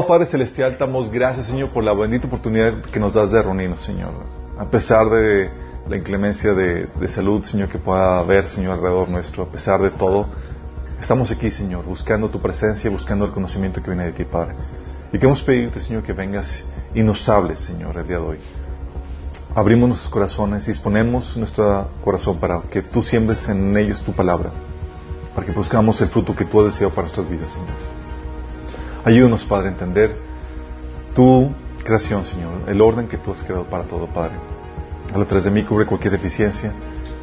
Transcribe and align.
Padre 0.00 0.26
Celestial, 0.26 0.76
damos 0.78 1.10
gracias, 1.10 1.46
Señor, 1.46 1.70
por 1.70 1.84
la 1.84 1.92
bendita 1.92 2.26
oportunidad 2.26 2.80
que 2.80 2.98
nos 2.98 3.14
das 3.14 3.30
de 3.30 3.42
reunirnos, 3.42 3.82
Señor. 3.82 4.12
A 4.58 4.64
pesar 4.64 5.08
de 5.10 5.50
la 5.86 5.96
inclemencia 5.96 6.54
de, 6.54 6.88
salud, 7.08 7.44
Señor, 7.44 7.68
que 7.68 7.78
pueda 7.78 8.18
haber, 8.18 8.48
Señor, 8.48 8.72
alrededor 8.72 9.08
nuestro, 9.10 9.44
a 9.44 9.46
pesar 9.46 9.82
de 9.82 9.90
todo, 9.90 10.26
estamos 10.98 11.30
aquí, 11.30 11.50
Señor, 11.50 11.84
buscando 11.84 12.30
tu 12.30 12.40
presencia, 12.40 12.90
buscando 12.90 13.26
el 13.26 13.32
conocimiento 13.32 13.82
que 13.82 13.90
viene 13.90 14.06
de 14.06 14.12
ti, 14.12 14.24
Padre. 14.24 14.54
Y 15.12 15.18
queremos 15.18 15.42
pedirte, 15.42 15.78
Señor, 15.78 16.02
que 16.02 16.14
vengas 16.14 16.64
y 16.94 17.02
nos 17.02 17.28
hables, 17.28 17.60
Señor, 17.60 17.98
el 17.98 18.06
día 18.06 18.16
de 18.16 18.22
hoy. 18.22 18.38
Abrimos 19.54 19.88
nuestros 19.90 20.10
corazones 20.10 20.66
disponemos 20.66 21.36
nuestro 21.36 21.90
corazón 22.02 22.38
para 22.38 22.62
que 22.62 22.80
tú 22.80 23.02
siembres 23.02 23.46
en 23.48 23.76
ellos 23.76 24.00
tu 24.00 24.12
palabra, 24.12 24.50
para 25.34 25.46
que 25.46 25.52
buscamos 25.52 26.00
el 26.00 26.08
fruto 26.08 26.34
que 26.34 26.46
tú 26.46 26.60
has 26.60 26.72
deseado 26.72 26.94
para 26.94 27.02
nuestras 27.02 27.28
vidas, 27.28 27.50
Señor. 27.50 28.01
Ayúdanos, 29.04 29.44
Padre, 29.44 29.68
a 29.68 29.72
entender 29.72 30.16
tu 31.14 31.52
creación, 31.84 32.24
Señor, 32.24 32.68
el 32.68 32.80
orden 32.80 33.08
que 33.08 33.18
tú 33.18 33.32
has 33.32 33.42
creado 33.42 33.64
para 33.64 33.84
todo, 33.84 34.06
Padre. 34.06 34.34
A 35.14 35.24
través 35.24 35.44
de 35.44 35.50
mí 35.50 35.64
cubre 35.64 35.86
cualquier 35.86 36.12
deficiencia. 36.12 36.72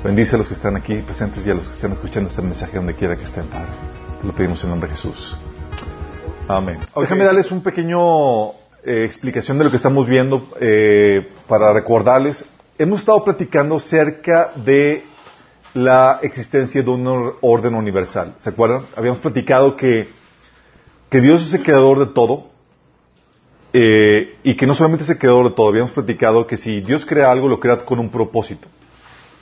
Bendice 0.03 0.35
a 0.35 0.37
los 0.37 0.47
que 0.47 0.53
están 0.53 0.75
aquí 0.75 0.95
presentes 0.97 1.45
y 1.45 1.49
a 1.49 1.53
los 1.53 1.67
que 1.67 1.73
están 1.73 1.93
escuchando 1.93 2.29
este 2.29 2.41
mensaje 2.41 2.77
donde 2.77 2.93
quiera 2.93 3.15
que 3.15 3.23
estén, 3.23 3.45
Padre. 3.45 3.69
Te 4.21 4.27
lo 4.27 4.35
pedimos 4.35 4.63
en 4.63 4.69
nombre 4.69 4.89
de 4.89 4.95
Jesús. 4.95 5.37
Amén. 6.47 6.79
Déjame 6.95 7.23
darles 7.23 7.51
un 7.51 7.61
pequeño 7.61 8.49
eh, 8.83 9.05
explicación 9.05 9.57
de 9.57 9.63
lo 9.65 9.69
que 9.69 9.77
estamos 9.77 10.07
viendo 10.07 10.49
eh, 10.59 11.29
para 11.47 11.71
recordarles. 11.71 12.43
Hemos 12.77 13.01
estado 13.01 13.23
platicando 13.23 13.77
acerca 13.77 14.51
de 14.55 15.03
la 15.73 16.19
existencia 16.21 16.81
de 16.81 16.89
un 16.89 17.33
orden 17.41 17.75
universal. 17.75 18.35
¿Se 18.39 18.49
acuerdan? 18.49 18.83
Habíamos 18.95 19.19
platicado 19.19 19.75
que, 19.75 20.09
que 21.09 21.21
Dios 21.21 21.47
es 21.47 21.53
el 21.53 21.63
creador 21.63 21.99
de 21.99 22.07
todo 22.07 22.49
eh, 23.73 24.37
y 24.43 24.55
que 24.55 24.65
no 24.65 24.75
solamente 24.75 25.03
es 25.03 25.09
el 25.09 25.17
creador 25.17 25.49
de 25.49 25.55
todo. 25.55 25.69
Habíamos 25.69 25.91
platicado 25.91 26.47
que 26.47 26.57
si 26.57 26.81
Dios 26.81 27.05
crea 27.05 27.31
algo, 27.31 27.47
lo 27.47 27.59
crea 27.59 27.77
con 27.85 27.99
un 27.99 28.09
propósito 28.09 28.67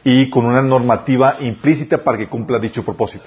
y 0.03 0.29
con 0.29 0.45
una 0.45 0.61
normativa 0.61 1.35
implícita 1.39 2.03
para 2.03 2.17
que 2.17 2.27
cumpla 2.27 2.59
dicho 2.59 2.83
propósito. 2.83 3.25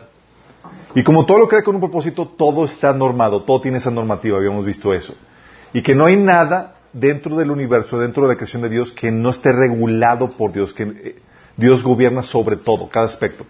Y 0.95 1.03
como 1.03 1.25
todo 1.25 1.39
lo 1.39 1.49
crea 1.49 1.63
con 1.63 1.75
un 1.75 1.81
propósito, 1.81 2.27
todo 2.27 2.65
está 2.65 2.93
normado, 2.93 3.43
todo 3.43 3.61
tiene 3.61 3.79
esa 3.79 3.91
normativa, 3.91 4.39
habíamos 4.39 4.65
visto 4.65 4.93
eso. 4.93 5.15
Y 5.73 5.83
que 5.83 5.95
no 5.95 6.07
hay 6.07 6.17
nada 6.17 6.77
dentro 6.93 7.37
del 7.37 7.51
universo, 7.51 7.99
dentro 7.99 8.25
de 8.25 8.31
la 8.31 8.37
creación 8.37 8.63
de 8.63 8.71
Dios, 8.71 8.91
que 8.91 9.13
no 9.13 9.31
esté 9.31 9.53
regulado 9.53 10.37
por 10.37 10.53
Dios, 10.53 10.73
que 10.73 10.83
eh, 10.83 11.17
Dios 11.57 11.85
gobierna 11.85 12.23
sobre 12.23 12.57
todo, 12.57 12.89
cada 12.89 13.07
aspecto. 13.07 13.45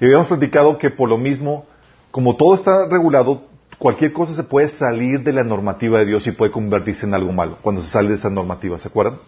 Y 0.00 0.04
habíamos 0.04 0.28
platicado 0.28 0.78
que 0.78 0.90
por 0.90 1.08
lo 1.08 1.18
mismo, 1.18 1.66
como 2.12 2.36
todo 2.36 2.54
está 2.54 2.86
regulado, 2.86 3.47
cualquier 3.78 4.12
cosa 4.12 4.34
se 4.34 4.44
puede 4.44 4.68
salir 4.68 5.22
de 5.22 5.32
la 5.32 5.44
normativa 5.44 5.98
de 6.00 6.06
Dios 6.06 6.26
y 6.26 6.32
puede 6.32 6.50
convertirse 6.50 7.06
en 7.06 7.14
algo 7.14 7.32
malo, 7.32 7.58
cuando 7.62 7.82
se 7.82 7.88
sale 7.88 8.08
de 8.08 8.16
esa 8.16 8.30
normativa, 8.30 8.76
¿se 8.78 8.88
acuerdan? 8.88 9.18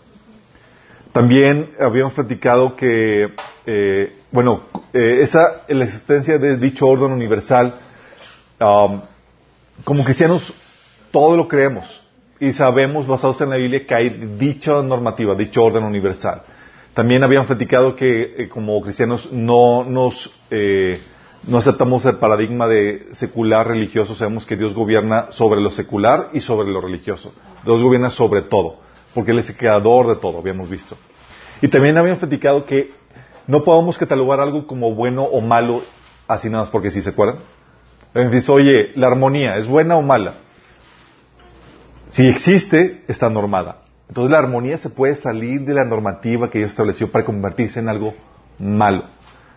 También 1.12 1.70
habíamos 1.81 2.15
platicado 2.15 2.77
que, 2.77 3.33
eh, 3.67 4.17
bueno, 4.31 4.62
eh, 4.93 5.21
esa, 5.23 5.62
la 5.69 5.84
existencia 5.84 6.39
de 6.39 6.56
dicho 6.56 6.87
orden 6.87 7.12
universal, 7.12 7.75
como 8.59 10.05
cristianos, 10.05 10.53
todo 11.11 11.37
lo 11.37 11.49
creemos 11.49 12.03
y 12.38 12.53
sabemos, 12.53 13.06
basados 13.06 13.41
en 13.41 13.50
la 13.50 13.56
Biblia, 13.56 13.87
que 13.87 13.94
hay 13.94 14.09
dicha 14.38 14.82
normativa, 14.82 15.34
dicho 15.34 15.65
orden 15.65 15.84
universal. 15.84 16.43
También 16.94 17.22
habíamos 17.22 17.47
platicado 17.47 17.97
que, 17.97 18.34
eh, 18.37 18.49
como 18.49 18.81
cristianos, 18.81 19.32
no 19.32 19.84
nos, 19.84 20.31
no 21.45 21.59
aceptamos 21.59 22.05
el 22.05 22.17
paradigma 22.17 22.69
de 22.69 23.09
secular 23.12 23.67
religioso, 23.67 24.15
sabemos 24.15 24.47
que 24.47 24.56
Dios 24.56 24.75
gobierna 24.75 25.28
sobre 25.31 25.61
lo 25.61 25.71
secular 25.71 26.31
y 26.33 26.41
sobre 26.41 26.69
lo 26.69 26.81
religioso. 26.81 27.33
Dios 27.65 27.83
gobierna 27.83 28.11
sobre 28.11 28.43
todo, 28.43 28.81
porque 29.15 29.31
Él 29.31 29.39
es 29.39 29.49
el 29.50 29.56
creador 29.56 30.06
de 30.09 30.17
todo, 30.17 30.39
habíamos 30.39 30.69
visto. 30.69 30.97
Y 31.62 31.69
también 31.69 31.97
habíamos 31.99 32.21
platicado 32.21 32.67
que 32.67 32.93
no 33.47 33.65
podemos 33.65 33.99
catalogar 33.99 34.41
algo 34.41 34.67
como 34.67 34.95
bueno 34.95 35.25
o 35.25 35.41
malo 35.41 35.83
así 36.34 36.49
nada 36.49 36.65
más 36.65 36.71
porque 36.71 36.91
sí 36.91 37.03
se 37.03 37.11
acuerdan. 37.11 37.41
Dice, 38.15 38.50
oye, 38.50 38.93
la 38.97 39.09
armonía, 39.09 39.56
¿es 39.56 39.67
buena 39.67 39.97
o 39.97 40.03
mala? 40.03 40.34
Si 42.09 42.27
existe, 42.27 43.05
está 43.09 43.29
normada. 43.29 43.83
Entonces 44.09 44.33
la 44.33 44.39
armonía 44.39 44.79
se 44.79 44.91
puede 44.91 45.15
salir 45.15 45.65
de 45.65 45.75
la 45.75 45.84
normativa 45.84 46.50
que 46.50 46.59
Dios 46.59 46.73
estableció 46.73 47.11
para 47.11 47.25
convertirse 47.25 47.79
en 47.79 47.89
algo 47.89 48.15
malo. 48.59 49.05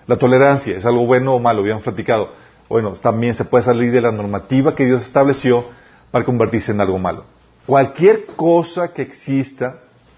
La 0.07 0.17
tolerancia 0.17 0.77
es 0.77 0.85
algo 0.85 1.05
bueno 1.05 1.33
o 1.33 1.39
malo, 1.39 1.61
habíamos 1.61 1.83
platicado. 1.83 2.33
Bueno, 2.67 2.93
también 2.93 3.33
se 3.35 3.45
puede 3.45 3.63
salir 3.63 3.91
de 3.91 4.01
la 4.01 4.11
normativa 4.11 4.75
que 4.75 4.85
Dios 4.85 5.05
estableció 5.05 5.65
para 6.11 6.25
convertirse 6.25 6.71
en 6.71 6.81
algo 6.81 6.99
malo. 6.99 7.25
Cualquier 7.65 8.25
cosa 8.25 8.93
que 8.93 9.01
exista, 9.01 9.77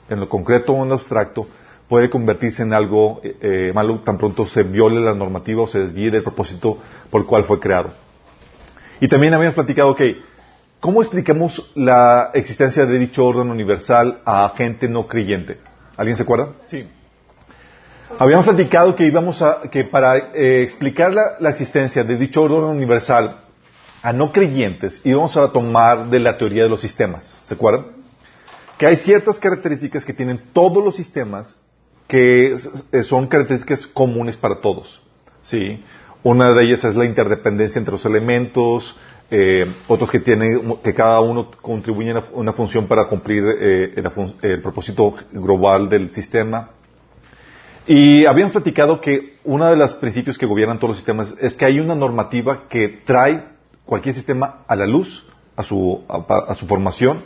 en 0.09 0.19
lo 0.19 0.29
concreto 0.29 0.73
o 0.73 0.83
en 0.83 0.89
lo 0.89 0.95
abstracto, 0.95 1.47
puede 1.87 2.09
convertirse 2.09 2.63
en 2.63 2.73
algo 2.73 3.21
eh, 3.23 3.37
eh, 3.41 3.71
malo 3.73 3.99
tan 3.99 4.17
pronto 4.17 4.45
se 4.45 4.63
viole 4.63 4.99
la 4.99 5.13
normativa 5.13 5.63
o 5.63 5.67
se 5.67 5.79
desvíe 5.79 6.09
del 6.09 6.23
propósito 6.23 6.79
por 7.11 7.21
el 7.21 7.27
cual 7.27 7.43
fue 7.43 7.59
creado. 7.59 7.91
Y 8.99 9.07
también 9.07 9.33
habíamos 9.33 9.55
platicado 9.55 9.95
que, 9.95 10.21
¿cómo 10.79 11.01
explicamos 11.01 11.71
la 11.75 12.31
existencia 12.33 12.85
de 12.85 12.97
dicho 12.97 13.25
orden 13.25 13.49
universal 13.49 14.21
a 14.25 14.51
gente 14.57 14.87
no 14.87 15.05
creyente? 15.05 15.59
¿Alguien 15.97 16.17
se 16.17 16.23
acuerda? 16.23 16.49
Sí. 16.65 16.87
Habíamos 18.19 18.45
platicado 18.45 18.95
que 18.95 19.05
íbamos 19.05 19.41
a, 19.41 19.63
que 19.69 19.83
para 19.83 20.17
eh, 20.17 20.61
explicar 20.63 21.13
la, 21.13 21.49
existencia 21.49 22.03
de 22.03 22.17
dicho 22.17 22.43
orden 22.43 22.69
universal 22.69 23.37
a 24.01 24.13
no 24.13 24.31
creyentes 24.31 25.01
íbamos 25.03 25.35
a 25.35 25.51
tomar 25.51 26.09
de 26.09 26.19
la 26.19 26.37
teoría 26.37 26.63
de 26.63 26.69
los 26.69 26.81
sistemas. 26.81 27.39
¿Se 27.43 27.55
acuerdan? 27.55 27.87
Que 28.77 28.85
hay 28.85 28.97
ciertas 28.97 29.39
características 29.39 30.05
que 30.05 30.13
tienen 30.13 30.41
todos 30.53 30.83
los 30.83 30.95
sistemas 30.95 31.57
que 32.07 32.55
son 33.03 33.27
características 33.27 33.87
comunes 33.87 34.37
para 34.37 34.61
todos. 34.61 35.01
¿sí? 35.41 35.83
Una 36.23 36.53
de 36.53 36.63
ellas 36.63 36.83
es 36.83 36.95
la 36.95 37.05
interdependencia 37.05 37.79
entre 37.79 37.93
los 37.93 38.05
elementos, 38.05 38.95
eh, 39.31 39.65
otros 39.87 40.11
que 40.11 40.19
tienen, 40.19 40.77
que 40.83 40.93
cada 40.93 41.19
uno 41.21 41.49
contribuye 41.61 42.11
a 42.11 42.23
una, 42.33 42.53
función 42.53 42.87
para 42.87 43.05
cumplir 43.05 43.43
eh, 43.59 43.93
el, 44.41 44.61
propósito 44.61 45.15
global 45.31 45.89
del 45.89 46.13
sistema. 46.13 46.69
Y 47.87 48.25
habíamos 48.25 48.53
platicado 48.53 48.99
que 48.99 49.35
uno 49.43 49.69
de 49.69 49.75
los 49.75 49.93
principios 49.95 50.37
que 50.37 50.45
gobiernan 50.45 50.79
todos 50.79 50.89
los 50.89 50.97
sistemas 50.97 51.35
es 51.39 51.53
que 51.53 51.65
hay 51.65 51.79
una 51.79 51.95
normativa 51.95 52.63
que 52.67 52.89
trae 53.05 53.43
cualquier 53.85 54.15
sistema 54.15 54.63
a 54.67 54.75
la 54.75 54.87
luz, 54.87 55.27
a 55.55 55.63
su, 55.63 56.03
a, 56.07 56.51
a 56.51 56.55
su 56.55 56.65
formación, 56.65 57.21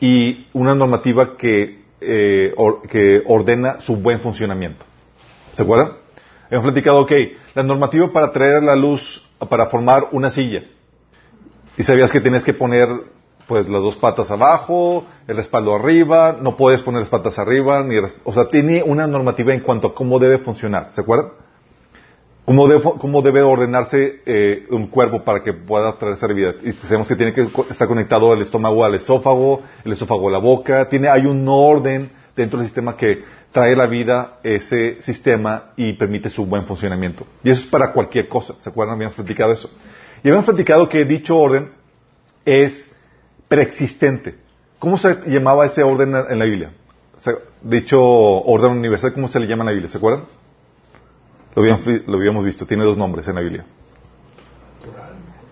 y 0.00 0.46
una 0.54 0.74
normativa 0.74 1.36
que 1.36 1.80
eh, 2.00 2.54
que 2.88 3.22
ordena 3.26 3.80
su 3.80 3.96
buen 3.96 4.20
funcionamiento. 4.20 4.84
¿Se 5.52 5.62
acuerdan? 5.62 5.92
Hemos 6.50 6.64
platicado, 6.64 7.00
ok, 7.00 7.12
la 7.54 7.62
normativa 7.62 8.12
para 8.12 8.32
traer 8.32 8.56
a 8.56 8.60
la 8.60 8.76
luz, 8.76 9.28
para 9.48 9.66
formar 9.66 10.08
una 10.12 10.30
silla. 10.30 10.64
Y 11.76 11.82
sabías 11.82 12.10
que 12.10 12.20
tenías 12.20 12.42
que 12.42 12.54
poner 12.54 12.88
pues 13.50 13.68
las 13.68 13.82
dos 13.82 13.96
patas 13.96 14.30
abajo, 14.30 15.06
el 15.26 15.36
respaldo 15.36 15.74
arriba, 15.74 16.36
no 16.40 16.56
puedes 16.56 16.82
poner 16.82 17.00
las 17.00 17.10
patas 17.10 17.36
arriba, 17.36 17.82
ni, 17.82 17.96
o 17.98 18.32
sea, 18.32 18.48
tiene 18.48 18.84
una 18.84 19.08
normativa 19.08 19.52
en 19.52 19.58
cuanto 19.58 19.88
a 19.88 19.94
cómo 19.94 20.20
debe 20.20 20.38
funcionar, 20.38 20.92
¿se 20.92 21.00
acuerdan? 21.00 21.32
Cómo 22.44 22.68
debe, 22.68 22.80
cómo 23.00 23.22
debe 23.22 23.42
ordenarse 23.42 24.22
eh, 24.24 24.68
un 24.70 24.86
cuerpo 24.86 25.24
para 25.24 25.42
que 25.42 25.52
pueda 25.52 25.98
traer 25.98 26.32
vida. 26.32 26.54
Y 26.62 26.70
sabemos 26.86 27.08
que 27.08 27.16
tiene 27.16 27.32
que 27.32 27.48
estar 27.68 27.88
conectado 27.88 28.32
el 28.32 28.42
estómago 28.42 28.84
al 28.84 28.94
esófago, 28.94 29.62
el 29.84 29.92
esófago 29.94 30.28
a 30.28 30.30
la 30.32 30.38
boca. 30.38 30.88
Tiene, 30.88 31.08
hay 31.08 31.26
un 31.26 31.44
orden 31.48 32.08
dentro 32.36 32.60
del 32.60 32.68
sistema 32.68 32.96
que 32.96 33.24
trae 33.50 33.74
la 33.74 33.86
vida 33.86 34.38
ese 34.44 35.02
sistema 35.02 35.72
y 35.76 35.94
permite 35.94 36.30
su 36.30 36.46
buen 36.46 36.66
funcionamiento. 36.66 37.26
Y 37.42 37.50
eso 37.50 37.62
es 37.62 37.66
para 37.66 37.92
cualquier 37.92 38.28
cosa. 38.28 38.54
¿Se 38.60 38.70
acuerdan? 38.70 38.94
Habíamos 38.94 39.16
platicado 39.16 39.52
eso. 39.52 39.68
Y 40.22 40.28
habíamos 40.28 40.44
platicado 40.44 40.88
que 40.88 41.04
dicho 41.04 41.36
orden 41.36 41.72
es 42.44 42.89
preexistente. 43.50 44.36
¿Cómo 44.78 44.96
se 44.96 45.14
llamaba 45.26 45.66
ese 45.66 45.82
orden 45.82 46.14
en 46.14 46.38
la 46.38 46.44
Biblia? 46.44 46.70
Dicho 47.62 48.00
orden 48.00 48.70
universal, 48.70 49.12
¿cómo 49.12 49.26
se 49.26 49.40
le 49.40 49.48
llama 49.48 49.64
en 49.64 49.66
la 49.66 49.72
Biblia? 49.72 49.90
¿Se 49.90 49.98
acuerdan? 49.98 50.24
Lo 51.56 51.62
habíamos, 51.62 51.84
lo 52.06 52.16
habíamos, 52.16 52.44
visto, 52.44 52.64
tiene 52.64 52.84
dos 52.84 52.96
nombres 52.96 53.26
en 53.26 53.34
la 53.34 53.40
Biblia. 53.40 53.66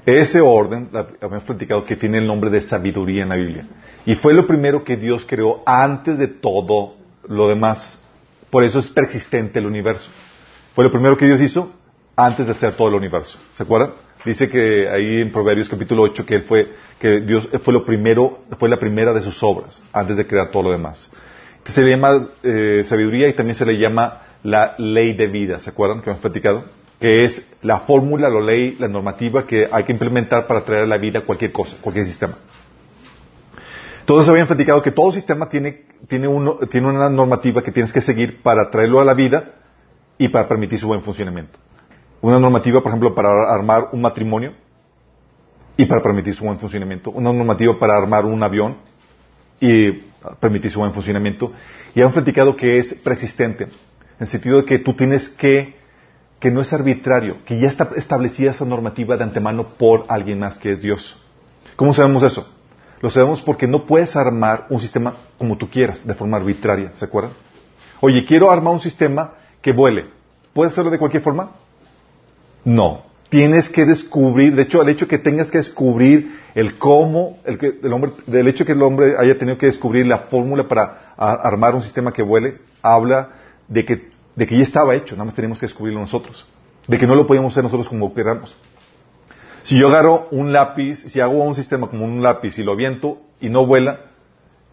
Ese 0.06 0.40
orden, 0.40 0.88
habíamos 0.92 1.42
platicado 1.42 1.84
que 1.84 1.96
tiene 1.96 2.18
el 2.18 2.26
nombre 2.26 2.50
de 2.50 2.62
sabiduría 2.62 3.24
en 3.24 3.30
la 3.30 3.36
Biblia. 3.36 3.66
Y 4.06 4.14
fue 4.14 4.32
lo 4.32 4.46
primero 4.46 4.84
que 4.84 4.96
Dios 4.96 5.26
creó 5.28 5.62
antes 5.66 6.18
de 6.18 6.28
todo 6.28 6.94
lo 7.26 7.48
demás. 7.48 8.00
Por 8.48 8.62
eso 8.62 8.78
es 8.78 8.88
persistente 8.90 9.58
el 9.58 9.66
universo. 9.66 10.08
Fue 10.72 10.84
lo 10.84 10.92
primero 10.92 11.16
que 11.16 11.26
Dios 11.26 11.40
hizo 11.40 11.72
antes 12.14 12.46
de 12.46 12.52
hacer 12.52 12.76
todo 12.76 12.88
el 12.88 12.94
universo. 12.94 13.38
¿Se 13.54 13.64
acuerdan? 13.64 13.90
Dice 14.24 14.48
que 14.48 14.88
ahí 14.88 15.20
en 15.20 15.30
Proverbios 15.30 15.68
capítulo 15.68 16.02
8 16.02 16.26
que 16.26 16.34
él 16.36 16.42
fue, 16.42 16.72
que 16.98 17.20
Dios 17.20 17.48
fue 17.62 17.72
lo 17.72 17.84
primero, 17.84 18.40
fue 18.58 18.68
la 18.68 18.78
primera 18.78 19.12
de 19.12 19.22
sus 19.22 19.42
obras 19.42 19.82
antes 19.92 20.16
de 20.16 20.26
crear 20.26 20.50
todo 20.50 20.64
lo 20.64 20.70
demás. 20.72 21.10
Se 21.64 21.82
le 21.82 21.90
llama 21.90 22.28
eh, 22.42 22.84
sabiduría 22.86 23.28
y 23.28 23.34
también 23.34 23.54
se 23.54 23.64
le 23.64 23.78
llama 23.78 24.22
la 24.42 24.74
ley 24.78 25.14
de 25.14 25.26
vida, 25.26 25.60
¿se 25.60 25.70
acuerdan 25.70 26.00
que 26.00 26.10
hemos 26.10 26.20
platicado? 26.20 26.64
Que 26.98 27.24
es 27.24 27.46
la 27.62 27.80
fórmula, 27.80 28.28
la 28.28 28.40
ley, 28.40 28.76
la 28.78 28.88
normativa 28.88 29.46
que 29.46 29.68
hay 29.70 29.84
que 29.84 29.92
implementar 29.92 30.46
para 30.46 30.64
traer 30.64 30.82
a 30.82 30.86
la 30.86 30.98
vida 30.98 31.20
cualquier 31.20 31.52
cosa, 31.52 31.76
cualquier 31.80 32.06
sistema. 32.06 32.36
Todos 34.04 34.28
habían 34.28 34.46
platicado 34.46 34.82
que 34.82 34.90
todo 34.90 35.12
sistema 35.12 35.48
tiene, 35.48 35.82
tiene, 36.08 36.26
uno, 36.26 36.54
tiene 36.70 36.88
una 36.88 37.10
normativa 37.10 37.62
que 37.62 37.70
tienes 37.70 37.92
que 37.92 38.00
seguir 38.00 38.42
para 38.42 38.70
traerlo 38.70 39.00
a 39.00 39.04
la 39.04 39.14
vida 39.14 39.52
y 40.16 40.28
para 40.28 40.48
permitir 40.48 40.78
su 40.78 40.86
buen 40.88 41.02
funcionamiento. 41.02 41.58
Una 42.20 42.38
normativa, 42.38 42.80
por 42.80 42.90
ejemplo, 42.90 43.14
para 43.14 43.52
armar 43.52 43.90
un 43.92 44.00
matrimonio 44.00 44.52
y 45.76 45.86
para 45.86 46.02
permitir 46.02 46.34
su 46.34 46.44
buen 46.44 46.58
funcionamiento. 46.58 47.10
Una 47.10 47.32
normativa 47.32 47.78
para 47.78 47.96
armar 47.96 48.24
un 48.24 48.42
avión 48.42 48.76
y 49.60 49.92
permitir 50.40 50.70
su 50.70 50.80
buen 50.80 50.92
funcionamiento. 50.92 51.52
Y 51.94 52.02
han 52.02 52.12
platicado 52.12 52.56
que 52.56 52.78
es 52.78 52.94
preexistente, 52.94 53.64
en 53.64 53.70
el 54.18 54.26
sentido 54.26 54.58
de 54.58 54.64
que 54.64 54.78
tú 54.78 54.94
tienes 54.94 55.28
que, 55.28 55.76
que 56.40 56.50
no 56.50 56.60
es 56.60 56.72
arbitrario, 56.72 57.36
que 57.44 57.58
ya 57.58 57.68
está 57.68 57.90
establecida 57.96 58.50
esa 58.50 58.64
normativa 58.64 59.16
de 59.16 59.24
antemano 59.24 59.68
por 59.78 60.04
alguien 60.08 60.40
más 60.40 60.58
que 60.58 60.72
es 60.72 60.82
Dios. 60.82 61.22
¿Cómo 61.76 61.94
sabemos 61.94 62.22
eso? 62.24 62.52
Lo 63.00 63.10
sabemos 63.10 63.40
porque 63.40 63.68
no 63.68 63.86
puedes 63.86 64.16
armar 64.16 64.66
un 64.70 64.80
sistema 64.80 65.14
como 65.38 65.56
tú 65.56 65.70
quieras, 65.70 66.04
de 66.04 66.14
forma 66.14 66.36
arbitraria, 66.36 66.90
¿se 66.96 67.04
acuerdan? 67.04 67.32
Oye, 68.00 68.24
quiero 68.24 68.50
armar 68.50 68.74
un 68.74 68.80
sistema 68.80 69.34
que 69.62 69.72
vuele. 69.72 70.06
¿Puedes 70.52 70.72
hacerlo 70.72 70.90
de 70.90 70.98
cualquier 70.98 71.22
forma? 71.22 71.52
No. 72.64 73.02
Tienes 73.28 73.68
que 73.68 73.84
descubrir, 73.84 74.54
de 74.54 74.62
hecho, 74.62 74.80
el 74.80 74.88
hecho 74.88 75.06
que 75.06 75.18
tengas 75.18 75.50
que 75.50 75.58
descubrir 75.58 76.38
el 76.54 76.78
cómo, 76.78 77.38
el, 77.44 77.58
que, 77.58 77.78
el 77.82 77.92
hombre, 77.92 78.12
del 78.26 78.48
hecho 78.48 78.64
que 78.64 78.72
el 78.72 78.82
hombre 78.82 79.16
haya 79.18 79.38
tenido 79.38 79.58
que 79.58 79.66
descubrir 79.66 80.06
la 80.06 80.18
fórmula 80.18 80.66
para 80.66 81.14
armar 81.16 81.74
un 81.74 81.82
sistema 81.82 82.12
que 82.12 82.22
vuele, 82.22 82.58
habla 82.80 83.30
de 83.68 83.84
que, 83.84 84.10
de 84.34 84.46
que 84.46 84.56
ya 84.56 84.62
estaba 84.62 84.94
hecho, 84.94 85.14
nada 85.14 85.26
más 85.26 85.34
tenemos 85.34 85.60
que 85.60 85.66
descubrirlo 85.66 86.00
nosotros. 86.00 86.46
De 86.86 86.98
que 86.98 87.06
no 87.06 87.14
lo 87.14 87.26
podíamos 87.26 87.52
hacer 87.52 87.64
nosotros 87.64 87.88
como 87.88 88.14
queramos. 88.14 88.56
Si 89.62 89.78
yo 89.78 89.88
agarro 89.88 90.28
un 90.30 90.52
lápiz, 90.52 90.96
si 91.10 91.20
hago 91.20 91.44
un 91.44 91.54
sistema 91.54 91.88
como 91.88 92.06
un 92.06 92.22
lápiz 92.22 92.58
y 92.58 92.62
lo 92.62 92.72
aviento 92.72 93.18
y 93.40 93.50
no 93.50 93.66
vuela, 93.66 94.00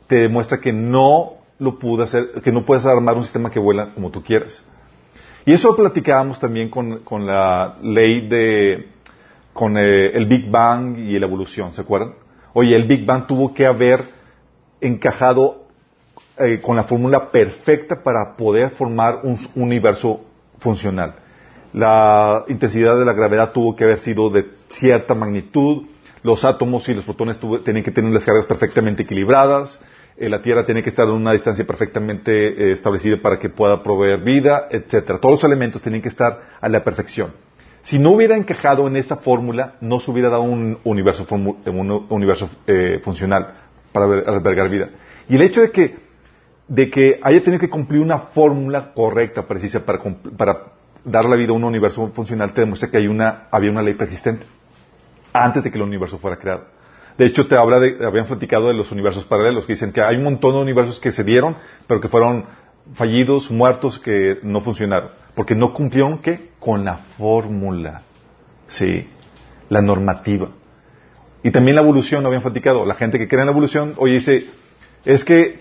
te 0.07 0.15
demuestra 0.15 0.61
que 0.61 0.71
no 0.71 1.33
lo 1.59 1.79
pude 1.79 2.05
hacer, 2.05 2.41
que 2.41 2.53
no 2.53 2.65
puedes 2.65 2.85
armar 2.85 3.17
un 3.17 3.23
sistema 3.23 3.51
que 3.51 3.59
vuela 3.59 3.93
como 3.93 4.11
tú 4.11 4.23
quieras. 4.23 4.63
Y 5.45 5.53
eso 5.53 5.69
lo 5.69 5.75
platicábamos 5.75 6.39
también 6.39 6.69
con, 6.69 6.99
con 6.99 7.25
la 7.25 7.77
ley 7.81 8.27
de, 8.27 8.89
con 9.53 9.77
eh, 9.77 10.07
el 10.07 10.25
Big 10.25 10.49
Bang 10.49 10.97
y 10.97 11.19
la 11.19 11.27
evolución, 11.27 11.73
¿se 11.73 11.81
acuerdan? 11.81 12.13
Oye, 12.53 12.75
el 12.75 12.85
Big 12.85 13.05
Bang 13.05 13.27
tuvo 13.27 13.53
que 13.53 13.65
haber 13.65 14.01
encajado 14.81 15.65
eh, 16.37 16.59
con 16.61 16.75
la 16.75 16.83
fórmula 16.83 17.31
perfecta 17.31 18.01
para 18.01 18.35
poder 18.35 18.71
formar 18.71 19.19
un 19.23 19.37
universo 19.55 20.25
funcional. 20.59 21.15
La 21.73 22.43
intensidad 22.47 22.97
de 22.97 23.05
la 23.05 23.13
gravedad 23.13 23.51
tuvo 23.51 23.75
que 23.75 23.83
haber 23.83 23.99
sido 23.99 24.29
de 24.29 24.49
cierta 24.69 25.13
magnitud, 25.13 25.83
los 26.23 26.43
átomos 26.43 26.89
y 26.89 26.93
los 26.93 27.05
protones 27.05 27.39
tienen 27.63 27.83
que 27.83 27.91
tener 27.91 28.11
las 28.11 28.25
cargas 28.25 28.45
perfectamente 28.45 29.03
equilibradas, 29.03 29.79
eh, 30.17 30.29
la 30.29 30.41
Tierra 30.41 30.65
tiene 30.65 30.81
que 30.81 30.89
estar 30.89 31.07
en 31.07 31.13
una 31.13 31.33
distancia 31.33 31.65
perfectamente 31.65 32.47
eh, 32.47 32.71
establecida 32.71 33.17
para 33.17 33.37
que 33.37 33.49
pueda 33.49 33.83
proveer 33.83 34.21
vida, 34.21 34.67
etcétera. 34.71 35.19
Todos 35.19 35.35
los 35.35 35.43
elementos 35.43 35.81
tienen 35.81 36.01
que 36.01 36.07
estar 36.07 36.41
a 36.61 36.69
la 36.69 36.83
perfección. 36.83 37.33
Si 37.81 37.99
no 37.99 38.11
hubiera 38.11 38.35
encajado 38.35 38.87
en 38.87 38.95
esa 38.95 39.17
fórmula, 39.17 39.75
no 39.81 39.99
se 39.99 40.09
hubiera 40.09 40.29
dado 40.29 40.43
un 40.43 40.79
universo, 40.83 41.27
un 41.29 42.07
universo 42.09 42.49
eh, 42.65 42.99
funcional 43.03 43.53
para 43.91 44.05
albergar 44.05 44.69
vida. 44.69 44.89
Y 45.29 45.35
el 45.35 45.41
hecho 45.41 45.61
de 45.61 45.69
que, 45.69 47.19
haya 47.21 47.43
tenido 47.43 47.59
que 47.59 47.69
cumplir 47.69 48.01
una 48.01 48.17
fórmula 48.17 48.91
correcta, 48.93 49.47
precisa, 49.47 49.85
para, 49.85 49.99
para 50.35 50.63
dar 51.03 51.25
la 51.25 51.35
vida 51.35 51.51
a 51.51 51.53
un 51.53 51.63
universo 51.63 52.07
funcional, 52.07 52.53
te 52.53 52.61
demuestra 52.61 52.89
que 52.89 52.97
hay 52.97 53.07
una, 53.07 53.47
había 53.51 53.69
una 53.69 53.83
ley 53.83 53.93
persistente 53.93 54.45
antes 55.31 55.63
de 55.63 55.69
que 55.69 55.77
el 55.77 55.83
universo 55.83 56.17
fuera 56.17 56.37
creado. 56.37 56.74
De 57.17 57.25
hecho, 57.25 57.47
te 57.47 57.55
habla 57.55 57.79
de, 57.79 58.05
habían 58.05 58.25
platicado 58.25 58.67
de 58.67 58.73
los 58.73 58.91
universos 58.91 59.23
paralelos, 59.23 59.65
que 59.65 59.73
dicen 59.73 59.93
que 59.93 60.01
hay 60.01 60.17
un 60.17 60.23
montón 60.23 60.53
de 60.53 60.59
universos 60.59 60.99
que 60.99 61.11
se 61.11 61.23
dieron, 61.23 61.55
pero 61.87 62.01
que 62.01 62.09
fueron 62.09 62.45
fallidos, 62.93 63.49
muertos, 63.49 63.99
que 63.99 64.39
no 64.43 64.61
funcionaron. 64.61 65.09
Porque 65.33 65.55
no 65.55 65.73
cumplieron, 65.73 66.17
¿qué? 66.19 66.49
Con 66.59 66.83
la 66.83 66.97
fórmula. 67.17 68.01
Sí. 68.67 69.09
La 69.69 69.81
normativa. 69.81 70.49
Y 71.43 71.51
también 71.51 71.75
la 71.75 71.81
evolución, 71.81 72.25
habían 72.25 72.41
platicado. 72.41 72.85
La 72.85 72.95
gente 72.95 73.17
que 73.17 73.27
cree 73.27 73.41
en 73.41 73.47
la 73.47 73.51
evolución, 73.51 73.93
oye, 73.97 74.13
dice, 74.13 74.47
es 75.05 75.23
que 75.23 75.59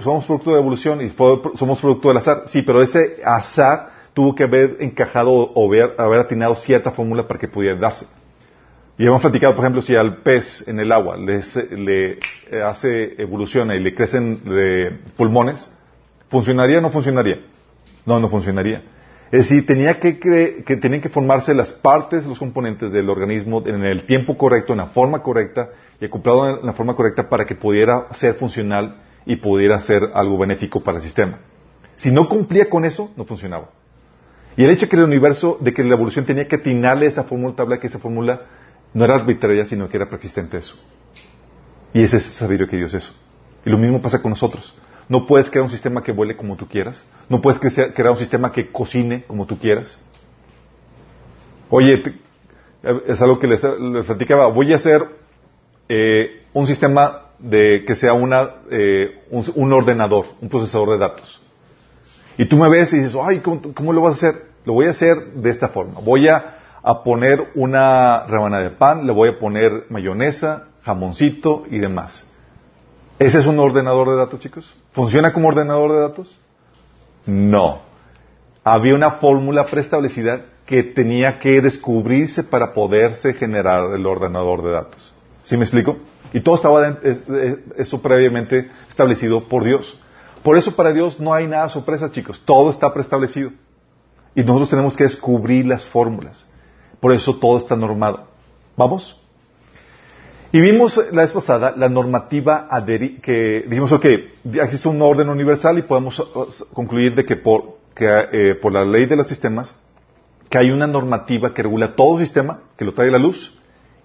somos 0.00 0.24
producto 0.24 0.50
de 0.50 0.56
la 0.56 0.62
evolución 0.62 1.02
y 1.02 1.10
somos 1.56 1.78
producto 1.78 2.08
del 2.08 2.16
azar. 2.16 2.44
Sí, 2.46 2.62
pero 2.62 2.82
ese 2.82 3.20
azar 3.24 3.90
tuvo 4.14 4.34
que 4.34 4.44
haber 4.44 4.78
encajado 4.80 5.30
o 5.30 5.72
haber 5.98 6.20
atinado 6.20 6.56
cierta 6.56 6.90
fórmula 6.90 7.28
para 7.28 7.38
que 7.38 7.48
pudiera 7.48 7.78
darse. 7.78 8.06
Y 9.00 9.06
hemos 9.06 9.22
platicado, 9.22 9.56
por 9.56 9.64
ejemplo, 9.64 9.80
si 9.80 9.96
al 9.96 10.18
pez 10.18 10.68
en 10.68 10.78
el 10.78 10.92
agua 10.92 11.16
le, 11.16 11.40
le 11.74 12.18
eh, 12.50 12.62
hace, 12.62 13.14
evoluciona 13.16 13.74
y 13.74 13.80
le 13.80 13.94
crecen 13.94 14.42
pulmones, 15.16 15.72
¿funcionaría 16.28 16.76
o 16.76 16.80
no 16.82 16.90
funcionaría? 16.90 17.40
No, 18.04 18.20
no 18.20 18.28
funcionaría. 18.28 18.82
Es 19.32 19.48
decir, 19.48 19.64
tenía 19.64 19.98
que, 19.98 20.18
que, 20.18 20.76
tenían 20.76 21.00
que 21.00 21.08
formarse 21.08 21.54
las 21.54 21.72
partes, 21.72 22.26
los 22.26 22.38
componentes 22.38 22.92
del 22.92 23.08
organismo 23.08 23.62
en 23.64 23.84
el 23.84 24.04
tiempo 24.04 24.36
correcto, 24.36 24.74
en 24.74 24.80
la 24.80 24.88
forma 24.88 25.22
correcta 25.22 25.70
y 25.98 26.04
acoplado 26.04 26.60
en 26.60 26.66
la 26.66 26.74
forma 26.74 26.94
correcta 26.94 27.26
para 27.26 27.46
que 27.46 27.54
pudiera 27.54 28.06
ser 28.18 28.34
funcional 28.34 29.00
y 29.24 29.36
pudiera 29.36 29.80
ser 29.80 30.10
algo 30.12 30.36
benéfico 30.36 30.82
para 30.82 30.98
el 30.98 31.02
sistema. 31.02 31.38
Si 31.96 32.10
no 32.10 32.28
cumplía 32.28 32.68
con 32.68 32.84
eso, 32.84 33.10
no 33.16 33.24
funcionaba. 33.24 33.70
Y 34.58 34.64
el 34.64 34.68
hecho 34.68 34.84
de 34.84 34.90
que 34.90 34.96
el 34.96 35.04
universo, 35.04 35.56
de 35.58 35.72
que 35.72 35.84
la 35.84 35.94
evolución 35.94 36.26
tenía 36.26 36.46
que 36.46 36.56
atinarle 36.56 37.06
esa 37.06 37.24
fórmula, 37.24 37.56
tabla 37.56 37.80
que 37.80 37.86
esa 37.86 37.98
fórmula 37.98 38.42
no 38.92 39.04
era 39.04 39.14
arbitraria, 39.14 39.66
sino 39.66 39.88
que 39.88 39.96
era 39.96 40.08
persistente 40.08 40.58
eso. 40.58 40.76
Y 41.92 42.02
ese 42.02 42.18
es 42.18 42.24
saber 42.24 42.66
que 42.68 42.76
Dios 42.76 42.94
eso. 42.94 43.14
Y 43.64 43.70
lo 43.70 43.78
mismo 43.78 44.00
pasa 44.00 44.22
con 44.22 44.30
nosotros. 44.30 44.74
No 45.08 45.26
puedes 45.26 45.50
crear 45.50 45.64
un 45.64 45.70
sistema 45.70 46.02
que 46.02 46.12
vuele 46.12 46.36
como 46.36 46.56
tú 46.56 46.68
quieras. 46.68 47.02
No 47.28 47.40
puedes 47.40 47.58
crear 47.58 48.10
un 48.10 48.16
sistema 48.16 48.52
que 48.52 48.70
cocine 48.70 49.24
como 49.26 49.46
tú 49.46 49.58
quieras. 49.58 50.00
Oye, 51.68 52.02
es 53.06 53.20
algo 53.20 53.38
que 53.38 53.46
les, 53.46 53.60
platicaba. 54.06 54.46
Voy 54.48 54.72
a 54.72 54.76
hacer 54.76 55.04
eh, 55.88 56.42
un 56.52 56.66
sistema 56.66 57.22
de 57.38 57.84
que 57.86 57.96
sea 57.96 58.12
una, 58.12 58.50
eh, 58.70 59.24
un, 59.30 59.72
ordenador, 59.72 60.26
un 60.40 60.48
procesador 60.48 60.90
de 60.90 60.98
datos. 60.98 61.40
Y 62.38 62.44
tú 62.44 62.56
me 62.56 62.68
ves 62.68 62.92
y 62.92 62.98
dices, 62.98 63.16
ay, 63.20 63.40
¿cómo, 63.40 63.92
lo 63.92 64.02
vas 64.02 64.22
a 64.22 64.28
hacer? 64.28 64.42
Lo 64.64 64.74
voy 64.74 64.86
a 64.86 64.90
hacer 64.90 65.32
de 65.34 65.50
esta 65.50 65.68
forma. 65.68 66.00
Voy 66.00 66.28
a 66.28 66.59
a 66.82 67.02
poner 67.02 67.50
una 67.54 68.24
rebanada 68.26 68.62
de 68.62 68.70
pan, 68.70 69.06
le 69.06 69.12
voy 69.12 69.28
a 69.28 69.38
poner 69.38 69.86
mayonesa, 69.90 70.68
jamoncito 70.82 71.64
y 71.70 71.78
demás. 71.78 72.26
¿Ese 73.18 73.38
es 73.38 73.46
un 73.46 73.58
ordenador 73.58 74.08
de 74.08 74.16
datos, 74.16 74.40
chicos? 74.40 74.74
¿Funciona 74.92 75.32
como 75.32 75.48
ordenador 75.48 75.92
de 75.92 76.00
datos? 76.00 76.38
No. 77.26 77.82
Había 78.64 78.94
una 78.94 79.12
fórmula 79.12 79.66
preestablecida 79.66 80.46
que 80.64 80.82
tenía 80.82 81.38
que 81.38 81.60
descubrirse 81.60 82.44
para 82.44 82.72
poderse 82.72 83.34
generar 83.34 83.92
el 83.94 84.06
ordenador 84.06 84.62
de 84.62 84.70
datos. 84.70 85.14
¿Sí 85.42 85.56
me 85.56 85.64
explico? 85.64 85.96
Y 86.32 86.40
todo 86.40 86.54
estaba 86.54 86.98
eso 87.76 88.00
previamente 88.00 88.70
establecido 88.88 89.48
por 89.48 89.64
Dios. 89.64 89.98
Por 90.42 90.56
eso 90.56 90.74
para 90.74 90.92
Dios 90.92 91.20
no 91.20 91.34
hay 91.34 91.46
nada 91.46 91.68
sorpresa, 91.68 92.10
chicos. 92.12 92.40
Todo 92.44 92.70
está 92.70 92.92
preestablecido. 92.94 93.50
Y 94.34 94.42
nosotros 94.42 94.70
tenemos 94.70 94.96
que 94.96 95.04
descubrir 95.04 95.66
las 95.66 95.84
fórmulas. 95.84 96.46
Por 97.00 97.12
eso 97.12 97.36
todo 97.36 97.58
está 97.58 97.76
normado. 97.76 98.28
¿Vamos? 98.76 99.20
Y 100.52 100.60
vimos 100.60 101.00
la 101.12 101.22
vez 101.22 101.32
pasada 101.32 101.74
la 101.76 101.88
normativa 101.88 102.68
que 103.22 103.64
dijimos, 103.68 103.92
ok, 103.92 104.04
existe 104.54 104.88
un 104.88 105.00
orden 105.00 105.28
universal 105.28 105.78
y 105.78 105.82
podemos 105.82 106.20
concluir 106.74 107.14
de 107.14 107.24
que 107.24 107.36
por, 107.36 107.78
eh, 107.96 108.58
por 108.60 108.72
la 108.72 108.84
ley 108.84 109.06
de 109.06 109.14
los 109.14 109.28
sistemas, 109.28 109.76
que 110.48 110.58
hay 110.58 110.72
una 110.72 110.88
normativa 110.88 111.54
que 111.54 111.62
regula 111.62 111.94
todo 111.94 112.18
sistema, 112.18 112.62
que 112.76 112.84
lo 112.84 112.92
trae 112.92 113.12
la 113.12 113.18
luz 113.18 113.56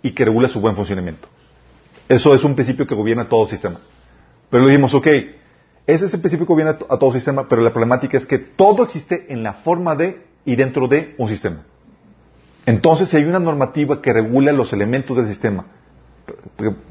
y 0.04 0.12
que 0.12 0.24
regula 0.24 0.48
su 0.48 0.62
buen 0.62 0.76
funcionamiento. 0.76 1.28
Eso 2.08 2.36
es 2.36 2.44
un 2.44 2.54
principio 2.54 2.86
que 2.86 2.94
gobierna 2.94 3.28
todo 3.28 3.48
sistema. 3.48 3.80
Pero 4.52 4.66
le 4.66 4.70
dijimos, 4.70 4.94
ok, 4.94 5.08
ese 5.88 6.06
es 6.06 6.14
el 6.14 6.20
principio 6.20 6.46
que 6.46 6.54
gobierna 6.54 6.78
a 6.88 7.00
todo 7.00 7.12
sistema, 7.12 7.48
pero 7.50 7.64
la 7.64 7.72
problemática 7.72 8.18
es 8.18 8.26
que 8.28 8.38
todo 8.38 8.84
existe 8.84 9.34
en 9.34 9.42
la 9.42 9.54
forma 9.54 9.96
de 9.96 10.24
y 10.46 10.56
dentro 10.56 10.88
de 10.88 11.16
un 11.18 11.28
sistema. 11.28 11.64
Entonces, 12.66 13.10
si 13.10 13.18
hay 13.18 13.26
una 13.26 13.40
normativa 13.40 14.02
que 14.02 14.12
regula 14.14 14.52
los 14.52 14.74
elementos 14.74 15.18
del 15.18 15.28
sistema 15.28 15.66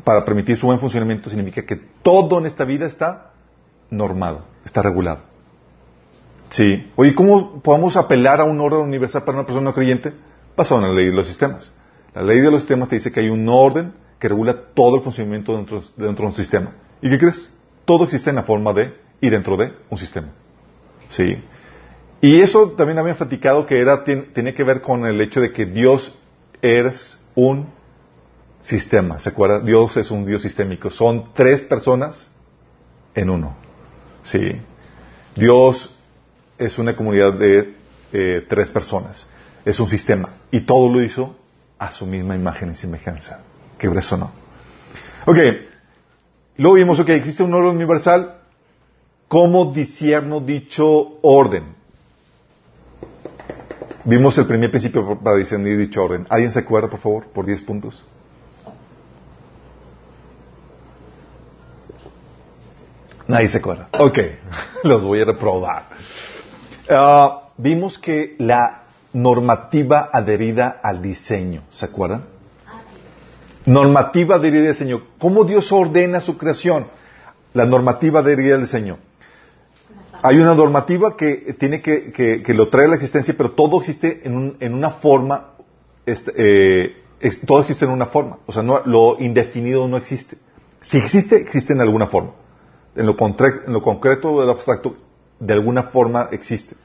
para 0.04 0.24
permitir 0.24 0.56
su 0.56 0.66
buen 0.66 0.78
funcionamiento, 0.78 1.28
significa 1.28 1.62
que 1.62 1.76
todo 2.02 2.38
en 2.38 2.46
esta 2.46 2.64
vida 2.64 2.86
está 2.86 3.32
normado, 3.90 4.44
está 4.64 4.82
regulado. 4.82 5.20
Sí. 6.50 6.90
Oye, 6.94 7.14
¿cómo 7.14 7.60
podemos 7.60 7.96
apelar 7.96 8.40
a 8.40 8.44
un 8.44 8.60
orden 8.60 8.80
universal 8.80 9.22
para 9.24 9.38
una 9.38 9.46
persona 9.46 9.64
no 9.64 9.74
creyente? 9.74 10.12
Basado 10.56 10.80
en 10.82 10.88
la 10.88 10.94
ley 10.94 11.06
de 11.06 11.12
los 11.12 11.26
sistemas. 11.26 11.72
La 12.14 12.22
ley 12.22 12.40
de 12.40 12.50
los 12.50 12.60
sistemas 12.60 12.88
te 12.88 12.96
dice 12.96 13.10
que 13.10 13.20
hay 13.20 13.28
un 13.28 13.48
orden 13.48 13.92
que 14.20 14.28
regula 14.28 14.56
todo 14.74 14.96
el 14.96 15.02
funcionamiento 15.02 15.56
dentro, 15.56 15.82
dentro 15.96 16.24
de 16.24 16.30
un 16.30 16.34
sistema. 16.34 16.70
¿Y 17.02 17.10
qué 17.10 17.18
crees? 17.18 17.52
Todo 17.84 18.04
existe 18.04 18.30
en 18.30 18.36
la 18.36 18.44
forma 18.44 18.72
de 18.72 18.94
y 19.20 19.30
dentro 19.30 19.56
de 19.56 19.72
un 19.90 19.98
sistema. 19.98 20.28
Sí. 21.08 21.42
Y 22.24 22.40
eso 22.40 22.70
también 22.70 22.98
habían 22.98 23.18
platicado 23.18 23.66
que 23.66 23.78
era, 23.78 24.02
tenía 24.02 24.54
que 24.54 24.64
ver 24.64 24.80
con 24.80 25.04
el 25.04 25.20
hecho 25.20 25.42
de 25.42 25.52
que 25.52 25.66
Dios 25.66 26.18
es 26.62 27.20
un 27.34 27.66
sistema. 28.62 29.18
¿Se 29.18 29.28
acuerdan? 29.28 29.66
Dios 29.66 29.98
es 29.98 30.10
un 30.10 30.24
Dios 30.24 30.40
sistémico. 30.40 30.88
Son 30.88 31.34
tres 31.34 31.64
personas 31.64 32.32
en 33.14 33.28
uno. 33.28 33.54
Sí. 34.22 34.58
Dios 35.36 35.98
es 36.56 36.78
una 36.78 36.96
comunidad 36.96 37.34
de 37.34 37.74
eh, 38.10 38.46
tres 38.48 38.72
personas. 38.72 39.28
Es 39.62 39.78
un 39.78 39.86
sistema. 39.86 40.30
Y 40.50 40.60
todo 40.60 40.90
lo 40.90 41.02
hizo 41.02 41.36
a 41.78 41.92
su 41.92 42.06
misma 42.06 42.36
imagen 42.36 42.70
y 42.70 42.74
semejanza. 42.74 43.42
Qué 43.76 43.86
eso 43.86 44.16
no. 44.16 44.32
Ok. 45.26 45.38
Luego 46.56 46.76
vimos 46.76 47.04
que 47.04 47.16
existe 47.16 47.42
un 47.42 47.52
orden 47.52 47.76
universal. 47.76 48.38
¿Cómo 49.28 49.74
disierno 49.74 50.40
dicho 50.40 51.18
orden? 51.20 51.83
Vimos 54.04 54.36
el 54.36 54.46
primer 54.46 54.70
principio 54.70 55.18
para 55.18 55.36
discernir 55.36 55.78
dicho 55.78 56.04
orden. 56.04 56.26
¿Alguien 56.28 56.52
se 56.52 56.58
acuerda, 56.58 56.88
por 56.88 57.00
favor, 57.00 57.26
por 57.26 57.46
10 57.46 57.62
puntos? 57.62 58.04
Nadie 63.26 63.48
se 63.48 63.58
acuerda. 63.58 63.88
Ok, 63.98 64.18
los 64.84 65.02
voy 65.02 65.22
a 65.22 65.24
reprobar. 65.24 65.84
Ah, 66.90 67.44
vimos 67.56 67.98
que 67.98 68.36
la 68.38 68.82
normativa 69.14 70.10
adherida 70.12 70.80
al 70.82 71.00
diseño, 71.00 71.62
¿se 71.70 71.86
acuerdan? 71.86 72.24
Normativa 73.64 74.34
adherida 74.34 74.68
al 74.68 74.72
diseño. 74.74 75.02
¿Cómo 75.18 75.44
Dios 75.44 75.72
ordena 75.72 76.20
su 76.20 76.36
creación? 76.36 76.86
La 77.54 77.64
normativa 77.64 78.20
adherida 78.20 78.56
al 78.56 78.62
diseño. 78.62 78.98
Hay 80.26 80.38
una 80.38 80.54
normativa 80.54 81.16
que 81.16 81.54
tiene 81.58 81.82
que, 81.82 82.42
lo 82.48 82.68
trae 82.68 82.86
a 82.86 82.88
la 82.88 82.94
existencia, 82.94 83.34
pero 83.36 83.52
todo 83.52 83.80
existe 83.80 84.22
en, 84.24 84.56
en 84.58 84.74
una 84.74 84.90
forma, 84.90 85.50
este, 86.06 86.32
eh, 86.36 86.96
todo 87.46 87.60
existe 87.60 87.84
en 87.84 87.90
una 87.90 88.06
forma. 88.06 88.38
O 88.46 88.52
sea, 88.52 88.62
lo 88.62 89.16
indefinido 89.20 89.86
no 89.86 89.96
existe. 89.96 90.38
Si 90.80 90.96
existe, 90.96 91.36
existe 91.36 91.72
en 91.72 91.80
alguna 91.80 92.06
forma 92.06 92.32
en 92.96 93.06
lo, 93.06 93.16
en 93.18 93.72
lo 93.72 93.82
concreto 93.82 94.30
o 94.30 94.40
en 94.40 94.46
lo 94.46 94.52
abstracto, 94.52 94.96
de 95.38 95.52
alguna 95.52 95.84
forma 95.84 96.28
existe. 96.30 96.76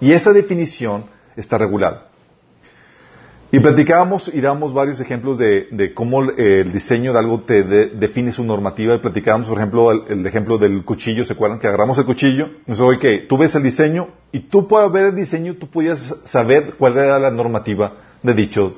Y 0.00 0.12
esa 0.12 0.32
definición 0.32 1.04
está 1.36 1.58
regulada. 1.58 2.09
Y 3.52 3.58
platicábamos 3.58 4.30
y 4.32 4.40
damos 4.40 4.72
varios 4.72 5.00
ejemplos 5.00 5.36
de, 5.36 5.92
cómo 5.94 6.22
el 6.22 6.72
diseño 6.72 7.12
de 7.12 7.18
algo 7.18 7.40
te 7.40 7.64
define 7.64 8.30
su 8.32 8.44
normativa. 8.44 8.94
Y 8.94 8.98
platicábamos, 8.98 9.48
por 9.48 9.58
ejemplo, 9.58 9.90
el, 9.90 10.24
ejemplo 10.24 10.56
del 10.56 10.84
cuchillo. 10.84 11.24
¿Se 11.24 11.32
acuerdan 11.32 11.58
que 11.58 11.66
agarramos 11.66 11.98
el 11.98 12.04
cuchillo? 12.04 12.50
Nos 12.66 12.78
oye, 12.78 13.26
tú 13.28 13.36
ves 13.36 13.52
el 13.56 13.64
diseño 13.64 14.08
y 14.30 14.40
tú 14.40 14.68
puedes 14.68 14.92
ver 14.92 15.06
el 15.06 15.16
diseño, 15.16 15.56
tú 15.56 15.68
podías 15.68 15.98
saber 16.26 16.74
cuál 16.78 16.96
era 16.96 17.18
la 17.18 17.32
normativa 17.32 17.94
de 18.22 18.34
dicho, 18.34 18.72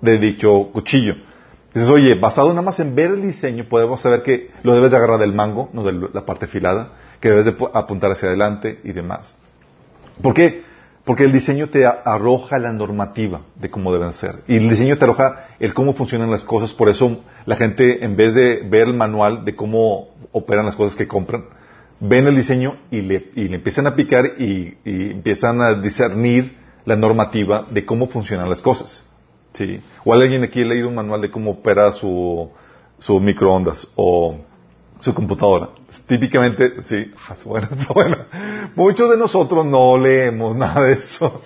de 0.00 0.18
dicho 0.18 0.70
cuchillo. 0.72 1.16
Dices, 1.74 1.90
oye, 1.90 2.14
basado 2.14 2.48
nada 2.50 2.62
más 2.62 2.80
en 2.80 2.94
ver 2.94 3.10
el 3.10 3.20
diseño, 3.20 3.66
podemos 3.68 4.00
saber 4.00 4.22
que 4.22 4.50
lo 4.62 4.74
debes 4.74 4.90
de 4.90 4.96
agarrar 4.96 5.18
del 5.18 5.34
mango, 5.34 5.68
no 5.74 5.82
de 5.82 6.08
la 6.14 6.24
parte 6.24 6.46
filada, 6.46 6.92
que 7.20 7.28
debes 7.28 7.44
de 7.44 7.56
apuntar 7.74 8.12
hacia 8.12 8.28
adelante 8.28 8.80
y 8.84 8.92
demás. 8.92 9.34
¿Por 10.22 10.32
qué? 10.32 10.62
Porque 11.04 11.24
el 11.24 11.32
diseño 11.32 11.68
te 11.68 11.84
arroja 11.86 12.58
la 12.58 12.72
normativa 12.72 13.42
de 13.56 13.70
cómo 13.70 13.92
deben 13.92 14.14
ser. 14.14 14.36
Y 14.48 14.56
el 14.56 14.70
diseño 14.70 14.96
te 14.96 15.04
arroja 15.04 15.48
el 15.60 15.74
cómo 15.74 15.92
funcionan 15.92 16.30
las 16.30 16.42
cosas. 16.42 16.72
Por 16.72 16.88
eso 16.88 17.20
la 17.44 17.56
gente, 17.56 18.04
en 18.04 18.16
vez 18.16 18.34
de 18.34 18.62
ver 18.62 18.88
el 18.88 18.94
manual 18.94 19.44
de 19.44 19.54
cómo 19.54 20.08
operan 20.32 20.64
las 20.64 20.76
cosas 20.76 20.96
que 20.96 21.06
compran, 21.06 21.44
ven 22.00 22.26
el 22.26 22.36
diseño 22.36 22.76
y 22.90 23.02
le, 23.02 23.30
empiezan 23.36 23.86
a 23.86 23.94
picar 23.94 24.24
y, 24.38 24.78
y 24.84 25.10
empiezan 25.10 25.60
a 25.60 25.74
discernir 25.74 26.56
la 26.86 26.96
normativa 26.96 27.66
de 27.70 27.84
cómo 27.84 28.08
funcionan 28.08 28.48
las 28.48 28.60
cosas. 28.60 29.04
Sí. 29.52 29.80
O 30.04 30.12
alguien 30.12 30.42
aquí 30.42 30.62
ha 30.62 30.66
leído 30.66 30.88
un 30.88 30.94
manual 30.94 31.20
de 31.20 31.30
cómo 31.30 31.52
opera 31.52 31.92
su, 31.92 32.50
su 32.98 33.20
microondas 33.20 33.88
o 33.94 34.36
su 35.00 35.14
computadora. 35.14 35.68
Típicamente, 36.06 36.82
sí, 36.84 37.12
bueno, 37.44 37.68
bueno. 37.94 38.16
Muchos 38.74 39.10
de 39.10 39.16
nosotros 39.16 39.64
no 39.64 39.96
leemos 39.96 40.54
nada 40.56 40.82
de 40.82 40.92
eso. 40.94 41.42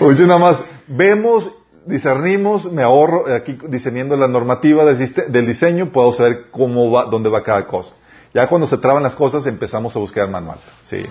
Muchos 0.00 0.26
nada 0.26 0.40
más 0.40 0.64
vemos, 0.88 1.52
discernimos, 1.86 2.70
me 2.72 2.82
ahorro 2.82 3.32
aquí 3.32 3.56
diseñando 3.68 4.16
la 4.16 4.26
normativa 4.26 4.84
del, 4.84 5.46
diseño, 5.46 5.92
puedo 5.92 6.12
saber 6.12 6.50
cómo 6.50 6.90
va, 6.90 7.04
dónde 7.04 7.30
va 7.30 7.44
cada 7.44 7.66
cosa. 7.66 7.94
Ya 8.34 8.48
cuando 8.48 8.66
se 8.66 8.78
traban 8.78 9.02
las 9.02 9.14
cosas 9.14 9.46
empezamos 9.46 9.94
a 9.94 9.98
buscar 10.00 10.28
manual, 10.28 10.58
sí. 10.84 11.04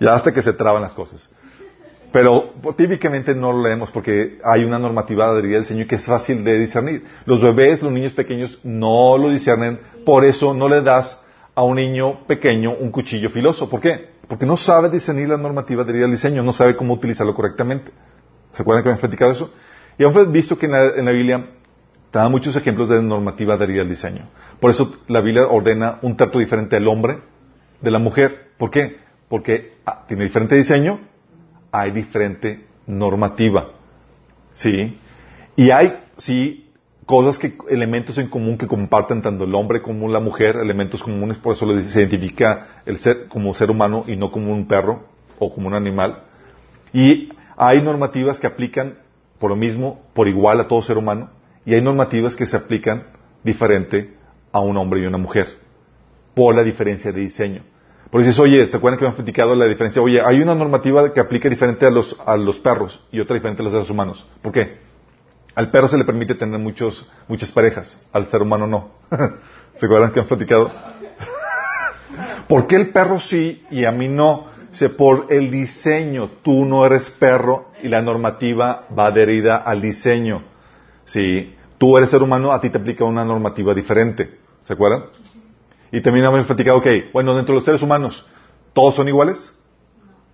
Ya 0.00 0.14
hasta 0.14 0.32
que 0.32 0.42
se 0.42 0.52
traban 0.52 0.80
las 0.80 0.94
cosas. 0.94 1.28
Pero 2.10 2.54
típicamente 2.76 3.34
no 3.34 3.52
lo 3.52 3.62
leemos 3.62 3.90
porque 3.90 4.38
hay 4.42 4.64
una 4.64 4.78
normativa 4.78 5.34
de 5.34 5.42
del 5.42 5.66
Señor 5.66 5.86
que 5.86 5.96
es 5.96 6.06
fácil 6.06 6.42
de 6.42 6.58
discernir. 6.58 7.04
Los 7.26 7.42
bebés, 7.42 7.82
los 7.82 7.92
niños 7.92 8.12
pequeños 8.12 8.58
no 8.64 9.18
lo 9.18 9.28
discernen, 9.28 9.78
por 10.06 10.24
eso 10.24 10.54
no 10.54 10.68
le 10.68 10.80
das 10.80 11.22
a 11.54 11.64
un 11.64 11.76
niño 11.76 12.26
pequeño 12.26 12.72
un 12.72 12.90
cuchillo 12.90 13.30
filoso. 13.30 13.68
¿Por 13.68 13.80
qué? 13.80 14.10
Porque 14.26 14.46
no 14.46 14.56
sabe 14.56 14.90
discernir 14.90 15.28
la 15.28 15.36
normativa 15.36 15.84
de 15.84 15.92
del 15.92 16.10
diseño, 16.10 16.42
no 16.42 16.52
sabe 16.52 16.76
cómo 16.76 16.94
utilizarlo 16.94 17.34
correctamente. 17.34 17.90
¿Se 18.52 18.62
acuerdan 18.62 18.84
que 18.84 18.90
han 18.90 18.98
platicado 18.98 19.32
eso? 19.32 19.50
Y 19.98 20.04
hemos 20.04 20.30
visto 20.30 20.58
que 20.58 20.66
en 20.66 20.72
la, 21.04 21.12
Biblia 21.12 21.46
te 22.10 22.28
muchos 22.28 22.54
ejemplos 22.56 22.88
de 22.88 23.02
normativa 23.02 23.54
adherida 23.54 23.82
al 23.82 23.88
diseño. 23.88 24.28
Por 24.60 24.70
eso 24.70 24.96
la 25.08 25.20
Biblia 25.20 25.46
ordena 25.48 25.98
un 26.02 26.16
trato 26.16 26.38
diferente 26.38 26.76
al 26.76 26.86
hombre 26.88 27.18
de 27.80 27.90
la 27.90 27.98
mujer. 27.98 28.52
¿Por 28.56 28.70
qué? 28.70 28.98
Porque 29.28 29.74
ah, 29.84 30.04
tiene 30.06 30.24
diferente 30.24 30.54
diseño, 30.54 31.00
hay 31.80 31.90
diferente 31.90 32.66
normativa. 32.86 33.70
¿Sí? 34.52 34.98
Y 35.56 35.70
hay, 35.70 35.98
sí, 36.16 36.70
cosas 37.06 37.38
que, 37.38 37.56
elementos 37.70 38.18
en 38.18 38.28
común 38.28 38.58
que 38.58 38.66
comparten 38.66 39.22
tanto 39.22 39.44
el 39.44 39.54
hombre 39.54 39.80
como 39.80 40.08
la 40.08 40.20
mujer, 40.20 40.56
elementos 40.56 41.02
comunes, 41.02 41.38
por 41.38 41.54
eso 41.54 41.66
se 41.84 42.00
identifica 42.00 42.82
el 42.84 42.98
ser 42.98 43.28
como 43.28 43.54
ser 43.54 43.70
humano 43.70 44.02
y 44.06 44.16
no 44.16 44.30
como 44.30 44.52
un 44.52 44.66
perro 44.66 45.04
o 45.38 45.52
como 45.52 45.68
un 45.68 45.74
animal. 45.74 46.24
Y 46.92 47.30
hay 47.56 47.82
normativas 47.82 48.38
que 48.38 48.46
aplican 48.46 48.98
por 49.38 49.50
lo 49.50 49.56
mismo, 49.56 50.02
por 50.14 50.28
igual 50.28 50.60
a 50.60 50.68
todo 50.68 50.82
ser 50.82 50.98
humano, 50.98 51.30
y 51.64 51.74
hay 51.74 51.80
normativas 51.80 52.34
que 52.34 52.46
se 52.46 52.56
aplican 52.56 53.02
diferente 53.42 54.14
a 54.52 54.60
un 54.60 54.76
hombre 54.76 55.00
y 55.00 55.06
una 55.06 55.18
mujer, 55.18 55.46
por 56.34 56.54
la 56.54 56.62
diferencia 56.62 57.12
de 57.12 57.20
diseño. 57.20 57.62
Porque 58.10 58.26
dices, 58.26 58.40
oye, 58.40 58.66
¿te 58.66 58.76
acuerdan 58.76 58.98
que 58.98 59.04
me 59.04 59.10
han 59.10 59.16
platicado 59.16 59.54
la 59.54 59.66
diferencia? 59.66 60.00
Oye, 60.00 60.20
hay 60.20 60.40
una 60.40 60.54
normativa 60.54 61.12
que 61.12 61.20
aplica 61.20 61.48
diferente 61.48 61.84
a 61.86 61.90
los, 61.90 62.18
a 62.24 62.36
los 62.36 62.58
perros 62.58 63.04
y 63.12 63.20
otra 63.20 63.34
diferente 63.34 63.60
a 63.60 63.64
los 63.64 63.72
seres 63.72 63.90
humanos. 63.90 64.26
¿Por 64.40 64.52
qué? 64.52 64.78
Al 65.54 65.70
perro 65.70 65.88
se 65.88 65.98
le 65.98 66.04
permite 66.04 66.34
tener 66.34 66.58
muchos, 66.58 67.10
muchas 67.26 67.50
parejas, 67.50 67.98
al 68.12 68.28
ser 68.28 68.42
humano 68.42 68.66
no. 68.66 68.90
¿Se 69.76 69.86
acuerdan 69.86 70.12
que 70.12 70.20
han 70.20 70.26
platicado? 70.26 70.72
¿Por 72.48 72.66
qué 72.66 72.76
el 72.76 72.90
perro 72.90 73.20
sí 73.20 73.64
y 73.70 73.84
a 73.84 73.92
mí 73.92 74.08
no? 74.08 74.46
Dice, 74.70 74.90
por 74.90 75.26
el 75.30 75.50
diseño, 75.50 76.30
tú 76.42 76.64
no 76.64 76.86
eres 76.86 77.10
perro 77.10 77.70
y 77.82 77.88
la 77.88 78.02
normativa 78.02 78.86
va 78.96 79.06
adherida 79.06 79.56
al 79.56 79.82
diseño. 79.82 80.42
Si 81.04 81.54
tú 81.78 81.96
eres 81.96 82.10
ser 82.10 82.22
humano, 82.22 82.52
a 82.52 82.60
ti 82.60 82.70
te 82.70 82.78
aplica 82.78 83.04
una 83.04 83.24
normativa 83.24 83.74
diferente. 83.74 84.38
¿Se 84.62 84.74
acuerdan? 84.74 85.04
Y 85.90 86.00
también 86.00 86.26
hemos 86.26 86.46
platicado, 86.46 86.78
ok, 86.78 86.86
bueno, 87.12 87.34
dentro 87.34 87.54
de 87.54 87.58
los 87.58 87.64
seres 87.64 87.82
humanos, 87.82 88.26
¿todos 88.72 88.94
son 88.94 89.08
iguales? 89.08 89.56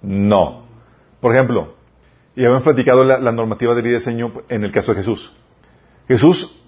No. 0.02 0.64
Por 1.20 1.32
ejemplo, 1.32 1.74
y 2.36 2.44
hemos 2.44 2.62
platicado 2.62 3.04
la, 3.04 3.32
normativa 3.32 3.74
de 3.74 3.82
diseño 3.82 4.32
en 4.48 4.64
el 4.64 4.72
caso 4.72 4.92
de 4.92 4.98
Jesús. 4.98 5.32
Jesús, 6.08 6.60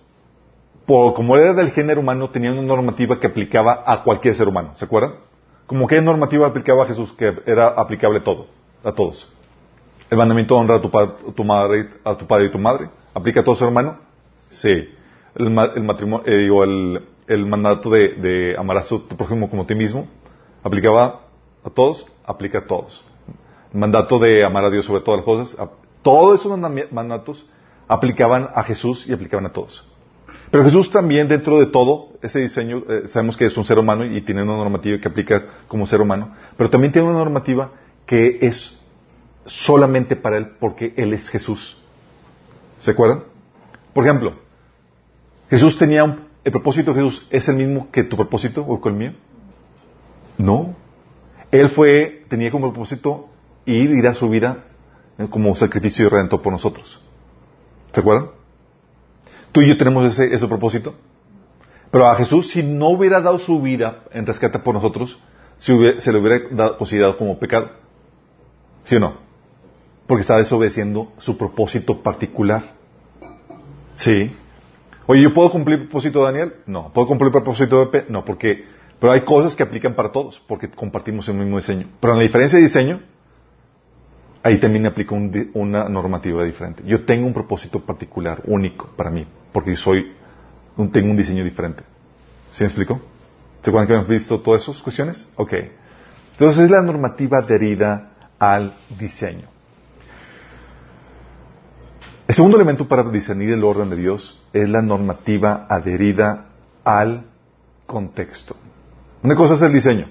por, 0.86 1.14
como 1.14 1.36
era 1.36 1.52
del 1.54 1.72
género 1.72 2.00
humano, 2.00 2.30
tenía 2.30 2.52
una 2.52 2.62
normativa 2.62 3.18
que 3.18 3.26
aplicaba 3.26 3.82
a 3.84 4.02
cualquier 4.02 4.34
ser 4.34 4.48
humano. 4.48 4.72
¿Se 4.76 4.84
acuerdan? 4.84 5.14
Como 5.66 5.88
qué 5.88 6.00
normativa 6.00 6.46
aplicaba 6.46 6.84
a 6.84 6.86
Jesús 6.86 7.12
que 7.12 7.34
era 7.46 7.68
aplicable 7.68 8.18
a 8.18 8.24
todo, 8.24 8.46
a 8.84 8.92
todos. 8.92 9.32
El 10.08 10.18
mandamiento 10.18 10.54
de 10.54 10.60
honrar 10.60 10.78
a 10.78 10.82
tu, 10.82 11.32
tu 11.32 11.44
madre, 11.44 11.88
a 12.04 12.16
tu 12.16 12.26
padre 12.26 12.46
y 12.46 12.50
tu 12.50 12.58
madre. 12.58 12.88
¿Aplica 13.12 13.40
a 13.40 13.44
todo 13.44 13.56
ser 13.56 13.66
humano? 13.66 13.98
Sí. 14.50 14.88
El, 15.34 15.50
matrimonio, 15.50 16.24
eh, 16.26 16.46
el, 16.46 17.02
el 17.26 17.46
mandato 17.46 17.90
de, 17.90 18.56
amar 18.58 18.78
a 18.78 18.84
su 18.84 19.06
prójimo 19.06 19.50
como 19.50 19.62
a 19.62 19.66
ti 19.66 19.74
mismo, 19.74 20.06
aplicaba 20.62 21.22
a 21.64 21.70
todos, 21.70 22.06
aplica 22.24 22.58
a 22.58 22.66
todos. 22.66 23.04
El 23.72 23.80
mandato 23.80 24.18
de 24.18 24.44
amar 24.44 24.64
a 24.64 24.70
Dios 24.70 24.84
sobre 24.84 25.02
todas 25.02 25.18
las 25.18 25.24
cosas, 25.24 25.68
todos 26.02 26.40
esos 26.40 26.58
mandatos 26.92 27.46
aplicaban 27.88 28.48
a 28.54 28.62
Jesús 28.62 29.06
y 29.06 29.12
aplicaban 29.12 29.46
a 29.46 29.52
todos. 29.52 29.86
Pero 30.50 30.64
Jesús 30.64 30.90
también, 30.90 31.28
dentro 31.28 31.58
de 31.58 31.66
todo 31.66 32.10
ese 32.22 32.40
diseño, 32.40 32.84
eh, 32.88 33.02
sabemos 33.08 33.36
que 33.36 33.46
es 33.46 33.56
un 33.56 33.64
ser 33.64 33.78
humano 33.78 34.04
y 34.04 34.20
tiene 34.20 34.42
una 34.42 34.56
normativa 34.56 34.98
que 35.00 35.08
aplica 35.08 35.44
como 35.66 35.86
ser 35.86 36.00
humano, 36.00 36.34
pero 36.56 36.70
también 36.70 36.92
tiene 36.92 37.08
una 37.08 37.18
normativa 37.18 37.72
que 38.06 38.38
es 38.40 38.80
solamente 39.44 40.14
para 40.14 40.36
Él 40.36 40.52
porque 40.60 40.94
Él 40.96 41.12
es 41.12 41.28
Jesús. 41.28 41.76
¿Se 42.78 42.92
acuerdan? 42.92 43.24
Por 43.92 44.04
ejemplo, 44.04 44.34
Jesús 45.50 45.76
tenía 45.78 46.04
un 46.04 46.25
¿El 46.46 46.52
propósito 46.52 46.94
de 46.94 47.02
Jesús 47.02 47.26
es 47.30 47.48
el 47.48 47.56
mismo 47.56 47.90
que 47.90 48.04
tu 48.04 48.16
propósito 48.16 48.64
o 48.64 48.80
que 48.80 48.88
el 48.88 48.94
mío? 48.94 49.12
No. 50.38 50.76
Él 51.50 51.68
fue, 51.70 52.24
tenía 52.28 52.52
como 52.52 52.70
propósito 52.72 53.28
ir 53.64 53.90
y 53.90 54.00
dar 54.00 54.14
su 54.14 54.30
vida 54.30 54.62
como 55.28 55.56
sacrificio 55.56 56.06
y 56.06 56.08
redentor 56.08 56.42
por 56.42 56.52
nosotros. 56.52 57.00
¿Se 57.92 57.98
acuerdan? 57.98 58.30
Tú 59.50 59.60
y 59.60 59.68
yo 59.70 59.76
tenemos 59.76 60.06
ese, 60.06 60.32
ese 60.32 60.46
propósito. 60.46 60.94
Pero 61.90 62.06
a 62.06 62.14
Jesús, 62.14 62.48
si 62.48 62.62
no 62.62 62.90
hubiera 62.90 63.20
dado 63.20 63.40
su 63.40 63.60
vida 63.60 64.04
en 64.12 64.24
rescate 64.24 64.60
por 64.60 64.72
nosotros, 64.72 65.18
se, 65.58 65.72
le 65.74 66.18
hubiera 66.20 66.76
considerado 66.78 67.18
como 67.18 67.40
pecado. 67.40 67.72
¿Sí 68.84 68.94
o 68.94 69.00
no? 69.00 69.14
Porque 70.06 70.20
está 70.20 70.38
desobedeciendo 70.38 71.12
su 71.18 71.36
propósito 71.36 72.04
particular. 72.04 72.62
Sí. 73.96 74.30
Oye, 75.06 75.22
¿yo 75.22 75.32
puedo 75.32 75.50
cumplir 75.50 75.78
el 75.78 75.84
propósito 75.84 76.20
de 76.20 76.24
Daniel? 76.26 76.54
No. 76.66 76.92
¿Puedo 76.92 77.06
cumplir 77.06 77.28
el 77.28 77.32
propósito 77.32 77.80
de 77.80 77.86
Pepe? 77.86 78.12
No, 78.12 78.24
porque... 78.24 78.64
Pero 78.98 79.12
hay 79.12 79.20
cosas 79.20 79.54
que 79.54 79.62
aplican 79.62 79.94
para 79.94 80.10
todos, 80.10 80.42
porque 80.48 80.70
compartimos 80.70 81.28
el 81.28 81.34
mismo 81.34 81.58
diseño. 81.58 81.86
Pero 82.00 82.14
en 82.14 82.18
la 82.20 82.24
diferencia 82.24 82.58
de 82.58 82.64
diseño, 82.64 83.00
ahí 84.42 84.58
también 84.58 84.86
aplica 84.86 85.14
una 85.52 85.88
normativa 85.88 86.42
diferente. 86.44 86.82
Yo 86.86 87.04
tengo 87.04 87.26
un 87.26 87.34
propósito 87.34 87.80
particular, 87.80 88.42
único 88.46 88.88
para 88.96 89.10
mí, 89.10 89.26
porque 89.52 89.76
soy, 89.76 90.12
tengo 90.92 91.10
un 91.10 91.16
diseño 91.16 91.44
diferente. 91.44 91.82
¿Sí 92.52 92.62
me 92.62 92.68
explico? 92.68 93.00
¿Se 93.60 93.70
acuerdan 93.70 93.86
que 93.86 93.94
hemos 93.94 94.08
visto 94.08 94.40
todas 94.40 94.62
esas 94.62 94.80
cuestiones? 94.80 95.28
Ok. 95.36 95.52
Entonces 96.32 96.64
es 96.64 96.70
la 96.70 96.80
normativa 96.80 97.38
adherida 97.38 98.12
al 98.38 98.72
diseño. 98.98 99.55
El 102.28 102.34
segundo 102.34 102.56
elemento 102.56 102.88
para 102.88 103.04
discernir 103.04 103.50
el 103.50 103.62
orden 103.62 103.88
de 103.88 103.96
Dios 103.96 104.42
es 104.52 104.68
la 104.68 104.82
normativa 104.82 105.66
adherida 105.68 106.48
al 106.82 107.24
contexto. 107.86 108.56
Una 109.22 109.36
cosa 109.36 109.54
es 109.54 109.62
el 109.62 109.72
diseño, 109.72 110.08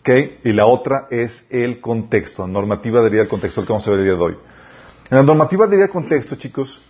¿ok? 0.00 0.10
Y 0.44 0.52
la 0.52 0.66
otra 0.66 1.06
es 1.10 1.46
el 1.50 1.80
contexto, 1.80 2.46
normativa 2.48 3.00
adherida 3.00 3.22
al 3.22 3.28
contexto, 3.28 3.60
el 3.60 3.66
que 3.68 3.72
vamos 3.72 3.86
a 3.86 3.90
ver 3.90 4.00
el 4.00 4.06
día 4.06 4.14
de 4.14 4.20
hoy. 4.20 4.36
En 5.10 5.16
la 5.18 5.22
normativa 5.22 5.66
adherida 5.66 5.84
al 5.84 5.90
contexto, 5.90 6.34
chicos, 6.34 6.82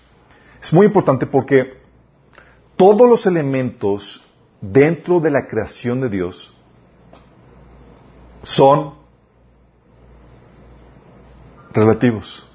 es 0.62 0.72
muy 0.72 0.86
importante 0.86 1.26
porque 1.26 1.74
todos 2.76 3.06
los 3.06 3.26
elementos 3.26 4.22
dentro 4.62 5.20
de 5.20 5.30
la 5.30 5.46
creación 5.46 6.00
de 6.00 6.08
Dios 6.08 6.56
son 8.42 8.94
relativos. 11.74 12.48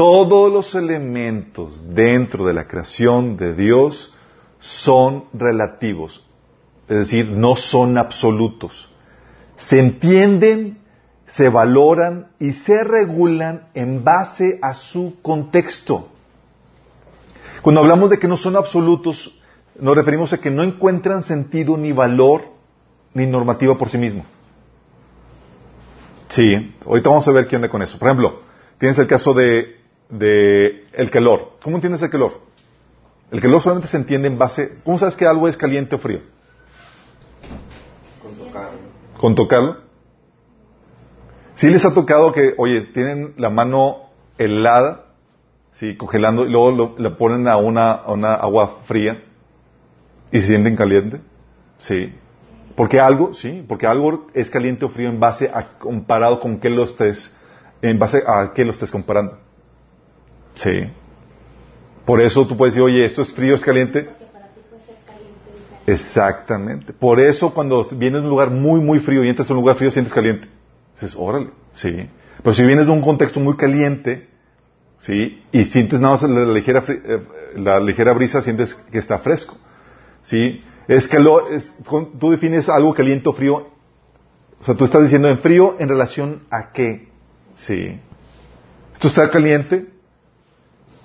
Todos 0.00 0.50
los 0.50 0.74
elementos 0.74 1.94
dentro 1.94 2.46
de 2.46 2.54
la 2.54 2.66
creación 2.66 3.36
de 3.36 3.52
Dios 3.52 4.14
son 4.58 5.26
relativos, 5.34 6.26
es 6.88 6.96
decir, 6.96 7.28
no 7.28 7.54
son 7.54 7.98
absolutos. 7.98 8.90
Se 9.56 9.78
entienden, 9.78 10.78
se 11.26 11.50
valoran 11.50 12.28
y 12.38 12.52
se 12.52 12.82
regulan 12.82 13.68
en 13.74 14.02
base 14.02 14.58
a 14.62 14.72
su 14.72 15.16
contexto. 15.20 16.08
Cuando 17.60 17.82
hablamos 17.82 18.08
de 18.08 18.18
que 18.18 18.26
no 18.26 18.38
son 18.38 18.56
absolutos, 18.56 19.38
nos 19.78 19.94
referimos 19.94 20.32
a 20.32 20.38
que 20.38 20.50
no 20.50 20.62
encuentran 20.62 21.24
sentido 21.24 21.76
ni 21.76 21.92
valor 21.92 22.44
ni 23.12 23.26
normativa 23.26 23.76
por 23.76 23.90
sí 23.90 23.98
mismo. 23.98 24.24
Sí, 26.28 26.74
ahorita 26.86 27.10
vamos 27.10 27.28
a 27.28 27.32
ver 27.32 27.46
qué 27.46 27.56
onda 27.56 27.68
con 27.68 27.82
eso. 27.82 27.98
Por 27.98 28.08
ejemplo, 28.08 28.40
tienes 28.78 28.96
el 28.96 29.06
caso 29.06 29.34
de 29.34 29.79
de 30.10 30.86
el 30.92 31.10
calor. 31.10 31.52
¿Cómo 31.62 31.76
entiendes 31.76 32.02
el 32.02 32.10
calor? 32.10 32.40
El 33.30 33.40
calor 33.40 33.62
solamente 33.62 33.88
se 33.88 33.96
entiende 33.96 34.28
en 34.28 34.38
base... 34.38 34.78
¿Cómo 34.84 34.98
sabes 34.98 35.16
que 35.16 35.26
algo 35.26 35.46
es 35.46 35.56
caliente 35.56 35.94
o 35.94 35.98
frío? 35.98 36.20
Con 38.20 38.34
tocarlo. 38.36 38.78
¿Con 39.18 39.34
tocarlo? 39.34 39.76
Sí 41.54 41.68
les 41.68 41.84
ha 41.84 41.94
tocado 41.94 42.32
que, 42.32 42.54
oye, 42.56 42.80
tienen 42.80 43.34
la 43.36 43.50
mano 43.50 44.10
helada, 44.38 45.04
sí, 45.72 45.96
congelando, 45.96 46.46
y 46.46 46.50
luego 46.50 46.70
lo, 46.70 46.94
le 46.98 47.10
ponen 47.10 47.46
a 47.46 47.56
una, 47.58 47.92
a 47.92 48.12
una 48.12 48.34
agua 48.34 48.78
fría 48.86 49.22
y 50.32 50.40
se 50.40 50.48
sienten 50.48 50.74
caliente. 50.74 51.20
Sí. 51.78 52.14
Porque 52.74 52.98
algo, 52.98 53.34
sí, 53.34 53.64
porque 53.68 53.86
algo 53.86 54.28
es 54.32 54.48
caliente 54.48 54.86
o 54.86 54.88
frío 54.88 55.08
en 55.08 55.20
base 55.20 55.50
a 55.52 55.78
comparado 55.78 56.40
con 56.40 56.58
qué 56.58 56.70
lo 56.70 56.84
estés, 56.84 57.36
en 57.82 57.98
base 57.98 58.22
a 58.26 58.52
qué 58.54 58.64
lo 58.64 58.72
estés 58.72 58.90
comparando. 58.90 59.38
Sí. 60.54 60.90
Por 62.04 62.20
eso 62.20 62.46
tú 62.46 62.56
puedes 62.56 62.74
decir, 62.74 62.84
oye, 62.84 63.04
esto 63.04 63.22
es 63.22 63.32
frío, 63.32 63.54
es 63.54 63.62
caliente. 63.62 64.08
Exactamente. 65.86 66.92
Por 66.92 67.20
eso 67.20 67.52
cuando 67.52 67.84
vienes 67.92 68.20
de 68.20 68.24
un 68.24 68.30
lugar 68.30 68.50
muy, 68.50 68.80
muy 68.80 69.00
frío 69.00 69.24
y 69.24 69.28
entras 69.28 69.50
a 69.50 69.52
un 69.52 69.60
lugar 69.60 69.76
frío, 69.76 69.90
sientes 69.90 70.12
caliente. 70.12 70.48
Dices, 70.94 71.14
órale, 71.16 71.50
sí. 71.72 72.08
Pero 72.42 72.54
si 72.54 72.64
vienes 72.64 72.86
de 72.86 72.92
un 72.92 73.00
contexto 73.00 73.40
muy 73.40 73.56
caliente, 73.56 74.28
sí, 74.98 75.42
y 75.52 75.64
sientes 75.64 76.00
nada 76.00 76.14
más 76.14 76.22
la 76.22 76.52
ligera, 76.52 76.84
eh, 76.88 77.22
la 77.56 77.80
ligera 77.80 78.12
brisa, 78.12 78.42
sientes 78.42 78.74
que 78.74 78.98
está 78.98 79.18
fresco. 79.18 79.56
Sí. 80.22 80.62
Es 80.88 81.06
calor, 81.06 81.48
es, 81.52 81.72
tú 82.18 82.30
defines 82.30 82.68
algo 82.68 82.94
caliente 82.94 83.28
o 83.28 83.32
frío. 83.32 83.68
O 84.60 84.64
sea, 84.64 84.74
tú 84.74 84.84
estás 84.84 85.02
diciendo 85.02 85.28
en 85.28 85.38
frío 85.38 85.76
en 85.78 85.88
relación 85.88 86.42
a 86.50 86.72
qué. 86.72 87.08
Sí. 87.56 87.98
Esto 88.92 89.08
está 89.08 89.30
caliente, 89.30 89.86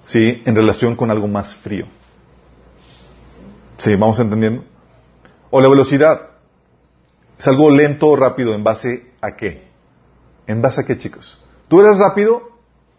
¿sí? 0.05 0.43
En 0.45 0.55
relación 0.55 0.95
con 0.95 1.11
algo 1.11 1.27
más 1.27 1.55
frío. 1.55 1.85
¿Sí? 3.77 3.95
¿Vamos 3.95 4.19
entendiendo? 4.19 4.63
O 5.49 5.59
la 5.59 5.67
velocidad. 5.67 6.29
Es 7.37 7.47
algo 7.47 7.69
lento 7.69 8.07
o 8.07 8.15
rápido 8.15 8.53
en 8.53 8.63
base 8.63 9.11
a 9.21 9.35
qué? 9.35 9.67
¿En 10.47 10.61
base 10.61 10.81
a 10.81 10.85
qué, 10.85 10.97
chicos? 10.97 11.37
¿Tú 11.67 11.81
eres 11.81 11.97
rápido 11.97 12.49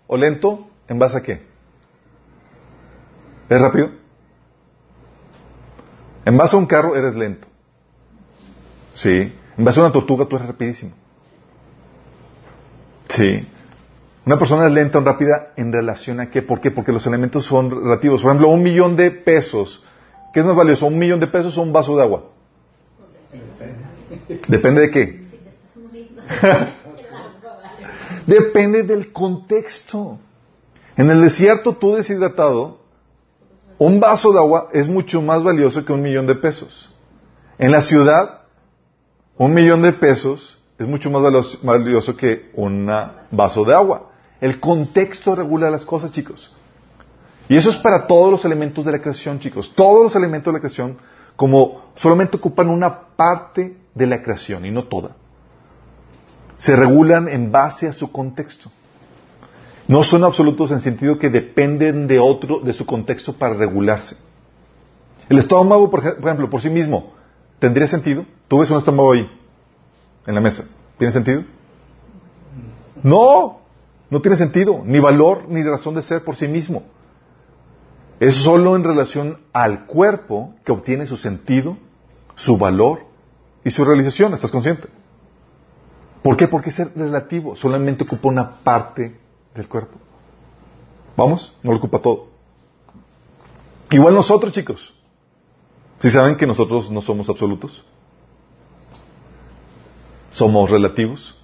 o 0.07 0.17
lento 0.17 0.69
en 0.89 0.99
base 0.99 1.17
a 1.17 1.23
qué? 1.23 1.47
¿Es 3.49 3.61
rápido? 3.61 3.91
En 6.25 6.37
base 6.37 6.57
a 6.57 6.59
un 6.59 6.67
carro 6.67 6.97
eres 6.97 7.15
lento. 7.15 7.47
Sí. 8.95 9.33
En 9.57 9.65
base 9.65 9.81
a 9.81 9.85
una 9.85 9.93
tortuga 9.93 10.27
tú 10.27 10.37
eres 10.37 10.49
rapidísimo. 10.49 10.93
Sí. 13.09 13.47
Una 14.27 14.41
persona 14.41 14.67
es 14.67 14.73
lenta 14.73 14.99
o 14.99 15.03
rápida 15.03 15.53
en 15.55 15.73
relación 15.73 16.19
a 16.19 16.29
qué? 16.29 16.43
¿Por 16.43 16.61
qué? 16.61 16.73
Porque 16.73 16.91
los 16.91 17.07
elementos 17.07 17.45
son 17.45 17.71
relativos. 17.71 18.23
Por 18.23 18.33
ejemplo, 18.33 18.49
un 18.49 18.61
millón 18.61 18.97
de 18.97 19.13
pesos. 19.13 19.85
¿Qué 20.35 20.41
es 20.41 20.47
más 20.47 20.57
valioso? 20.57 20.87
¿Un 20.87 20.99
millón 20.99 21.21
de 21.21 21.29
pesos 21.29 21.57
o 21.57 21.63
un 21.63 21.73
vaso 21.73 21.97
de 21.97 22.03
agua? 22.03 22.25
Depende 24.49 24.81
de 24.81 24.91
qué. 24.91 25.25
Depende 28.27 28.83
del 28.83 29.13
contexto. 29.13 30.19
En 30.97 31.09
el 31.09 31.23
desierto, 31.23 31.75
tú 31.77 31.95
deshidratado, 31.95 32.81
un 33.79 34.01
vaso 34.01 34.33
de 34.33 34.41
agua 34.41 34.71
es 34.73 34.89
mucho 34.89 35.23
más 35.23 35.45
valioso 35.45 35.85
que 35.85 35.93
un 35.93 36.03
millón 36.03 36.27
de 36.27 36.35
pesos. 36.35 36.93
En 37.59 37.71
la 37.71 37.81
ciudad, 37.81 38.41
un 39.37 39.55
millón 39.55 39.83
de 39.83 39.93
pesos 39.93 40.61
es 40.79 40.87
mucho 40.89 41.13
más 41.13 41.63
valioso 41.63 42.17
que 42.17 42.51
un 42.55 42.91
vaso 43.31 43.65
de 43.65 43.73
agua. 43.73 44.16
El 44.41 44.61
contexto 44.61 45.35
regula 45.35 45.71
las 45.71 45.85
cosas, 45.85 46.13
chicos. 46.13 46.55
Y 47.49 47.57
eso 47.57 47.71
es 47.71 47.77
para 47.77 48.07
todos 48.07 48.31
los 48.31 48.45
elementos 48.45 48.85
de 48.85 48.93
la 48.93 49.01
creación, 49.01 49.39
chicos. 49.39 49.73
Todos 49.75 50.03
los 50.03 50.17
elementos 50.17 50.53
de 50.53 50.59
la 50.59 50.61
creación, 50.61 50.99
como 51.37 51.83
solamente 51.95 52.37
ocupan 52.37 52.69
una 52.69 53.01
parte 53.17 53.77
de 53.95 54.07
la 54.07 54.23
creación 54.23 54.67
y 54.67 54.71
no 54.71 54.85
toda, 54.85 55.13
se 56.57 56.75
regulan 56.75 57.29
en 57.29 57.53
base 57.53 57.87
a 57.89 57.93
su 57.93 58.11
contexto. 58.11 58.71
No 59.89 60.03
son 60.03 60.25
absolutos 60.25 60.71
en 60.73 60.81
sentido 60.81 61.19
que 61.19 61.31
dependen 61.31 62.09
de 62.09 62.19
otro, 62.19 62.61
de 62.61 62.73
su 62.73 62.85
contexto 62.85 63.33
para 63.33 63.55
regularse. 63.55 64.17
El 65.29 65.39
estómago, 65.39 65.91
por 65.91 66.01
ejemplo, 66.01 66.51
por 66.51 66.61
sí 66.61 66.71
mismo, 66.71 67.13
¿tendría 67.59 67.87
sentido? 67.87 68.25
Tú 68.49 68.59
ves 68.59 68.71
un 68.71 68.79
estómago 68.79 69.13
ahí, 69.13 69.31
en 70.27 70.35
la 70.35 70.41
mesa. 70.41 70.67
¿Tiene 70.99 71.13
sentido? 71.13 71.45
No, 73.03 73.61
no 74.11 74.21
tiene 74.21 74.37
sentido, 74.37 74.83
ni 74.85 75.01
valor, 75.01 75.45
ni 75.49 75.63
razón 75.63 75.95
de 75.95 76.03
ser 76.03 76.25
por 76.25 76.37
sí 76.37 76.47
mismo. 76.47 76.85
Es 78.21 78.35
solo 78.35 78.77
en 78.77 78.85
relación 78.85 79.39
al 79.53 79.87
cuerpo 79.87 80.55
que 80.65 80.73
obtiene 80.73 81.07
su 81.07 81.17
sentido, 81.17 81.77
su 82.35 82.57
valor 82.57 83.01
y 83.65 83.71
su 83.71 83.85
realización. 83.85 84.33
¿Estás 84.33 84.51
consciente? 84.51 84.89
¿Por 86.23 86.37
qué? 86.37 86.49
Porque 86.49 86.71
es 86.71 86.95
relativo. 86.95 87.57
Solamente 87.57 88.05
ocupa 88.05 88.29
una 88.29 88.55
parte 88.57 89.19
del 89.55 89.69
cuerpo. 89.69 89.99
¿Vamos? 91.17 91.55
No 91.63 91.73
lo 91.73 91.79
ocupa 91.79 91.99
todo. 91.99 92.29
Igual 93.91 94.15
nosotros, 94.15 94.53
chicos. 94.53 94.95
Si 95.99 96.11
saben 96.11 96.37
que 96.37 96.47
nosotros 96.47 96.91
no 96.91 97.01
somos 97.01 97.29
absolutos, 97.29 97.85
somos 100.31 100.71
relativos. 100.71 101.39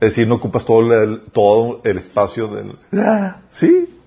Es 0.00 0.10
decir, 0.10 0.26
no 0.26 0.36
ocupas 0.36 0.64
todo 0.64 0.94
el, 0.94 1.20
todo 1.32 1.80
el 1.84 1.98
espacio 1.98 2.48
del... 2.48 2.76
Ah, 2.94 3.40
sí. 3.50 3.98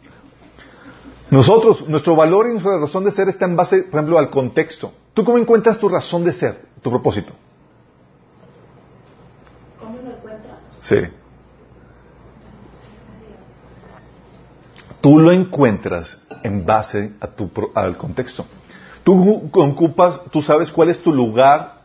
Nosotros, 1.29 1.87
nuestro 1.87 2.15
valor 2.15 2.47
y 2.47 2.51
nuestra 2.53 2.79
razón 2.79 3.05
de 3.05 3.11
ser 3.11 3.29
está 3.29 3.45
en 3.45 3.55
base, 3.55 3.83
por 3.83 3.99
ejemplo, 3.99 4.17
al 4.17 4.31
contexto. 4.31 4.91
¿Tú 5.13 5.23
cómo 5.23 5.37
encuentras 5.37 5.77
tu 5.77 5.87
razón 5.87 6.23
de 6.23 6.33
ser, 6.33 6.65
tu 6.81 6.89
propósito? 6.89 7.33
¿Cómo 9.79 9.99
lo 10.03 10.11
encuentras? 10.11 10.57
Sí. 10.79 10.95
Tú 14.99 15.19
lo 15.19 15.31
encuentras 15.31 16.21
en 16.41 16.65
base 16.65 17.13
a 17.19 17.27
tu, 17.27 17.51
al 17.75 17.97
contexto. 17.97 18.47
Tú 19.03 19.49
ocupas, 19.53 20.21
tú 20.31 20.41
sabes 20.41 20.71
cuál 20.71 20.89
es 20.89 21.03
tu 21.03 21.13
lugar, 21.13 21.82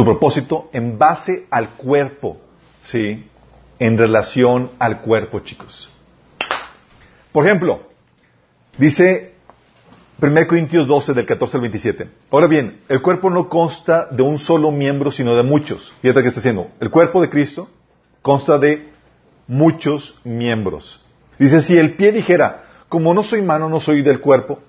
tu 0.00 0.04
propósito 0.06 0.70
en 0.72 0.96
base 0.96 1.46
al 1.50 1.68
cuerpo, 1.76 2.38
¿sí? 2.82 3.26
En 3.78 3.98
relación 3.98 4.70
al 4.78 5.02
cuerpo, 5.02 5.40
chicos. 5.40 5.90
Por 7.32 7.44
ejemplo, 7.44 7.82
dice 8.78 9.34
1 10.22 10.46
Corintios 10.46 10.88
12 10.88 11.12
del 11.12 11.26
14 11.26 11.58
al 11.58 11.60
27. 11.60 12.08
Ahora 12.30 12.46
bien, 12.46 12.80
el 12.88 13.02
cuerpo 13.02 13.28
no 13.28 13.50
consta 13.50 14.06
de 14.10 14.22
un 14.22 14.38
solo 14.38 14.70
miembro, 14.70 15.10
sino 15.10 15.36
de 15.36 15.42
muchos. 15.42 15.92
Fíjate 16.00 16.22
que 16.22 16.28
está 16.28 16.40
diciendo. 16.40 16.70
El 16.80 16.88
cuerpo 16.88 17.20
de 17.20 17.28
Cristo 17.28 17.68
consta 18.22 18.58
de 18.58 18.88
muchos 19.48 20.18
miembros. 20.24 21.04
Dice, 21.38 21.60
si 21.60 21.76
el 21.76 21.92
pie 21.92 22.12
dijera, 22.12 22.64
como 22.88 23.12
no 23.12 23.22
soy 23.22 23.42
mano, 23.42 23.68
no 23.68 23.80
soy 23.80 24.00
del 24.00 24.20
cuerpo, 24.20 24.60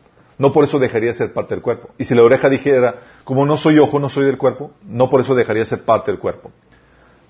no 0.41 0.51
por 0.51 0.63
eso 0.63 0.79
dejaría 0.79 1.09
de 1.09 1.13
ser 1.13 1.33
parte 1.33 1.53
del 1.53 1.61
cuerpo. 1.61 1.91
Y 1.99 2.03
si 2.03 2.15
la 2.15 2.23
oreja 2.23 2.49
dijera, 2.49 2.95
como 3.23 3.45
no 3.45 3.57
soy 3.57 3.77
ojo, 3.77 3.99
no 3.99 4.09
soy 4.09 4.25
del 4.25 4.39
cuerpo, 4.39 4.71
no 4.83 5.07
por 5.07 5.21
eso 5.21 5.35
dejaría 5.35 5.61
de 5.61 5.69
ser 5.69 5.85
parte 5.85 6.09
del 6.09 6.19
cuerpo. 6.19 6.49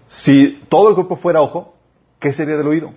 Si 0.07 0.63
todo 0.69 0.87
el 0.87 0.95
cuerpo 0.95 1.17
fuera 1.17 1.41
ojo, 1.41 1.75
¿qué 2.21 2.31
sería 2.31 2.55
del 2.55 2.67
oído? 2.67 2.93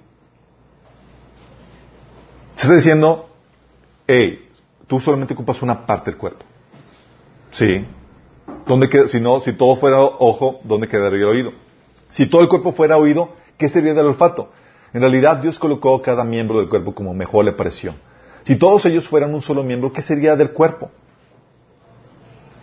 Se 2.54 2.62
está 2.62 2.76
diciendo, 2.76 3.28
hey, 4.06 4.48
tú 4.86 5.00
solamente 5.00 5.34
ocupas 5.34 5.60
una 5.62 5.84
parte 5.84 6.12
del 6.12 6.18
cuerpo. 6.20 6.44
Sí. 7.50 7.84
¿Dónde 8.68 9.08
si 9.08 9.20
no, 9.20 9.40
si 9.40 9.54
todo 9.54 9.74
fuera 9.78 10.00
ojo, 10.00 10.60
¿dónde 10.62 10.86
quedaría 10.86 11.18
el 11.18 11.24
oído? 11.24 11.52
Si 12.10 12.26
todo 12.26 12.42
el 12.42 12.48
cuerpo 12.48 12.70
fuera 12.70 12.98
oído, 12.98 13.32
¿qué 13.58 13.68
sería 13.68 13.94
del 13.94 14.06
olfato? 14.06 14.50
En 14.92 15.00
realidad 15.00 15.38
Dios 15.38 15.58
colocó 15.58 16.00
cada 16.00 16.22
miembro 16.22 16.58
del 16.58 16.68
cuerpo 16.68 16.94
como 16.94 17.12
mejor 17.14 17.46
le 17.46 17.52
pareció. 17.52 17.94
Si 18.44 18.56
todos 18.56 18.84
ellos 18.84 19.08
fueran 19.08 19.34
un 19.34 19.42
solo 19.42 19.64
miembro, 19.64 19.92
¿qué 19.92 20.02
sería 20.02 20.36
del 20.36 20.50
cuerpo? 20.50 20.90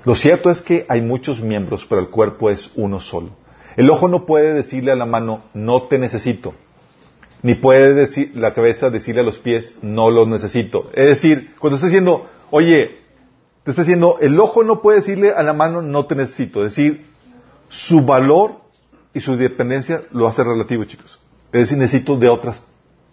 Lo 0.06 0.15
cierto 0.15 0.50
es 0.50 0.62
que 0.62 0.86
hay 0.88 1.02
muchos 1.02 1.41
miembros, 1.41 1.86
pero 1.88 2.02
el 2.02 2.10
cuerpo 2.10 2.50
es 2.50 2.72
uno 2.76 3.00
solo. 3.00 3.30
El 3.76 3.89
ojo 3.89 4.08
no 4.08 4.26
puede 4.26 4.54
decirle 4.54 4.91
a 4.91 4.96
la 4.96 5.06
mano, 5.06 5.44
no 5.54 5.84
te 5.84 5.98
necesito. 5.98 6.54
Ni 7.44 7.56
puede 7.56 7.94
decir 7.94 8.32
la 8.36 8.54
cabeza 8.54 8.89
decirle 8.91 9.22
a 9.22 9.24
los 9.24 9.39
pies, 9.39 9.74
no 9.82 10.12
los 10.12 10.28
necesito. 10.28 10.89
Es 10.94 11.08
decir, 11.08 11.56
cuando 11.60 11.76
está 11.76 11.88
diciendo, 11.88 12.30
oye, 12.52 13.00
te 13.63 13.72
está 13.72 13.82
diciendo, 13.82 14.17
el 14.22 14.39
ojo 14.39 14.63
no 14.63 14.82
puede 14.82 15.00
decirle 15.00 15.32
a 15.32 15.41
la 15.41 15.54
mano, 15.54 15.82
no 15.82 16.06
te 16.06 16.15
necesito. 16.15 16.65
Es 16.65 16.76
decir, 16.76 17.08
su 17.70 18.02
valor 18.02 18.62
y 19.13 19.20
su 19.20 19.36
dependencia 19.36 20.04
lo 20.12 20.28
hace 20.28 20.44
relativo, 20.44 20.84
chicos. 20.84 21.20
Es 21.52 21.62
decir, 21.62 21.78
necesito 21.78 22.17
de 22.17 22.30
otras 22.30 22.63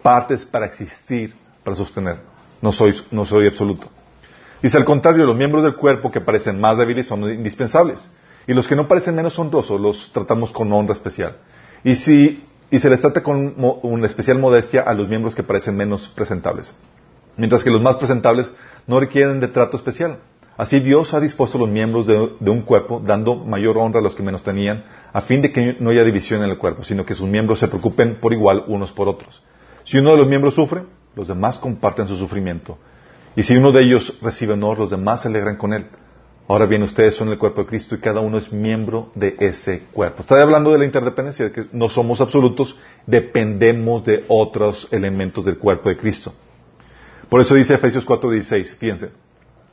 partes 0.03 0.45
para 0.45 0.67
existir, 0.67 1.33
para 1.63 1.75
sostener. 1.75 2.17
No 2.61 2.71
soy, 2.71 2.95
no 3.11 3.25
soy 3.25 3.47
absoluto. 3.47 3.87
Dice 4.61 4.77
al 4.77 4.85
contrario, 4.85 5.25
los 5.25 5.35
miembros 5.35 5.63
del 5.63 5.75
cuerpo 5.75 6.11
que 6.11 6.21
parecen 6.21 6.59
más 6.59 6.77
débiles 6.77 7.07
son 7.07 7.29
indispensables. 7.29 8.11
Y 8.47 8.53
los 8.53 8.67
que 8.67 8.75
no 8.75 8.87
parecen 8.87 9.15
menos 9.15 9.37
honrosos 9.39 9.79
los 9.79 10.11
tratamos 10.11 10.51
con 10.51 10.71
honra 10.73 10.93
especial. 10.93 11.37
Y, 11.83 11.95
si, 11.95 12.43
y 12.69 12.79
se 12.79 12.89
les 12.89 12.99
trata 12.99 13.23
con 13.23 13.53
una 13.83 14.07
especial 14.07 14.39
modestia 14.39 14.81
a 14.81 14.93
los 14.93 15.07
miembros 15.07 15.35
que 15.35 15.43
parecen 15.43 15.77
menos 15.77 16.07
presentables. 16.09 16.73
Mientras 17.37 17.63
que 17.63 17.69
los 17.69 17.81
más 17.81 17.95
presentables 17.95 18.53
no 18.87 18.99
requieren 18.99 19.39
de 19.39 19.47
trato 19.47 19.77
especial. 19.77 20.17
Así 20.57 20.81
Dios 20.81 21.13
ha 21.13 21.21
dispuesto 21.21 21.57
los 21.57 21.69
miembros 21.69 22.05
de, 22.05 22.49
un 22.49 22.63
cuerpo, 22.63 23.01
dando 23.05 23.35
mayor 23.35 23.77
honra 23.77 24.01
a 24.01 24.03
los 24.03 24.13
que 24.13 24.23
menos 24.23 24.43
tenían, 24.43 24.83
a 25.13 25.21
fin 25.21 25.41
de 25.41 25.53
que 25.53 25.77
no 25.79 25.91
haya 25.91 26.03
división 26.03 26.43
en 26.43 26.49
el 26.49 26.57
cuerpo, 26.57 26.83
sino 26.83 27.05
que 27.05 27.15
sus 27.15 27.29
miembros 27.29 27.59
se 27.59 27.69
preocupen 27.69 28.15
por 28.15 28.33
igual 28.33 28.65
unos 28.67 28.91
por 28.91 29.07
otros. 29.07 29.41
Si 29.85 29.99
uno 29.99 30.11
de 30.11 30.17
los 30.17 30.27
miembros 30.27 30.55
sufre, 30.55 30.81
los 31.19 31.27
demás 31.27 31.57
comparten 31.57 32.07
su 32.07 32.15
sufrimiento. 32.15 32.77
Y 33.35 33.43
si 33.43 33.57
uno 33.57 33.73
de 33.73 33.81
ellos 33.81 34.17
recibe 34.21 34.53
honor, 34.53 34.79
los 34.79 34.89
demás 34.89 35.21
se 35.21 35.27
alegran 35.27 35.57
con 35.57 35.73
él. 35.73 35.85
Ahora 36.47 36.65
bien, 36.65 36.81
ustedes 36.81 37.13
son 37.13 37.27
el 37.27 37.37
cuerpo 37.37 37.61
de 37.61 37.67
Cristo 37.67 37.93
y 37.93 37.99
cada 37.99 38.21
uno 38.21 38.37
es 38.37 38.53
miembro 38.53 39.11
de 39.15 39.35
ese 39.37 39.83
cuerpo. 39.91 40.21
Está 40.21 40.41
hablando 40.41 40.71
de 40.71 40.77
la 40.77 40.85
interdependencia, 40.85 41.45
de 41.45 41.51
que 41.51 41.65
no 41.73 41.89
somos 41.89 42.21
absolutos, 42.21 42.77
dependemos 43.05 44.05
de 44.05 44.23
otros 44.29 44.87
elementos 44.91 45.43
del 45.43 45.57
cuerpo 45.57 45.89
de 45.89 45.97
Cristo. 45.97 46.33
Por 47.27 47.41
eso 47.41 47.53
dice 47.53 47.73
Efesios 47.73 48.07
4:16, 48.07 48.77
fíjense. 48.77 49.11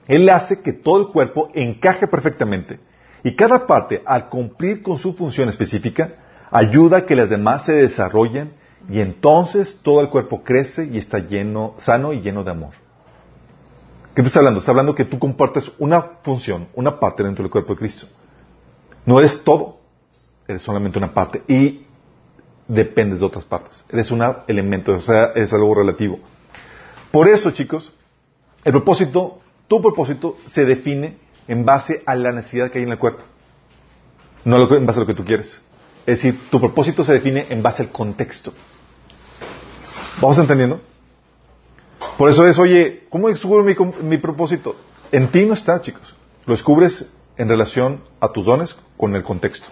Él 0.09 0.29
hace 0.29 0.61
que 0.63 0.73
todo 0.73 0.99
el 0.99 1.13
cuerpo 1.13 1.51
encaje 1.55 2.09
perfectamente 2.09 2.81
y 3.23 3.37
cada 3.37 3.69
parte, 3.69 4.03
al 4.05 4.29
cumplir 4.29 4.83
con 4.83 4.99
su 4.99 5.15
función 5.15 5.49
específica, 5.49 6.15
ayuda 6.51 6.99
a 6.99 7.07
que 7.07 7.15
las 7.15 7.31
demás 7.31 7.65
se 7.65 7.73
desarrollen 7.73 8.53
y 8.89 9.01
entonces 9.01 9.81
todo 9.83 10.01
el 10.01 10.09
cuerpo 10.09 10.43
crece 10.43 10.85
y 10.85 10.99
está 10.99 11.19
lleno, 11.19 11.75
sano 11.79 12.13
y 12.13 12.21
lleno 12.21 12.45
de 12.45 12.51
amor. 12.51 12.75
¿Qué 14.15 14.23
te 14.23 14.29
está 14.29 14.41
hablando? 14.41 14.61
Está 14.61 14.73
hablando 14.73 14.95
que 14.95 15.05
tú 15.05 15.19
compartes 15.19 15.71
una 15.79 16.01
función, 16.23 16.69
una 16.75 16.99
parte 16.99 17.23
dentro 17.23 17.43
del 17.43 17.51
cuerpo 17.51 17.75
de 17.75 17.79
Cristo. 17.79 18.07
No 19.05 19.19
eres 19.19 19.43
todo, 19.45 19.79
eres 20.49 20.63
solamente 20.63 20.99
una 20.99 21.13
parte 21.13 21.43
y 21.49 21.87
dependes 22.67 23.21
de 23.21 23.27
otras 23.27 23.45
partes. 23.45 23.85
Eres 23.91 24.11
un 24.11 24.23
elemento, 24.47 24.95
o 24.95 25.01
sea, 25.01 25.33
es 25.35 25.53
algo 25.53 25.75
relativo. 25.75 26.19
Por 27.11 27.29
eso, 27.29 27.51
chicos, 27.51 27.93
el 28.65 28.73
propósito 28.73 29.41
tu 29.69 29.83
propósito 29.83 30.37
se 30.47 30.65
define 30.65 31.17
en 31.49 31.65
base 31.65 32.03
a 32.07 32.15
la 32.15 32.33
necesidad 32.33 32.71
que 32.71 32.79
hay 32.79 32.85
en 32.85 32.93
el 32.93 32.99
cuerpo, 32.99 33.23
no 34.45 34.63
en 34.75 34.87
base 34.87 34.99
a 34.99 35.01
lo 35.01 35.07
que 35.07 35.15
tú 35.15 35.25
quieres. 35.25 35.61
Es 36.07 36.23
decir, 36.23 36.49
tu 36.51 36.61
propósito 36.61 37.05
se 37.05 37.15
define 37.15 37.47
en 37.51 37.63
base 37.63 37.83
al 37.83 37.91
contexto. 37.91 38.53
¿Vamos 40.21 40.39
entendiendo? 40.39 40.81
Por 42.17 42.31
eso 42.31 42.47
es, 42.47 42.59
oye, 42.59 43.05
¿cómo 43.11 43.29
descubro 43.29 43.65
mi, 43.65 43.75
mi 44.03 44.19
propósito? 44.19 44.77
En 45.13 45.29
ti 45.29 45.45
no 45.45 45.55
está, 45.55 45.81
chicos. 45.81 46.15
Lo 46.47 46.53
descubres 46.53 47.13
en 47.37 47.49
relación 47.49 48.03
a 48.21 48.29
tus 48.29 48.47
dones 48.47 48.77
con 48.97 49.15
el 49.17 49.23
contexto. 49.23 49.67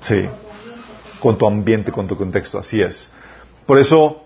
Sí. 0.00 0.26
Con 1.20 1.38
tu 1.38 1.46
ambiente, 1.46 1.92
con 1.92 2.08
tu 2.08 2.16
contexto. 2.16 2.58
Así 2.58 2.80
es. 2.80 3.12
Por 3.66 3.78
eso, 3.78 4.24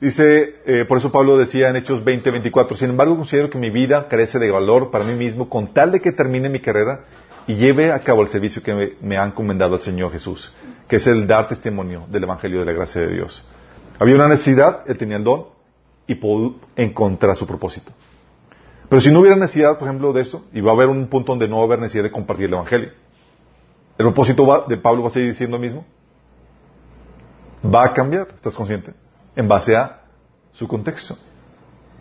Dice, 0.00 0.54
eh, 0.64 0.84
por 0.84 0.98
eso 0.98 1.10
Pablo 1.10 1.36
decía 1.36 1.70
en 1.70 1.76
Hechos 1.76 2.04
20, 2.04 2.30
24, 2.30 2.76
sin 2.76 2.90
embargo 2.90 3.16
considero 3.16 3.50
que 3.50 3.58
mi 3.58 3.68
vida 3.70 4.06
carece 4.06 4.38
de 4.38 4.48
valor 4.48 4.92
para 4.92 5.04
mí 5.04 5.14
mismo 5.14 5.48
con 5.48 5.74
tal 5.74 5.90
de 5.90 6.00
que 6.00 6.12
termine 6.12 6.48
mi 6.48 6.60
carrera 6.60 7.00
y 7.48 7.56
lleve 7.56 7.90
a 7.90 7.98
cabo 7.98 8.22
el 8.22 8.28
servicio 8.28 8.62
que 8.62 8.72
me, 8.72 8.92
me 9.00 9.18
ha 9.18 9.24
encomendado 9.24 9.74
el 9.74 9.80
Señor 9.80 10.12
Jesús, 10.12 10.54
que 10.86 10.96
es 10.96 11.06
el 11.08 11.26
dar 11.26 11.48
testimonio 11.48 12.06
del 12.08 12.22
Evangelio 12.22 12.60
de 12.60 12.66
la 12.66 12.72
gracia 12.72 13.00
de 13.00 13.08
Dios. 13.08 13.44
Había 13.98 14.14
una 14.14 14.28
necesidad, 14.28 14.84
él 14.86 14.96
tenía 14.96 15.16
el 15.16 15.24
don 15.24 15.46
y 16.06 16.14
pudo 16.14 16.54
encontrar 16.76 17.36
su 17.36 17.46
propósito. 17.46 17.90
Pero 18.88 19.02
si 19.02 19.10
no 19.10 19.18
hubiera 19.18 19.36
necesidad, 19.36 19.76
por 19.78 19.88
ejemplo, 19.88 20.12
de 20.12 20.22
eso, 20.22 20.44
y 20.52 20.60
va 20.60 20.70
a 20.70 20.74
haber 20.74 20.88
un 20.88 21.08
punto 21.08 21.32
donde 21.32 21.48
no 21.48 21.56
va 21.56 21.62
a 21.62 21.66
haber 21.66 21.80
necesidad 21.80 22.04
de 22.04 22.12
compartir 22.12 22.46
el 22.46 22.52
Evangelio. 22.52 22.90
¿El 23.98 24.06
propósito 24.06 24.64
de 24.68 24.76
Pablo 24.76 25.02
va 25.02 25.08
a 25.08 25.12
seguir 25.12 25.34
siendo 25.34 25.56
el 25.56 25.62
mismo? 25.62 25.84
¿Va 27.64 27.84
a 27.84 27.92
cambiar? 27.92 28.28
¿Estás 28.32 28.54
consciente? 28.54 28.92
en 29.38 29.46
base 29.46 29.76
a 29.76 30.00
su 30.52 30.66
contexto. 30.66 31.16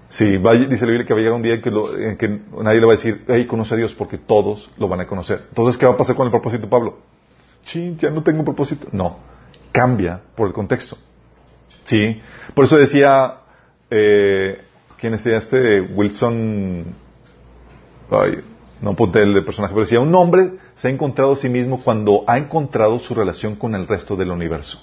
Sí, 0.10 0.38
dice 0.38 0.86
la 0.86 0.91
Biblia 0.91 1.06
que 1.06 1.13
va 1.13 1.20
a 1.20 1.24
llegar 1.24 1.34
un 1.34 1.41
día 1.41 1.56
en 1.56 2.17
que, 2.17 2.39
nadie 2.62 2.80
le 2.80 2.86
va 2.86 2.93
a 2.93 2.96
decir, 2.96 3.26
hey, 3.28 3.46
conoce 3.46 3.74
a 3.74 3.78
Dios, 3.78 3.93
porque 3.93 4.17
todos 4.17 4.72
lo 4.78 4.88
van 4.88 5.02
a 5.02 5.08
conocer. 5.08 5.43
Entonces, 5.50 5.78
¿qué 5.78 5.86
va 5.86 5.93
a 5.93 5.98
pasar 5.98 6.15
con 6.15 6.26
el 6.26 6.32
propósito 6.32 6.70
Pablo? 6.70 7.00
Sí, 7.65 7.98
ya 8.00 8.10
no 8.10 8.24
tengo 8.24 8.39
un 8.39 8.46
propósito. 8.46 8.88
No, 8.93 9.17
cambia 9.74 10.22
por 10.36 10.48
el 10.48 10.54
contexto. 10.54 10.98
Sí, 11.84 12.22
por 12.54 12.65
eso 12.65 12.78
decía, 12.78 13.39
eh, 13.89 14.62
¿quién 15.00 15.12
decía 15.12 15.38
este? 15.38 15.82
Wilson, 15.82 16.86
ay, 18.10 18.39
no 18.82 18.91
apunté 18.91 19.24
el 19.24 19.43
personaje, 19.43 19.74
pero 19.74 19.86
decía, 19.86 20.00
un 20.00 20.15
hombre 20.15 20.54
se 20.76 20.88
ha 20.88 20.91
encontrado 20.91 21.34
a 21.34 21.36
sí 21.36 21.50
mismo 21.50 21.82
cuando 21.84 22.24
ha 22.28 22.38
encontrado 22.38 23.00
su 23.00 23.13
relación 23.13 23.56
con 23.56 23.76
el 23.76 23.88
resto 23.88 24.15
del 24.15 24.32
universo. 24.32 24.82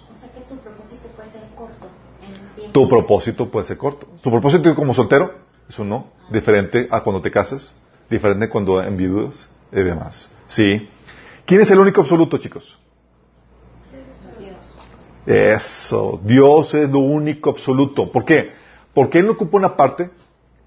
Tu 2.74 2.88
propósito 2.88 3.48
puede 3.48 3.68
ser 3.68 3.78
corto. 3.78 4.08
Tu 4.20 4.28
propósito 4.32 4.74
como 4.74 4.92
soltero 4.94 5.32
es 5.68 5.78
uno, 5.78 6.08
diferente 6.28 6.88
a 6.90 7.02
cuando 7.02 7.22
te 7.22 7.30
casas, 7.30 7.72
diferente 8.10 8.48
cuando 8.48 8.82
enviudas 8.82 9.48
y 9.70 9.76
demás. 9.76 10.28
¿Sí? 10.48 10.88
¿Quién 11.46 11.60
es 11.60 11.70
el 11.70 11.78
único 11.78 12.00
absoluto, 12.00 12.36
chicos? 12.38 12.76
Eso, 15.24 16.20
Dios 16.24 16.74
es 16.74 16.90
lo 16.90 16.98
único 16.98 17.50
absoluto. 17.50 18.10
¿Por 18.10 18.24
qué? 18.24 18.50
Porque 18.92 19.20
Él 19.20 19.26
no 19.26 19.32
ocupa 19.34 19.56
una 19.56 19.76
parte 19.76 20.10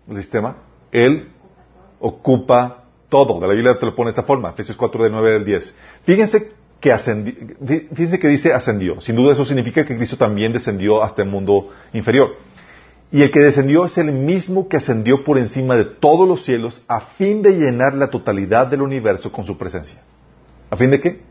del 0.06 0.18
sistema, 0.22 0.56
Él 0.94 1.30
ocupa 2.00 2.86
todo. 3.10 3.38
De 3.42 3.48
la 3.48 3.54
Biblia 3.54 3.78
te 3.78 3.86
lo 3.86 3.94
pone 3.94 4.08
de 4.08 4.12
esta 4.12 4.24
forma, 4.24 4.52
Efesios 4.52 4.78
4, 4.78 5.04
de 5.04 5.10
9 5.10 5.36
al 5.36 5.44
10. 5.44 5.76
Fíjense 6.04 6.54
que 6.80 6.92
ascendió, 6.92 7.34
fíjense 7.94 8.20
que 8.20 8.28
dice 8.28 8.54
ascendió. 8.54 9.02
Sin 9.02 9.16
duda 9.16 9.34
eso 9.34 9.46
significa 9.46 9.86
que 9.86 9.98
Cristo 9.98 10.18
también 10.18 10.54
descendió 10.54 11.04
hasta 11.04 11.24
el 11.24 11.30
mundo 11.30 11.72
inferior. 11.94 12.36
Y 13.12 13.24
el 13.24 13.32
que 13.32 13.40
descendió 13.40 13.86
es 13.86 13.98
el 13.98 14.12
mismo 14.12 14.68
que 14.68 14.78
ascendió 14.78 15.24
por 15.24 15.38
encima 15.38 15.76
de 15.76 15.86
todos 15.86 16.28
los 16.28 16.44
cielos 16.44 16.82
a 16.88 17.00
fin 17.00 17.42
de 17.42 17.54
llenar 17.54 17.94
la 17.94 18.10
totalidad 18.10 18.68
del 18.68 18.82
universo 18.82 19.32
con 19.32 19.46
su 19.46 19.58
presencia. 19.58 20.02
¿A 20.70 20.76
fin 20.76 20.92
de 20.92 21.00
qué? 21.00 21.22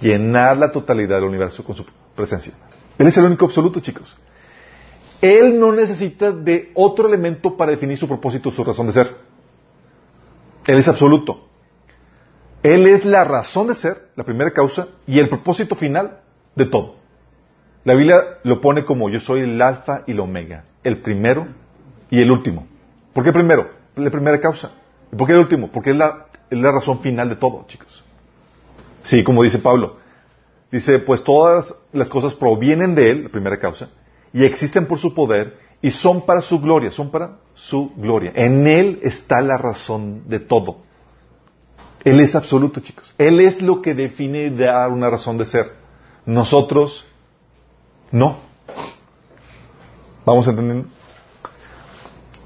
Llenar 0.00 0.58
la 0.58 0.70
totalidad 0.72 1.16
del 1.16 1.28
universo 1.28 1.64
con 1.64 1.74
su 1.74 1.86
presencia. 2.14 2.52
Él 2.98 3.06
es 3.06 3.16
el 3.16 3.24
único 3.24 3.46
absoluto, 3.46 3.80
chicos. 3.80 4.14
Él 5.22 5.58
no 5.58 5.72
necesita 5.72 6.32
de 6.32 6.70
otro 6.74 7.08
elemento 7.08 7.56
para 7.56 7.70
definir 7.70 7.96
su 7.96 8.08
propósito, 8.08 8.50
su 8.50 8.62
razón 8.62 8.88
de 8.88 8.92
ser. 8.92 9.16
Él 10.66 10.78
es 10.78 10.88
absoluto. 10.88 11.48
Él 12.62 12.86
es 12.86 13.04
la 13.04 13.24
razón 13.24 13.68
de 13.68 13.74
ser, 13.74 14.08
la 14.14 14.24
primera 14.24 14.52
causa, 14.52 14.88
y 15.06 15.18
el 15.18 15.28
propósito 15.28 15.74
final 15.74 16.20
de 16.54 16.66
todo. 16.66 16.96
La 17.84 17.94
Biblia 17.94 18.38
lo 18.44 18.60
pone 18.60 18.84
como 18.84 19.10
yo 19.10 19.18
soy 19.18 19.40
el 19.40 19.60
alfa 19.60 20.04
y 20.06 20.12
el 20.12 20.20
omega, 20.20 20.64
el 20.84 20.98
primero 20.98 21.48
y 22.10 22.20
el 22.20 22.30
último. 22.30 22.68
¿Por 23.12 23.24
qué 23.24 23.32
primero? 23.32 23.70
La 23.96 24.10
primera 24.10 24.40
causa. 24.40 24.70
¿Y 25.12 25.16
por 25.16 25.26
qué 25.26 25.32
el 25.32 25.40
último? 25.40 25.68
Porque 25.72 25.90
es 25.90 25.96
la, 25.96 26.26
es 26.48 26.58
la 26.58 26.70
razón 26.70 27.00
final 27.00 27.28
de 27.28 27.36
todo, 27.36 27.64
chicos. 27.66 28.04
Sí, 29.02 29.24
como 29.24 29.42
dice 29.42 29.58
Pablo. 29.58 29.96
Dice, 30.70 31.00
pues 31.00 31.22
todas 31.24 31.74
las 31.92 32.08
cosas 32.08 32.34
provienen 32.34 32.94
de 32.94 33.10
Él, 33.10 33.24
la 33.24 33.28
primera 33.28 33.58
causa, 33.58 33.88
y 34.32 34.44
existen 34.44 34.86
por 34.86 34.98
su 34.98 35.12
poder 35.12 35.58
y 35.82 35.90
son 35.90 36.24
para 36.24 36.40
su 36.40 36.60
gloria, 36.60 36.90
son 36.90 37.10
para 37.10 37.38
su 37.54 37.92
gloria. 37.96 38.32
En 38.34 38.66
Él 38.66 39.00
está 39.02 39.40
la 39.42 39.58
razón 39.58 40.22
de 40.28 40.38
todo. 40.38 40.78
Él 42.04 42.20
es 42.20 42.34
absoluto, 42.34 42.80
chicos. 42.80 43.14
Él 43.18 43.40
es 43.40 43.62
lo 43.62 43.80
que 43.80 43.94
define 43.94 44.50
dar 44.50 44.90
una 44.90 45.08
razón 45.08 45.38
de 45.38 45.44
ser. 45.44 45.72
Nosotros 46.26 47.04
no. 48.10 48.38
¿Vamos 50.24 50.46
entendiendo? 50.46 50.88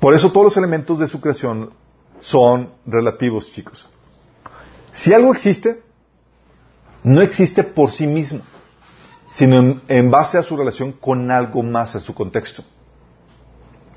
Por 0.01 0.15
eso 0.15 0.31
todos 0.31 0.45
los 0.45 0.57
elementos 0.57 0.99
de 0.99 1.09
su 1.09 1.21
creación 1.21 1.71
son 2.19 2.71
relativos, 2.87 3.51
chicos. 3.53 3.87
Si 4.93 5.13
algo 5.13 5.33
existe, 5.33 5.83
no 7.03 7.23
existe 7.23 7.63
por 7.63 7.93
sí 7.93 8.07
mismo, 8.07 8.41
sino 9.33 9.81
en, 9.89 10.11
base 10.11 10.39
a 10.39 10.43
su 10.43 10.57
relación 10.57 10.93
con 10.93 11.31
algo 11.31 11.63
más, 11.63 11.95
a 11.97 12.01
su 12.01 12.15
contexto. 12.15 12.63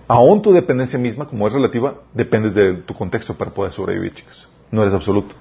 Aún 0.08 0.42
tu 0.42 0.52
dependencia 0.52 0.98
misma, 0.98 1.26
como 1.26 1.48
es 1.48 1.54
relativa, 1.54 1.96
dependes 2.14 2.56
de 2.56 2.74
tu 2.74 2.94
contexto 2.94 3.36
para 3.36 3.52
poder 3.52 3.72
sobrevivir, 3.72 4.14
chicos. 4.14 4.48
No 4.72 4.82
eres 4.82 4.94
absoluto. 4.94 5.36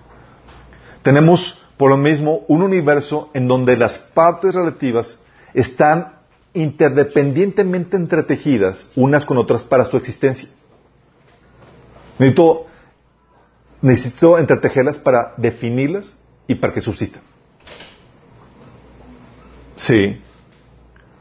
Tenemos, 1.09 1.59
por 1.79 1.88
lo 1.88 1.97
mismo, 1.97 2.44
un 2.49 2.61
universo 2.61 3.31
en 3.33 3.49
donde 3.49 3.79
las 3.79 3.99
partes 3.99 4.55
relativas 4.55 5.16
están 5.55 6.18
interdependientemente 6.53 7.97
entretejidas 7.97 8.90
unas 8.94 9.25
con 9.25 9.38
otras 9.38 9.64
para 9.64 9.87
su 9.87 9.97
existencia. 9.97 10.51
Necesito, 12.18 12.66
necesito 13.81 14.37
entretejerlas 14.37 14.99
para 14.99 15.33
definirlas 15.38 16.14
y 16.47 16.57
para 16.57 16.75
que 16.75 16.83
subsistan. 16.83 17.23
Sí. 19.77 20.21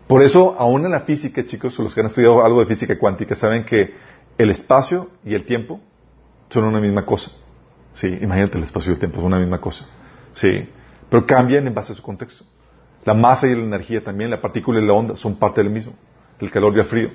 Por 0.05 0.21
eso, 0.21 0.57
aún 0.59 0.83
en 0.83 0.91
la 0.91 0.99
física, 0.99 1.47
chicos, 1.47 1.79
los 1.79 1.95
que 1.95 2.01
han 2.01 2.07
estudiado 2.07 2.43
algo 2.43 2.59
de 2.59 2.65
física 2.65 2.99
cuántica, 2.99 3.35
saben 3.35 3.63
que 3.63 3.93
el 4.37 4.49
espacio 4.49 5.11
y 5.23 5.33
el 5.33 5.45
tiempo 5.45 5.79
son 6.49 6.65
una 6.65 6.81
misma 6.81 7.05
cosa. 7.05 7.31
Sí, 7.97 8.07
imagínate 8.21 8.59
el 8.59 8.63
espacio 8.63 8.91
y 8.91 8.93
el 8.93 8.99
tiempo 8.99 9.17
son 9.17 9.25
una 9.25 9.39
misma 9.39 9.59
cosa. 9.59 9.85
Sí. 10.33 10.69
Pero 11.09 11.25
cambian 11.25 11.65
en 11.65 11.73
base 11.73 11.93
a 11.93 11.95
su 11.95 12.03
contexto. 12.03 12.45
La 13.03 13.15
masa 13.15 13.47
y 13.47 13.55
la 13.55 13.63
energía 13.63 14.03
también, 14.03 14.29
la 14.29 14.39
partícula 14.39 14.79
y 14.79 14.85
la 14.85 14.93
onda 14.93 15.15
son 15.15 15.35
parte 15.35 15.63
del 15.63 15.71
mismo. 15.71 15.93
El 16.39 16.51
calor 16.51 16.75
y 16.75 16.79
el 16.79 16.85
frío. 16.85 17.09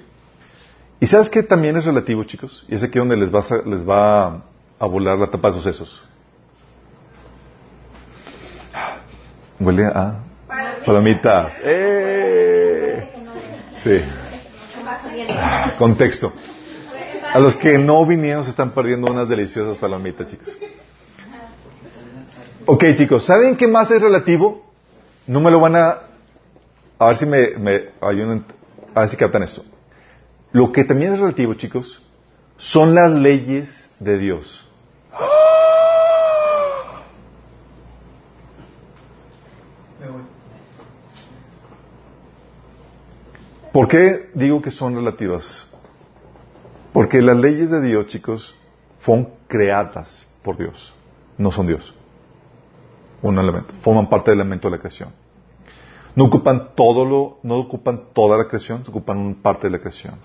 Y 0.99 1.07
sabes 1.07 1.31
que 1.31 1.45
también 1.45 1.77
es 1.77 1.85
relativo, 1.85 2.25
chicos. 2.25 2.65
Y 2.69 2.75
es 2.75 2.83
aquí 2.83 2.99
donde 2.99 3.17
les 3.17 3.33
va 3.33 3.41
a, 3.41 3.69
les 3.69 3.89
va 3.89 4.43
a 4.79 4.87
volar 4.87 5.17
la 5.19 5.29
tapa 5.29 5.49
de 5.49 5.55
sucesos. 5.55 6.03
Huele 9.61 9.87
a 9.87 10.19
Palomitas. 10.85 11.61
¡Eh! 11.63 13.09
Sí. 13.79 14.01
Contexto. 15.79 16.33
A 17.33 17.39
los 17.39 17.57
que 17.57 17.79
no 17.79 18.05
vinieron 18.05 18.45
se 18.45 18.51
están 18.51 18.73
perdiendo 18.73 19.11
unas 19.11 19.27
deliciosas 19.27 19.79
palomitas, 19.79 20.27
chicos. 20.27 20.55
Ok, 22.67 22.85
chicos, 22.95 23.25
¿saben 23.25 23.57
qué 23.57 23.67
más 23.67 23.91
es 23.91 24.03
relativo? 24.03 24.71
No 25.27 25.41
me 25.41 25.51
lo 25.51 25.59
van 25.59 25.77
a... 25.77 25.99
A 26.99 27.07
ver 27.07 27.17
si 27.17 27.25
me, 27.25 27.39
a 28.03 29.01
ver 29.01 29.09
si 29.09 29.17
captan 29.17 29.43
esto. 29.43 29.65
Lo 30.53 30.71
que 30.71 30.85
también 30.85 31.15
es 31.15 31.21
relativo, 31.21 31.55
chicos, 31.55 32.03
son 32.59 32.95
las 32.95 33.11
leyes 33.11 33.91
de 33.99 34.19
Dios. 34.19 34.69
¿Por 43.73 43.89
qué 43.89 44.31
digo 44.35 44.61
que 44.61 44.71
son 44.71 44.95
relativas? 44.95 45.72
Porque 46.93 47.23
las 47.23 47.37
leyes 47.37 47.71
de 47.71 47.81
Dios, 47.81 48.07
chicos, 48.07 48.55
fueron 49.01 49.31
creadas 49.49 50.27
por 50.43 50.57
Dios, 50.57 50.93
no 51.39 51.51
son 51.51 51.67
Dios. 51.67 51.95
Un 53.23 53.39
elemento, 53.39 53.73
forman 53.83 54.09
parte 54.09 54.31
del 54.31 54.41
elemento 54.41 54.69
de 54.69 54.77
la 54.77 54.79
creación. 54.79 55.11
No 56.15 56.25
ocupan 56.25 56.75
todo 56.75 57.05
lo, 57.05 57.39
no 57.43 57.57
ocupan 57.57 58.03
toda 58.13 58.37
la 58.37 58.47
creación, 58.47 58.83
ocupan 58.87 59.19
una 59.19 59.37
parte 59.41 59.69
de 59.69 59.71
la 59.71 59.79
creación. 59.79 60.17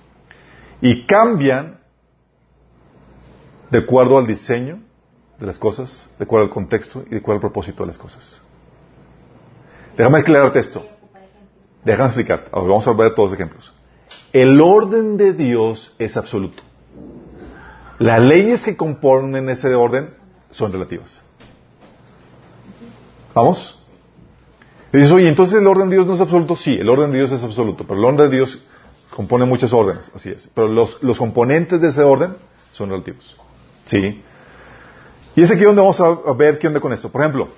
Y 0.82 1.06
cambian 1.06 1.80
de 3.70 3.80
acuerdo 3.80 4.18
al 4.18 4.28
diseño 4.28 4.80
de 5.40 5.46
las 5.46 5.58
cosas, 5.58 6.10
de 6.18 6.26
acuerdo 6.26 6.46
al 6.46 6.52
contexto 6.52 7.04
y 7.08 7.12
de 7.12 7.18
acuerdo 7.18 7.38
al 7.38 7.42
propósito 7.42 7.84
de 7.84 7.88
las 7.88 7.98
cosas. 7.98 8.42
Déjame 9.96 10.20
aclararte 10.20 10.60
esto. 10.60 10.86
Déjame 11.84 12.10
explicar. 12.10 12.50
vamos 12.52 12.88
a 12.88 12.94
ver 12.94 13.16
todos 13.16 13.32
los 13.32 13.40
ejemplos. 13.40 13.74
El 14.38 14.62
orden 14.62 15.18
de 15.18 15.34
Dios 15.34 15.96
es 15.98 16.16
absoluto. 16.16 16.62
Las 17.98 18.22
leyes 18.22 18.62
que 18.62 18.78
componen 18.78 19.50
ese 19.50 19.74
orden 19.74 20.10
son 20.52 20.72
relativas. 20.72 21.24
¿Vamos? 23.34 23.84
Y 24.94 24.98
dices, 24.98 25.12
oye, 25.12 25.28
entonces 25.28 25.60
el 25.60 25.66
orden 25.66 25.90
de 25.90 25.96
Dios 25.96 26.06
no 26.06 26.14
es 26.14 26.22
absoluto. 26.22 26.56
Sí, 26.56 26.76
el 26.76 26.88
orden 26.88 27.12
de 27.12 27.18
Dios 27.18 27.32
es 27.32 27.44
absoluto, 27.44 27.84
pero 27.88 27.98
el 27.98 28.06
orden 28.06 28.30
de 28.30 28.36
Dios 28.38 28.62
compone 29.10 29.46
muchos 29.46 29.74
órdenes, 29.74 30.12
así 30.14 30.30
es. 30.30 30.48
Pero 30.54 30.68
los, 30.68 31.02
los 31.02 31.18
componentes 31.18 31.82
de 31.82 31.90
ese 31.90 32.04
orden 32.04 32.36
son 32.74 32.92
relativos. 32.92 33.36
¿Sí? 33.86 34.22
Y 35.36 35.42
es 35.42 35.50
aquí 35.50 35.64
donde 35.64 35.82
vamos 35.82 36.00
a 36.00 36.32
ver 36.34 36.60
qué 36.60 36.68
onda 36.68 36.80
con 36.80 36.94
esto. 36.94 37.10
Por 37.10 37.22
ejemplo, 37.22 37.50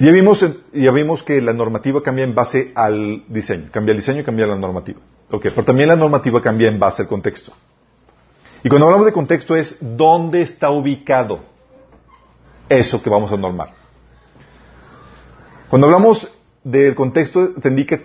ya 0.00 0.12
vimos, 0.12 0.44
ya 0.72 0.90
vimos 0.92 1.22
que 1.22 1.40
la 1.42 1.52
normativa 1.52 2.02
cambia 2.02 2.24
en 2.24 2.34
base 2.34 2.72
al 2.74 3.22
diseño. 3.28 3.68
Cambia 3.70 3.92
el 3.92 3.98
diseño 3.98 4.20
y 4.20 4.24
cambia 4.24 4.46
la 4.46 4.56
normativa. 4.56 4.98
Ok, 5.30 5.42
pero 5.42 5.64
también 5.64 5.88
la 5.88 5.96
normativa 5.96 6.40
cambia 6.40 6.68
en 6.68 6.78
base 6.78 7.02
al 7.02 7.08
contexto. 7.08 7.52
Y 8.64 8.68
cuando 8.68 8.86
hablamos 8.86 9.06
de 9.06 9.12
contexto 9.12 9.54
es 9.54 9.76
dónde 9.80 10.42
está 10.42 10.70
ubicado 10.70 11.40
eso 12.68 13.02
que 13.02 13.10
vamos 13.10 13.30
a 13.30 13.36
normar. 13.36 13.74
Cuando 15.68 15.86
hablamos 15.86 16.28
del 16.64 16.94
contexto, 16.94 17.50
te 17.60 17.68
indica 17.68 18.00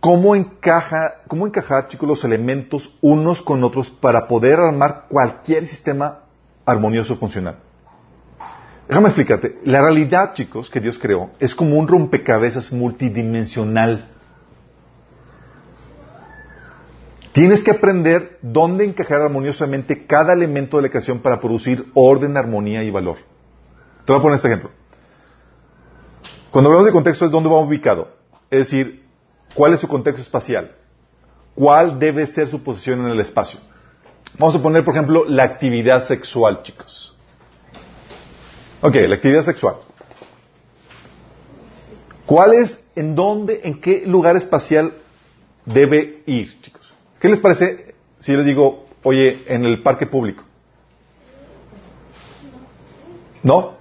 cómo 0.00 0.34
encaja, 0.34 1.20
cómo 1.28 1.46
encajar, 1.46 1.88
chicos, 1.88 2.08
los 2.08 2.24
elementos 2.24 2.96
unos 3.02 3.42
con 3.42 3.62
otros 3.62 3.90
para 3.90 4.26
poder 4.26 4.58
armar 4.58 5.04
cualquier 5.08 5.66
sistema 5.66 6.20
armonioso 6.64 7.16
funcional. 7.16 7.56
Déjame 8.90 9.10
explicarte. 9.10 9.56
La 9.62 9.80
realidad, 9.82 10.34
chicos, 10.34 10.68
que 10.68 10.80
Dios 10.80 10.98
creó 10.98 11.30
es 11.38 11.54
como 11.54 11.76
un 11.76 11.86
rompecabezas 11.86 12.72
multidimensional. 12.72 14.08
Tienes 17.30 17.62
que 17.62 17.70
aprender 17.70 18.40
dónde 18.42 18.84
encajar 18.84 19.22
armoniosamente 19.22 20.06
cada 20.08 20.32
elemento 20.32 20.76
de 20.76 20.82
la 20.82 20.88
creación 20.88 21.20
para 21.20 21.40
producir 21.40 21.86
orden, 21.94 22.36
armonía 22.36 22.82
y 22.82 22.90
valor. 22.90 23.18
Te 24.04 24.12
voy 24.12 24.18
a 24.18 24.22
poner 24.22 24.34
este 24.34 24.48
ejemplo. 24.48 24.72
Cuando 26.50 26.70
hablamos 26.70 26.86
de 26.86 26.92
contexto 26.92 27.26
es 27.26 27.30
dónde 27.30 27.48
va 27.48 27.60
ubicado. 27.60 28.08
Es 28.50 28.58
decir, 28.58 29.04
cuál 29.54 29.72
es 29.72 29.78
su 29.78 29.86
contexto 29.86 30.20
espacial. 30.20 30.74
Cuál 31.54 32.00
debe 32.00 32.26
ser 32.26 32.48
su 32.48 32.60
posición 32.60 33.02
en 33.02 33.12
el 33.12 33.20
espacio. 33.20 33.60
Vamos 34.36 34.56
a 34.56 34.60
poner, 34.60 34.84
por 34.84 34.94
ejemplo, 34.94 35.24
la 35.28 35.44
actividad 35.44 36.04
sexual, 36.04 36.64
chicos. 36.64 37.16
Ok, 38.82 38.94
la 38.94 39.16
actividad 39.16 39.44
sexual. 39.44 39.76
¿Cuál 42.24 42.54
es, 42.54 42.82
en 42.94 43.14
dónde, 43.14 43.60
en 43.64 43.80
qué 43.80 44.04
lugar 44.06 44.36
espacial 44.36 44.94
debe 45.66 46.22
ir, 46.26 46.60
chicos? 46.62 46.94
¿Qué 47.20 47.28
les 47.28 47.40
parece 47.40 47.94
si 48.20 48.32
les 48.32 48.46
digo, 48.46 48.86
oye, 49.02 49.42
en 49.48 49.66
el 49.66 49.82
parque 49.82 50.06
público? 50.06 50.44
¿No? 53.42 53.74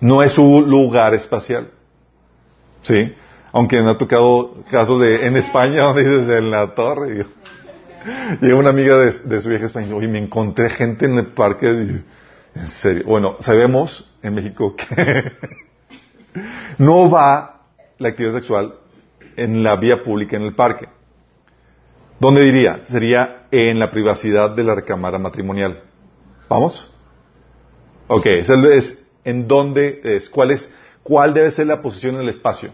No 0.00 0.22
es 0.22 0.32
su 0.32 0.62
lugar 0.62 1.14
espacial. 1.14 1.70
¿Sí? 2.82 3.14
Aunque 3.52 3.80
me 3.80 3.90
ha 3.90 3.98
tocado 3.98 4.56
casos 4.70 5.00
de 5.00 5.26
en 5.26 5.36
España 5.36 5.82
donde 5.84 6.02
dices 6.02 6.28
en 6.36 6.50
la 6.50 6.74
torre. 6.74 7.26
Llega 8.40 8.56
una 8.56 8.70
amiga 8.70 8.96
de, 8.96 9.40
su 9.40 9.48
viaje 9.48 9.64
a 9.64 9.66
España 9.66 9.86
y 9.88 9.92
oye, 9.92 10.08
me 10.08 10.18
encontré 10.18 10.70
gente 10.70 11.04
en 11.04 11.18
el 11.18 11.26
parque. 11.26 11.70
Y, 11.70 12.04
en 12.54 12.66
serio. 12.66 13.04
Bueno, 13.06 13.36
sabemos 13.40 14.12
en 14.22 14.34
México 14.34 14.76
que 14.76 15.32
no 16.78 17.10
va 17.10 17.62
la 17.98 18.08
actividad 18.08 18.34
sexual 18.34 18.74
en 19.36 19.62
la 19.62 19.76
vía 19.76 20.02
pública, 20.02 20.36
en 20.36 20.42
el 20.42 20.54
parque. 20.54 20.88
¿Dónde 22.18 22.42
diría? 22.42 22.80
Sería 22.84 23.46
en 23.50 23.78
la 23.78 23.90
privacidad 23.90 24.50
de 24.50 24.64
la 24.64 24.74
recámara 24.74 25.18
matrimonial. 25.18 25.82
¿Vamos? 26.48 26.88
Ok, 28.06 28.26
es, 28.26 28.48
es 28.48 29.06
en 29.24 29.48
dónde 29.48 30.00
es, 30.04 30.28
cuál 30.28 30.50
es, 30.50 30.72
cuál 31.02 31.34
debe 31.34 31.50
ser 31.50 31.66
la 31.66 31.82
posición 31.82 32.16
en 32.16 32.22
el 32.22 32.28
espacio. 32.28 32.70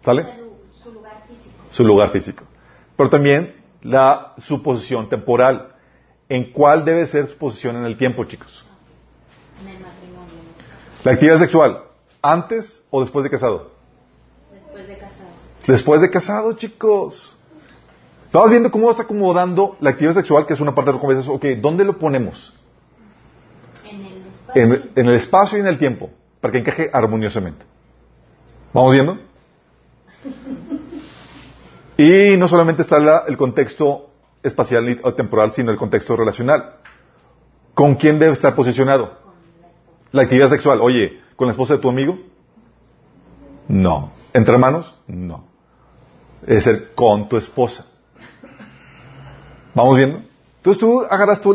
¿Sale? 0.00 0.26
Su 0.72 0.92
lugar 0.92 1.22
físico. 1.28 1.64
Su 1.70 1.84
lugar 1.84 2.10
físico. 2.10 2.44
Pero 2.96 3.10
también 3.10 3.54
la, 3.82 4.34
su 4.38 4.62
posición 4.62 5.08
temporal. 5.08 5.68
¿En 6.28 6.50
cuál 6.52 6.84
debe 6.84 7.06
ser 7.06 7.28
su 7.28 7.36
posición 7.36 7.76
en 7.76 7.84
el 7.84 7.96
tiempo, 7.96 8.24
chicos? 8.24 8.64
En 9.62 9.68
el 9.68 9.80
matrimonio. 9.80 10.34
La 11.04 11.12
actividad 11.12 11.38
sexual, 11.38 11.82
¿antes 12.20 12.82
o 12.90 13.00
después 13.00 13.22
de 13.24 13.30
casado? 13.30 13.70
Después 14.52 14.86
de 14.88 14.98
casado. 14.98 15.28
Después 15.66 16.00
de 16.00 16.10
casado, 16.10 16.52
chicos. 16.54 17.36
Estamos 18.26 18.50
viendo 18.50 18.70
cómo 18.70 18.86
vas 18.86 18.98
acomodando 19.00 19.76
la 19.80 19.90
actividad 19.90 20.14
sexual, 20.14 20.46
que 20.46 20.54
es 20.54 20.60
una 20.60 20.74
parte 20.74 20.90
de 20.90 20.94
la 20.96 21.00
conversación. 21.00 21.36
Ok, 21.36 21.44
¿dónde 21.60 21.84
lo 21.84 21.98
ponemos? 21.98 22.54
En 23.84 24.00
el 24.00 24.22
espacio. 24.26 24.62
En, 24.62 24.90
en 24.96 25.06
el 25.06 25.14
espacio 25.16 25.58
y 25.58 25.60
en 25.60 25.66
el 25.66 25.78
tiempo, 25.78 26.10
para 26.40 26.52
que 26.52 26.58
encaje 26.58 26.90
armoniosamente. 26.92 27.64
¿Vamos 28.72 28.92
viendo? 28.92 29.18
Y 31.96 32.36
no 32.38 32.48
solamente 32.48 32.82
está 32.82 32.98
la- 32.98 33.24
el 33.28 33.36
contexto 33.36 34.10
espacial 34.42 34.98
o 35.02 35.14
temporal, 35.14 35.52
sino 35.52 35.70
el 35.70 35.76
contexto 35.76 36.16
relacional. 36.16 36.76
¿Con 37.74 37.94
quién 37.96 38.18
debe 38.18 38.32
estar 38.32 38.54
posicionado? 38.54 39.18
La 40.12 40.22
actividad 40.22 40.50
sexual. 40.50 40.80
Oye, 40.80 41.20
¿con 41.36 41.48
la 41.48 41.52
esposa 41.52 41.74
de 41.74 41.80
tu 41.80 41.88
amigo? 41.88 42.18
No. 43.68 44.12
¿Entre 44.32 44.52
hermanos? 44.52 44.94
No. 45.06 45.46
Es 46.46 46.66
el 46.66 46.90
con 46.94 47.28
tu 47.28 47.36
esposa. 47.36 47.86
¿Vamos 49.74 49.96
viendo? 49.96 50.22
Entonces 50.58 50.78
tú 50.80 51.00
agarras 51.00 51.40
tú 51.40 51.54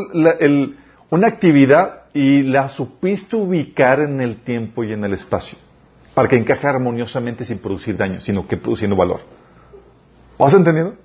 una 1.09 1.27
actividad 1.27 2.03
y 2.13 2.41
la 2.43 2.69
supiste 2.69 3.35
ubicar 3.35 3.99
en 3.99 4.21
el 4.21 4.37
tiempo 4.37 4.83
y 4.83 4.91
en 4.91 5.03
el 5.03 5.13
espacio. 5.13 5.57
Para 6.15 6.27
que 6.27 6.35
encaje 6.35 6.65
armoniosamente 6.65 7.45
sin 7.45 7.59
producir 7.59 7.95
daño, 7.95 8.21
sino 8.21 8.47
que 8.47 8.57
produciendo 8.57 8.95
valor. 8.95 9.21
¿Vas 10.37 10.53
entendiendo? 10.53 10.95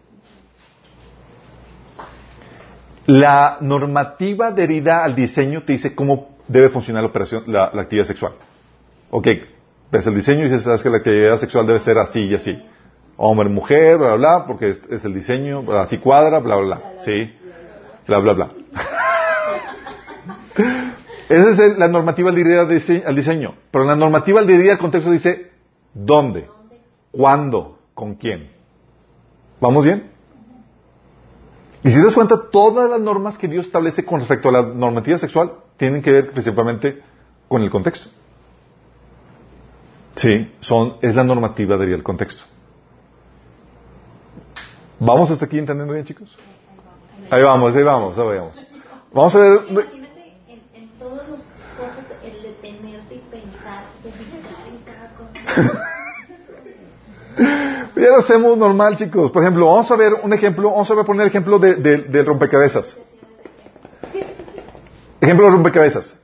La 3.06 3.58
normativa 3.60 4.48
adherida 4.48 5.04
al 5.04 5.14
diseño 5.14 5.64
te 5.64 5.72
dice 5.72 5.94
cómo 5.94 6.31
debe 6.52 6.68
funcionar 6.68 7.02
la 7.02 7.08
operación, 7.08 7.44
la, 7.46 7.64
actividad 7.64 8.06
sexual. 8.06 8.32
Ok, 9.10 9.26
ves 9.90 10.06
el 10.06 10.14
diseño 10.14 10.40
y 10.40 10.44
dices, 10.44 10.62
sabes 10.62 10.82
que 10.82 10.90
la 10.90 10.98
actividad 10.98 11.38
sexual 11.40 11.66
debe 11.66 11.80
ser 11.80 11.98
así 11.98 12.20
y 12.24 12.34
así. 12.34 12.62
Hombre, 13.16 13.48
mujer, 13.48 13.98
bla, 13.98 14.14
bla, 14.14 14.36
bla, 14.38 14.46
porque 14.46 14.70
es, 14.70 15.04
el 15.04 15.14
diseño, 15.14 15.64
así 15.72 15.98
cuadra, 15.98 16.38
bla, 16.40 16.56
bla, 16.56 16.64
bla. 16.66 16.92
Sí, 17.04 17.32
bla, 18.06 18.18
bla, 18.18 18.32
bla. 18.34 18.50
Esa 21.28 21.50
es 21.66 21.78
la 21.78 21.88
normativa 21.88 22.28
al 22.30 22.36
dise- 22.36 23.04
al 23.06 23.16
diseño. 23.16 23.54
Pero 23.70 23.84
la 23.84 23.96
normativa 23.96 24.40
adherida 24.40 24.72
al 24.72 24.78
contexto 24.78 25.10
dice 25.10 25.50
dónde, 25.94 26.46
cuándo, 27.10 27.78
con 27.94 28.14
quién. 28.16 28.50
¿Vamos 29.60 29.84
bien? 29.84 30.11
Y 31.84 31.90
si 31.90 31.96
te 31.96 32.04
das 32.04 32.14
cuenta, 32.14 32.40
todas 32.50 32.88
las 32.88 33.00
normas 33.00 33.36
que 33.36 33.48
Dios 33.48 33.66
establece 33.66 34.04
con 34.04 34.20
respecto 34.20 34.48
a 34.48 34.52
la 34.52 34.62
normativa 34.62 35.18
sexual 35.18 35.52
tienen 35.76 36.00
que 36.00 36.12
ver 36.12 36.30
principalmente 36.30 37.02
con 37.48 37.62
el 37.62 37.70
contexto. 37.70 38.08
Sí, 40.14 40.52
son, 40.60 40.96
es 41.00 41.14
la 41.14 41.24
normativa 41.24 41.74
al 41.74 42.02
contexto. 42.02 42.44
¿Vamos 45.00 45.30
hasta 45.30 45.46
aquí 45.46 45.58
entendiendo 45.58 45.94
bien, 45.94 46.06
chicos? 46.06 46.36
Ahí 47.30 47.42
vamos, 47.42 47.74
ahí 47.74 47.82
vamos, 47.82 48.16
ahí 48.16 48.38
vamos. 48.38 48.66
Vamos 49.12 49.34
a 49.34 49.38
ver. 49.38 49.60
Imagínate 49.68 50.34
en, 50.48 50.62
en 50.74 50.88
todas 50.98 51.28
las 51.28 51.40
cosas 51.40 52.04
el 52.24 52.42
detenerte 52.42 53.16
y 53.16 53.22
pensar, 53.30 53.84
dedicar 54.04 54.66
en 54.68 54.78
cada 54.84 55.08
cosa. 55.16 55.88
Ya 57.96 58.08
lo 58.08 58.16
hacemos 58.18 58.56
normal, 58.56 58.96
chicos. 58.96 59.30
Por 59.30 59.42
ejemplo, 59.42 59.66
vamos 59.66 59.90
a 59.90 59.96
ver 59.96 60.14
un 60.22 60.32
ejemplo, 60.32 60.70
vamos 60.70 60.90
a 60.90 60.94
ver 60.94 61.04
poner 61.04 61.22
el 61.22 61.28
ejemplo 61.28 61.58
de, 61.58 61.74
de- 61.76 61.98
del 61.98 62.26
rompecabezas. 62.26 62.96
Ejemplo 65.20 65.46
de 65.46 65.52
rompecabezas. 65.52 66.14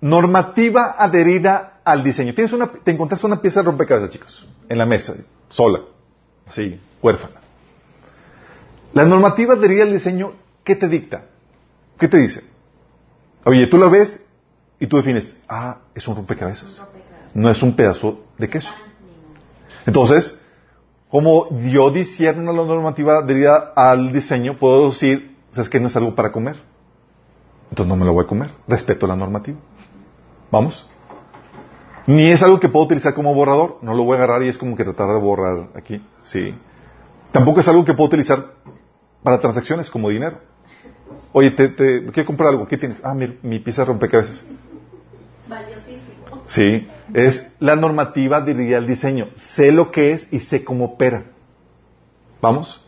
Normativa 0.00 0.94
adherida 0.98 1.80
al 1.84 2.04
diseño. 2.04 2.34
Tienes 2.34 2.52
una, 2.52 2.68
te 2.68 2.90
encontraste 2.90 3.26
una 3.26 3.40
pieza 3.40 3.60
de 3.60 3.66
rompecabezas, 3.66 4.10
chicos, 4.10 4.46
en 4.68 4.78
la 4.78 4.86
mesa, 4.86 5.14
sola, 5.48 5.80
así, 6.46 6.78
huérfana. 7.02 7.40
La 8.92 9.04
normativa 9.04 9.54
adherida 9.54 9.84
al 9.84 9.92
diseño, 9.92 10.32
¿qué 10.64 10.76
te 10.76 10.88
dicta? 10.88 11.24
¿Qué 11.98 12.08
te 12.08 12.18
dice? 12.18 12.42
Oye, 13.44 13.66
tú 13.68 13.78
la 13.78 13.88
ves 13.88 14.20
y 14.78 14.86
tú 14.86 14.98
defines, 14.98 15.36
ah, 15.48 15.78
es 15.94 16.06
un 16.06 16.16
rompecabezas. 16.16 16.82
No 17.34 17.50
es 17.50 17.62
un 17.62 17.74
pedazo 17.74 18.20
de 18.38 18.48
queso. 18.48 18.70
Entonces, 19.86 20.38
como 21.16 21.48
yo 21.62 21.90
disierno 21.90 22.52
la 22.52 22.62
normativa 22.62 23.20
adherida 23.20 23.72
al 23.74 24.12
diseño, 24.12 24.58
puedo 24.58 24.90
decir, 24.90 25.34
¿sabes 25.50 25.70
que 25.70 25.80
No 25.80 25.88
es 25.88 25.96
algo 25.96 26.14
para 26.14 26.30
comer. 26.30 26.56
Entonces 27.70 27.88
no 27.88 27.96
me 27.96 28.04
lo 28.04 28.12
voy 28.12 28.26
a 28.26 28.28
comer. 28.28 28.50
Respeto 28.68 29.06
la 29.06 29.16
normativa. 29.16 29.56
¿Vamos? 30.50 30.86
Ni 32.06 32.30
es 32.30 32.42
algo 32.42 32.60
que 32.60 32.68
puedo 32.68 32.84
utilizar 32.84 33.14
como 33.14 33.32
borrador. 33.32 33.78
No 33.80 33.94
lo 33.94 34.04
voy 34.04 34.12
a 34.12 34.16
agarrar 34.18 34.42
y 34.42 34.48
es 34.48 34.58
como 34.58 34.76
que 34.76 34.84
tratar 34.84 35.08
de 35.08 35.18
borrar 35.18 35.68
aquí. 35.74 36.04
Sí. 36.22 36.54
Tampoco 37.32 37.60
es 37.60 37.68
algo 37.68 37.82
que 37.82 37.94
puedo 37.94 38.08
utilizar 38.08 38.52
para 39.22 39.40
transacciones 39.40 39.88
como 39.88 40.10
dinero. 40.10 40.40
Oye, 41.32 41.50
te, 41.50 41.68
te 41.68 42.04
quiero 42.12 42.26
comprar 42.26 42.50
algo. 42.50 42.68
¿Qué 42.68 42.76
tienes? 42.76 43.00
Ah, 43.02 43.14
mi, 43.14 43.38
mi 43.40 43.58
pieza 43.58 43.80
de 43.80 43.86
rompecabezas. 43.86 44.44
Valiosísimo. 45.48 46.42
Sí, 46.46 46.86
es 47.14 47.52
la 47.60 47.76
normativa 47.76 48.40
dirigida 48.40 48.78
al 48.78 48.86
diseño. 48.86 49.28
Sé 49.34 49.72
lo 49.72 49.90
que 49.90 50.12
es 50.12 50.32
y 50.32 50.40
sé 50.40 50.64
cómo 50.64 50.84
opera. 50.84 51.24
¿Vamos? 52.40 52.84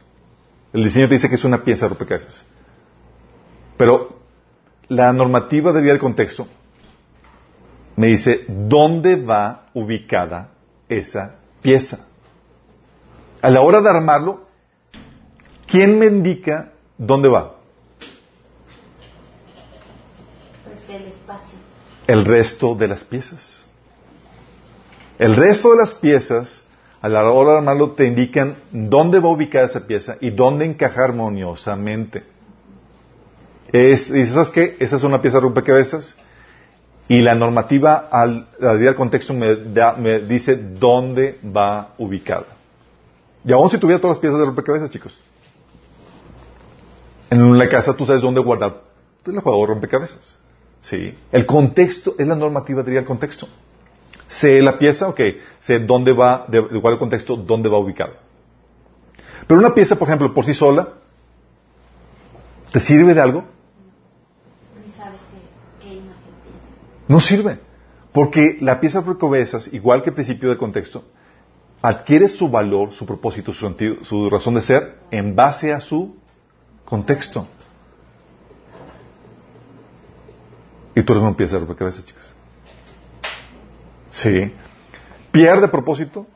El 0.72 0.84
diseño 0.84 1.08
te 1.08 1.14
dice 1.14 1.28
que 1.28 1.36
es 1.36 1.44
una 1.44 1.62
pieza 1.62 1.84
de 1.84 1.90
rompecabezas. 1.90 2.44
Pero 3.76 4.18
la 4.88 5.12
normativa 5.12 5.72
dirigida 5.72 5.94
al 5.94 5.98
contexto 5.98 6.48
me 7.96 8.08
dice 8.08 8.44
dónde 8.48 9.16
va 9.16 9.66
ubicada 9.74 10.50
esa 10.88 11.36
pieza. 11.62 12.06
A 13.40 13.50
la 13.50 13.60
hora 13.60 13.80
de 13.80 13.88
armarlo, 13.88 14.46
¿quién 15.66 15.98
me 15.98 16.06
indica 16.06 16.72
dónde 16.96 17.28
va? 17.28 17.54
Pues 20.64 20.88
el 20.88 21.08
espacio. 21.08 21.58
el 22.06 22.24
resto 22.24 22.74
de 22.74 22.88
las 22.88 23.04
piezas. 23.04 23.67
El 25.18 25.34
resto 25.36 25.70
de 25.72 25.76
las 25.78 25.94
piezas, 25.94 26.62
a 27.00 27.08
la 27.08 27.28
hora 27.30 27.52
de 27.52 27.58
armarlo, 27.58 27.92
te 27.92 28.06
indican 28.06 28.56
dónde 28.70 29.18
va 29.20 29.28
ubicada 29.30 29.66
esa 29.66 29.86
pieza 29.86 30.16
y 30.20 30.30
dónde 30.30 30.64
encaja 30.64 31.04
armoniosamente. 31.04 32.22
Es, 33.72 34.10
dices, 34.12 34.34
¿sabes 34.34 34.50
qué? 34.50 34.76
Esa 34.80 34.96
es 34.96 35.02
una 35.04 35.20
pieza 35.20 35.38
de 35.38 35.42
rompecabezas 35.42 36.14
y 37.08 37.20
la 37.20 37.34
normativa 37.34 38.08
al, 38.10 38.48
al 38.60 38.94
contexto 38.94 39.34
me, 39.34 39.56
da- 39.56 39.94
me 39.94 40.20
dice 40.20 40.56
dónde 40.56 41.38
va 41.44 41.94
ubicada. 41.98 42.46
Y 43.44 43.52
aún 43.52 43.70
si 43.70 43.78
tuviera 43.78 44.00
todas 44.00 44.16
las 44.16 44.20
piezas 44.20 44.38
de 44.38 44.46
rompecabezas, 44.46 44.90
chicos. 44.90 45.18
En 47.30 47.58
la 47.58 47.68
casa 47.68 47.94
tú 47.94 48.06
sabes 48.06 48.22
dónde 48.22 48.40
guardar 48.40 48.82
el 49.26 49.40
juego 49.40 49.60
de 49.60 49.66
rompecabezas. 49.66 50.38
Sí. 50.80 51.14
El 51.32 51.44
contexto 51.44 52.14
es 52.18 52.26
la 52.26 52.34
normativa 52.34 52.82
diría 52.82 53.00
el 53.00 53.06
contexto. 53.06 53.46
Sé 54.28 54.60
la 54.62 54.78
pieza, 54.78 55.08
ok. 55.08 55.20
Sé 55.58 55.80
dónde 55.80 56.12
va, 56.12 56.44
de, 56.48 56.62
de 56.62 56.80
cuál 56.80 56.98
contexto, 56.98 57.36
dónde 57.36 57.68
va 57.68 57.78
ubicado. 57.78 58.12
Pero 59.46 59.58
una 59.60 59.74
pieza, 59.74 59.96
por 59.96 60.08
ejemplo, 60.08 60.32
por 60.34 60.44
sí 60.44 60.54
sola, 60.54 60.88
¿te 62.70 62.80
sirve 62.80 63.14
de 63.14 63.20
algo? 63.20 63.44
No 67.08 67.20
sirve. 67.20 67.58
Porque 68.12 68.58
la 68.60 68.80
pieza 68.80 69.00
de 69.00 69.06
rompecabezas, 69.06 69.72
igual 69.72 70.02
que 70.02 70.10
el 70.10 70.14
principio 70.14 70.50
de 70.50 70.58
contexto, 70.58 71.04
adquiere 71.80 72.28
su 72.28 72.50
valor, 72.50 72.92
su 72.92 73.06
propósito, 73.06 73.52
su 73.52 73.60
sentido, 73.60 74.04
su 74.04 74.28
razón 74.28 74.54
de 74.54 74.62
ser 74.62 74.98
en 75.10 75.34
base 75.34 75.72
a 75.72 75.80
su 75.80 76.16
contexto. 76.84 77.46
Y 80.94 81.02
tú 81.02 81.12
eres 81.12 81.22
una 81.22 81.36
pieza 81.36 81.54
de 81.54 81.60
rompecabezas, 81.60 82.04
chicas. 82.04 82.27
Sí. 84.18 84.52
Pierde 85.30 85.68
propósito. 85.68 86.26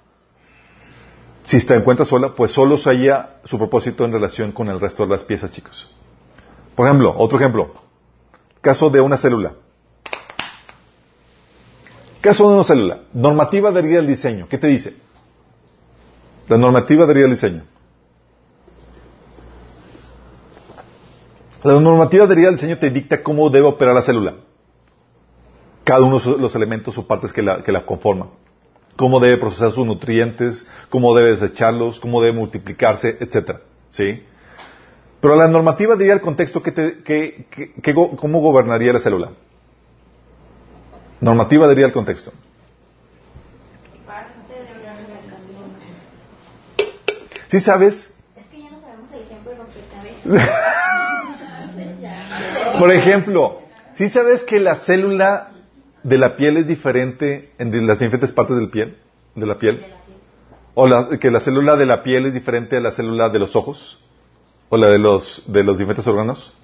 Si 1.42 1.64
te 1.66 1.74
encuentras 1.74 2.08
sola, 2.08 2.28
pues 2.36 2.52
solo 2.52 2.78
se 2.78 2.90
halla 2.90 3.40
su 3.42 3.58
propósito 3.58 4.04
en 4.04 4.12
relación 4.12 4.52
con 4.52 4.68
el 4.68 4.78
resto 4.78 5.02
de 5.02 5.08
las 5.08 5.24
piezas, 5.24 5.50
chicos. 5.50 5.90
Por 6.76 6.86
ejemplo, 6.86 7.12
otro 7.16 7.38
ejemplo. 7.38 7.74
Caso 8.60 8.88
de 8.90 9.00
una 9.00 9.16
célula. 9.16 9.54
Caso 12.20 12.48
de 12.48 12.54
una 12.54 12.62
célula. 12.62 13.00
Normativa 13.12 13.70
adherida 13.70 13.98
al 13.98 14.06
diseño. 14.06 14.46
¿Qué 14.48 14.58
te 14.58 14.68
dice? 14.68 14.96
La 16.46 16.56
normativa 16.56 17.04
adherida 17.04 17.24
al 17.24 17.32
diseño. 17.32 17.64
La 21.64 21.80
normativa 21.80 22.26
adherida 22.26 22.48
al 22.48 22.54
diseño 22.54 22.78
te 22.78 22.90
dicta 22.90 23.24
cómo 23.24 23.50
debe 23.50 23.66
operar 23.66 23.96
la 23.96 24.02
célula. 24.02 24.34
Cada 25.84 26.02
uno 26.02 26.18
de 26.18 26.38
los 26.38 26.54
elementos 26.54 26.96
o 26.98 27.06
partes 27.06 27.32
que 27.32 27.42
la, 27.42 27.62
que 27.62 27.72
la 27.72 27.84
conforman. 27.84 28.30
Cómo 28.96 29.20
debe 29.20 29.38
procesar 29.38 29.72
sus 29.72 29.86
nutrientes, 29.86 30.66
cómo 30.90 31.14
debe 31.14 31.32
desecharlos, 31.32 31.98
cómo 31.98 32.20
debe 32.20 32.38
multiplicarse, 32.38 33.16
etc. 33.20 33.58
¿Sí? 33.90 34.22
Pero 35.20 35.36
la 35.36 35.48
normativa 35.48 35.96
diría 35.96 36.14
el 36.14 36.20
contexto 36.20 36.62
que 36.62 36.72
te, 36.72 37.02
que, 37.02 37.46
que, 37.80 37.94
cómo 37.94 38.40
gobernaría 38.40 38.92
la 38.92 39.00
célula. 39.00 39.30
Normativa 41.20 41.68
diría 41.68 41.86
el 41.86 41.92
contexto. 41.92 42.32
¿Sí 47.52 47.60
sabes? 47.60 48.12
Es 48.34 48.46
que 48.46 48.62
ya 48.62 48.70
no 48.70 48.80
sabemos 48.80 49.12
el 49.12 49.22
ejemplo 49.22 49.52
Por 52.78 52.90
ejemplo, 52.90 53.60
¿sí 53.92 54.08
sabes 54.08 54.42
que 54.42 54.58
la 54.58 54.76
célula 54.76 55.51
de 56.02 56.18
la 56.18 56.36
piel 56.36 56.56
es 56.56 56.66
diferente 56.66 57.52
en 57.58 57.86
las 57.86 57.98
diferentes 57.98 58.32
partes 58.32 58.56
del 58.56 58.70
piel, 58.70 58.98
de 59.34 59.46
la 59.46 59.58
piel? 59.58 59.84
¿O 60.74 60.86
que 61.20 61.30
la 61.30 61.40
célula 61.40 61.76
de 61.76 61.86
la 61.86 62.02
piel 62.02 62.26
es 62.26 62.34
diferente 62.34 62.76
a 62.76 62.80
la 62.80 62.92
célula 62.92 63.28
de 63.28 63.38
los 63.38 63.54
ojos? 63.56 63.98
¿O 64.68 64.76
la 64.76 64.88
de 64.88 64.98
los, 64.98 65.44
de 65.46 65.62
los 65.62 65.78
diferentes 65.78 66.06
órganos? 66.06 66.54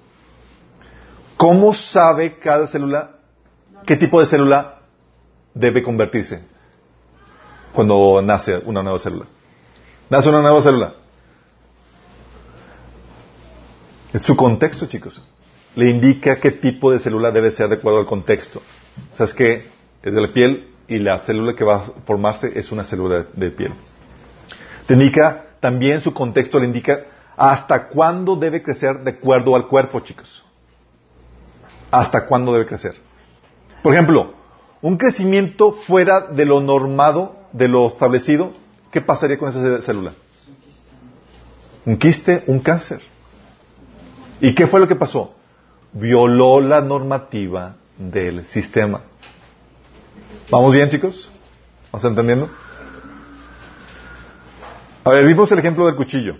¿Cómo 1.37 1.73
sabe 1.73 2.37
cada 2.39 2.67
célula 2.67 3.11
qué 3.85 3.95
tipo 3.95 4.19
de 4.19 4.25
célula 4.25 4.79
debe 5.53 5.83
convertirse 5.83 6.43
cuando 7.73 8.21
nace 8.21 8.57
una 8.65 8.83
nueva 8.83 8.99
célula? 8.99 9.25
Nace 10.09 10.29
una 10.29 10.41
nueva 10.41 10.61
célula. 10.61 10.93
En 14.11 14.19
su 14.19 14.35
contexto, 14.35 14.87
chicos 14.87 15.21
le 15.75 15.89
indica 15.89 16.39
qué 16.39 16.51
tipo 16.51 16.91
de 16.91 16.99
célula 16.99 17.31
debe 17.31 17.51
ser 17.51 17.69
de 17.69 17.75
acuerdo 17.75 17.99
al 17.99 18.05
contexto. 18.05 18.61
O 19.13 19.17
sea, 19.17 19.25
es 19.25 19.33
que 19.33 19.67
es 20.01 20.13
de 20.13 20.21
la 20.21 20.27
piel 20.29 20.69
y 20.87 20.99
la 20.99 21.19
célula 21.19 21.55
que 21.55 21.63
va 21.63 21.75
a 21.75 21.83
formarse 22.05 22.51
es 22.57 22.71
una 22.71 22.83
célula 22.83 23.25
de 23.33 23.51
piel. 23.51 23.73
Te 24.87 24.93
indica 24.93 25.45
también 25.59 26.01
su 26.01 26.13
contexto, 26.13 26.59
le 26.59 26.65
indica 26.65 27.01
hasta 27.37 27.87
cuándo 27.87 28.35
debe 28.35 28.61
crecer 28.63 28.99
de 28.99 29.11
acuerdo 29.11 29.55
al 29.55 29.67
cuerpo, 29.67 29.99
chicos. 30.01 30.43
Hasta 31.91 32.25
cuándo 32.25 32.51
debe 32.53 32.65
crecer. 32.65 32.95
Por 33.81 33.93
ejemplo, 33.93 34.33
un 34.81 34.97
crecimiento 34.97 35.73
fuera 35.73 36.21
de 36.21 36.45
lo 36.45 36.59
normado, 36.59 37.37
de 37.53 37.67
lo 37.67 37.87
establecido, 37.87 38.53
¿qué 38.91 39.01
pasaría 39.01 39.37
con 39.37 39.49
esa 39.49 39.81
célula? 39.81 40.13
Un 41.85 41.97
quiste, 41.97 42.43
un 42.47 42.59
cáncer. 42.59 43.01
¿Y 44.41 44.53
qué 44.53 44.67
fue 44.67 44.79
lo 44.79 44.87
que 44.87 44.95
pasó? 44.95 45.35
Violó 45.93 46.61
la 46.61 46.81
normativa 46.81 47.75
del 47.97 48.45
sistema. 48.47 49.01
¿Vamos 50.49 50.73
bien, 50.73 50.89
chicos? 50.89 51.29
¿Vamos 51.91 52.05
entendiendo? 52.05 52.49
A 55.03 55.09
ver, 55.11 55.25
vimos 55.25 55.51
el 55.51 55.59
ejemplo 55.59 55.85
del 55.85 55.95
cuchillo. 55.95 56.37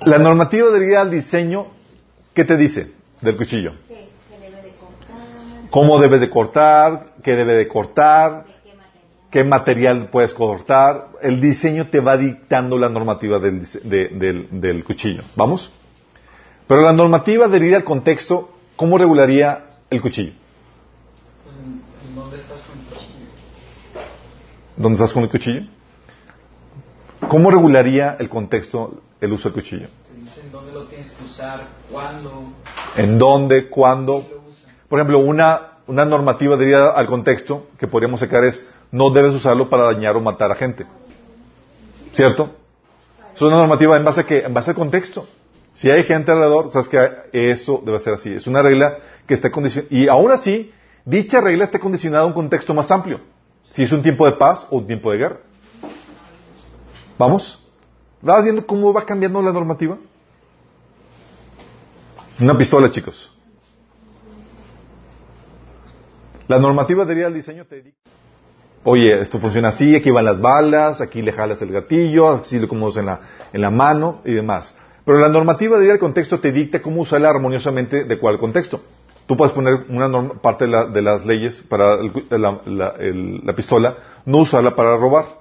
La 0.00 0.18
normativa 0.18 0.70
diría 0.70 1.00
al 1.00 1.10
diseño, 1.10 1.66
¿qué 2.34 2.44
te 2.44 2.56
dice 2.56 2.92
del 3.20 3.36
cuchillo? 3.36 3.74
¿Cómo 5.70 6.00
debes 6.00 6.20
de 6.20 6.30
cortar? 6.30 7.14
¿Qué 7.22 7.36
debe 7.36 7.54
de 7.54 7.68
cortar? 7.68 8.44
Qué 9.30 9.44
material 9.44 10.08
puedes 10.10 10.34
cortar. 10.34 11.08
El 11.22 11.40
diseño 11.40 11.88
te 11.88 12.00
va 12.00 12.16
dictando 12.16 12.78
la 12.78 12.88
normativa 12.88 13.38
del, 13.38 14.84
cuchillo. 14.84 15.22
¿Vamos? 15.36 15.72
Pero 16.66 16.82
la 16.82 16.92
normativa 16.92 17.48
deriva 17.48 17.76
al 17.76 17.84
contexto, 17.84 18.50
¿cómo 18.76 18.98
regularía 18.98 19.64
el 19.90 20.02
cuchillo? 20.02 20.32
Pues, 21.44 22.14
¿Dónde 22.14 22.36
estás 22.36 22.60
con 22.60 22.78
el 22.78 22.84
cuchillo? 22.86 23.26
¿Dónde 24.76 24.94
estás 24.96 25.12
con 25.12 25.22
el 25.22 25.30
cuchillo? 25.30 25.62
¿Cómo 27.28 27.50
regularía 27.50 28.16
el 28.20 28.28
contexto 28.28 29.02
el 29.20 29.32
uso 29.32 29.48
del 29.48 29.54
cuchillo? 29.54 29.88
Te 30.08 30.20
dice 30.20 30.40
en 30.40 30.52
dónde 30.52 30.72
lo 30.72 30.84
tienes 30.84 31.10
que 31.12 31.24
usar, 31.24 31.60
cuándo. 31.90 32.52
¿En 32.96 33.18
dónde, 33.18 33.68
cuándo? 33.68 34.26
Por 34.88 34.98
ejemplo, 34.98 35.18
una, 35.18 35.78
una 35.86 36.04
normativa 36.04 36.56
deriva 36.56 36.90
al 36.90 37.06
contexto 37.06 37.66
que 37.78 37.86
podríamos 37.86 38.20
sacar 38.20 38.44
es 38.44 38.66
no 38.90 39.10
debes 39.10 39.34
usarlo 39.34 39.68
para 39.68 39.84
dañar 39.84 40.16
o 40.16 40.20
matar 40.20 40.50
a 40.50 40.54
gente. 40.54 40.86
¿Cierto? 42.12 42.50
Es 43.34 43.42
una 43.42 43.56
normativa 43.56 43.96
en 43.96 44.04
base 44.04 44.20
a 44.20 44.46
en 44.46 44.54
base 44.54 44.70
al 44.70 44.76
contexto. 44.76 45.28
Si 45.74 45.90
hay 45.90 46.02
gente 46.04 46.32
alrededor, 46.32 46.72
sabes 46.72 46.88
que 46.88 47.08
eso 47.32 47.82
debe 47.84 48.00
ser 48.00 48.14
así. 48.14 48.32
Es 48.32 48.46
una 48.46 48.62
regla 48.62 48.98
que 49.26 49.34
está 49.34 49.52
condicionada. 49.52 49.94
Y 49.94 50.08
aún 50.08 50.32
así, 50.32 50.72
dicha 51.04 51.40
regla 51.40 51.64
está 51.64 51.78
condicionada 51.78 52.24
a 52.24 52.26
un 52.26 52.32
contexto 52.32 52.74
más 52.74 52.90
amplio. 52.90 53.20
Si 53.70 53.84
es 53.84 53.92
un 53.92 54.02
tiempo 54.02 54.26
de 54.26 54.32
paz 54.32 54.66
o 54.70 54.78
un 54.78 54.86
tiempo 54.86 55.12
de 55.12 55.18
guerra. 55.18 55.36
¿Vamos? 57.16 57.64
¿Vas 58.20 58.42
viendo 58.42 58.66
cómo 58.66 58.92
va 58.92 59.04
cambiando 59.04 59.40
la 59.40 59.52
normativa? 59.52 59.96
Una 62.40 62.56
pistola, 62.56 62.90
chicos. 62.90 63.30
La 66.48 66.58
normativa 66.58 67.04
diría 67.04 67.26
el 67.26 67.34
diseño 67.34 67.66
te 67.66 67.94
Oye, 68.90 69.20
esto 69.20 69.38
funciona 69.38 69.68
así, 69.68 69.94
aquí 69.94 70.10
van 70.10 70.24
las 70.24 70.40
balas, 70.40 71.02
aquí 71.02 71.20
le 71.20 71.30
jalas 71.30 71.60
el 71.60 71.70
gatillo, 71.70 72.30
así 72.30 72.58
lo 72.58 72.68
como 72.68 72.88
en 72.96 73.04
la, 73.04 73.20
en 73.52 73.60
la 73.60 73.70
mano 73.70 74.22
y 74.24 74.32
demás. 74.32 74.78
Pero 75.04 75.18
la 75.18 75.28
normativa 75.28 75.78
de 75.78 75.90
el 75.90 75.98
contexto 75.98 76.40
te 76.40 76.52
dicta 76.52 76.80
cómo 76.80 77.02
usarla 77.02 77.28
armoniosamente 77.28 78.04
de 78.04 78.18
cuál 78.18 78.38
contexto. 78.38 78.80
Tú 79.26 79.36
puedes 79.36 79.52
poner 79.52 79.84
una 79.90 80.08
parte 80.40 80.66
de, 80.66 81.02
las 81.02 81.26
leyes 81.26 81.60
para 81.68 81.98
la, 82.30 83.54
pistola, 83.54 83.94
no 84.24 84.38
usarla 84.38 84.74
para 84.74 84.96
robar, 84.96 85.36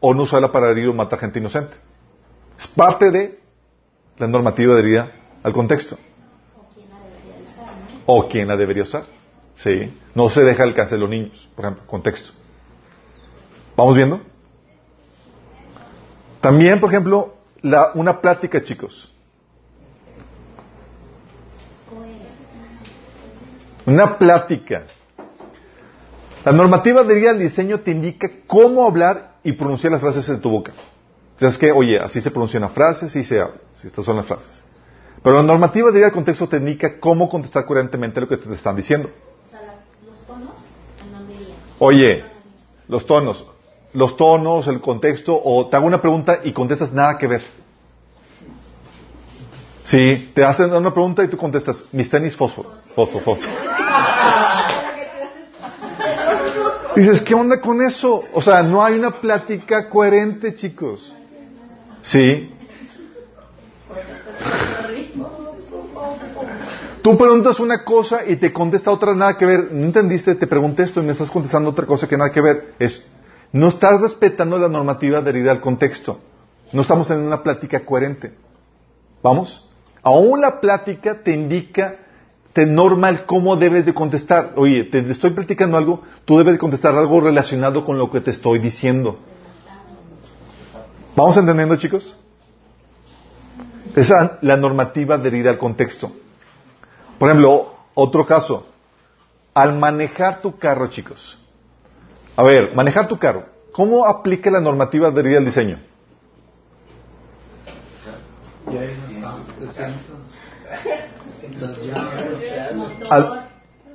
o 0.00 0.12
no 0.12 0.24
usarla 0.24 0.50
para 0.50 0.72
herir 0.72 0.88
o 0.88 0.94
matar 0.94 1.20
gente 1.20 1.38
inocente. 1.38 1.76
Es 2.58 2.66
parte 2.66 3.12
de 3.12 3.38
la 4.18 4.26
normativa 4.26 4.74
de 4.74 5.04
al 5.44 5.52
contexto. 5.52 5.96
O 8.06 8.28
quién 8.28 8.48
la 8.48 8.56
debería 8.56 8.82
usar, 8.82 9.04
Sí. 9.54 9.96
No 10.16 10.28
se 10.28 10.42
deja 10.42 10.64
alcance 10.64 10.96
de 10.96 11.00
los 11.00 11.08
niños, 11.08 11.48
por 11.54 11.66
ejemplo, 11.66 11.86
contexto. 11.86 12.43
¿Vamos 13.76 13.96
viendo? 13.96 14.20
También, 16.40 16.78
por 16.78 16.90
ejemplo, 16.90 17.34
la, 17.62 17.90
una 17.94 18.20
plática, 18.20 18.62
chicos. 18.62 19.10
Una 23.86 24.16
plática. 24.18 24.84
La 26.44 26.52
normativa 26.52 27.02
de 27.02 27.18
guía 27.18 27.32
del 27.32 27.42
diseño 27.42 27.80
te 27.80 27.90
indica 27.90 28.30
cómo 28.46 28.86
hablar 28.86 29.36
y 29.42 29.52
pronunciar 29.52 29.92
las 29.92 30.00
frases 30.00 30.28
en 30.28 30.40
tu 30.40 30.50
boca. 30.50 30.72
O 31.36 31.38
sea, 31.38 31.48
es 31.48 31.58
que, 31.58 31.72
oye, 31.72 31.98
así 31.98 32.20
se 32.20 32.30
pronuncia 32.30 32.58
una 32.58 32.68
frase, 32.68 33.06
así 33.06 33.24
se 33.24 33.40
habla, 33.40 33.56
si 33.80 33.88
estas 33.88 34.04
son 34.04 34.16
las 34.16 34.26
frases. 34.26 34.50
Pero 35.22 35.36
la 35.36 35.42
normativa 35.42 35.90
de 35.90 35.98
guía 35.98 36.06
del 36.06 36.14
contexto 36.14 36.48
te 36.48 36.58
indica 36.58 37.00
cómo 37.00 37.28
contestar 37.28 37.64
coherentemente 37.64 38.20
lo 38.20 38.28
que 38.28 38.36
te 38.36 38.52
están 38.54 38.76
diciendo. 38.76 39.10
O 39.46 39.50
sea, 39.50 39.60
los 40.06 40.18
tonos, 40.26 40.74
¿en 41.02 41.12
dónde? 41.12 41.54
Oye, 41.78 42.24
los 42.88 43.06
tonos 43.06 43.53
los 43.94 44.16
tonos, 44.16 44.66
el 44.66 44.80
contexto, 44.80 45.40
o 45.42 45.68
te 45.68 45.76
hago 45.76 45.86
una 45.86 46.00
pregunta 46.00 46.40
y 46.44 46.52
contestas 46.52 46.92
nada 46.92 47.16
que 47.16 47.26
ver. 47.26 47.42
Sí, 49.84 50.32
te 50.34 50.44
hacen 50.44 50.72
una 50.74 50.92
pregunta 50.92 51.22
y 51.22 51.28
tú 51.28 51.36
contestas, 51.36 51.84
mis 51.92 52.10
tenis 52.10 52.36
fósforo, 52.36 52.70
fósforo, 52.94 53.24
fósforo. 53.24 53.52
Dices, 56.96 57.22
¿qué 57.22 57.34
onda 57.34 57.60
con 57.60 57.82
eso? 57.82 58.24
O 58.32 58.42
sea, 58.42 58.62
no 58.62 58.84
hay 58.84 58.94
una 58.94 59.20
plática 59.20 59.88
coherente, 59.88 60.54
chicos. 60.54 61.12
Sí. 62.02 62.50
Tú 67.02 67.18
preguntas 67.18 67.60
una 67.60 67.84
cosa 67.84 68.24
y 68.26 68.36
te 68.36 68.52
contesta 68.52 68.90
otra 68.90 69.14
nada 69.14 69.36
que 69.36 69.44
ver. 69.44 69.72
No 69.72 69.86
entendiste, 69.86 70.34
te 70.36 70.46
pregunté 70.46 70.84
esto 70.84 71.02
y 71.02 71.04
me 71.04 71.12
estás 71.12 71.30
contestando 71.30 71.70
otra 71.70 71.84
cosa 71.84 72.08
que 72.08 72.16
nada 72.16 72.30
que 72.30 72.40
ver. 72.40 72.74
Es 72.78 73.04
no 73.54 73.68
estás 73.68 74.00
respetando 74.00 74.58
la 74.58 74.68
normativa 74.68 75.18
adherida 75.18 75.52
al 75.52 75.60
contexto. 75.60 76.18
No 76.72 76.82
estamos 76.82 77.08
en 77.10 77.20
una 77.20 77.44
plática 77.44 77.84
coherente. 77.84 78.34
¿Vamos? 79.22 79.64
Aún 80.02 80.40
la 80.40 80.60
plática 80.60 81.22
te 81.22 81.30
indica, 81.30 81.98
te 82.52 82.66
norma 82.66 83.10
el 83.10 83.26
cómo 83.26 83.54
debes 83.54 83.86
de 83.86 83.94
contestar. 83.94 84.54
Oye, 84.56 84.82
te 84.82 85.08
estoy 85.08 85.30
platicando 85.30 85.76
algo, 85.76 86.02
tú 86.24 86.36
debes 86.36 86.54
de 86.54 86.58
contestar 86.58 86.96
algo 86.96 87.20
relacionado 87.20 87.84
con 87.84 87.96
lo 87.96 88.10
que 88.10 88.20
te 88.20 88.32
estoy 88.32 88.58
diciendo. 88.58 89.20
¿Vamos 91.14 91.36
entendiendo, 91.36 91.76
chicos? 91.76 92.16
Esa 93.94 94.24
es 94.24 94.30
la 94.42 94.56
normativa 94.56 95.14
adherida 95.14 95.50
al 95.50 95.58
contexto. 95.58 96.10
Por 97.20 97.28
ejemplo, 97.28 97.72
otro 97.94 98.26
caso. 98.26 98.66
Al 99.54 99.78
manejar 99.78 100.42
tu 100.42 100.58
carro, 100.58 100.88
chicos. 100.88 101.38
A 102.36 102.42
ver, 102.42 102.74
manejar 102.74 103.08
tu 103.08 103.18
carro. 103.18 103.44
¿Cómo 103.72 104.06
aplica 104.06 104.50
la 104.50 104.60
normativa 104.60 105.08
adherida 105.08 105.38
al 105.38 105.44
diseño? 105.44 105.78
700 111.40 111.82
llaves. 111.86 112.74
Motor. 112.76 113.06
Al- 113.10 113.48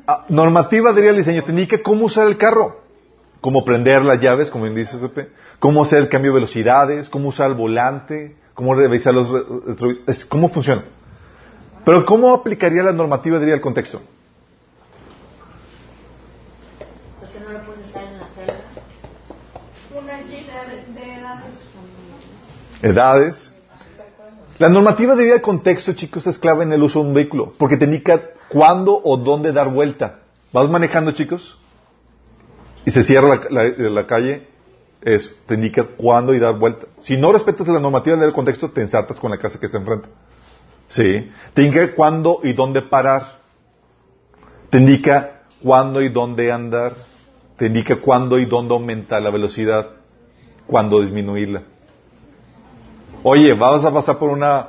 ah, 0.08 0.26
normativa 0.30 0.94
diría 0.94 1.12
el 1.12 1.18
diseño 1.18 1.44
técnica 1.44 1.82
cómo 1.82 2.06
usar 2.06 2.28
el 2.28 2.38
carro, 2.38 2.82
cómo 3.42 3.64
prender 3.66 4.02
las 4.04 4.20
llaves, 4.22 4.50
como 4.50 4.66
dice 4.70 4.98
Pepe, 5.00 5.30
cómo 5.60 5.84
hacer 5.84 6.00
el 6.00 6.10
cambio 6.10 6.32
de 6.32 6.36
velocidades, 6.36 7.10
cómo 7.10 7.30
usar 7.30 7.50
el 7.52 7.58
volante, 7.58 8.36
cómo 8.54 8.74
revisar 8.76 9.14
los 9.14 9.30
re- 9.30 9.44
retrovis- 9.46 10.02
es- 10.08 10.26
cómo 10.26 10.50
funciona. 10.50 10.84
Pero 11.86 12.06
¿cómo 12.06 12.34
aplicaría 12.34 12.84
la 12.84 12.92
normativa 12.92 13.40
diría 13.40 13.56
el 13.56 13.62
contexto? 13.62 14.02
Porque 17.20 17.40
no 17.40 17.50
lo 17.52 17.66
puedes 17.66 17.88
usar 17.88 18.04
en 18.04 18.20
la 18.20 18.28
celda. 18.28 18.54
Una 19.98 20.18
guía 20.22 20.64
de, 20.66 20.94
de 21.00 21.14
edades. 21.16 21.56
Edades. 22.82 23.54
La 24.58 24.70
normativa 24.70 25.16
de 25.16 25.24
vida 25.24 25.34
del 25.34 25.42
contexto, 25.42 25.94
chicos, 25.94 26.28
es 26.28 26.38
clave 26.38 26.64
en 26.64 26.74
el 26.74 26.84
uso 26.84 27.02
de 27.02 27.08
un 27.08 27.14
vehículo, 27.14 27.54
porque 27.58 27.78
te 27.78 27.86
indica 27.86 28.22
cuándo 28.50 29.00
o 29.04 29.18
dónde 29.18 29.54
dar 29.54 29.70
vuelta. 29.72 30.20
Vas 30.52 30.70
manejando, 30.70 31.12
chicos, 31.12 31.58
y 32.86 32.92
se 32.92 33.04
cierra 33.04 33.28
la, 33.50 33.64
la- 33.64 33.90
la 33.90 34.08
calle, 34.08 34.48
es, 35.02 35.34
te 35.46 35.54
indica 35.56 35.86
cuándo 35.86 36.34
y 36.34 36.40
dar 36.40 36.58
vuelta. 36.58 36.88
Si 37.00 37.16
no 37.16 37.32
respetas 37.32 37.68
la 37.68 37.80
normativa 37.80 38.18
del 38.18 38.34
contexto, 38.34 38.70
te 38.72 38.82
ensartas 38.82 39.18
con 39.18 39.32
la 39.32 39.38
casa 39.38 39.60
que 39.60 39.68
está 39.68 39.78
enfrente. 39.78 40.10
Sí. 40.88 41.32
Te 41.54 41.62
indica 41.62 41.94
cuándo 41.96 42.42
y 42.44 42.52
dónde 42.54 42.82
parar. 42.82 43.40
Te 44.72 44.78
indica 44.80 45.44
cuándo 45.64 46.02
y 46.02 46.10
dónde 46.10 46.52
andar. 46.52 46.96
Te 47.58 47.68
indica 47.68 47.98
cuándo 47.98 48.40
y 48.40 48.46
dónde 48.46 48.74
aumentar 48.74 49.22
la 49.22 49.30
velocidad, 49.30 49.88
cuándo 50.66 51.00
disminuirla. 51.02 51.64
Oye, 53.24 53.54
vas 53.54 53.84
a 53.84 53.94
pasar 53.94 54.18
por 54.18 54.30
una 54.30 54.68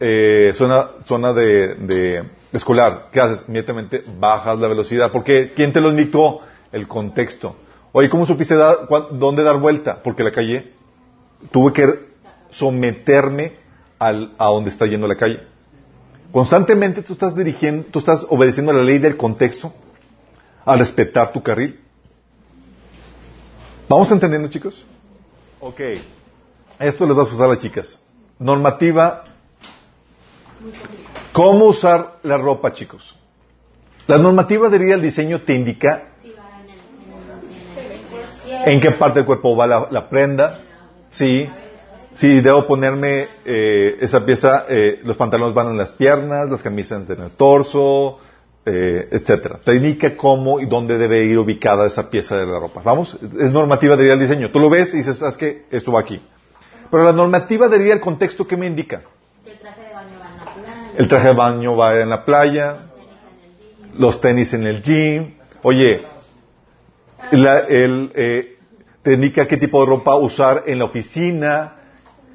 eh, 0.00 0.52
zona, 0.56 0.88
zona 1.06 1.32
de, 1.32 1.74
de 1.76 2.24
escolar. 2.52 3.08
¿Qué 3.12 3.20
haces? 3.20 3.44
Inmediatamente 3.48 4.02
bajas 4.18 4.58
la 4.58 4.68
velocidad. 4.68 5.12
¿Por 5.12 5.22
qué? 5.24 5.52
¿Quién 5.54 5.72
te 5.72 5.80
lo 5.80 5.90
indicó? 5.90 6.40
El 6.72 6.88
contexto. 6.88 7.54
Oye, 7.92 8.08
¿cómo 8.08 8.24
supiste 8.24 8.54
dónde 9.12 9.42
dar 9.42 9.58
vuelta? 9.58 10.02
Porque 10.02 10.24
la 10.24 10.32
calle 10.32 10.72
tuve 11.50 11.72
que 11.72 11.86
someterme 12.50 13.52
al, 13.98 14.32
a 14.38 14.46
donde 14.46 14.70
está 14.70 14.86
yendo 14.86 15.06
la 15.06 15.16
calle. 15.16 15.40
Constantemente 16.32 17.02
tú 17.02 17.12
estás 17.12 17.36
dirigiendo, 17.36 17.86
tú 17.90 17.98
estás 17.98 18.26
obedeciendo 18.30 18.72
la 18.72 18.82
ley 18.82 18.98
del 18.98 19.18
contexto 19.18 19.72
a 20.64 20.74
respetar 20.76 21.32
tu 21.32 21.42
carril. 21.42 21.78
¿Vamos 23.88 24.10
entendiendo, 24.10 24.48
chicos? 24.48 24.82
Ok. 25.60 25.80
Esto 26.82 27.06
les 27.06 27.16
va 27.16 27.22
a 27.22 27.24
usar 27.24 27.46
a 27.46 27.48
las 27.50 27.58
chicas. 27.58 28.00
Normativa. 28.38 29.24
¿Cómo 31.32 31.66
usar 31.66 32.18
la 32.22 32.36
ropa, 32.36 32.72
chicos? 32.72 33.16
La 34.06 34.18
normativa 34.18 34.68
diría 34.68 34.96
el 34.96 35.02
diseño 35.02 35.42
te 35.42 35.54
indica 35.54 36.08
Sí, 36.20 36.34
en, 38.50 38.80
qué 38.80 38.90
parte 38.92 39.20
del 39.20 39.26
cuerpo 39.26 39.56
va 39.56 39.66
la, 39.66 40.08
prenda. 40.08 40.60
Sí. 41.10 41.48
Si 42.12 42.40
debo 42.40 42.66
ponerme 42.66 43.28
eh, 43.44 43.96
esa 44.00 44.26
pieza, 44.26 44.66
eh, 44.68 45.00
los 45.04 45.16
pantalones 45.16 45.54
van 45.54 45.68
en 45.68 45.78
las 45.78 45.92
piernas, 45.92 46.50
las 46.50 46.62
camisas 46.62 47.08
en 47.08 47.22
el 47.22 47.30
torso, 47.30 48.18
eh, 48.66 49.08
etcétera. 49.10 49.60
Te 49.64 49.74
indica 49.74 50.14
cómo 50.16 50.60
y 50.60 50.66
dónde 50.66 50.98
debe 50.98 51.24
ir 51.24 51.38
ubicada 51.38 51.86
esa 51.86 52.10
pieza 52.10 52.36
de 52.36 52.46
la 52.46 52.58
ropa. 52.58 52.82
Vamos, 52.84 53.16
es 53.40 53.50
normativa 53.50 53.94
el 53.94 54.20
diseño. 54.20 54.50
Tú 54.50 54.60
lo 54.60 54.68
ves 54.68 54.92
y 54.92 54.98
dices, 54.98 55.16
¿sabes 55.16 55.38
qué? 55.38 55.64
Esto 55.70 55.92
va 55.92 56.00
aquí. 56.00 56.20
Pero 56.92 57.04
la 57.04 57.12
normativa 57.14 57.68
diría 57.70 57.94
el 57.94 58.00
contexto 58.00 58.46
que 58.46 58.54
me 58.54 58.66
indica. 58.66 59.00
El 59.46 59.58
traje 59.58 59.80
de 59.80 59.94
baño 59.94 60.18
va 60.20 60.28
en 60.28 60.36
la 60.36 60.44
playa. 60.54 60.92
El 60.98 61.08
traje 61.08 61.28
de 61.28 61.34
baño 61.34 61.76
va 61.76 62.00
en 62.00 62.08
la 62.10 62.24
playa, 62.26 62.76
tenis 62.76 62.92
en 63.24 63.32
el 63.42 63.92
gym. 63.92 63.98
los 63.98 64.20
tenis 64.20 64.52
en 64.54 64.66
el 64.66 64.82
gym. 64.82 65.34
Oye, 65.62 66.02
la- 67.30 67.60
el, 67.60 68.12
eh, 68.14 68.58
te 69.02 69.14
indica 69.14 69.46
qué 69.48 69.56
tipo 69.56 69.80
de 69.80 69.86
ropa 69.86 70.16
usar 70.16 70.64
en 70.66 70.78
la 70.80 70.84
oficina, 70.84 71.76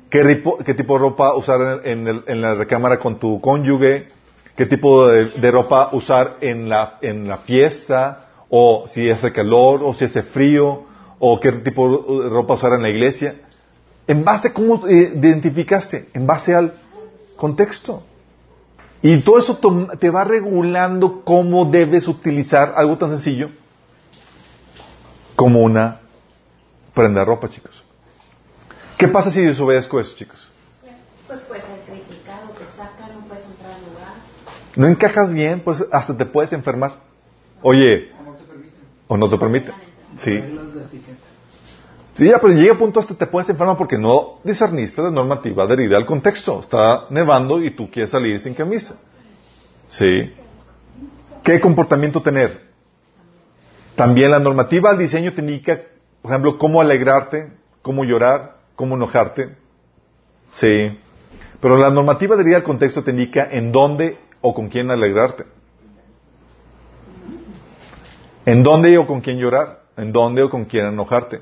qué, 0.10 0.24
ripo- 0.24 0.58
qué 0.66 0.74
tipo 0.74 0.94
de 0.96 1.00
ropa 1.02 1.36
usar 1.36 1.82
en, 1.84 2.00
en 2.02 2.08
el- 2.08 2.24
en 2.26 2.42
la 2.42 2.56
recámara 2.56 2.98
con 2.98 3.20
tu 3.20 3.40
cónyuge, 3.40 4.08
qué 4.56 4.66
tipo 4.66 5.08
de, 5.08 5.26
de 5.26 5.52
ropa 5.52 5.90
usar 5.92 6.38
en 6.42 6.68
la, 6.68 6.98
en 7.04 7.28
la 7.28 7.38
fiesta, 7.38 8.26
o 8.50 8.86
si 8.88 9.08
hace 9.12 9.32
calor, 9.32 9.82
o 9.84 9.94
si 9.94 10.06
hace 10.06 10.24
frío, 10.24 10.84
o 11.20 11.40
qué 11.40 11.52
tipo 11.52 12.24
de 12.24 12.30
ropa 12.30 12.56
usar 12.56 12.74
en 12.74 12.82
la 12.82 12.90
iglesia. 12.90 13.36
¿En 14.08 14.24
base 14.24 14.50
a 14.50 14.54
cómo 14.54 14.88
eh, 14.88 15.14
identificaste? 15.16 16.10
En 16.14 16.26
base 16.26 16.56
al 16.56 16.74
contexto. 17.36 18.04
Y 19.02 19.22
todo 19.22 19.38
eso 19.38 19.60
te 20.00 20.10
va 20.10 20.24
regulando 20.24 21.22
cómo 21.24 21.66
debes 21.66 22.08
utilizar 22.08 22.74
algo 22.76 22.98
tan 22.98 23.10
sencillo 23.12 23.52
como 25.36 25.62
una 25.62 26.00
prenda 26.96 27.20
de 27.20 27.26
ropa, 27.26 27.48
chicos. 27.48 27.84
¿Qué 28.98 29.08
pasa 29.08 29.30
si 29.30 29.42
desobedezco 29.42 30.00
eso, 30.00 30.16
chicos? 30.16 30.50
Pues 31.28 31.42
puede 31.42 31.62
ser 31.62 31.82
criticado, 31.82 32.50
te 32.58 32.66
sacan, 32.76 33.14
no 33.20 33.28
puedes 33.28 33.46
entrar 33.46 33.74
al 33.74 33.82
lugar. 33.82 34.14
No 34.76 34.88
encajas 34.88 35.32
bien, 35.32 35.60
pues 35.60 35.86
hasta 35.92 36.18
te 36.18 36.26
puedes 36.26 36.52
enfermar. 36.54 36.96
Oye, 37.62 38.12
¿O 38.18 38.24
no 38.26 38.34
te 38.36 38.44
permiten? 38.46 38.80
o 39.08 39.18
no 39.18 39.30
te 39.30 39.38
permite. 39.38 39.72
Sí. 40.18 40.40
Sí, 42.18 42.28
ya, 42.28 42.40
pero 42.40 42.52
llega 42.52 42.74
a 42.74 42.78
punto 42.80 43.00
hasta 43.00 43.14
te 43.14 43.28
puedes 43.28 43.48
enfermar 43.48 43.78
porque 43.78 43.96
no 43.96 44.40
discerniste 44.44 45.04
la 45.04 45.12
normativa 45.12 45.66
adherida 45.66 45.98
al 45.98 46.08
contexto. 46.08 46.62
Está 46.62 47.06
nevando 47.12 47.62
y 47.64 47.70
tú 47.70 47.92
quieres 47.92 48.10
salir 48.10 48.42
sin 48.42 48.56
camisa. 48.56 49.00
Sí. 49.88 50.34
¿Qué 51.44 51.60
comportamiento 51.60 52.20
tener? 52.24 52.70
También 53.96 54.32
la 54.32 54.40
normativa 54.40 54.90
al 54.90 54.98
diseño 54.98 55.32
te 55.34 55.42
indica, 55.42 55.80
por 56.24 56.32
ejemplo, 56.32 56.58
cómo 56.58 56.82
alegrarte, 56.82 57.52
cómo 57.84 58.04
llorar, 58.04 58.56
cómo 58.76 58.96
enojarte. 58.96 59.56
Sí. 60.54 60.98
Pero 61.62 61.78
la 61.78 61.92
normativa 61.92 62.34
adherida 62.34 62.56
al 62.56 62.64
contexto 62.64 63.04
te 63.04 63.12
indica 63.12 63.48
en 63.52 63.72
dónde 63.72 64.18
o 64.42 64.56
con 64.56 64.70
quién 64.70 64.90
alegrarte. 64.90 65.46
En 68.44 68.64
dónde 68.64 68.98
o 68.98 69.06
con 69.06 69.22
quién 69.22 69.38
llorar. 69.38 69.82
En 69.96 70.12
dónde 70.12 70.42
o 70.42 70.50
con 70.50 70.66
quién 70.66 70.88
enojarte. 70.88 71.42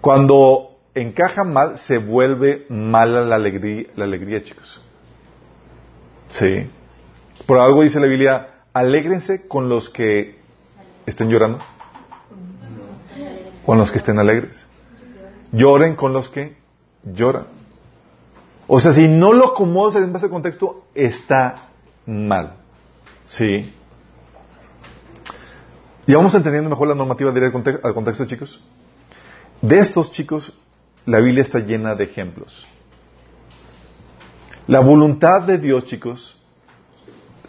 Cuando 0.00 0.78
encaja 0.94 1.44
mal, 1.44 1.78
se 1.78 1.98
vuelve 1.98 2.66
mala 2.68 3.22
la 3.22 3.36
alegría, 3.36 3.86
la 3.96 4.04
alegría, 4.04 4.42
chicos. 4.42 4.80
Sí. 6.28 6.70
Por 7.46 7.58
algo 7.58 7.82
dice 7.82 8.00
la 8.00 8.06
Biblia, 8.06 8.48
alégrense 8.72 9.46
con 9.48 9.68
los 9.68 9.90
que 9.90 10.38
estén 11.06 11.28
llorando, 11.28 11.58
con 13.64 13.78
los 13.78 13.90
que 13.90 13.98
estén 13.98 14.18
alegres. 14.18 14.66
Lloren 15.52 15.96
con 15.96 16.12
los 16.12 16.28
que 16.28 16.56
lloran. 17.04 17.46
O 18.66 18.80
sea, 18.80 18.92
si 18.92 19.08
no 19.08 19.32
lo 19.32 19.52
acomodas 19.52 19.96
en 19.96 20.12
base 20.12 20.26
al 20.26 20.32
contexto, 20.32 20.84
está 20.94 21.68
mal. 22.04 22.56
Sí. 23.26 23.72
¿Y 26.06 26.14
vamos 26.14 26.34
entendiendo 26.34 26.68
mejor 26.68 26.88
la 26.88 26.94
normativa 26.94 27.30
al 27.30 27.94
contexto, 27.94 28.26
chicos? 28.26 28.62
De 29.60 29.78
estos 29.78 30.12
chicos, 30.12 30.56
la 31.04 31.20
Biblia 31.20 31.42
está 31.42 31.58
llena 31.58 31.94
de 31.94 32.04
ejemplos. 32.04 32.66
La 34.68 34.80
voluntad 34.80 35.42
de 35.42 35.58
Dios, 35.58 35.84
chicos, 35.86 36.38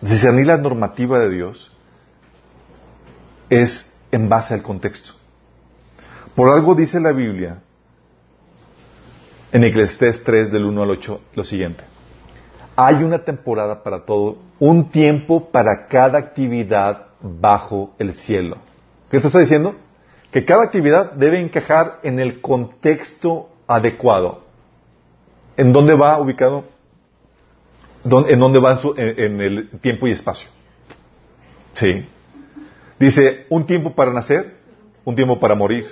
discernir 0.01 0.47
la 0.47 0.57
normativa 0.57 1.19
de 1.19 1.29
Dios, 1.29 1.71
es 3.49 3.93
en 4.11 4.27
base 4.27 4.53
al 4.53 4.63
contexto. 4.63 5.11
Por 6.33 6.49
algo 6.49 6.73
dice 6.73 6.99
la 6.99 7.11
Biblia, 7.11 7.61
en 9.51 9.63
Eclesiastés 9.63 10.23
3 10.23 10.51
del 10.51 10.65
1 10.65 10.81
al 10.81 10.89
8, 10.91 11.21
lo 11.35 11.43
siguiente. 11.43 11.83
Hay 12.75 13.03
una 13.03 13.19
temporada 13.19 13.83
para 13.83 14.05
todo, 14.05 14.37
un 14.59 14.89
tiempo 14.89 15.49
para 15.51 15.87
cada 15.87 16.17
actividad 16.17 17.07
bajo 17.21 17.93
el 17.99 18.15
cielo. 18.15 18.57
¿Qué 19.11 19.19
te 19.19 19.27
está 19.27 19.39
diciendo? 19.39 19.75
Que 20.31 20.45
cada 20.45 20.63
actividad 20.63 21.13
debe 21.13 21.39
encajar 21.39 21.99
en 22.03 22.19
el 22.19 22.39
contexto 22.41 23.49
adecuado. 23.67 24.43
¿En 25.57 25.73
dónde 25.73 25.95
va 25.95 26.19
ubicado? 26.19 26.65
¿Dó- 28.03 28.27
¿En 28.27 28.39
dónde 28.39 28.59
va 28.59 28.79
en 28.97 29.41
el 29.41 29.69
tiempo 29.81 30.07
y 30.07 30.11
espacio? 30.11 30.49
Sí. 31.73 32.05
Dice, 32.99 33.45
un 33.49 33.65
tiempo 33.65 33.93
para 33.93 34.13
nacer, 34.13 34.55
un 35.05 35.15
tiempo 35.15 35.39
para 35.39 35.55
morir, 35.55 35.85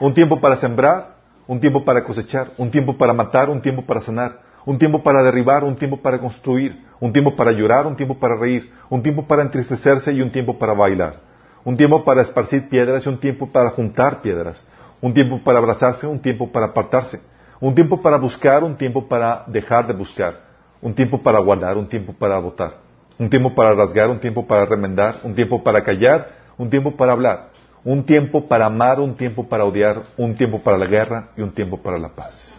un 0.00 0.14
tiempo 0.14 0.40
para 0.40 0.56
sembrar, 0.56 1.16
un 1.46 1.60
tiempo 1.60 1.84
para 1.84 2.04
cosechar, 2.04 2.48
un 2.56 2.70
tiempo 2.70 2.96
para 2.96 3.12
matar, 3.12 3.50
un 3.50 3.60
tiempo 3.60 3.82
para 3.82 4.00
sanar, 4.00 4.40
un 4.64 4.78
tiempo 4.78 5.02
para 5.02 5.22
derribar, 5.22 5.64
un 5.64 5.74
tiempo 5.76 6.00
para 6.00 6.18
construir, 6.20 6.84
un 7.00 7.12
tiempo 7.12 7.34
para 7.34 7.50
llorar, 7.52 7.86
un 7.86 7.96
tiempo 7.96 8.18
para 8.18 8.36
reír, 8.36 8.70
un 8.88 9.02
tiempo 9.02 9.26
para 9.26 9.42
entristecerse 9.42 10.12
y 10.12 10.22
un 10.22 10.30
tiempo 10.30 10.56
para 10.58 10.72
bailar, 10.72 11.16
un 11.64 11.76
tiempo 11.76 12.04
para 12.04 12.22
esparcir 12.22 12.68
piedras 12.68 13.06
y 13.06 13.08
un 13.08 13.18
tiempo 13.18 13.48
para 13.48 13.70
juntar 13.70 14.22
piedras, 14.22 14.66
un 15.00 15.14
tiempo 15.14 15.40
para 15.42 15.58
abrazarse, 15.58 16.06
un 16.06 16.20
tiempo 16.20 16.50
para 16.50 16.66
apartarse, 16.66 17.20
Un 17.62 17.76
tiempo 17.76 18.02
para 18.02 18.18
buscar, 18.18 18.64
un 18.64 18.76
tiempo 18.76 19.06
para 19.06 19.44
dejar 19.46 19.86
de 19.86 19.92
buscar. 19.92 20.40
Un 20.80 20.92
tiempo 20.94 21.22
para 21.22 21.38
guardar, 21.38 21.76
un 21.78 21.86
tiempo 21.86 22.12
para 22.12 22.36
votar. 22.40 22.78
Un 23.20 23.30
tiempo 23.30 23.54
para 23.54 23.72
rasgar, 23.72 24.10
un 24.10 24.18
tiempo 24.18 24.44
para 24.44 24.64
remendar. 24.66 25.20
Un 25.22 25.32
tiempo 25.32 25.62
para 25.62 25.84
callar, 25.84 26.26
un 26.58 26.68
tiempo 26.68 26.96
para 26.96 27.12
hablar. 27.12 27.50
Un 27.84 28.02
tiempo 28.04 28.48
para 28.48 28.66
amar, 28.66 28.98
un 28.98 29.14
tiempo 29.14 29.48
para 29.48 29.64
odiar. 29.64 30.02
Un 30.16 30.34
tiempo 30.34 30.58
para 30.58 30.76
la 30.76 30.86
guerra 30.86 31.28
y 31.36 31.42
un 31.42 31.52
tiempo 31.52 31.80
para 31.80 31.98
la 31.98 32.08
paz. 32.08 32.52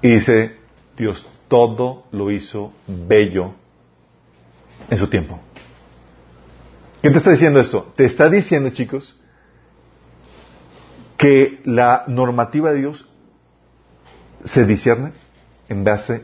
Y 0.00 0.08
dice 0.08 0.56
Dios, 0.96 1.28
todo 1.48 2.04
lo 2.10 2.30
hizo 2.30 2.72
bello 2.86 3.52
en 4.88 4.96
su 4.96 5.08
tiempo. 5.08 5.38
¿Qué 7.02 7.10
te 7.10 7.18
está 7.18 7.30
diciendo 7.30 7.58
esto? 7.58 7.92
Te 7.96 8.04
está 8.04 8.30
diciendo, 8.30 8.70
chicos, 8.70 9.18
que 11.16 11.60
la 11.64 12.04
normativa 12.06 12.72
de 12.72 12.78
Dios 12.78 13.08
se 14.44 14.64
discierne 14.64 15.12
en 15.68 15.82
base 15.82 16.22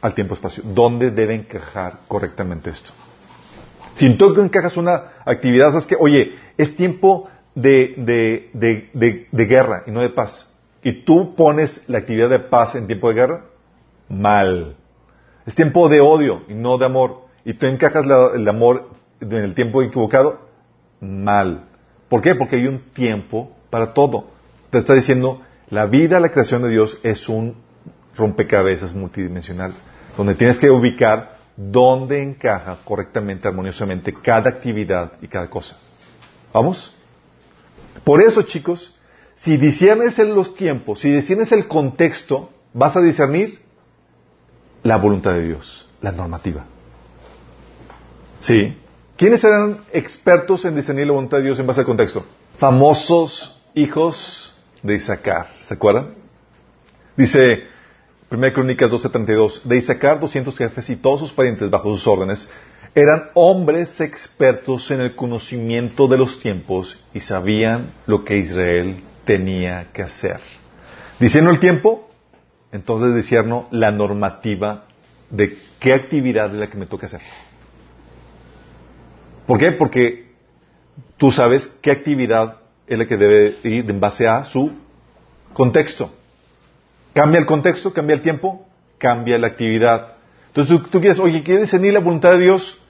al 0.00 0.14
tiempo-espacio. 0.14 0.62
¿Dónde 0.64 1.10
debe 1.10 1.34
encajar 1.34 1.98
correctamente 2.08 2.70
esto? 2.70 2.92
Si 3.94 4.08
tú 4.14 4.40
encajas 4.40 4.78
una 4.78 5.12
actividad, 5.26 5.68
sabes 5.68 5.86
que, 5.86 5.96
oye, 5.98 6.34
es 6.56 6.76
tiempo 6.76 7.28
de, 7.54 7.94
de, 7.98 8.50
de, 8.54 9.28
de, 9.30 9.44
guerra 9.44 9.82
y 9.86 9.90
no 9.90 10.00
de 10.00 10.10
paz. 10.10 10.50
Y 10.82 11.04
tú 11.04 11.34
pones 11.34 11.82
la 11.88 11.98
actividad 11.98 12.30
de 12.30 12.38
paz 12.38 12.74
en 12.74 12.86
tiempo 12.86 13.08
de 13.08 13.14
guerra, 13.14 13.44
mal. 14.08 14.76
Es 15.44 15.54
tiempo 15.54 15.90
de 15.90 16.00
odio 16.00 16.44
y 16.48 16.54
no 16.54 16.78
de 16.78 16.86
amor. 16.86 17.26
Y 17.44 17.54
tú 17.54 17.66
encajas 17.66 18.04
el 18.34 18.48
amor 18.48 18.96
en 19.20 19.32
el 19.32 19.54
tiempo 19.54 19.82
equivocado, 19.82 20.48
mal. 21.00 21.64
¿Por 22.08 22.22
qué? 22.22 22.34
Porque 22.34 22.56
hay 22.56 22.66
un 22.66 22.80
tiempo 22.92 23.52
para 23.70 23.92
todo. 23.92 24.30
Te 24.70 24.78
está 24.78 24.94
diciendo, 24.94 25.42
la 25.70 25.86
vida, 25.86 26.20
la 26.20 26.30
creación 26.30 26.62
de 26.62 26.70
Dios 26.70 26.98
es 27.02 27.28
un 27.28 27.56
rompecabezas 28.16 28.94
multidimensional, 28.94 29.72
donde 30.16 30.34
tienes 30.34 30.58
que 30.58 30.70
ubicar 30.70 31.36
dónde 31.56 32.22
encaja 32.22 32.78
correctamente, 32.84 33.48
armoniosamente 33.48 34.12
cada 34.12 34.50
actividad 34.50 35.12
y 35.20 35.28
cada 35.28 35.48
cosa. 35.48 35.78
¿Vamos? 36.52 36.94
Por 38.04 38.20
eso, 38.20 38.42
chicos, 38.42 38.94
si 39.34 39.56
discernes 39.56 40.18
en 40.18 40.34
los 40.34 40.54
tiempos, 40.54 41.00
si 41.00 41.12
discernes 41.12 41.52
el 41.52 41.66
contexto, 41.66 42.50
vas 42.72 42.96
a 42.96 43.00
discernir 43.00 43.60
la 44.82 44.96
voluntad 44.96 45.32
de 45.32 45.46
Dios, 45.48 45.88
la 46.00 46.12
normativa. 46.12 46.64
¿Sí? 48.40 48.76
¿Quiénes 49.16 49.42
eran 49.44 49.80
expertos 49.92 50.64
en 50.66 50.76
discernir 50.76 51.06
la 51.06 51.14
voluntad 51.14 51.38
de 51.38 51.44
Dios 51.44 51.58
en 51.58 51.66
base 51.66 51.80
al 51.80 51.86
contexto? 51.86 52.24
Famosos 52.58 53.62
hijos 53.74 54.54
de 54.82 54.96
Isaacar. 54.96 55.46
¿Se 55.66 55.72
acuerdan? 55.72 56.08
Dice 57.16 57.64
1 58.30 58.52
Crónicas 58.52 58.90
12:32, 58.90 59.62
de 59.62 59.76
Isaacar 59.78 60.20
200 60.20 60.56
jefes 60.56 60.90
y 60.90 60.96
todos 60.96 61.20
sus 61.20 61.32
parientes 61.32 61.70
bajo 61.70 61.96
sus 61.96 62.06
órdenes 62.06 62.48
eran 62.94 63.30
hombres 63.34 64.00
expertos 64.00 64.90
en 64.90 65.00
el 65.00 65.14
conocimiento 65.14 66.08
de 66.08 66.16
los 66.16 66.40
tiempos 66.40 66.98
y 67.12 67.20
sabían 67.20 67.92
lo 68.06 68.24
que 68.24 68.38
Israel 68.38 69.02
tenía 69.24 69.92
que 69.92 70.02
hacer. 70.02 70.40
Diciendo 71.20 71.50
el 71.50 71.60
tiempo, 71.60 72.10
entonces 72.72 73.14
discierno 73.14 73.66
la 73.70 73.90
normativa 73.90 74.84
de 75.30 75.58
qué 75.78 75.92
actividad 75.92 76.54
es 76.54 76.56
la 76.60 76.68
que 76.68 76.78
me 76.78 76.86
toca 76.86 77.06
hacer. 77.06 77.20
¿Por 79.46 79.58
qué? 79.58 79.72
Porque 79.72 80.26
tú 81.16 81.30
sabes 81.30 81.66
qué 81.80 81.90
actividad 81.90 82.56
es 82.86 82.98
la 82.98 83.06
que 83.06 83.16
debe 83.16 83.56
ir 83.64 83.88
en 83.90 84.00
base 84.00 84.26
a 84.26 84.44
su 84.44 84.72
contexto. 85.52 86.10
Cambia 87.12 87.40
el 87.40 87.46
contexto, 87.46 87.92
cambia 87.92 88.14
el 88.14 88.22
tiempo, 88.22 88.66
cambia 88.98 89.38
la 89.38 89.46
actividad. 89.46 90.14
Entonces 90.48 90.90
tú, 90.90 91.00
quieres, 91.00 91.18
oye, 91.18 91.42
¿quieres 91.42 91.62
discernir 91.62 91.92
la 91.92 92.00
voluntad 92.00 92.32
de 92.32 92.40
Dios? 92.40 92.80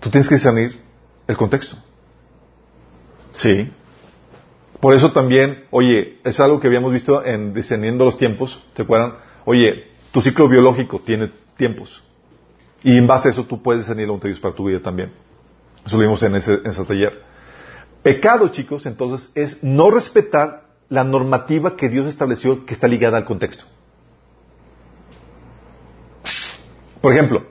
Tú 0.00 0.10
tienes 0.10 0.28
que 0.28 0.36
discernir 0.36 0.80
el 1.26 1.36
contexto. 1.36 1.76
Sí. 3.32 3.70
Por 4.80 4.94
eso 4.94 5.12
también, 5.12 5.64
oye, 5.70 6.18
es 6.24 6.40
algo 6.40 6.58
que 6.58 6.66
habíamos 6.66 6.92
visto 6.92 7.24
en 7.24 7.52
discerniendo 7.52 8.04
los 8.04 8.16
tiempos, 8.16 8.64
¿se 8.74 8.82
acuerdan? 8.82 9.14
Oye, 9.44 9.88
tu 10.12 10.22
ciclo 10.22 10.48
biológico 10.48 11.00
tiene 11.00 11.30
tiempos. 11.56 12.02
Y 12.82 12.96
en 12.96 13.06
base 13.06 13.28
a 13.28 13.32
eso 13.32 13.44
tú 13.44 13.62
puedes 13.62 13.82
discernir 13.82 14.06
la 14.06 14.12
voluntad 14.12 14.24
de 14.24 14.30
Dios 14.30 14.40
para 14.40 14.54
tu 14.54 14.64
vida 14.64 14.80
también. 14.80 15.12
Eso 15.86 15.96
lo 15.96 16.02
vimos 16.02 16.22
en 16.22 16.34
ese, 16.36 16.54
en 16.54 16.66
ese 16.68 16.84
taller. 16.84 17.22
Pecado, 18.02 18.48
chicos, 18.48 18.86
entonces, 18.86 19.30
es 19.34 19.62
no 19.62 19.90
respetar 19.90 20.64
la 20.88 21.04
normativa 21.04 21.76
que 21.76 21.88
Dios 21.88 22.06
estableció 22.06 22.64
que 22.66 22.74
está 22.74 22.88
ligada 22.88 23.16
al 23.18 23.24
contexto. 23.24 23.64
Por 27.00 27.12
ejemplo, 27.12 27.44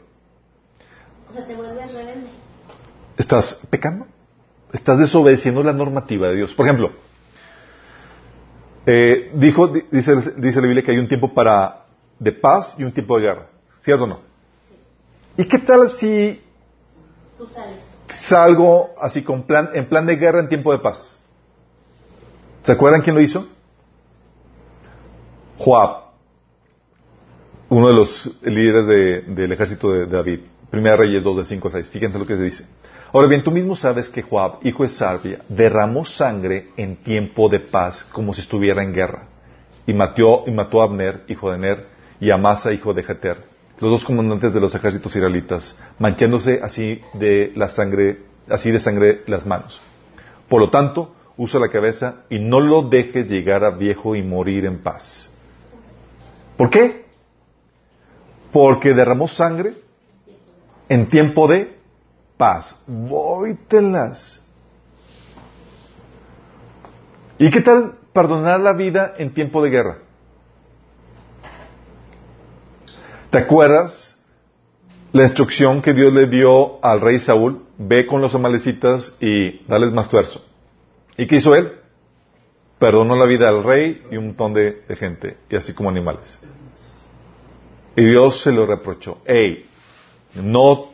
O 1.30 1.34
sea, 1.34 1.46
te 1.46 1.56
vuelves 1.56 1.94
rebelde. 1.94 2.30
estás 3.18 3.62
pecando, 3.70 4.06
estás 4.74 5.00
desobedeciendo 5.00 5.64
la 5.64 5.74
normativa 5.74 6.28
de 6.30 6.36
Dios. 6.36 6.54
Por 6.54 6.66
ejemplo, 6.66 6.92
eh, 8.86 9.32
dijo, 9.36 9.68
di- 9.68 9.84
dice, 9.92 10.16
dice 10.38 10.62
la 10.62 10.68
Biblia 10.68 10.84
que 10.84 10.92
hay 10.92 10.98
un 11.00 11.08
tiempo 11.08 11.34
para 11.34 11.86
de 12.20 12.32
paz 12.32 12.76
y 12.78 12.84
un 12.84 12.92
tiempo 12.92 13.18
de 13.18 13.24
guerra, 13.24 13.48
¿cierto 13.82 14.04
o 14.04 14.08
no? 14.08 14.20
¿Y 15.38 15.46
qué 15.46 15.58
tal 15.60 15.90
si 15.90 16.42
Tú 17.38 17.46
sales. 17.48 17.80
Salgo 18.22 18.90
así 19.02 19.24
con 19.24 19.44
plan, 19.44 19.70
en 19.74 19.88
plan 19.88 20.06
de 20.06 20.16
guerra 20.16 20.40
en 20.40 20.50
tiempo 20.50 20.72
de 20.72 20.80
paz. 20.80 21.16
¿Se 22.64 22.72
acuerdan 22.72 23.02
quién 23.02 23.16
lo 23.16 23.22
hizo? 23.22 23.48
Joab, 25.58 26.04
uno 27.70 27.88
de 27.90 27.94
los 27.94 28.32
líderes 28.44 28.88
de- 28.88 29.22
del 29.22 29.52
ejército 29.52 29.92
de 29.92 30.06
David. 30.06 30.40
Primera 30.70 30.98
Reyes 30.98 31.24
2, 31.24 31.38
de 31.38 31.46
5 31.46 31.68
a 31.68 31.72
6. 31.72 31.90
Fíjense 31.90 32.20
lo 32.20 32.26
que 32.26 32.36
se 32.38 32.44
dice. 32.44 32.66
Ahora 33.12 33.28
bien, 33.28 33.44
tú 33.44 33.52
mismo 33.52 33.76
sabes 33.76 34.08
que 34.08 34.22
Joab, 34.22 34.60
hijo 34.64 34.84
de 34.84 34.90
Sarbia, 34.90 35.40
derramó 35.50 36.06
sangre 36.06 36.70
en 36.78 36.96
tiempo 36.98 37.50
de 37.50 37.60
paz 37.60 38.04
como 38.12 38.34
si 38.36 38.42
estuviera 38.42 38.84
en 38.84 38.94
guerra. 38.94 39.24
Y 39.88 39.94
mató, 39.94 40.44
y 40.46 40.52
mató 40.52 40.82
a 40.82 40.86
Abner, 40.86 41.24
hijo 41.28 41.52
de 41.52 41.58
Ner, 41.58 41.88
y 42.20 42.30
a 42.30 42.36
Amasa, 42.36 42.72
hijo 42.72 42.94
de 42.94 43.04
Jeter, 43.04 43.44
los 43.80 43.92
dos 43.92 44.06
comandantes 44.06 44.54
de 44.54 44.60
los 44.60 44.76
ejércitos 44.76 45.16
israelitas, 45.16 45.78
manchándose 46.00 46.60
así 46.62 47.02
de 47.14 47.54
la 47.56 47.70
sangre, 47.70 48.24
así 48.50 48.72
de 48.72 48.80
sangre 48.80 49.24
las 49.26 49.46
manos. 49.46 49.82
Por 50.50 50.60
lo 50.60 50.70
tanto, 50.70 51.16
usa 51.38 51.60
la 51.60 51.70
cabeza 51.70 52.24
y 52.30 52.40
no 52.40 52.60
lo 52.60 52.84
dejes 52.84 53.30
llegar 53.30 53.64
a 53.64 53.72
viejo 53.72 54.16
y 54.16 54.24
morir 54.24 54.66
en 54.66 54.80
paz. 54.80 55.34
¿Por 56.58 56.70
qué? 56.70 57.06
Porque 58.52 58.94
derramó 58.94 59.28
sangre 59.30 59.76
en 60.90 61.08
tiempo 61.08 61.48
de 61.48 61.78
paz. 62.36 62.84
Vóytelas. 62.88 64.42
¿Y 67.38 67.50
qué 67.52 67.62
tal 67.62 67.94
perdonar 68.12 68.60
la 68.60 68.74
vida 68.74 69.14
en 69.18 69.34
tiempo 69.34 69.64
de 69.64 69.70
guerra? 69.70 69.98
¿Te 73.30 73.38
acuerdas 73.38 74.20
la 75.12 75.22
instrucción 75.22 75.84
que 75.84 75.94
Dios 75.94 76.12
le 76.12 76.26
dio 76.26 76.84
al 76.84 77.00
rey 77.00 77.20
Saúl? 77.20 77.64
Ve 77.78 78.08
con 78.08 78.22
los 78.22 78.34
amalecitas 78.34 79.16
y 79.22 79.60
dales 79.68 79.94
más 79.94 80.10
tuerzo. 80.10 80.44
¿Y 81.16 81.28
qué 81.28 81.36
hizo 81.36 81.54
él? 81.54 81.74
Perdonó 82.80 83.16
la 83.16 83.26
vida 83.26 83.48
al 83.48 83.64
rey 83.64 84.04
y 84.10 84.18
un 84.18 84.28
montón 84.28 84.56
de, 84.56 84.82
gente, 84.98 85.38
y 85.48 85.56
así 85.56 85.76
como 85.76 85.90
animales. 85.92 86.40
Y 87.96 88.04
Dios 88.04 88.42
se 88.42 88.52
lo 88.52 88.66
reprochó. 88.66 89.20
Ey, 89.26 89.68
no, 90.34 90.88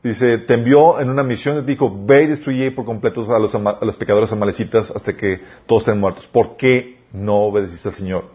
dice, 0.00 0.38
te 0.38 0.54
envió 0.54 1.00
en 1.00 1.10
una 1.10 1.24
misión 1.24 1.58
y 1.58 1.62
te 1.62 1.72
dijo, 1.72 1.92
ve 2.06 2.22
y 2.22 2.26
destruye 2.28 2.70
por 2.70 2.84
completo 2.84 3.26
a 3.34 3.38
los, 3.40 3.52
a 3.52 3.98
pecadores 3.98 4.30
amalecitas 4.30 4.92
hasta 4.92 5.16
que 5.16 5.40
todos 5.66 5.82
estén 5.82 5.98
muertos. 5.98 6.24
¿Por 6.28 6.56
qué 6.56 7.00
no 7.12 7.46
obedeciste 7.46 7.88
al 7.88 7.94
Señor? 7.96 8.26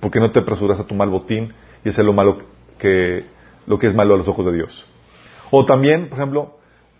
¿Por 0.00 0.10
qué 0.10 0.18
no 0.18 0.32
te 0.32 0.40
apresuras 0.40 0.80
a 0.80 0.84
tu 0.84 0.96
mal 0.96 1.08
botín 1.08 1.52
y 1.84 1.90
hacer 1.90 2.04
lo 2.04 2.12
malo 2.12 2.38
que, 2.80 3.24
lo 3.66 3.78
que 3.78 3.86
es 3.86 3.94
malo 3.94 4.14
a 4.14 4.16
los 4.16 4.28
ojos 4.28 4.46
de 4.46 4.52
Dios? 4.52 4.86
O 5.50 5.64
también, 5.64 6.08
por 6.08 6.18
ejemplo, 6.18 6.56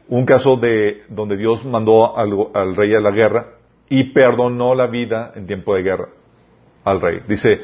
un 0.09 0.27
caso 0.27 0.57
de 0.57 1.05
donde 1.09 1.37
Dios 1.37 1.65
mandó 1.65 2.17
al, 2.17 2.77
rey 2.77 2.95
a 2.95 3.01
la 3.01 3.13
guerra 3.13 3.55
y 3.89 4.13
perdonó 4.13 4.75
la 4.75 4.89
vida 4.89 5.33
en 5.35 5.47
tiempo 5.47 5.75
de 5.75 5.83
guerra 5.83 6.09
al 6.85 7.01
rey. 7.01 7.21
Dice 7.29 7.61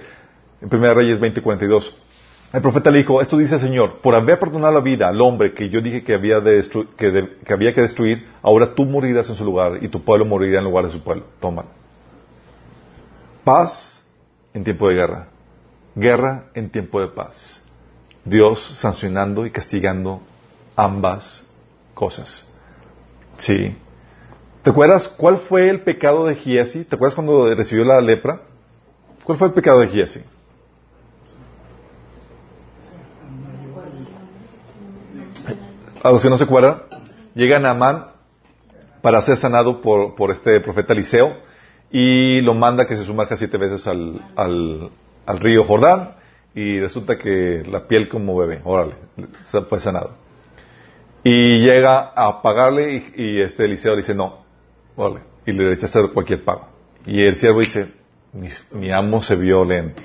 en 0.61 0.73
1 0.73 0.95
Reyes 0.95 1.21
20:42. 1.21 1.93
El 2.53 2.63
profeta 2.63 2.91
le 2.91 2.99
dijo, 2.99 3.21
esto 3.21 3.37
dice 3.37 3.57
el 3.57 3.61
Señor, 3.61 4.01
por 4.01 4.15
haber 4.15 4.39
perdonado 4.39 4.73
la 4.73 4.81
vida 4.81 5.09
al 5.09 5.21
hombre 5.21 5.53
que 5.53 5.69
yo 5.69 5.81
dije 5.81 6.05
que 6.05 6.15
había, 6.15 6.41
de 6.41 6.65
que, 6.97 7.37
que 7.45 7.53
había 7.53 7.75
que 7.75 7.83
destruir, 7.83 8.29
ahora 8.41 8.73
tú 8.75 8.87
morirás 8.87 9.29
en 9.29 9.35
su 9.35 9.45
lugar 9.45 9.79
y 9.83 9.89
tu 9.89 10.03
pueblo 10.03 10.25
morirá 10.25 10.61
en 10.61 10.65
lugar 10.65 10.87
de 10.87 10.93
su 10.93 11.03
pueblo. 11.03 11.25
Toma. 11.41 11.65
Paz 13.43 14.07
en 14.55 14.63
tiempo 14.63 14.89
de 14.89 14.95
guerra. 14.95 15.29
Guerra 15.97 16.45
en 16.55 16.71
tiempo 16.71 17.01
de 17.01 17.09
paz. 17.09 17.66
Dios 18.27 18.61
sancionando 18.79 19.47
y 19.47 19.51
castigando 19.51 20.21
ambas 20.75 21.47
cosas. 21.95 22.53
Sí. 23.39 23.75
¿Te 24.63 24.71
acuerdas 24.71 25.07
cuál 25.07 25.39
fue 25.39 25.71
el 25.71 25.83
pecado 25.83 26.27
de 26.27 26.35
Giesi? 26.35 26.85
¿Te 26.85 26.97
acuerdas 26.97 27.15
cuando 27.15 27.55
recibió 27.55 27.85
la 27.85 28.01
lepra? 28.01 28.41
¿Cuál 29.23 29.39
fue 29.39 29.47
el 29.47 29.55
pecado 29.55 29.79
de 29.79 29.89
Giesi? 29.89 30.21
A 36.03 36.11
los 36.11 36.21
que 36.21 36.29
no 36.29 36.37
se 36.37 36.45
acuerdan, 36.45 36.83
llega 37.35 37.61
Naamán 37.61 38.09
para 39.03 39.23
ser 39.23 39.37
sanado 39.37 39.81
por, 39.81 40.17
por 40.17 40.33
este 40.33 40.61
profeta 40.61 40.93
Eliseo 40.93 41.37
y 41.93 42.41
lo 42.41 42.55
manda 42.55 42.87
que 42.87 42.97
se 42.97 43.05
sumerja 43.05 43.37
siete 43.37 43.57
veces 43.57 43.87
al, 43.87 44.21
al, 44.35 44.91
al 45.27 45.41
río 45.41 45.63
Jordán 45.63 46.17
y 46.57 46.81
resulta 46.81 47.17
que 47.19 47.63
la 47.71 47.87
piel 47.87 48.09
como 48.09 48.37
bebé, 48.37 48.61
órale, 48.65 48.95
se 49.45 49.61
fue 49.63 49.79
sanado. 49.79 50.15
Y 51.23 51.59
llega 51.59 52.13
a 52.15 52.41
pagarle 52.43 53.13
y, 53.17 53.23
y 53.23 53.41
este 53.43 53.65
Eliseo 53.67 53.95
dice 53.95 54.15
no, 54.15 54.39
órale, 54.97 55.21
y 55.45 55.53
le 55.53 55.65
rechaza 55.69 56.01
cualquier 56.13 56.43
pago. 56.45 56.67
Y 57.05 57.23
el 57.25 57.37
siervo 57.37 57.61
dice, 57.61 57.89
mi, 58.33 58.49
mi 58.73 58.91
amo 58.93 59.23
se 59.23 59.37
vio 59.37 59.65
lento. 59.65 60.03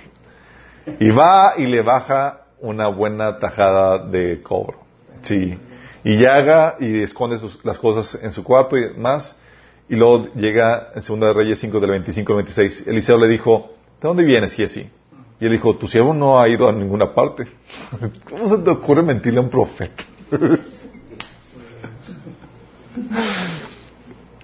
Y 1.00 1.10
va 1.12 1.54
y 1.58 1.66
le 1.68 1.82
baja 1.82 2.48
una 2.60 2.88
buena 2.88 3.40
tajada 3.40 4.00
de 4.00 4.42
cobro. 4.44 4.80
Sí. 5.22 5.58
Y 6.04 6.18
llega 6.18 6.76
y 6.80 7.02
esconde 7.04 7.40
sus- 7.40 7.64
las 7.64 7.78
cosas 7.78 8.22
en 8.24 8.32
su 8.32 8.44
cuarto 8.44 8.78
y 8.78 8.94
más. 8.98 9.40
Y 9.90 9.96
luego 9.96 10.28
llega 10.34 10.92
en 10.96 11.02
Segunda 11.02 11.28
de 11.28 11.34
Reyes 11.34 11.60
5 11.60 11.80
del 11.80 11.92
25 11.92 12.32
al 12.34 12.38
26. 12.38 12.88
Eliseo 12.88 13.18
le 13.18 13.28
dijo, 13.28 13.72
¿de 14.02 14.08
dónde 14.08 14.24
vienes, 14.24 14.54
Giesi? 14.54 14.90
Y 15.42 15.46
él 15.46 15.52
dijo, 15.54 15.76
tu 15.76 15.88
siervo 15.88 16.14
no 16.14 16.40
ha 16.40 16.48
ido 16.48 16.70
a 16.70 16.72
ninguna 16.72 17.16
parte. 17.16 17.48
¿Cómo 18.30 18.48
se 18.48 18.60
te 18.62 18.70
ocurre 18.70 19.02
mentirle 19.02 19.40
a 19.40 19.42
un 19.42 19.50
profeta? 19.50 20.04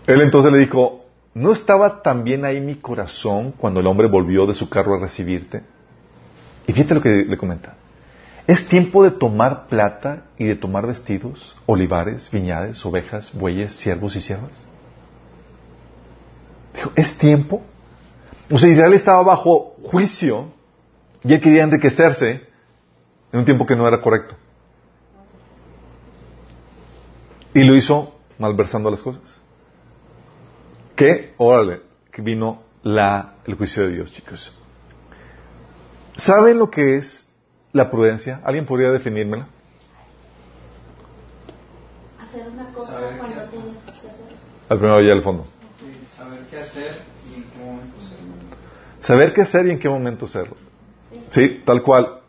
Él 0.08 0.22
entonces 0.22 0.52
le 0.52 0.58
dijo, 0.58 1.06
¿no 1.36 1.52
estaba 1.52 2.02
también 2.02 2.46
ahí 2.46 2.60
mi 2.60 2.78
corazón 2.78 3.52
cuando 3.52 3.80
el 3.80 3.86
hombre 3.86 4.08
volvió 4.08 4.48
de 4.48 4.56
su 4.56 4.70
carro 4.70 4.96
a 4.96 5.00
recibirte? 5.00 5.62
Y 6.66 6.74
fíjate 6.74 6.96
lo 6.96 7.02
que 7.02 7.26
le 7.26 7.38
comenta. 7.38 7.76
¿Es 8.48 8.68
tiempo 8.68 9.04
de 9.04 9.12
tomar 9.12 9.68
plata 9.68 10.24
y 10.40 10.46
de 10.46 10.56
tomar 10.56 10.88
vestidos, 10.88 11.56
olivares, 11.68 12.32
viñades, 12.32 12.84
ovejas, 12.84 13.32
bueyes, 13.38 13.76
siervos 13.76 14.16
y 14.16 14.22
siervas? 14.22 14.50
Dijo, 16.74 16.92
¿es 16.96 17.16
tiempo? 17.20 17.62
O 18.50 18.58
sea, 18.58 18.70
Israel 18.70 18.94
estaba 18.94 19.22
bajo 19.22 19.76
juicio 19.84 20.57
y 21.28 21.34
él 21.34 21.42
quería 21.42 21.64
enriquecerse 21.64 22.42
en 23.32 23.40
un 23.40 23.46
tiempo 23.46 23.66
que 23.66 23.76
no 23.76 23.88
era 23.88 24.02
correcto. 24.02 24.36
Y 27.54 27.64
lo 27.64 27.76
hizo 27.76 28.16
malversando 28.38 28.90
las 28.92 29.02
cosas. 29.02 29.22
Que, 30.96 31.34
órale, 31.38 31.82
que 32.12 32.22
vino 32.22 32.62
la, 32.84 33.36
el 33.46 33.56
juicio 33.56 33.84
de 33.84 33.94
Dios, 33.96 34.12
chicos. 34.12 34.54
¿Saben 36.16 36.58
lo 36.60 36.70
que 36.70 36.98
es 36.98 37.28
la 37.74 37.90
prudencia? 37.92 38.42
¿Alguien 38.44 38.66
podría 38.66 38.92
definírmela? 38.92 39.48
Hacer 42.22 42.48
una 42.50 42.72
cosa 42.74 42.94
Saber 42.94 43.18
cuando 43.18 43.36
qué- 43.44 43.48
tienes 43.58 43.84
que 43.84 43.92
hacer. 43.92 44.12
Al 44.70 44.78
primero 44.78 44.98
allá 44.98 45.14
al 45.14 45.22
fondo. 45.24 45.46
Sí, 45.80 46.08
saber 46.18 46.42
qué 46.50 46.58
hacer 46.60 47.02
y 47.32 47.36
en 47.36 47.44
qué 47.44 47.58
momento 47.60 47.96
hacerlo. 47.98 48.34
Saber 49.02 49.34
qué 49.34 49.42
hacer 49.42 49.68
y 49.68 49.72
en 49.72 49.80
qué 49.80 49.90
momento 49.90 50.26
hacerlo. 50.26 50.58
Sí. 51.30 51.62
Tal 51.66 51.82
cual. 51.84 52.20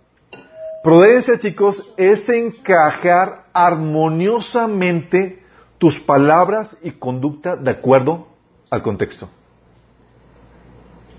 Prudencia, 0.82 1.38
chicos, 1.38 1.92
es 1.96 2.28
encajar 2.28 3.44
armoniosamente 3.52 5.42
tus 5.78 5.98
palabras 6.00 6.76
y 6.82 6.92
conducta 6.92 7.56
de 7.56 7.70
acuerdo 7.70 8.28
al 8.70 8.82
contexto. 8.82 9.28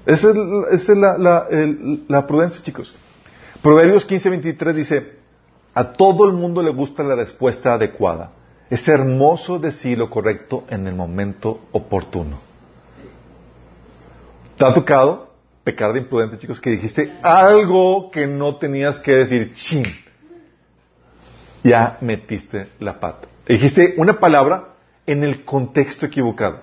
Esa 0.06 0.30
es, 0.72 0.88
la- 0.90 1.48
la 2.08 2.28
prudencia, 2.28 2.64
chicos. 2.64 2.96
Proverbios 3.62 4.08
15:23 4.08 4.74
dice, 4.74 5.20
a 5.74 5.94
todo 5.94 6.26
el 6.26 6.34
mundo 6.34 6.62
le 6.64 6.72
gusta 6.72 7.04
la 7.04 7.16
respuesta 7.16 7.74
adecuada. 7.74 8.32
Es 8.70 8.88
hermoso 8.88 9.60
decir 9.60 9.98
lo 9.98 10.10
correcto 10.10 10.64
en 10.70 10.88
el 10.88 10.96
momento 10.96 11.60
oportuno. 11.72 12.38
¿Te 14.58 14.66
ha 14.66 14.74
tocado 14.74 15.29
pecar 15.64 15.94
de 15.94 16.00
imprudente, 16.00 16.38
chicos, 16.38 16.60
que 16.60 16.72
dijiste 16.72 17.12
algo 17.22 18.12
que 18.12 18.28
no 18.28 18.56
tenías 18.56 19.00
que 19.00 19.14
decir? 19.14 19.54
¡Chin! 19.54 19.86
Ya 21.64 21.98
metiste 22.02 22.68
la 22.80 23.00
pata. 23.00 23.28
Dijiste 23.48 23.96
una 23.98 24.20
palabra 24.20 24.70
en 25.06 25.24
el 25.24 25.44
contexto 25.44 26.06
equivocado. 26.06 26.62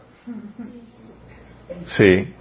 Sí. 1.87 2.33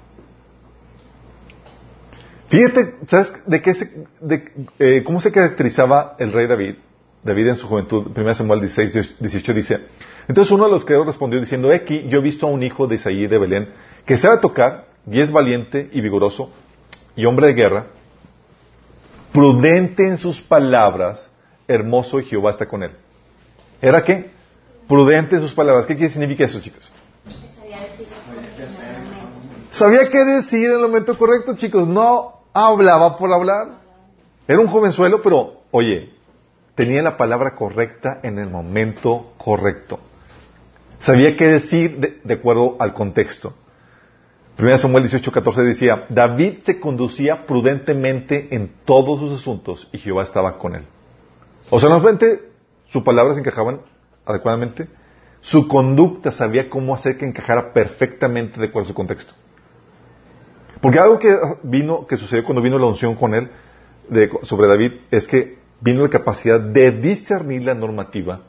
Fíjate, 2.47 2.95
¿sabes 3.08 3.34
de 3.45 3.62
qué 3.62 3.74
se, 3.74 4.06
de, 4.22 4.51
eh, 4.80 5.03
cómo 5.03 5.20
se 5.20 5.32
caracterizaba 5.32 6.16
el 6.20 6.32
rey 6.32 6.47
David? 6.47 6.76
David 7.24 7.47
en 7.47 7.56
su 7.56 7.68
juventud, 7.68 8.12
1 8.16 8.36
Samuel 8.36 8.62
16, 8.62 9.16
18 9.20 9.53
dice, 9.53 9.80
entonces 10.28 10.51
uno 10.51 10.66
de 10.66 10.72
los 10.72 10.86
criados 10.86 11.08
respondió 11.08 11.39
diciendo, 11.39 11.72
"He 11.72 11.76
aquí, 11.76 12.06
yo 12.08 12.20
he 12.20 12.22
visto 12.22 12.45
a 12.45 12.51
un 12.51 12.62
hijo 12.62 12.86
de 12.86 12.95
Isaí 12.95 13.26
de 13.26 13.38
Belén 13.39 13.70
que 14.06 14.16
sabe 14.18 14.38
tocar 14.38 14.86
y 15.08 15.20
es 15.20 15.32
valiente 15.32 15.89
y 15.91 16.01
vigoroso 16.01 16.51
y 17.16 17.26
hombre 17.26 17.47
de 17.47 17.53
guerra, 17.53 17.88
prudente 19.32 20.08
en 20.08 20.18
sus 20.18 20.41
palabras, 20.41 21.30
hermoso 21.68 22.20
y 22.20 22.26
Jehová 22.26 22.51
está 22.51 22.68
con 22.68 22.84
él. 22.84 22.91
¿Era 23.82 24.03
qué? 24.03 24.32
Prudente 24.88 25.36
en 25.36 25.41
sus 25.41 25.53
palabras. 25.53 25.86
¿Qué 25.86 26.10
significa 26.10 26.45
eso, 26.45 26.60
chicos? 26.60 26.91
Sabía 29.72 30.10
qué 30.10 30.24
decir 30.24 30.66
en 30.66 30.76
el 30.76 30.82
momento 30.82 31.18
correcto, 31.18 31.56
chicos. 31.56 31.88
No 31.88 32.41
hablaba 32.53 33.18
por 33.18 33.32
hablar. 33.34 33.80
Era 34.47 34.60
un 34.60 34.68
jovenzuelo, 34.68 35.22
pero, 35.22 35.62
oye, 35.72 36.14
tenía 36.76 37.01
la 37.01 37.18
palabra 37.18 37.56
correcta 37.56 38.20
en 38.24 38.38
el 38.38 38.49
momento 38.49 39.34
correcto. 39.38 39.99
Sabía 40.99 41.36
qué 41.36 41.47
decir 41.47 41.97
de, 41.97 42.22
de 42.24 42.34
acuerdo 42.36 42.78
al 42.80 42.93
contexto. 42.93 43.53
1 44.58 44.78
Samuel 44.78 45.03
18, 45.03 45.32
14 45.32 45.62
decía, 45.64 46.06
David 46.08 46.60
se 46.64 46.80
conducía 46.80 47.45
prudentemente 47.45 48.56
en 48.56 48.72
todos 48.86 49.20
sus 49.20 49.41
asuntos 49.41 49.89
y 49.91 49.97
Jehová 49.97 50.24
estaba 50.24 50.58
con 50.58 50.76
él. 50.76 50.86
O 51.70 51.80
sea, 51.80 51.89
no 51.89 51.99
solamente 51.99 52.41
sus 52.88 53.03
palabras 53.03 53.38
encajaban 53.38 53.82
adecuadamente, 54.26 54.88
su 55.41 55.68
conducta 55.68 56.32
sabía 56.32 56.70
cómo 56.70 56.95
hacer 56.95 57.18
que 57.18 57.26
encajara 57.26 57.74
perfectamente 57.74 58.60
de 58.60 58.68
acuerdo 58.68 58.86
a 58.86 58.89
su 58.89 58.93
contexto. 58.93 59.34
Porque 60.80 60.99
algo 60.99 61.20
que 61.20 61.38
vino, 61.64 62.08
que 62.08 62.16
sucedió 62.18 62.45
cuando 62.45 62.62
vino 62.62 62.80
la 62.80 62.86
unción 62.86 63.16
con 63.16 63.34
él 63.34 63.49
sobre 64.43 64.68
David 64.68 64.93
es 65.12 65.28
que 65.28 65.58
vino 65.82 66.03
la 66.03 66.10
capacidad 66.10 66.62
de 66.62 66.91
discernir 66.91 67.64
la 67.64 67.74
normativa 67.74 68.41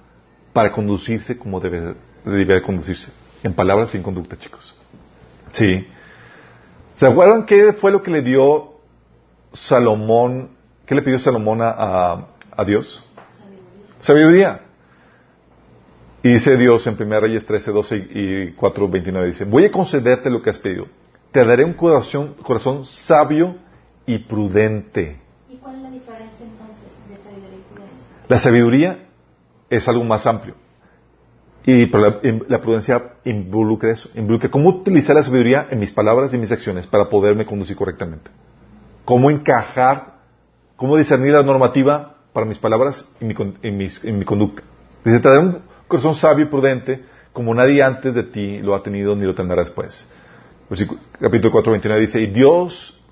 para 0.53 0.71
conducirse 0.71 1.37
como 1.37 1.59
debe, 1.59 1.95
debía 2.25 2.55
de 2.57 2.63
conducirse. 2.63 3.11
En 3.43 3.55
palabras 3.55 3.91
sin 3.91 4.03
conducta, 4.03 4.37
chicos. 4.37 4.75
Sí. 5.53 5.87
¿Se 6.97 7.07
acuerdan 7.07 7.45
qué 7.47 7.73
fue 7.75 7.91
lo 7.91 8.03
que 8.03 8.11
le 8.11 8.23
dio 8.23 8.73
Salomón? 9.53 10.51
¿Qué 10.87 10.95
le 10.95 11.03
pidió 11.03 11.19
Salomón 11.19 11.61
a, 11.63 11.71
a- 11.71 12.27
a 12.57 12.65
Dios? 12.65 13.05
Sabiduría. 14.01 14.61
Y 16.23 16.33
dice 16.33 16.57
Dios 16.57 16.87
en 16.87 16.97
1 17.01 17.21
Reyes 17.21 17.47
13, 17.47 17.71
12 17.71 17.97
y 18.11 18.53
4, 18.53 18.89
29, 18.89 19.29
dice, 19.29 19.45
voy 19.45 19.65
a 19.67 19.71
concederte 19.71 20.31
lo 20.31 20.43
que 20.43 20.51
has 20.51 20.59
pedido. 20.59 20.87
Te 21.33 21.45
daré 21.45 21.65
un 21.65 21.75
corazón, 21.75 22.35
corazón 22.43 22.85
sabio 22.85 23.57
y 24.07 24.19
prudente. 24.19 25.21
¿Y 25.49 25.57
cuál 25.57 25.77
es 25.77 25.83
la 25.83 25.91
diferencia 25.91 26.45
entonces 26.47 26.77
de 27.09 27.17
sabiduría 27.19 27.59
y 27.59 27.75
prudencia? 27.75 28.07
La 28.29 28.39
sabiduría 28.39 28.99
es 29.71 29.87
algo 29.89 30.03
más 30.05 30.27
amplio. 30.27 30.55
Y 31.67 31.91
la, 31.91 32.61
prudencia 32.61 33.09
involucra 33.25 33.91
eso. 33.91 34.09
Involucra 34.15 34.49
cómo 34.49 34.69
utilizar 34.69 35.17
la 35.17 35.25
sabiduría 35.25 35.67
en 35.69 35.81
mis 35.81 35.93
palabras 35.93 36.33
y 36.33 36.39
mis 36.39 36.53
acciones 36.53 36.87
para 36.87 37.11
poderme 37.11 37.45
conducir 37.45 37.77
correctamente. 37.77 38.31
Cómo 39.05 39.31
encajar, 39.31 40.15
cómo 40.77 40.97
discernir 40.97 41.33
la 41.33 41.43
normativa 41.43 42.15
para 42.33 42.47
mis 42.47 42.59
palabras 42.59 43.13
y 43.21 43.25
mi, 43.25 43.89
mi 44.13 44.25
conducta. 44.25 44.63
Dice, 45.05 45.19
te 45.19 45.39
un 45.39 45.59
corazón 45.89 46.15
sabio 46.15 46.45
y 46.45 46.49
prudente 46.49 47.03
como 47.33 47.53
nadie 47.53 47.83
antes 47.83 48.15
de 48.15 48.23
ti 48.23 48.61
lo 48.61 48.77
ha 48.77 48.83
tenido 48.85 49.17
ni 49.17 49.25
lo 49.25 49.35
tendrá 49.35 49.61
después. 49.63 50.09
Capítulo 51.21 51.51
4, 51.51 51.73
29 51.73 52.01
dice, 52.01 52.21
y 52.21 52.27
Dios 52.29 53.03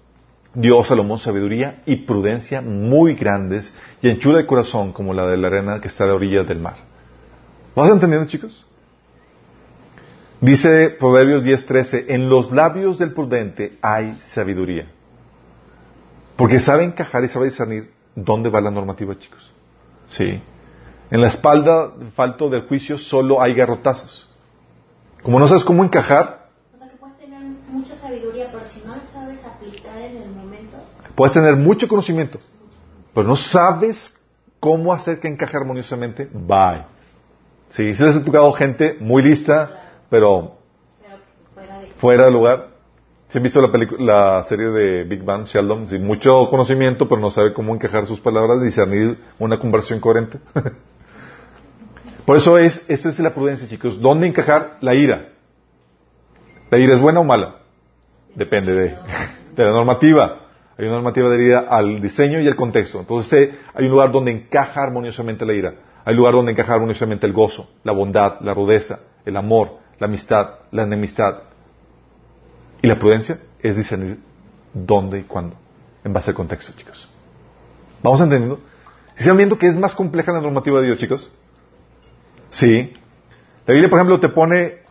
dio 0.55 0.81
a 0.81 0.85
Salomón 0.85 1.19
sabiduría 1.19 1.83
y 1.87 1.97
prudencia 1.97 2.61
muy 2.63 3.15
grandes 3.15 3.75
y 4.01 4.09
anchura 4.09 4.39
de 4.39 4.47
corazón 4.47 4.93
como 4.93 5.13
la 5.13 5.27
de 5.27 5.37
la 5.37 5.49
arena 5.49 5.81
que 5.81 5.89
está 5.89 6.05
a 6.05 6.07
la 6.07 6.15
orilla 6.15 6.45
del 6.45 6.61
mar. 6.61 6.94
¿Vas 7.75 7.91
entendiendo, 7.91 8.29
chicos? 8.29 8.65
Dice 10.41 10.91
Proverbios 10.91 11.45
10:13, 11.45 12.07
en 12.09 12.29
los 12.29 12.53
labios 12.53 12.99
del 12.99 13.13
prudente 13.13 13.79
hay 13.83 14.19
sabiduría. 14.21 14.87
Porque 16.37 16.61
sabe 16.61 16.85
encajar 16.85 17.25
y 17.25 17.29
sabe 17.29 17.47
discernir 17.47 17.93
dónde 18.15 18.51
va 18.51 18.61
la 18.61 18.71
normativa, 18.71 19.19
chicos. 19.19 19.51
Sí. 20.07 20.41
En 21.11 21.21
la 21.21 21.29
espalda 21.29 21.93
falto 22.15 22.49
del 22.49 22.63
juicio 22.63 22.99
solo 22.99 23.41
hay 23.41 23.55
garrotazos. 23.55 24.29
Como 25.23 25.39
no 25.39 25.49
sabes 25.49 25.65
cómo 25.65 25.83
encajar, 25.83 26.51
O 26.75 26.79
sea 26.79 26.89
que 26.89 26.97
puedes 26.97 27.17
tener 27.17 27.41
mucha 27.69 27.97
sabiduría, 27.97 28.49
pero 28.53 28.65
si 28.67 28.83
no 28.87 28.97
la 28.97 29.03
sabes 29.05 29.45
aplicar 29.45 30.01
en 30.03 30.17
el 30.23 30.31
momento 30.31 30.77
Puedes 31.15 31.33
tener 31.33 31.57
mucho 31.57 31.87
conocimiento, 31.87 32.39
pero 33.15 33.29
no 33.29 33.37
sabes 33.37 34.15
cómo 34.59 34.93
hacer 34.93 35.21
que 35.21 35.29
encaje 35.29 35.57
armoniosamente. 35.57 36.29
Bye. 36.33 36.94
Sí, 37.75 37.93
si 37.93 38.05
les 38.05 38.15
ha 38.15 38.25
tocado 38.25 38.53
gente 38.53 38.97
muy 39.01 39.21
lista, 39.21 39.91
pero 40.09 40.59
fuera 41.97 42.27
de... 42.27 42.31
lugar. 42.31 42.69
Si 43.29 43.39
han 43.39 43.43
visto 43.43 43.61
la, 43.61 43.89
la 43.99 44.45
serie 44.45 44.67
de 44.67 45.03
Big 45.03 45.25
Bang 45.25 45.45
Sheldon, 45.45 45.89
sin 45.89 46.07
mucho 46.07 46.49
conocimiento, 46.51 47.09
pero 47.09 47.21
no 47.21 47.31
sabe 47.31 47.53
cómo 47.53 47.75
encajar 47.75 48.07
sus 48.07 48.21
palabras 48.21 48.63
discernir 48.63 49.19
una 49.41 49.59
conversión 49.59 49.99
coherente. 49.99 50.39
Por 52.25 52.37
eso 52.37 52.59
es, 52.59 52.85
eso 52.89 53.09
es 53.09 53.19
la 53.19 53.35
prudencia, 53.35 53.67
chicos. 53.67 54.01
¿Dónde 54.01 54.29
encajar 54.29 54.79
la 54.81 54.95
ira? 54.95 55.31
¿La 56.71 56.79
ira 56.79 56.95
es 56.95 57.01
buena 57.01 57.19
o 57.19 57.25
mala? 57.25 57.57
Depende 58.37 58.73
de, 58.73 58.97
de 59.57 59.65
la 59.65 59.73
normativa. 59.73 60.43
Hay 60.79 60.85
una 60.85 60.95
normativa 60.95 61.29
de 61.29 61.45
ira 61.45 61.67
al 61.69 62.01
diseño 62.01 62.41
y 62.41 62.47
al 62.47 62.55
contexto. 62.55 63.01
Entonces 63.01 63.33
eh, 63.33 63.59
hay 63.75 63.87
un 63.87 63.91
lugar 63.91 64.13
donde 64.13 64.31
encaja 64.31 64.85
armoniosamente 64.85 65.45
la 65.45 65.55
ira. 65.55 65.75
Hay 66.05 66.15
lugar 66.15 66.35
donde 66.35 66.53
encaja 66.53 66.75
armoniosamente 66.75 67.27
el 67.27 67.33
gozo, 67.33 67.71
la 67.83 67.93
bondad, 67.93 68.41
la 68.41 68.53
rudeza, 68.53 69.01
el 69.25 69.37
amor, 69.37 69.79
la 69.99 70.07
amistad, 70.07 70.51
la 70.71 70.83
enemistad. 70.83 71.43
Y 72.83 72.87
la 72.87 72.99
prudencia 72.99 73.39
es 73.61 73.77
discernir 73.77 74.21
dónde 74.75 75.21
y 75.21 75.23
cuándo, 75.23 75.57
en 76.05 76.13
base 76.13 76.31
al 76.31 76.37
contexto, 76.37 76.73
chicos. 76.77 77.09
¿Vamos 78.03 78.21
entendiendo? 78.21 78.61
¿Sí 79.15 79.23
¿Están 79.23 79.37
viendo 79.37 79.59
que 79.59 79.67
es 79.67 79.77
más 79.77 79.95
compleja 79.95 80.33
la 80.33 80.41
normativa 80.41 80.81
de 80.81 80.87
Dios, 80.89 80.99
chicos? 80.99 81.31
Sí. 82.51 82.93
La 83.67 83.73
Biblia, 83.73 83.89
por 83.89 83.99
ejemplo, 83.99 84.21
te 84.21 84.29
pone, 84.29 84.83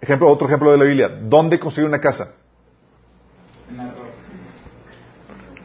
ejemplo, 0.00 0.28
otro 0.28 0.46
ejemplo 0.46 0.70
de 0.72 0.78
la 0.78 0.84
Biblia, 0.84 1.08
¿dónde 1.08 1.58
construir 1.58 1.88
una 1.88 2.00
casa? 2.00 2.34
En 3.70 3.76
la 3.78 3.84
roca. 3.84 4.10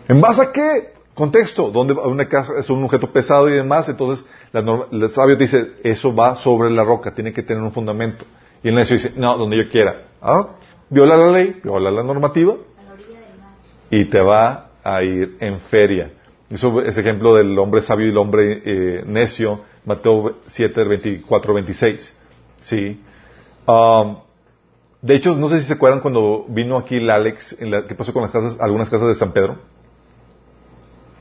¿En 0.08 0.22
base 0.22 0.41
a 0.41 0.52
qué? 0.52 0.93
Contexto, 1.14 1.72
donde 1.72 1.93
una 1.93 2.28
casa 2.28 2.54
es 2.60 2.70
un 2.70 2.84
objeto 2.84 3.12
pesado 3.12 3.50
y 3.50 3.54
demás, 3.54 3.89
entonces 3.89 4.26
la 4.62 4.86
el 4.91 5.10
sabio 5.12 5.36
dice, 5.36 5.74
eso 5.84 6.14
va 6.16 6.36
sobre 6.36 6.70
la 6.70 6.84
roca, 6.84 7.14
tiene 7.14 7.34
que 7.34 7.43
tener 7.43 7.62
un 7.64 7.72
fundamento. 7.72 8.26
Y 8.64 8.70
el 8.70 8.76
necio 8.76 8.95
dice, 8.95 9.14
no, 9.18 9.38
donde 9.38 9.58
yo 9.58 9.70
quiera. 9.70 10.03
Ah, 10.22 10.47
viola 10.89 11.18
la 11.18 11.32
ley, 11.32 11.60
viola 11.64 11.91
la 11.91 12.03
normativa 12.03 12.56
y 13.89 14.06
te 14.06 14.20
va 14.22 14.70
a 14.84 15.03
ir 15.03 15.38
en 15.39 15.60
feria. 15.60 16.12
Eso 16.49 16.82
es 16.82 16.97
ejemplo 16.97 17.36
del 17.36 17.58
hombre 17.58 17.82
sabio 17.82 18.06
y 18.08 18.10
el 18.10 18.18
hombre 18.18 18.62
eh, 18.66 19.03
necio, 19.06 19.62
Mateo 19.86 20.38
7, 20.47 20.84
24, 20.84 21.53
26. 21.53 22.16
Sí. 22.62 23.01
Um, 23.68 24.18
de 25.01 25.16
hecho, 25.16 25.36
no 25.36 25.49
sé 25.49 25.60
si 25.60 25.66
se 25.68 25.74
acuerdan 25.74 25.99
cuando 25.99 26.45
vino 26.47 26.78
aquí 26.78 26.95
el 26.97 27.10
Alex, 27.10 27.58
en 27.62 27.72
la- 27.72 27.86
¿qué 27.88 27.93
pasó 27.95 28.14
con 28.14 28.24
las 28.24 28.32
casas, 28.32 28.58
algunas 28.60 28.89
casas 28.89 29.08
de 29.10 29.16
San 29.16 29.32
Pedro? 29.34 29.58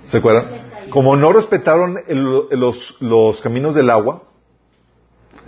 ¿Se 0.09 0.19
acuerdan? 0.19 0.45
Como 0.91 1.17
no 1.17 1.33
respetaron 1.33 1.99
el- 2.09 2.47
los, 2.51 2.97
los 3.01 3.41
caminos 3.41 3.75
del 3.75 3.91
agua, 3.91 4.23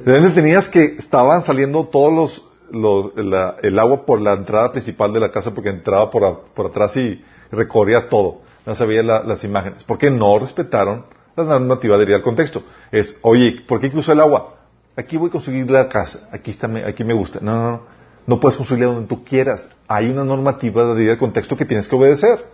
de 0.05 0.13
donde 0.13 0.31
tenías 0.31 0.69
que 0.69 0.85
estaban 0.99 1.45
saliendo 1.45 1.85
todos 1.87 2.13
los, 2.13 2.45
los- 2.71 3.17
la- 3.17 3.57
el 3.63 3.79
agua 3.79 4.05
por 4.05 4.21
la 4.21 4.33
entrada 4.35 4.73
principal 4.73 5.13
de 5.13 5.21
la 5.21 5.31
casa 5.33 5.55
porque 5.55 5.71
entraba 5.71 6.11
por, 6.11 6.25
a- 6.25 6.37
por 6.55 6.67
atrás 6.67 6.97
y 6.97 7.23
recorría 7.51 8.09
todo. 8.09 8.41
No 8.67 8.75
la- 9.03 9.23
las 9.23 9.45
imágenes. 9.45 9.85
Porque 9.85 10.11
no 10.11 10.39
respetaron 10.39 11.05
la 11.37 11.45
normativa 11.45 11.97
de 11.99 12.05
ir 12.05 12.15
al 12.15 12.23
contexto. 12.23 12.63
Es, 12.91 13.17
oye, 13.23 13.63
¿por 13.67 13.81
qué 13.81 13.87
incluso 13.87 14.13
el 14.13 14.21
agua? 14.21 14.55
Aquí 14.97 15.17
voy 15.17 15.29
a 15.29 15.33
construir 15.33 15.71
la 15.71 15.89
casa. 15.89 16.29
Aquí 16.33 16.51
está, 16.51 16.67
aquí 16.87 17.05
me 17.05 17.15
gusta. 17.15 17.39
No, 17.41 17.55
no, 17.55 17.71
no. 17.71 17.81
No 18.27 18.41
puedes 18.41 18.57
construirla 18.57 18.93
donde 18.93 19.07
tú 19.09 19.23
quieras. 19.23 19.69
Hay 19.87 20.09
una 20.09 20.25
normativa 20.25 20.95
de 20.95 21.11
al 21.13 21.19
contexto 21.19 21.57
que 21.57 21.65
tienes 21.65 21.87
que 21.87 21.95
obedecer. 21.95 22.45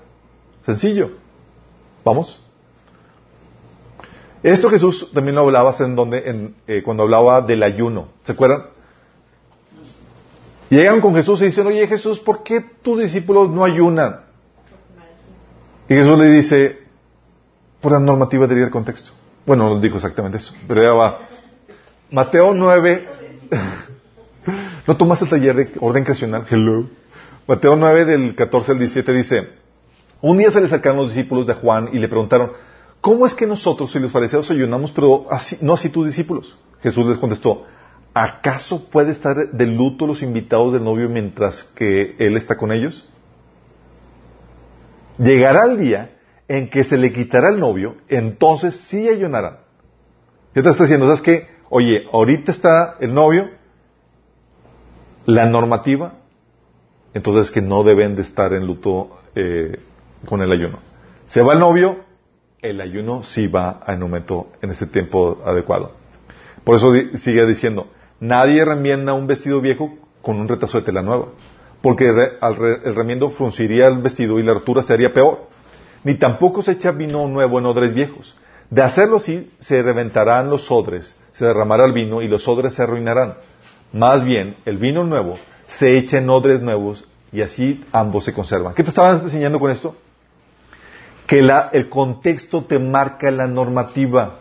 Sencillo. 0.66 1.12
¿Vamos? 2.04 2.44
Esto 4.42 4.68
Jesús 4.70 5.10
también 5.14 5.36
lo 5.36 5.42
hablaba 5.42 5.74
en 5.78 5.94
donde, 5.94 6.28
en, 6.28 6.54
eh, 6.66 6.82
cuando 6.82 7.04
hablaba 7.04 7.42
del 7.42 7.62
ayuno. 7.62 8.08
¿Se 8.24 8.32
acuerdan? 8.32 8.64
Llegan 10.68 11.00
con 11.00 11.14
Jesús 11.14 11.40
y 11.42 11.46
dicen, 11.46 11.66
oye 11.66 11.86
Jesús, 11.86 12.18
¿por 12.18 12.42
qué 12.42 12.60
tus 12.82 12.98
discípulos 12.98 13.50
no 13.50 13.64
ayunan? 13.64 14.20
Y 15.88 15.94
Jesús 15.94 16.18
le 16.18 16.28
dice, 16.28 16.82
por 17.80 17.92
la 17.92 18.00
normativa 18.00 18.46
de 18.46 18.56
ir 18.56 18.64
al 18.64 18.70
contexto. 18.70 19.10
Bueno, 19.44 19.68
no 19.68 19.80
dijo 19.80 19.96
exactamente 19.96 20.38
eso, 20.38 20.54
pero 20.66 20.82
ya 20.82 20.92
va. 20.92 21.18
Mateo 22.10 22.54
9. 22.54 23.08
¿No 24.86 24.96
tomaste 24.96 25.24
el 25.26 25.30
taller 25.30 25.56
de 25.56 25.70
orden 25.80 26.04
creacional? 26.04 26.46
Hello. 26.48 26.86
Mateo 27.46 27.76
9 27.76 28.04
del 28.04 28.34
14 28.34 28.72
al 28.72 28.78
17 28.78 29.12
dice, 29.12 29.48
un 30.20 30.38
día 30.38 30.50
se 30.50 30.60
le 30.60 30.66
acercaron 30.66 30.98
los 30.98 31.14
discípulos 31.14 31.46
de 31.46 31.54
Juan 31.54 31.90
y 31.92 31.98
le 31.98 32.08
preguntaron, 32.08 32.52
¿cómo 33.02 33.26
es 33.26 33.34
que 33.34 33.46
nosotros 33.46 33.94
y 33.94 33.98
los 33.98 34.10
fariseos 34.10 34.50
ayunamos, 34.50 34.92
pero 34.92 35.26
así, 35.30 35.58
no 35.60 35.74
así 35.74 35.90
tus 35.90 36.06
discípulos? 36.06 36.56
Jesús 36.82 37.04
les 37.06 37.18
contestó, 37.18 37.66
¿acaso 38.14 38.88
puede 38.88 39.12
estar 39.12 39.50
de 39.50 39.66
luto 39.66 40.06
los 40.06 40.22
invitados 40.22 40.72
del 40.72 40.84
novio 40.84 41.10
mientras 41.10 41.64
que 41.74 42.16
él 42.18 42.38
está 42.38 42.56
con 42.56 42.72
ellos? 42.72 43.06
Llegará 45.18 45.64
el 45.66 45.78
día 45.78 46.16
en 46.48 46.70
que 46.70 46.84
se 46.84 46.96
le 46.96 47.12
quitará 47.12 47.50
el 47.50 47.60
novio, 47.60 47.96
entonces 48.08 48.76
sí 48.88 49.08
ayunarán. 49.08 49.58
¿Qué 50.54 50.62
te 50.62 50.70
está 50.70 50.84
diciendo? 50.84 51.06
¿Sabes 51.06 51.22
qué? 51.22 51.48
Oye, 51.70 52.06
ahorita 52.12 52.52
está 52.52 52.96
el 53.00 53.14
novio, 53.14 53.50
la 55.26 55.46
normativa, 55.46 56.14
entonces 57.14 57.50
que 57.50 57.62
no 57.62 57.82
deben 57.82 58.14
de 58.14 58.22
estar 58.22 58.52
en 58.52 58.66
luto 58.66 59.18
eh, 59.34 59.80
con 60.26 60.40
el 60.40 60.52
ayuno. 60.52 60.78
Se 61.26 61.42
va 61.42 61.54
el 61.54 61.58
novio, 61.58 62.11
el 62.62 62.80
ayuno 62.80 63.24
sí 63.24 63.46
va 63.48 63.80
en 63.86 64.02
aumento 64.02 64.48
en 64.62 64.70
ese 64.70 64.86
tiempo 64.86 65.42
adecuado. 65.44 65.92
Por 66.64 66.76
eso 66.76 66.92
di- 66.92 67.18
sigue 67.18 67.44
diciendo, 67.44 67.88
nadie 68.20 68.64
remienda 68.64 69.12
un 69.14 69.26
vestido 69.26 69.60
viejo 69.60 69.92
con 70.22 70.38
un 70.38 70.48
retazo 70.48 70.78
de 70.78 70.84
tela 70.86 71.02
nueva, 71.02 71.26
porque 71.82 72.08
el 72.08 72.94
remiendo 72.94 73.30
frunciría 73.30 73.88
el 73.88 73.98
vestido 73.98 74.38
y 74.38 74.44
la 74.44 74.54
rotura 74.54 74.82
se 74.84 74.92
haría 74.92 75.12
peor. 75.12 75.48
Ni 76.04 76.14
tampoco 76.14 76.62
se 76.62 76.72
echa 76.72 76.92
vino 76.92 77.26
nuevo 77.28 77.58
en 77.58 77.66
odres 77.66 77.94
viejos. 77.94 78.36
De 78.70 78.82
hacerlo 78.82 79.16
así, 79.18 79.50
se 79.58 79.82
reventarán 79.82 80.48
los 80.48 80.70
odres, 80.70 81.16
se 81.32 81.44
derramará 81.44 81.84
el 81.84 81.92
vino 81.92 82.22
y 82.22 82.28
los 82.28 82.46
odres 82.48 82.74
se 82.74 82.82
arruinarán. 82.82 83.34
Más 83.92 84.24
bien, 84.24 84.56
el 84.64 84.78
vino 84.78 85.04
nuevo 85.04 85.36
se 85.66 85.98
echa 85.98 86.18
en 86.18 86.30
odres 86.30 86.62
nuevos 86.62 87.06
y 87.32 87.42
así 87.42 87.84
ambos 87.92 88.24
se 88.24 88.32
conservan. 88.32 88.74
¿Qué 88.74 88.82
te 88.82 88.88
estaban 88.90 89.20
enseñando 89.20 89.58
con 89.60 89.70
esto? 89.70 89.96
Que 91.32 91.40
la- 91.40 91.70
el 91.72 91.88
contexto 91.88 92.64
te 92.64 92.78
marca 92.78 93.30
la 93.30 93.46
normativa. 93.46 94.40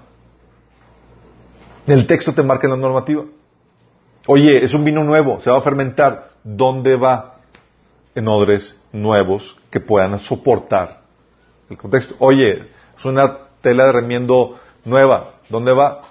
El 1.88 2.06
texto 2.06 2.34
te 2.34 2.44
marca 2.44 2.68
la 2.68 2.76
normativa. 2.76 3.24
Oye, 4.28 4.62
es 4.62 4.74
un 4.74 4.84
vino 4.84 5.02
nuevo, 5.02 5.39
se 5.39 5.50
va 5.50 5.60
a 5.60 5.62
fermentar. 5.62 6.32
¿Dónde 6.44 6.98
va? 6.98 7.38
En 8.14 8.28
odres 8.28 8.78
nuevos 8.92 9.56
que 9.70 9.80
puedan 9.80 10.20
soportar 10.20 11.04
el 11.70 11.78
contexto. 11.78 12.16
Oye, 12.20 12.68
es 12.98 13.06
una 13.06 13.38
tela 13.62 13.86
de 13.86 13.94
remiendo 13.94 14.60
nueva. 14.84 15.36
¿Dónde 15.48 15.72
va? 15.72 16.02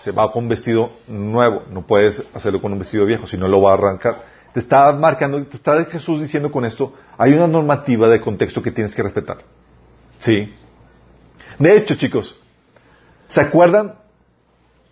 Se 0.00 0.10
va 0.10 0.32
con 0.32 0.44
un 0.44 0.48
vestido 0.48 0.92
nuevo. 1.06 1.64
No 1.70 1.82
puedes 1.82 2.24
hacerlo 2.32 2.62
con 2.62 2.72
un 2.72 2.78
vestido 2.78 3.04
viejo, 3.04 3.26
si 3.26 3.36
no 3.36 3.46
lo 3.46 3.60
va 3.60 3.72
a 3.72 3.74
arrancar. 3.74 4.24
Te 4.54 4.60
está 4.60 4.90
marcando, 4.92 5.44
te 5.44 5.58
está 5.58 5.84
Jesús 5.84 6.18
diciendo 6.18 6.50
con 6.50 6.64
esto, 6.64 6.94
hay 7.18 7.34
una 7.34 7.46
normativa 7.46 8.08
de 8.08 8.22
contexto 8.22 8.62
que 8.62 8.70
tienes 8.72 8.94
que 8.94 9.02
respetar. 9.02 9.59
Sí. 10.20 10.54
De 11.58 11.76
hecho, 11.76 11.96
chicos, 11.96 12.38
¿se 13.28 13.40
acuerdan 13.40 13.96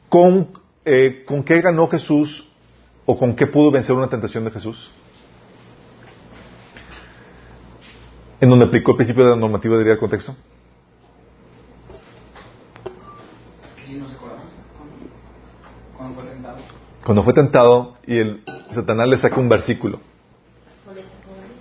con, 0.09 0.59
eh, 0.85 1.24
con 1.26 1.43
qué 1.45 1.61
ganó 1.61 1.89
Jesús 1.89 2.51
o 3.07 3.16
con 3.16 3.37
qué 3.37 3.47
pudo 3.47 3.70
vencer 3.70 3.95
una 3.95 4.09
tentación 4.09 4.45
de 4.45 4.51
Jesús? 4.51 4.91
En 8.41 8.51
donde 8.51 8.66
aplicó 8.66 8.93
el 8.93 8.97
principio 8.97 9.24
de 9.24 9.31
la 9.31 9.37
normativa 9.37 9.76
de 9.79 9.91
al 9.91 9.99
contexto. 9.99 10.37
Cuando 17.09 17.22
fue 17.22 17.33
tentado 17.33 17.97
y 18.07 18.18
el 18.18 18.45
Satanás 18.70 19.09
le 19.09 19.18
saca 19.18 19.41
un 19.41 19.49
versículo. 19.49 19.99
O 20.87 20.93
le 20.93 21.01
sacó 21.01 21.31
varios. 21.31 21.57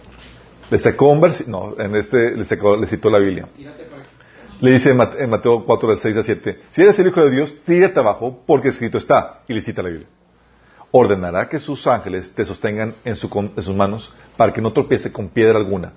Le 0.69 0.79
sacó 0.79 1.07
un 1.09 1.21
versículo, 1.21 1.75
no, 1.77 1.83
en 1.83 1.95
este 1.95 2.31
le, 2.35 2.45
sacó, 2.45 2.75
le 2.75 2.87
citó 2.87 3.09
la 3.09 3.19
Biblia. 3.19 3.47
Le 4.59 4.71
dice 4.71 4.89
en 4.89 4.97
Mate- 4.97 5.23
en 5.23 5.29
Mateo 5.29 5.63
4, 5.65 5.89
del 5.89 5.99
6 5.99 6.17
a 6.17 6.23
7, 6.23 6.61
si 6.69 6.81
eres 6.81 6.97
el 6.99 7.07
Hijo 7.07 7.21
de 7.23 7.29
Dios, 7.31 7.55
tírate 7.65 7.99
abajo, 7.99 8.43
porque 8.45 8.69
escrito 8.69 8.97
está, 8.97 9.41
y 9.47 9.53
le 9.53 9.61
cita 9.61 9.81
la 9.83 9.89
Biblia. 9.89 10.07
Ordenará 10.91 11.47
que 11.47 11.59
sus 11.59 11.85
ángeles 11.87 12.33
te 12.33 12.45
sostengan 12.45 12.95
en, 13.05 13.15
su 13.15 13.29
con- 13.29 13.53
en 13.55 13.63
sus 13.63 13.75
manos 13.75 14.11
para 14.35 14.51
que 14.53 14.61
no 14.61 14.73
tropiece 14.73 15.11
con 15.11 15.29
piedra 15.29 15.57
alguna. 15.57 15.93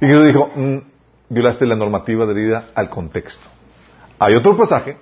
Y 0.00 0.06
Jesús 0.06 0.26
dijo, 0.26 0.50
"Mm, 0.56 0.78
violaste 1.28 1.66
la 1.66 1.76
normativa 1.76 2.24
debida 2.26 2.70
al 2.74 2.88
contexto. 2.88 3.46
Hay 4.18 4.34
otro 4.34 4.56
pasaje 4.56 4.96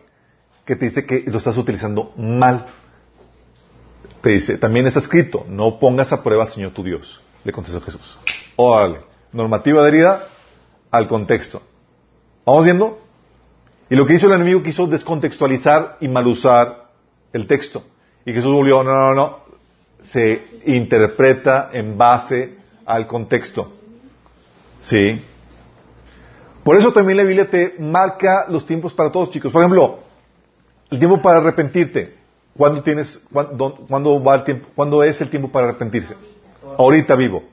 que 0.65 0.75
te 0.77 0.87
dice 0.87 1.07
que 1.07 1.25
lo 1.27 1.39
estás 1.39 1.57
utilizando 1.57 2.13
mal. 2.17 2.67
Te 4.21 4.31
dice, 4.31 4.59
también 4.59 4.87
está 4.87 4.99
escrito, 4.99 5.47
no 5.49 5.79
pongas 5.79 6.13
a 6.13 6.23
prueba 6.23 6.45
al 6.45 6.51
Señor 6.51 6.73
tu 6.73 6.83
Dios. 6.83 7.21
Le 7.45 7.53
contestó 7.53 7.81
Jesús. 7.81 8.19
Órale, 8.61 9.03
normativa 9.31 9.85
de 9.85 9.89
herida 9.89 10.27
al 10.91 11.07
contexto. 11.07 11.63
¿Vamos 12.45 12.65
viendo? 12.65 12.99
Y 13.89 13.95
lo 13.95 14.05
que 14.05 14.15
hizo 14.15 14.27
el 14.27 14.33
enemigo 14.33 14.65
quiso 14.65 14.89
descontextualizar 14.89 15.99
y 16.01 16.09
mal 16.09 16.27
usar 16.27 16.89
el 17.33 17.47
texto. 17.47 17.85
Y 18.27 18.33
Jesús 18.33 18.53
volvió, 18.53 18.83
no, 18.83 18.91
no, 18.93 19.15
no, 19.15 19.39
se 20.03 20.45
interpreta 20.67 21.71
en 21.73 21.97
base 21.97 22.57
al 22.85 23.07
contexto. 23.07 23.71
¿Sí? 24.81 25.23
Por 26.65 26.77
eso 26.77 26.93
también 26.93 27.19
la 27.19 27.23
Biblia 27.23 27.49
te 27.49 27.77
marca 27.79 28.47
los 28.49 28.67
tiempos 28.67 28.93
para 28.93 29.13
todos, 29.13 29.31
chicos. 29.31 29.53
Por 29.53 29.63
ejemplo, 29.63 30.01
el 30.91 30.99
tiempo 30.99 31.23
para 31.23 31.39
arrepentirte. 31.39 32.19
¿Cuándo 32.57 32.83
tienes, 32.83 33.23
cuándo 33.31 34.21
va 34.21 34.35
el 34.35 34.43
tiempo, 34.43 34.67
cuándo 34.75 35.05
es 35.05 35.21
el 35.21 35.31
tiempo 35.31 35.49
para 35.49 35.69
arrepentirse? 35.69 36.17
Ahorita 36.77 37.15
vivo. 37.15 37.45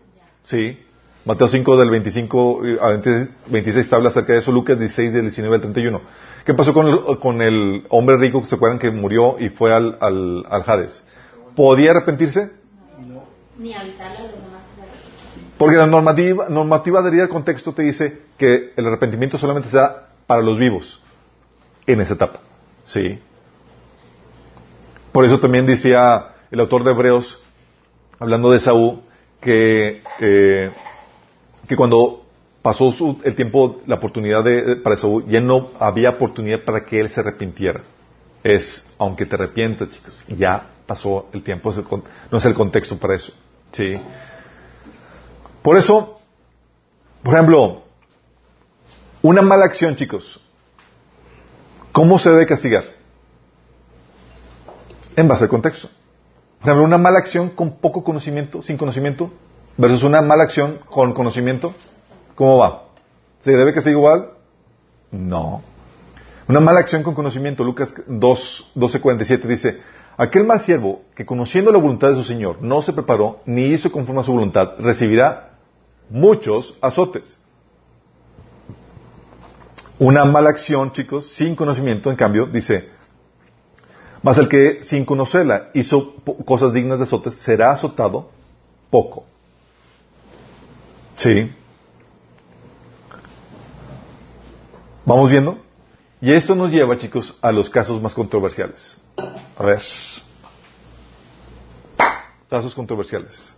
¿Sí? 0.44 0.80
Mateo 1.26 1.48
5 1.48 1.78
del 1.78 1.90
25 1.90 2.62
a 2.82 2.90
26 3.48 3.94
habla 3.94 4.10
acerca 4.10 4.34
de 4.34 4.40
eso, 4.40 4.52
Lucas 4.52 4.78
16 4.78 5.12
del 5.12 5.24
19 5.24 5.56
al 5.56 5.62
31. 5.62 6.02
¿Qué 6.46 6.54
pasó 6.54 6.74
con 6.74 6.88
el, 6.88 7.20
con 7.20 7.42
el 7.42 7.86
hombre 7.90 8.18
rico 8.18 8.42
que 8.42 8.48
se 8.48 8.56
acuerdan 8.56 8.78
que 8.78 8.92
murió 8.92 9.38
y 9.40 9.50
fue 9.50 9.74
al, 9.74 9.98
al, 10.00 10.46
al 10.48 10.64
Hades? 10.66 11.04
¿Podía 11.56 11.92
arrepentirse? 11.92 12.52
Ni 13.58 13.74
avisarle 13.74 14.18
a 14.18 14.22
los 14.24 14.32
demás. 14.34 14.56
Porque 15.58 15.78
la 15.78 15.88
normativa, 15.88 16.50
normativa 16.50 17.00
adherida 17.00 17.24
al 17.24 17.30
contexto 17.30 17.74
te 17.74 17.84
dice 17.84 18.22
que 18.38 18.74
el 18.76 18.86
arrepentimiento 18.86 19.38
solamente 19.38 19.70
se 19.70 19.78
da 19.78 20.10
para 20.28 20.42
los 20.42 20.60
vivos 20.60 21.02
en 21.88 22.02
esa 22.02 22.16
etapa. 22.16 22.40
¿Sí? 22.84 23.20
Por 25.12 25.24
eso 25.26 25.40
también 25.40 25.66
decía 25.66 26.34
el 26.52 26.60
autor 26.60 26.84
de 26.84 26.92
Hebreos, 26.92 27.42
hablando 28.20 28.52
de 28.52 28.60
Saúl, 28.60 29.02
que, 29.40 30.02
eh, 30.20 30.72
que 31.68 31.76
cuando 31.76 32.24
pasó 32.62 32.92
su- 32.94 33.20
el 33.24 33.36
tiempo, 33.36 33.80
la 33.86 33.96
oportunidad 33.96 34.44
de, 34.44 34.76
para 34.78 34.98
Saúl, 34.98 35.26
ya 35.28 35.40
no 35.42 35.70
había 35.80 36.12
oportunidad 36.12 36.62
para 36.64 36.86
que 36.86 37.00
él 37.00 37.10
se 37.10 37.20
arrepintiera. 37.20 37.82
Es, 38.44 38.88
aunque 38.98 39.26
te 39.26 39.36
arrepientas, 39.36 39.90
chicos, 39.90 40.24
ya 40.28 40.68
pasó 40.86 41.28
el 41.34 41.44
tiempo, 41.44 41.74
no 42.32 42.38
es 42.38 42.46
el 42.46 42.54
contexto 42.54 42.98
para 42.98 43.16
eso. 43.16 43.34
¿Sí? 43.72 44.00
Por 45.62 45.78
eso, 45.78 46.20
por 47.24 47.34
ejemplo, 47.34 47.84
una 49.24 49.42
mala 49.42 49.66
acción, 49.66 49.96
chicos, 49.96 50.40
¿cómo 51.92 52.20
se 52.20 52.30
debe 52.30 52.46
castigar? 52.46 52.84
En 55.16 55.28
base 55.28 55.44
al 55.46 55.50
contexto. 55.50 55.90
Por 56.60 56.70
ejemplo, 56.70 56.84
una 56.84 56.98
mala 56.98 57.20
acción 57.20 57.50
con 57.50 57.78
poco 57.78 58.04
conocimiento, 58.04 58.62
sin 58.62 58.78
conocimiento, 58.78 59.32
versus 59.78 60.04
una 60.04 60.22
mala 60.22 60.44
acción 60.44 60.80
con 60.90 61.14
conocimiento, 61.14 61.74
¿cómo 62.36 62.58
va? 62.58 62.84
¿Se 63.42 63.52
debe 63.52 63.74
castigar 63.74 63.98
igual? 63.98 64.30
No. 65.12 65.62
Una 66.48 66.60
mala 66.60 66.80
acción 66.80 67.04
con 67.04 67.16
conocimiento, 67.16 67.64
Lucas 67.64 67.94
2, 68.08 68.72
12:47 68.76 69.42
dice, 69.48 69.82
aquel 70.18 70.46
mal 70.46 70.60
siervo 70.60 71.02
que 71.16 71.26
conociendo 71.26 71.72
la 71.72 71.80
voluntad 71.80 72.10
de 72.10 72.16
su 72.16 72.24
Señor 72.24 72.62
no 72.62 72.82
se 72.82 72.94
preparó 72.94 73.42
ni 73.46 73.66
hizo 73.66 73.92
conforme 73.92 74.22
a 74.22 74.24
su 74.24 74.34
voluntad, 74.34 74.74
recibirá 74.80 75.58
muchos 76.10 76.78
azotes. 76.82 77.40
Una 79.98 80.26
mala 80.26 80.50
acción, 80.50 80.92
chicos, 80.92 81.28
sin 81.28 81.56
conocimiento, 81.56 82.10
en 82.10 82.18
cambio, 82.18 82.46
dice, 82.46 82.90
mas 84.22 84.38
el 84.38 84.50
que 84.50 84.84
sin 84.84 85.06
conocerla 85.06 85.70
hizo 85.74 86.16
cosas 86.46 86.74
dignas 86.74 87.00
de 87.00 87.06
azotes, 87.06 87.36
será 87.36 87.72
azotado 87.72 88.30
poco. 88.90 89.26
¿Sí? 91.16 91.54
¿Vamos 95.06 95.30
viendo? 95.32 95.60
Y 96.22 96.34
esto 96.34 96.56
nos 96.56 96.72
lleva, 96.72 96.98
chicos, 96.98 97.38
a 97.42 97.52
los 97.52 97.70
casos 97.70 98.02
más 98.02 98.14
controversiales. 98.14 99.00
A 99.58 99.64
ver. 99.64 99.82
Casos 102.50 102.74
controversiales. 102.74 103.56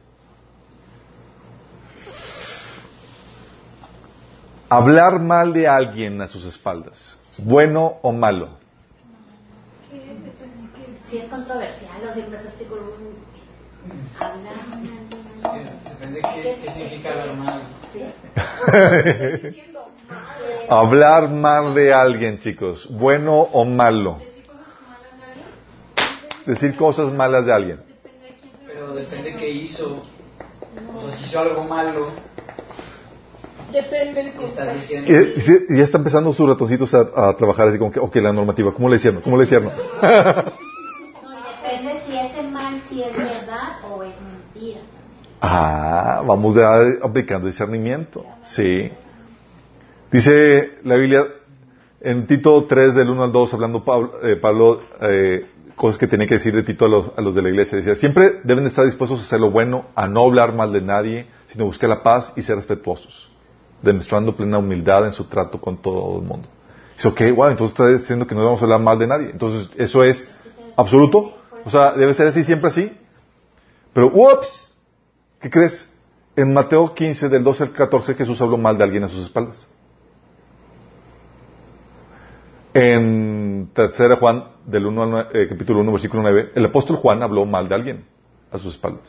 Hablar 4.69 5.21
mal 5.21 5.53
de 5.53 5.67
alguien 5.67 6.21
a 6.21 6.27
sus 6.27 6.43
espaldas, 6.43 7.17
bueno 7.37 7.99
o 8.01 8.11
malo. 8.11 8.49
Si 11.09 11.19
es 11.19 11.29
controversial 11.29 12.01
o 12.09 12.13
siempre 12.13 12.37
es 12.37 12.43
un... 12.43 13.15
Hablar 14.19 14.67
mal. 14.67 15.16
Depende 15.53 16.21
de 16.21 16.27
qué, 16.61 16.71
significa 16.71 17.11
hablar 17.11 17.35
mal. 17.35 17.63
Hablar 20.69 21.29
mal 21.29 21.73
de 21.73 21.93
alguien, 21.93 22.39
chicos, 22.39 22.87
bueno 22.89 23.39
o 23.39 23.63
malo. 23.63 24.17
Decir 26.45 26.75
cosas 26.75 27.11
malas 27.13 27.45
de 27.45 27.53
alguien. 27.53 27.79
Alguien. 27.79 28.95
Depende 28.95 29.23
de 29.23 29.31
Pero 29.31 29.39
qué 29.39 29.49
hizo. 29.49 30.03
O 30.95 31.01
sea, 31.01 31.17
si 31.17 31.25
hizo 31.25 31.39
algo 31.39 31.63
malo, 31.63 32.07
Depende 33.71 34.23
del. 34.23 34.33
Y, 35.07 35.73
y 35.73 35.77
ya 35.77 35.83
están 35.83 36.01
empezando 36.01 36.31
sus 36.31 36.47
ratoncitos 36.47 36.93
a, 36.93 37.29
a 37.29 37.35
trabajar 37.35 37.67
así 37.67 37.77
como 37.77 37.91
que, 37.91 37.99
ok, 37.99 38.15
la 38.17 38.31
normativa, 38.31 38.73
¿cómo 38.73 38.87
le 38.87 38.95
hicieron? 38.95 39.21
¿Cómo 39.21 39.37
le 39.37 39.43
hicieron? 39.43 39.71
No, 40.01 41.29
depende 41.61 42.01
si 42.05 42.17
ese 42.17 42.43
mal 42.43 42.81
si 42.87 43.03
es 43.03 43.13
verdad 43.17 43.79
o 43.89 44.03
es 44.03 44.13
mentira. 44.21 44.79
Ah, 45.41 46.23
vamos 46.25 46.55
ya 46.55 46.69
aplicando 47.03 47.47
discernimiento. 47.47 48.25
Sí. 48.43 48.91
Dice 50.11 50.79
la 50.83 50.95
Biblia 50.95 51.25
en 52.01 52.27
Tito 52.27 52.65
3 52.65 52.95
del 52.95 53.09
1 53.09 53.23
al 53.23 53.31
2, 53.31 53.53
hablando 53.53 53.83
Pablo, 53.83 54.13
eh, 54.23 54.35
Pablo, 54.35 54.81
eh, 55.01 55.45
cosas 55.75 55.99
que 55.99 56.07
tenía 56.07 56.27
que 56.27 56.35
decir 56.35 56.55
de 56.55 56.63
Tito 56.63 56.85
a 56.85 56.89
los, 56.89 57.11
a 57.15 57.21
los 57.21 57.35
de 57.35 57.41
la 57.41 57.49
iglesia. 57.49 57.77
Decía, 57.77 57.95
siempre 57.95 58.39
deben 58.43 58.65
estar 58.65 58.85
dispuestos 58.85 59.19
a 59.19 59.23
hacer 59.23 59.39
lo 59.39 59.51
bueno, 59.51 59.85
a 59.95 60.07
no 60.07 60.25
hablar 60.25 60.53
mal 60.53 60.71
de 60.73 60.81
nadie, 60.81 61.27
sino 61.47 61.65
buscar 61.65 61.89
la 61.89 62.03
paz 62.03 62.33
y 62.35 62.41
ser 62.41 62.55
respetuosos, 62.55 63.29
demostrando 63.81 64.35
plena 64.35 64.57
humildad 64.57 65.05
en 65.05 65.11
su 65.11 65.25
trato 65.25 65.59
con 65.61 65.77
todo 65.81 66.19
el 66.19 66.25
mundo. 66.25 66.47
Dice, 66.95 67.09
ok, 67.09 67.21
wow, 67.35 67.49
entonces 67.49 67.73
está 67.73 67.87
diciendo 67.89 68.25
que 68.25 68.33
no 68.33 68.41
debemos 68.41 68.61
hablar 68.63 68.79
mal 68.79 68.97
de 68.97 69.05
nadie. 69.05 69.29
Entonces, 69.29 69.69
¿eso 69.77 70.03
es 70.03 70.31
absoluto? 70.75 71.37
O 71.63 71.69
sea, 71.69 71.91
¿debe 71.91 72.13
ser 72.15 72.27
así, 72.27 72.43
siempre 72.43 72.69
así? 72.69 72.91
Pero, 73.93 74.11
ups, 74.13 74.66
¿qué 75.39 75.49
crees? 75.49 75.91
En 76.35 76.53
Mateo 76.53 76.93
15, 76.93 77.29
del 77.29 77.43
12 77.43 77.63
al 77.63 77.71
14, 77.71 78.13
Jesús 78.13 78.39
habló 78.41 78.57
mal 78.57 78.77
de 78.77 78.83
alguien 78.83 79.03
a 79.03 79.09
sus 79.09 79.23
espaldas. 79.23 79.65
En 82.73 83.71
tercera 83.73 84.17
Juan, 84.17 84.43
del 84.65 84.85
1 84.85 85.03
al 85.03 85.09
9, 85.09 85.29
eh, 85.33 85.47
capítulo 85.49 85.79
1, 85.81 85.91
versículo 85.91 86.21
9, 86.21 86.51
el 86.53 86.65
apóstol 86.65 86.97
Juan 86.97 87.23
habló 87.23 87.43
mal 87.45 87.67
de 87.67 87.73
alguien 87.73 88.05
a 88.51 88.59
sus 88.59 88.75
espaldas. 88.75 89.07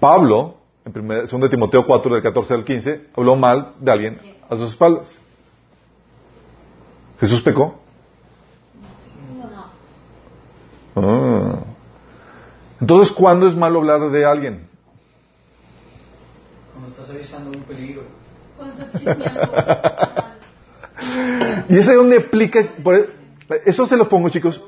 Pablo, 0.00 0.56
en 0.86 0.92
2 0.92 1.50
Timoteo 1.50 1.84
4, 1.86 2.14
del 2.14 2.22
14 2.22 2.54
al 2.54 2.64
15, 2.64 3.08
habló 3.14 3.36
mal 3.36 3.74
de 3.80 3.92
alguien 3.92 4.18
a 4.48 4.56
sus 4.56 4.70
espaldas. 4.70 5.14
¿Jesús 7.20 7.42
pecó? 7.42 7.78
No. 10.94 11.02
Ah. 11.02 11.69
Entonces, 12.80 13.12
¿cuándo 13.12 13.46
es 13.48 13.54
malo 13.54 13.80
hablar 13.80 14.10
de 14.10 14.24
alguien? 14.24 14.66
Cuando 16.72 16.88
estás 16.88 17.10
avisando 17.10 17.50
un 17.50 17.62
peligro. 17.64 18.02
Cuando 18.56 18.82
estás. 18.82 19.02
Y 21.68 21.78
es 21.78 21.88
ahí 21.88 21.94
donde 21.96 22.18
aplica, 22.18 22.62
por- 22.82 23.08
eso 23.64 23.86
se 23.86 23.96
lo 23.96 24.08
pongo 24.08 24.28
chicos, 24.28 24.60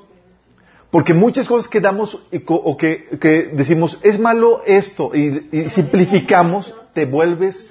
porque 0.91 1.13
muchas 1.13 1.47
cosas 1.47 1.69
que 1.69 1.81
damos 1.81 2.19
y 2.31 2.41
co- 2.41 2.55
o 2.55 2.77
que, 2.77 3.19
que 3.21 3.51
decimos, 3.53 3.99
es 4.03 4.19
malo 4.19 4.63
esto, 4.65 5.11
y, 5.15 5.49
y 5.53 5.69
simplificamos, 5.71 6.75
te 6.95 7.05
vuelves, 7.05 7.67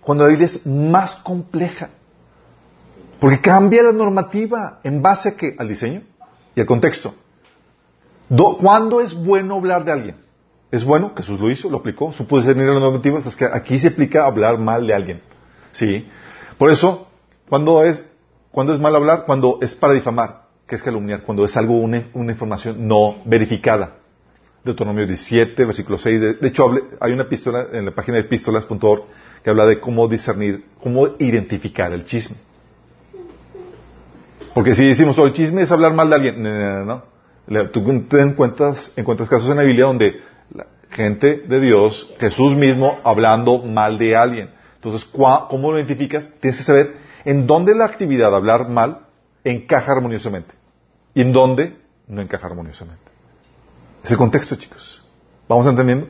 cuando 0.00 0.24
la 0.24 0.30
Biblia 0.30 0.46
es 0.46 0.64
más 0.66 1.16
compleja. 1.16 1.90
Porque 3.20 3.40
cambia 3.40 3.82
la 3.82 3.92
normativa 3.92 4.80
en 4.84 5.02
base 5.02 5.30
a 5.30 5.36
qué? 5.36 5.56
Al 5.58 5.68
diseño 5.68 6.02
y 6.54 6.60
al 6.60 6.66
contexto. 6.66 7.14
Do- 8.34 8.58
¿Cuándo 8.58 9.00
es 9.00 9.14
bueno 9.14 9.54
hablar 9.56 9.84
de 9.84 9.92
alguien? 9.92 10.16
Es 10.72 10.84
bueno, 10.84 11.12
Jesús 11.16 11.38
lo 11.38 11.50
hizo, 11.52 11.70
lo 11.70 11.78
aplicó, 11.78 12.12
supo 12.12 12.38
discernir 12.38 12.66
la 12.66 12.80
normativa, 12.80 13.20
es 13.20 13.36
que 13.36 13.44
aquí 13.44 13.78
se 13.78 13.88
aplica 13.88 14.26
hablar 14.26 14.58
mal 14.58 14.84
de 14.86 14.92
alguien. 14.92 15.20
¿Sí? 15.70 16.08
Por 16.58 16.72
eso, 16.72 17.06
cuando 17.48 17.84
es, 17.84 18.04
cuando 18.50 18.74
es 18.74 18.80
mal 18.80 18.96
hablar? 18.96 19.24
Cuando 19.24 19.58
es 19.62 19.76
para 19.76 19.94
difamar, 19.94 20.46
que 20.66 20.74
es 20.74 20.82
calumniar, 20.82 21.22
cuando 21.22 21.44
es 21.44 21.56
algo, 21.56 21.74
una, 21.74 22.02
información 22.32 22.88
no 22.88 23.16
verificada. 23.24 23.98
Deuteronomio 24.64 25.06
17, 25.06 25.64
versículo 25.64 25.96
6. 25.98 26.20
De, 26.40 26.48
hecho, 26.48 26.74
hay 26.98 27.12
una 27.12 27.22
epístola 27.22 27.68
en 27.72 27.84
la 27.84 27.92
página 27.92 28.16
de 28.16 28.22
epístolas.org 28.24 29.02
que 29.44 29.50
habla 29.50 29.66
de 29.66 29.78
cómo 29.78 30.08
discernir, 30.08 30.64
cómo 30.82 31.06
identificar 31.20 31.92
el 31.92 32.04
chisme. 32.04 32.36
Porque 34.54 34.74
si 34.74 34.86
decimos, 34.88 35.16
oh, 35.18 35.26
el 35.26 35.34
chisme 35.34 35.62
es 35.62 35.70
hablar 35.70 35.94
mal 35.94 36.08
de 36.08 36.16
alguien, 36.16 36.42
no, 36.42 36.50
no, 36.50 36.78
no, 36.78 36.84
no. 36.84 37.13
Tú 37.72 38.04
te 38.08 38.20
encuentras, 38.20 38.92
encuentras 38.96 39.28
casos 39.28 39.50
en 39.50 39.56
la 39.56 39.62
Biblia 39.62 39.84
donde 39.86 40.20
la 40.54 40.66
gente 40.90 41.44
de 41.46 41.60
Dios, 41.60 42.14
Jesús 42.18 42.54
mismo, 42.56 42.98
hablando 43.04 43.58
mal 43.58 43.98
de 43.98 44.16
alguien. 44.16 44.50
Entonces, 44.76 45.04
¿cuá- 45.04 45.46
¿cómo 45.48 45.70
lo 45.70 45.78
identificas? 45.78 46.30
Tienes 46.40 46.58
que 46.58 46.64
saber 46.64 46.96
en 47.24 47.46
dónde 47.46 47.74
la 47.74 47.84
actividad 47.84 48.30
de 48.30 48.36
hablar 48.36 48.68
mal 48.68 49.00
encaja 49.44 49.92
armoniosamente 49.92 50.54
y 51.14 51.20
en 51.20 51.32
dónde 51.32 51.76
no 52.08 52.22
encaja 52.22 52.46
armoniosamente. 52.46 53.02
Es 54.02 54.10
el 54.10 54.16
contexto, 54.16 54.56
chicos. 54.56 55.02
¿Vamos 55.48 55.66
entendiendo? 55.66 56.08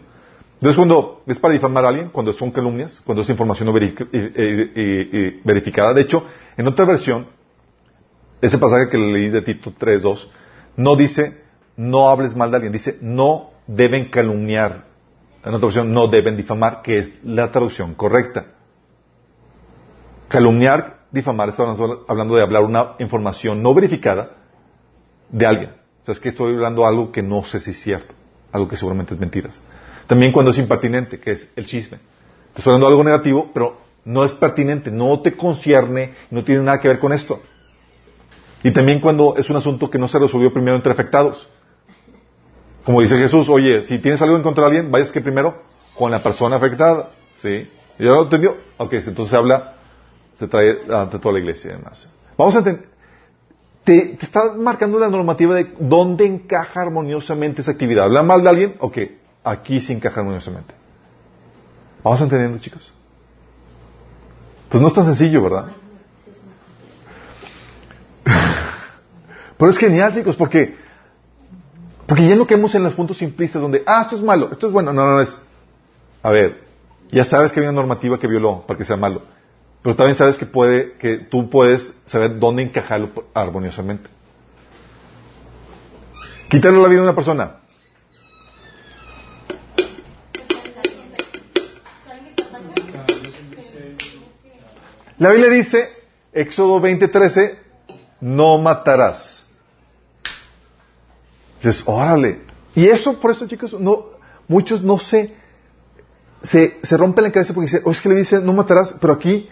Entonces, 0.55 0.77
cuando 0.77 1.23
es 1.27 1.39
para 1.39 1.53
difamar 1.55 1.85
a 1.85 1.89
alguien, 1.89 2.09
cuando 2.11 2.33
son 2.33 2.51
calumnias, 2.51 3.01
cuando 3.05 3.23
es 3.23 3.29
información 3.29 3.67
no 3.67 3.73
verifi- 3.75 4.09
eh, 4.13 4.33
eh, 4.35 4.73
eh, 4.75 5.09
eh, 5.13 5.41
verificada. 5.45 5.93
De 5.93 6.03
hecho, 6.03 6.27
en 6.57 6.67
otra 6.67 6.85
versión, 6.85 7.27
ese 8.41 8.59
pasaje 8.59 8.89
que 8.89 8.99
leí 8.99 9.29
de 9.31 9.43
Tito 9.43 9.73
3.2, 9.73 10.29
no 10.77 10.97
dice 10.97 11.43
no 11.77 12.09
hables 12.09 12.37
mal 12.37 12.51
de 12.51 12.57
alguien, 12.57 12.73
dice 12.73 12.99
no 13.01 13.51
deben 13.67 14.11
calumniar. 14.11 14.85
En 15.45 15.53
otra 15.53 15.67
versión, 15.67 15.93
no 15.93 16.07
deben 16.09 16.37
difamar, 16.37 16.81
que 16.83 16.99
es 16.99 17.11
la 17.23 17.51
traducción 17.53 17.95
correcta. 17.95 18.47
Calumniar, 20.29 21.01
difamar, 21.11 21.53
hablando- 21.57 22.05
hablando 22.09 22.37
de 22.37 22.43
hablar 22.43 22.63
una 22.63 22.93
información 22.99 23.63
no 23.63 23.75
verificada 23.75 24.31
de 25.29 25.47
alguien. 25.47 25.71
O 26.03 26.05
sea, 26.07 26.13
es 26.13 26.21
que 26.21 26.31
estoy 26.31 26.55
hablando 26.55 26.87
algo 26.87 27.13
que 27.13 27.23
no 27.23 27.45
sé 27.45 27.61
si 27.61 27.71
es 27.73 27.81
cierto, 27.83 28.15
algo 28.53 28.69
que 28.69 28.77
seguramente 28.77 29.15
es 29.15 29.21
mentiras. 29.21 29.59
También 30.07 30.33
cuando 30.33 30.51
es 30.51 30.59
impertinente, 30.59 31.19
que 31.21 31.33
es 31.33 31.51
el 31.57 31.67
chisme. 31.67 31.99
Te 32.53 32.61
estoy 32.61 32.71
hablando 32.73 32.87
de 32.87 32.93
algo 32.93 33.05
negativo, 33.05 33.51
pero 33.53 33.77
no 34.05 34.25
es 34.25 34.33
pertinente, 34.33 34.91
no 34.91 35.21
te 35.21 35.35
concierne, 35.37 36.15
no 36.31 36.43
tiene 36.45 36.63
nada 36.63 36.81
que 36.81 36.89
ver 36.89 36.99
con 36.99 37.13
esto. 37.13 37.43
Y 38.65 38.71
también 38.73 38.99
cuando 38.99 39.37
es 39.37 39.51
un 39.51 39.57
asunto 39.57 39.91
que 39.91 39.99
no 39.99 40.09
se 40.09 40.19
resolvió 40.19 40.51
primero 40.51 40.75
entre 40.75 40.91
afectados. 40.91 41.47
Como 42.83 43.03
dice 43.03 43.19
Jesús, 43.19 43.47
oye, 43.51 43.83
si 43.83 43.99
tienes 43.99 44.23
algo 44.23 44.37
en 44.37 44.43
contra 44.43 44.63
de 44.63 44.69
alguien, 44.69 44.91
vayas 44.91 45.13
que 45.13 45.21
primero 45.21 45.63
con 45.95 46.11
la 46.11 46.23
persona 46.23 46.57
afectada. 46.57 47.11
¿Sí? 47.37 47.71
¿Ya 47.99 48.07
lo 48.07 48.23
entendió? 48.23 48.57
Ok, 48.79 48.95
entonces 48.95 49.29
se 49.29 49.37
habla, 49.37 49.75
se 50.39 50.49
trae 50.49 50.79
ante 50.91 51.19
toda 51.19 51.35
la 51.35 51.41
iglesia 51.41 51.75
y. 51.75 52.09
Vamos 52.39 52.55
a 52.55 52.59
entender. 52.59 52.89
Te, 53.85 54.17
te 54.19 54.25
está 54.25 54.55
marcando 54.55 54.99
la 54.99 55.11
normativa 55.11 55.55
de 55.55 55.75
dónde 55.79 56.25
encaja 56.25 56.81
armoniosamente 56.81 57.61
esa 57.61 57.73
actividad. 57.73 58.07
¿Habla 58.07 58.23
mal 58.23 58.43
de 58.43 58.49
alguien? 58.49 58.77
Ok, 58.79 58.97
aquí 59.45 59.83
sí 59.83 59.93
encaja 59.93 60.21
armoniosamente. 60.21 60.73
¿Vamos 62.03 62.19
entendiendo, 62.23 62.59
chicos? 62.61 62.91
Pues 64.71 64.81
no 64.81 64.89
es 64.89 64.95
tan 64.95 65.05
sencillo, 65.05 65.43
¿verdad? 65.43 65.67
Pero 69.57 69.71
es 69.71 69.79
genial, 69.79 70.13
chicos, 70.13 70.37
porque, 70.37 70.77
porque 72.07 72.27
ya 72.27 72.37
no 72.37 72.47
quedamos 72.47 72.75
en 72.75 72.83
los 72.83 72.95
puntos 72.95 73.19
simplistas 73.19 73.63
donde, 73.63 73.83
ah, 73.87 74.03
esto 74.03 74.17
es 74.17 74.23
malo, 74.23 74.49
esto 74.51 74.67
es 74.67 74.73
bueno. 74.73 74.93
No, 74.93 75.05
no, 75.05 75.13
no 75.15 75.21
es. 75.21 75.37
A 76.23 76.31
ver, 76.31 76.65
ya 77.11 77.25
sabes 77.25 77.53
que 77.53 77.61
hay 77.61 77.67
una 77.67 77.73
normativa 77.73 78.19
que 78.19 78.27
violó 78.27 78.65
para 78.67 78.79
que 78.79 78.85
sea 78.85 78.97
malo. 78.97 79.23
Pero 79.83 79.97
también 79.97 80.17
sabes 80.17 80.37
que 80.37 80.47
puede, 80.47 80.95
que 80.95 81.19
tú 81.19 81.51
puedes 81.51 81.93
saber 82.07 82.39
dónde 82.39 82.63
encajarlo 82.63 83.11
armoniosamente. 83.35 84.09
Quitarle 86.49 86.81
la 86.81 86.89
vida 86.89 87.01
a 87.01 87.03
una 87.03 87.15
persona. 87.15 87.57
La 95.19 95.31
Biblia 95.31 95.51
dice, 95.51 95.89
Éxodo 96.33 96.81
20:13, 96.81 97.57
no 98.21 98.59
matarás. 98.59 99.34
Dices, 101.65 101.83
órale. 101.87 102.41
Y 102.75 102.87
eso, 102.87 103.19
por 103.21 103.31
eso, 103.31 103.47
chicos, 103.47 103.73
no, 103.79 104.05
muchos 104.49 104.83
no 104.83 104.99
se, 104.99 105.35
se, 106.43 106.79
se 106.83 106.97
rompen 106.97 107.25
la 107.25 107.33
cabeza 107.33 107.55
porque 107.55 107.67
dicen, 107.67 107.83
oh, 107.85 107.93
es 107.93 108.01
que 108.01 108.09
le 108.11 108.17
dice, 108.17 108.41
no 108.41 108.53
matarás, 108.53 108.95
pero 109.01 109.15
aquí 109.15 109.49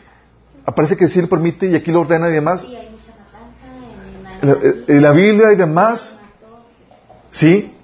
aparece 0.67 0.97
que 0.97 1.09
sí 1.09 1.23
lo 1.23 1.29
permite 1.29 1.67
y 1.67 1.75
aquí 1.75 1.91
lo 1.91 2.01
ordena 2.01 2.29
y 2.29 2.33
demás. 2.33 2.61
Sí, 2.61 2.77
hay 2.77 2.91
mucha 2.91 3.13
matanza 3.19 4.43
en 4.43 4.87
la, 4.87 4.95
en 4.95 5.03
la 5.03 5.13
Biblia 5.13 5.53
y 5.53 5.57
demás, 5.57 6.19
¿sí? 7.31 7.75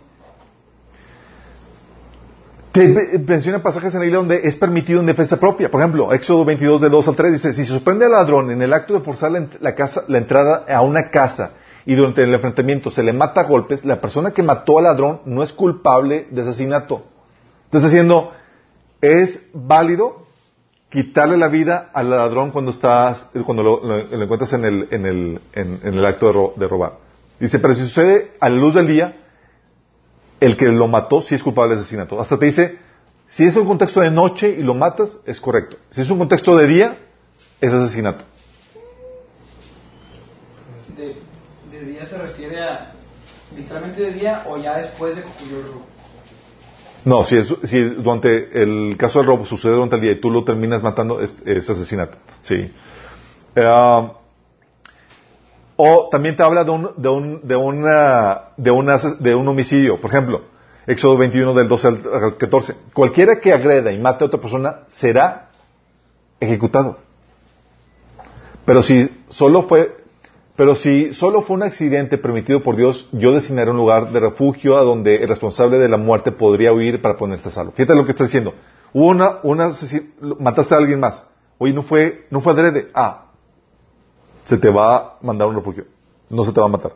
Te 2.73 3.19
menciona 3.27 3.63
pasajes 3.63 3.95
en 3.95 4.01
la 4.01 4.05
Biblia 4.05 4.19
donde 4.19 4.47
es 4.47 4.57
permitido 4.57 5.01
en 5.01 5.07
defensa 5.07 5.41
propia. 5.41 5.71
Por 5.71 5.81
ejemplo, 5.81 6.13
Éxodo 6.13 6.45
22, 6.45 6.83
del 6.83 6.91
2 6.91 7.09
al 7.09 7.17
3 7.17 7.33
dice, 7.33 7.53
si 7.55 7.65
se 7.65 7.73
sorprende 7.73 8.05
al 8.05 8.13
ladrón 8.13 8.51
en 8.51 8.61
el 8.61 8.75
acto 8.75 8.93
de 8.93 9.01
forzar 9.01 9.31
la, 9.33 9.47
la 9.61 9.75
casa, 9.75 10.05
la 10.07 10.19
entrada 10.19 10.67
a 10.69 10.83
una 10.83 11.11
casa 11.11 11.53
y 11.89 11.95
durante 11.95 12.23
el 12.23 12.35
enfrentamiento 12.35 12.91
se 12.91 13.03
le 13.03 13.15
mata 13.15 13.41
a 13.41 13.45
golpes, 13.45 13.83
la 13.83 13.99
persona 13.99 14.33
que 14.33 14.43
mató 14.43 14.77
al 14.77 14.85
ladrón 14.85 15.23
no 15.25 15.43
es 15.43 15.55
culpable 15.55 16.27
de 16.31 16.43
asesinato. 16.43 17.03
Entonces 17.65 17.91
diciendo, 17.91 18.31
es 19.01 19.43
válido 19.55 20.27
quitarle 20.91 21.39
la 21.39 21.49
vida 21.49 21.89
al 21.95 22.11
ladrón 22.11 22.51
cuando 22.51 22.73
estás, 22.73 23.29
cuando 23.47 23.63
lo, 23.63 23.99
encuentras 24.23 24.53
en 24.53 24.67
el, 24.67 24.89
en 24.91 25.07
el, 25.07 25.41
en, 25.55 25.81
en 25.83 25.95
el 25.95 26.05
acto 26.05 26.27
de, 26.27 26.33
ro- 26.35 26.53
de 26.57 26.69
robar. 26.69 26.93
Dice, 27.41 27.59
pero 27.59 27.75
si 27.75 27.81
sucede 27.81 28.33
a 28.39 28.51
la 28.51 28.57
luz 28.57 28.75
del 28.75 28.87
día, 28.87 29.17
el 30.41 30.59
que 30.59 30.67
lo 30.67 30.89
mató 30.89 31.23
sí 31.23 31.37
es 31.37 31.43
culpable 31.43 31.75
de 31.75 31.81
asesinato. 31.81 32.21
Hasta 32.21 32.39
te 32.39 32.45
dice, 32.45 32.79
si 33.31 33.45
es 33.45 33.57
un 33.57 33.67
contexto 33.67 34.01
de 34.03 34.11
noche 34.11 34.51
y 34.59 34.63
lo 34.63 34.75
matas, 34.75 35.19
es 35.25 35.41
correcto. 35.41 35.79
Si 35.91 36.03
es 36.03 36.11
un 36.11 36.19
contexto 36.19 36.55
de 36.55 36.67
día, 36.67 36.99
es 37.63 37.73
asesinato. 37.73 38.25
De, 40.95 41.17
de 41.81 41.87
día 41.87 42.07
se 42.07 42.19
refiere 42.19 42.63
a 42.63 42.93
literalmente 43.57 44.03
de 44.03 44.13
día 44.13 44.45
o 44.47 44.57
ya 44.59 44.77
después 44.79 45.17
de 45.17 45.23
que 45.23 45.29
el 45.45 45.63
robo. 45.65 45.87
No, 47.05 47.25
si, 47.25 47.37
es, 47.37 47.49
si 47.65 47.81
durante 47.81 48.63
el 48.63 48.97
caso 48.99 49.21
del 49.21 49.29
robo 49.29 49.45
sucede 49.47 49.73
durante 49.73 49.97
el 49.97 50.03
día 50.03 50.13
y 50.13 50.21
tú 50.21 50.31
lo 50.31 50.45
terminas 50.45 50.83
matando, 50.83 51.21
es, 51.21 51.37
es 51.47 51.69
asesinato. 51.71 52.19
Sí. 52.43 52.71
Eh, 53.55 54.09
o 55.77 56.09
también 56.11 56.37
te 56.37 56.43
habla 56.43 56.65
de 56.65 56.71
un, 56.73 56.91
de 56.97 57.09
un, 57.09 57.41
de 57.47 57.57
una, 57.57 58.41
de 58.57 58.71
una- 58.71 58.99
de 59.21 59.35
un 59.35 59.47
homicidio. 59.49 60.01
Por 60.01 60.11
ejemplo, 60.11 60.43
Éxodo 60.87 61.17
21 61.19 61.55
del 61.55 61.69
12 61.69 61.87
al 61.89 62.03
al 62.25 62.37
14. 62.37 62.75
Cualquiera 62.93 63.41
que 63.41 63.53
agreda 63.53 63.93
y 63.93 63.99
mate 63.99 64.25
a 64.25 64.27
otra 64.27 64.41
persona 64.41 64.81
será 64.89 65.51
ejecutado. 66.41 66.99
Pero 68.65 68.83
si 68.83 69.09
solo 69.29 69.63
fue, 69.63 69.97
pero 70.59 70.75
si 70.75 71.13
solo 71.13 71.43
fue 71.43 71.55
un 71.55 71.63
accidente 71.63 72.19
permitido 72.19 72.65
por 72.65 72.75
Dios, 72.75 73.09
yo 73.13 73.31
designaré 73.31 73.71
un 73.71 73.77
lugar 73.77 74.11
de 74.11 74.19
refugio 74.19 74.77
a 74.77 74.83
donde 74.83 75.23
el 75.23 75.29
responsable 75.29 75.79
de 75.79 75.89
la 75.89 75.99
muerte 75.99 76.33
podría 76.33 76.73
huir 76.73 77.01
para 77.01 77.17
ponerse 77.17 77.49
a 77.49 77.53
salvo. 77.53 77.71
Fíjate 77.71 77.95
lo 77.95 78.05
que 78.05 78.11
está 78.11 78.25
diciendo. 78.25 78.55
Hubo 78.93 79.07
una, 79.07 79.39
una 79.45 79.73
mataste 80.41 80.75
a 80.75 80.79
alguien 80.79 80.99
más. 80.99 81.25
Oye, 81.59 81.73
no 81.73 81.85
fue, 81.85 82.27
no 82.31 82.41
fue 82.41 82.55
adrede. 82.55 82.91
Ah, 82.93 83.27
se 84.43 84.59
te 84.59 84.69
va 84.69 84.97
a 84.97 85.19
mandar 85.23 85.47
un 85.47 85.55
refugio. 85.55 85.85
No 86.29 86.45
se 86.45 86.53
te 86.53 86.59
va 86.59 86.67
a 86.67 86.71
matar. 86.71 86.95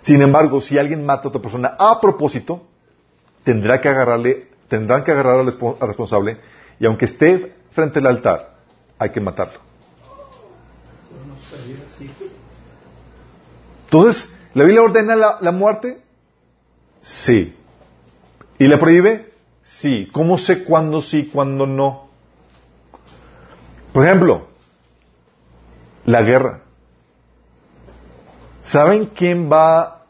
Sin 0.00 0.22
embargo, 0.22 0.62
si 0.62 0.78
alguien 0.78 1.04
mata 1.04 1.24
a 1.24 1.28
otra 1.28 1.42
persona 1.42 1.76
a 1.78 2.00
propósito, 2.00 2.62
tendrá 3.44 3.78
que 3.82 3.90
agarrarle, 3.90 4.48
tendrán 4.68 5.04
que 5.04 5.10
agarrar 5.10 5.38
al 5.38 5.86
responsable 5.86 6.38
y 6.80 6.86
aunque 6.86 7.04
esté 7.04 7.56
frente 7.72 7.98
al 7.98 8.06
altar, 8.06 8.54
hay 8.98 9.10
que 9.10 9.20
matarlo. 9.20 9.67
Entonces, 13.90 14.34
¿la 14.52 14.64
Biblia 14.64 14.82
ordena 14.82 15.16
la, 15.16 15.38
la 15.40 15.50
muerte? 15.50 16.02
Sí. 17.00 17.56
¿Y 18.58 18.66
la 18.68 18.78
prohíbe? 18.78 19.32
Sí. 19.64 20.10
¿Cómo 20.12 20.36
sé 20.36 20.64
cuándo 20.64 21.00
sí, 21.00 21.30
cuándo 21.32 21.66
no? 21.66 22.08
Por 23.94 24.04
ejemplo, 24.04 24.46
la 26.04 26.20
guerra. 26.22 26.60
¿Saben 28.62 29.06
quién 29.06 29.50
va 29.50 30.02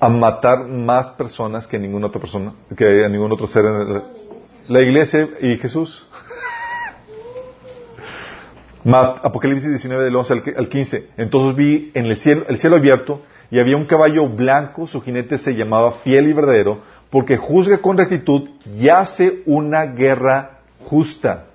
a 0.00 0.08
matar 0.08 0.64
más 0.66 1.10
personas 1.10 1.68
que 1.68 1.78
ninguna 1.78 2.08
otra 2.08 2.20
persona? 2.20 2.54
Que 2.76 3.04
a 3.04 3.08
ningún 3.08 3.30
otro 3.30 3.46
ser 3.46 3.66
en 3.66 3.74
el- 3.82 4.02
la 4.66 4.80
iglesia 4.80 5.28
y 5.40 5.56
Jesús. 5.58 6.06
Apocalipsis 8.84 9.68
19 9.68 10.04
del 10.04 10.16
11 10.16 10.32
al 10.32 10.42
qui- 10.44 10.56
al 10.56 10.68
15. 10.68 11.08
Entonces 11.16 11.54
vi 11.56 11.90
en 11.94 12.06
el 12.06 12.16
cielo, 12.16 12.44
el 12.48 12.58
cielo 12.58 12.76
abierto 12.76 13.22
y 13.50 13.58
había 13.58 13.76
un 13.76 13.84
caballo 13.84 14.26
blanco, 14.28 14.86
su 14.86 15.00
jinete 15.02 15.38
se 15.38 15.54
llamaba 15.54 15.92
fiel 16.04 16.28
y 16.28 16.32
verdadero, 16.32 16.80
porque 17.10 17.36
juzga 17.36 17.78
con 17.78 17.98
rectitud 17.98 18.48
y 18.78 18.88
hace 18.88 19.42
una 19.46 19.84
guerra 19.86 20.60
justa. 20.84 21.46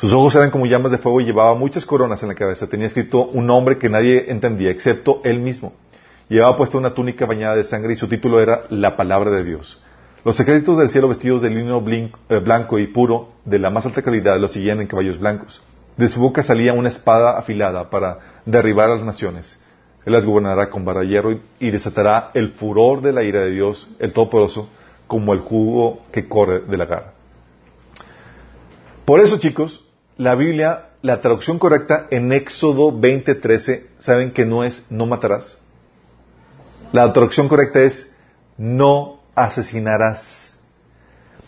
Sus 0.00 0.12
ojos 0.12 0.34
eran 0.34 0.50
como 0.50 0.66
llamas 0.66 0.92
de 0.92 0.98
fuego 0.98 1.20
y 1.20 1.24
llevaba 1.24 1.54
muchas 1.54 1.86
coronas 1.86 2.22
en 2.22 2.28
la 2.28 2.34
cabeza. 2.34 2.66
Tenía 2.66 2.86
escrito 2.88 3.26
un 3.26 3.46
nombre 3.46 3.78
que 3.78 3.88
nadie 3.88 4.26
entendía, 4.30 4.70
excepto 4.70 5.20
él 5.24 5.38
mismo. 5.40 5.72
Llevaba 6.28 6.56
puesta 6.56 6.78
una 6.78 6.94
túnica 6.94 7.26
bañada 7.26 7.54
de 7.54 7.64
sangre 7.64 7.92
y 7.92 7.96
su 7.96 8.08
título 8.08 8.40
era 8.40 8.64
La 8.70 8.96
Palabra 8.96 9.30
de 9.30 9.44
Dios. 9.44 9.82
Los 10.24 10.40
ejércitos 10.40 10.78
del 10.78 10.90
cielo 10.90 11.08
vestidos 11.08 11.42
de 11.42 11.50
lino 11.50 11.84
eh, 11.86 12.38
blanco 12.38 12.78
y 12.78 12.86
puro 12.86 13.28
de 13.44 13.58
la 13.58 13.68
más 13.68 13.84
alta 13.84 14.00
calidad 14.00 14.40
los 14.40 14.52
seguían 14.52 14.80
en 14.80 14.86
caballos 14.86 15.18
blancos. 15.18 15.62
De 15.98 16.08
su 16.08 16.18
boca 16.18 16.42
salía 16.42 16.72
una 16.72 16.88
espada 16.88 17.38
afilada 17.38 17.90
para 17.90 18.18
derribar 18.46 18.90
a 18.90 18.96
las 18.96 19.04
naciones. 19.04 19.60
Él 20.06 20.14
las 20.14 20.24
gobernará 20.24 20.70
con 20.70 20.84
vara 20.84 21.04
hierro 21.04 21.38
y, 21.60 21.70
desatará 21.70 22.30
el 22.32 22.48
furor 22.52 23.02
de 23.02 23.12
la 23.12 23.22
ira 23.22 23.40
de 23.40 23.50
Dios, 23.50 23.94
el 23.98 24.14
Todopoderoso, 24.14 24.70
como 25.06 25.34
el 25.34 25.40
jugo 25.40 26.02
que 26.10 26.26
corre 26.26 26.60
de 26.60 26.76
la 26.78 26.86
garra. 26.86 27.12
Por 29.04 29.20
eso, 29.20 29.38
chicos, 29.38 29.86
la 30.16 30.34
Biblia, 30.36 30.86
la 31.02 31.20
traducción 31.20 31.58
correcta 31.58 32.06
en 32.10 32.32
Éxodo 32.32 32.92
20:13, 32.92 33.88
¿saben 33.98 34.32
que 34.32 34.46
no 34.46 34.64
es 34.64 34.86
no 34.90 35.04
matarás? 35.04 35.58
La 36.92 37.12
traducción 37.12 37.46
correcta 37.48 37.82
es 37.82 38.10
no 38.56 39.13
asesinarás. 39.34 40.58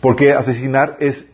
Porque 0.01 0.33
asesinar 0.33 0.97
es 0.99 1.27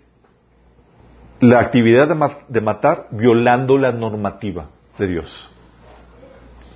la 1.39 1.59
actividad 1.59 2.07
de, 2.07 2.15
ma- 2.15 2.37
de 2.47 2.61
matar 2.61 3.07
violando 3.11 3.77
la 3.77 3.91
normativa 3.91 4.69
de 4.97 5.07
Dios. 5.07 5.49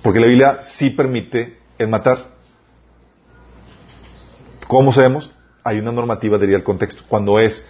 Porque 0.02 0.20
la 0.20 0.26
Biblia 0.26 0.58
sí 0.62 0.90
permite 0.90 1.58
el 1.78 1.88
matar. 1.88 2.26
¿Cómo 4.66 4.92
sabemos? 4.92 5.34
Hay 5.64 5.78
una 5.78 5.92
normativa 5.92 6.38
diría 6.38 6.56
el 6.56 6.64
contexto. 6.64 7.02
Cuando 7.08 7.38
es 7.40 7.66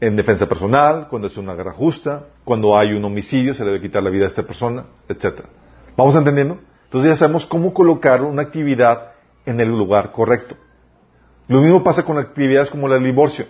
en 0.00 0.16
defensa 0.16 0.46
personal, 0.46 1.08
cuando 1.08 1.28
es 1.28 1.36
una 1.38 1.54
guerra 1.54 1.72
justa, 1.72 2.26
cuando 2.44 2.76
hay 2.76 2.92
un 2.92 3.04
homicidio, 3.04 3.54
se 3.54 3.64
debe 3.64 3.80
quitar 3.80 4.02
la 4.02 4.10
vida 4.10 4.26
a 4.26 4.28
esta 4.28 4.42
persona, 4.42 4.84
etcétera. 5.08 5.48
¿Vamos 5.96 6.14
entendiendo? 6.14 6.58
Entonces 6.84 7.10
ya 7.12 7.16
sabemos 7.16 7.46
cómo 7.46 7.72
colocar 7.72 8.22
una 8.22 8.42
actividad 8.42 9.12
en 9.46 9.60
el 9.60 9.70
lugar 9.70 10.12
correcto. 10.12 10.56
Lo 11.48 11.60
mismo 11.60 11.82
pasa 11.82 12.04
con 12.04 12.18
actividades 12.18 12.70
como 12.70 12.92
el 12.92 13.02
divorcio. 13.02 13.46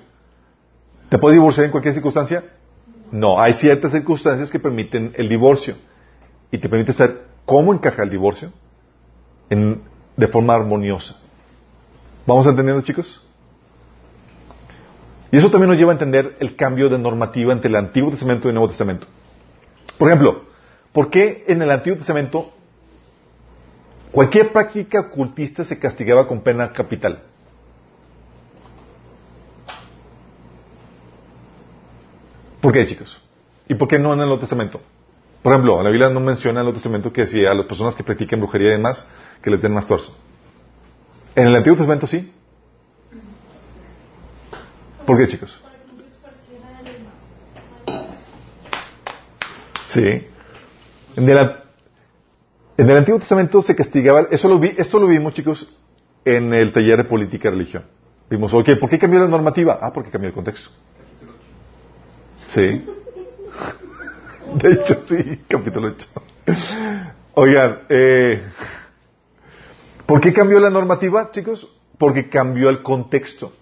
¿Te 1.09 1.19
puedes 1.19 1.37
divorciar 1.37 1.67
en 1.67 1.71
cualquier 1.71 1.95
circunstancia? 1.95 2.45
No, 3.11 3.41
hay 3.41 3.55
ciertas 3.55 3.93
circunstancias 3.93 4.51
que 4.51 4.59
permiten 4.59 5.13
el 5.17 5.29
divorcio 5.29 5.77
y 6.51 6.59
te 6.59 6.69
permite 6.69 6.93
saber 6.93 7.25
cómo 7.45 7.73
encaja 7.73 8.03
el 8.03 8.11
divorcio 8.11 8.53
de 9.49 10.29
forma 10.29 10.55
armoniosa. 10.55 11.17
¿Vamos 12.27 12.47
entendiendo, 12.47 12.83
chicos? 12.83 13.23
Y 15.31 15.39
eso 15.39 15.51
también 15.51 15.71
nos 15.71 15.79
lleva 15.79 15.93
a 15.93 15.95
entender 15.95 16.37
el 16.41 16.57
cambio 16.57 16.89
de 16.89 16.99
normativa 16.99 17.53
entre 17.53 17.69
el 17.69 17.77
Antiguo 17.77 18.11
Testamento 18.11 18.49
y 18.49 18.51
el 18.51 18.55
Nuevo 18.55 18.69
Testamento. 18.69 19.07
Por 19.99 20.09
ejemplo, 20.09 20.43
¿por 20.93 21.11
qué 21.11 21.45
en 21.47 21.63
el 21.63 21.71
Antiguo 21.71 21.99
Testamento 21.99 22.53
cualquier 24.11 24.53
práctica 24.53 25.01
ocultista 25.01 25.65
se 25.65 25.79
castigaba 25.79 26.27
con 26.27 26.41
pena 26.41 26.73
capital? 26.73 27.23
¿Por 32.67 32.73
qué, 32.73 32.85
chicos? 32.85 33.17
¿Y 33.69 33.77
por 33.77 33.87
qué 33.87 33.97
no 33.97 34.13
en 34.13 34.19
el 34.19 34.27
Nuevo 34.27 34.41
Testamento? 34.41 34.81
Por 35.41 35.53
ejemplo, 35.53 35.81
la 35.85 35.89
Biblia 35.89 36.11
no 36.11 36.19
menciona 36.19 36.51
en 36.51 36.57
el 36.57 36.65
Nuevo 36.65 36.79
Testamento 36.79 37.13
que 37.13 37.25
si 37.29 37.47
a 37.47 37.55
las 37.55 37.65
personas 37.65 37.95
que 37.95 38.03
practiquen 38.03 38.41
brujería 38.41 38.71
y 38.71 38.73
demás, 38.73 39.07
que 39.41 39.51
les 39.51 39.63
den 39.63 39.73
más 39.73 39.87
torso. 39.87 40.17
En 41.37 41.47
el 41.47 41.55
Antiguo 41.55 41.77
Testamento 41.77 42.09
sí. 42.09 42.33
¿Por 45.07 45.17
qué, 45.17 45.29
chicos? 45.29 45.63
Sí. 49.87 50.27
En 51.15 51.29
el, 51.29 51.39
en 52.79 52.91
el 52.91 52.97
Antiguo 52.97 53.21
Testamento 53.21 53.63
se 53.63 53.77
castigaba, 53.77 54.27
eso 54.33 54.49
lo 54.49 54.59
vi, 54.59 54.75
esto 54.77 54.99
lo 54.99 55.07
vimos, 55.07 55.35
chicos, 55.35 55.73
en 56.25 56.53
el 56.53 56.73
taller 56.73 56.97
de 56.97 57.05
política 57.05 57.47
y 57.47 57.51
religión. 57.53 57.85
Vimos, 58.29 58.53
ok, 58.53 58.71
¿por 58.81 58.91
qué 58.91 58.99
cambió 58.99 59.21
la 59.21 59.29
normativa? 59.29 59.79
Ah, 59.81 59.93
porque 59.93 60.11
cambió 60.11 60.31
el 60.31 60.35
contexto. 60.35 60.71
Sí. 62.49 62.87
De 64.55 64.73
hecho, 64.73 65.03
sí, 65.07 65.41
capítulo 65.49 65.89
8. 65.89 66.09
Oigan, 67.35 67.81
eh, 67.89 68.43
¿por 70.07 70.21
qué 70.21 70.33
cambió 70.33 70.61
la 70.61 70.71
normativa, 70.71 71.31
chicos? 71.33 71.69
Porque 71.99 72.29
cambió 72.29 72.69
el 72.71 72.83
contexto. 72.83 73.53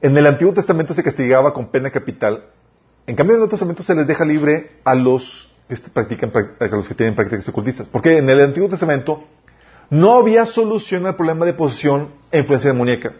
En 0.00 0.16
el 0.16 0.26
Antiguo 0.26 0.52
Testamento 0.54 0.94
se 0.94 1.02
castigaba 1.02 1.52
con 1.52 1.68
pena 1.68 1.90
capital. 1.90 2.44
En 3.06 3.16
cambio, 3.16 3.32
en 3.34 3.36
el 3.36 3.40
Nuevo 3.40 3.50
Testamento 3.50 3.82
se 3.82 3.94
les 3.94 4.06
deja 4.06 4.24
libre 4.24 4.78
a 4.84 4.94
los 4.94 5.50
que 5.68 5.76
practican, 5.92 6.30
prac- 6.32 6.60
a 6.60 6.66
los 6.76 6.86
que 6.88 6.94
tienen 6.94 7.14
prácticas 7.14 7.48
ocultistas. 7.48 7.86
Porque 7.88 8.18
en 8.18 8.28
el 8.28 8.40
Antiguo 8.40 8.68
Testamento 8.68 9.24
no 9.90 10.14
había 10.14 10.46
solución 10.46 11.06
al 11.06 11.16
problema 11.16 11.44
de 11.44 11.54
posesión 11.54 12.08
e 12.30 12.38
influencia 12.40 12.70
demoníaca. 12.72 13.12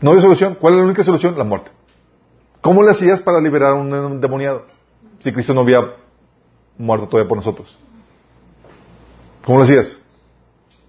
No 0.00 0.10
había 0.10 0.22
solución. 0.22 0.56
¿Cuál 0.60 0.74
es 0.74 0.78
la 0.80 0.84
única 0.86 1.04
solución? 1.04 1.36
La 1.36 1.44
muerte. 1.44 1.70
¿Cómo 2.62 2.84
le 2.84 2.92
hacías 2.92 3.20
para 3.20 3.40
liberar 3.40 3.72
a 3.72 3.74
un 3.74 3.92
endemoniado? 3.92 4.66
Si 5.18 5.32
Cristo 5.32 5.52
no 5.52 5.62
había 5.62 5.94
muerto 6.78 7.08
todavía 7.08 7.28
por 7.28 7.36
nosotros. 7.36 7.76
¿Cómo 9.44 9.58
lo 9.58 9.64
hacías? 9.64 9.98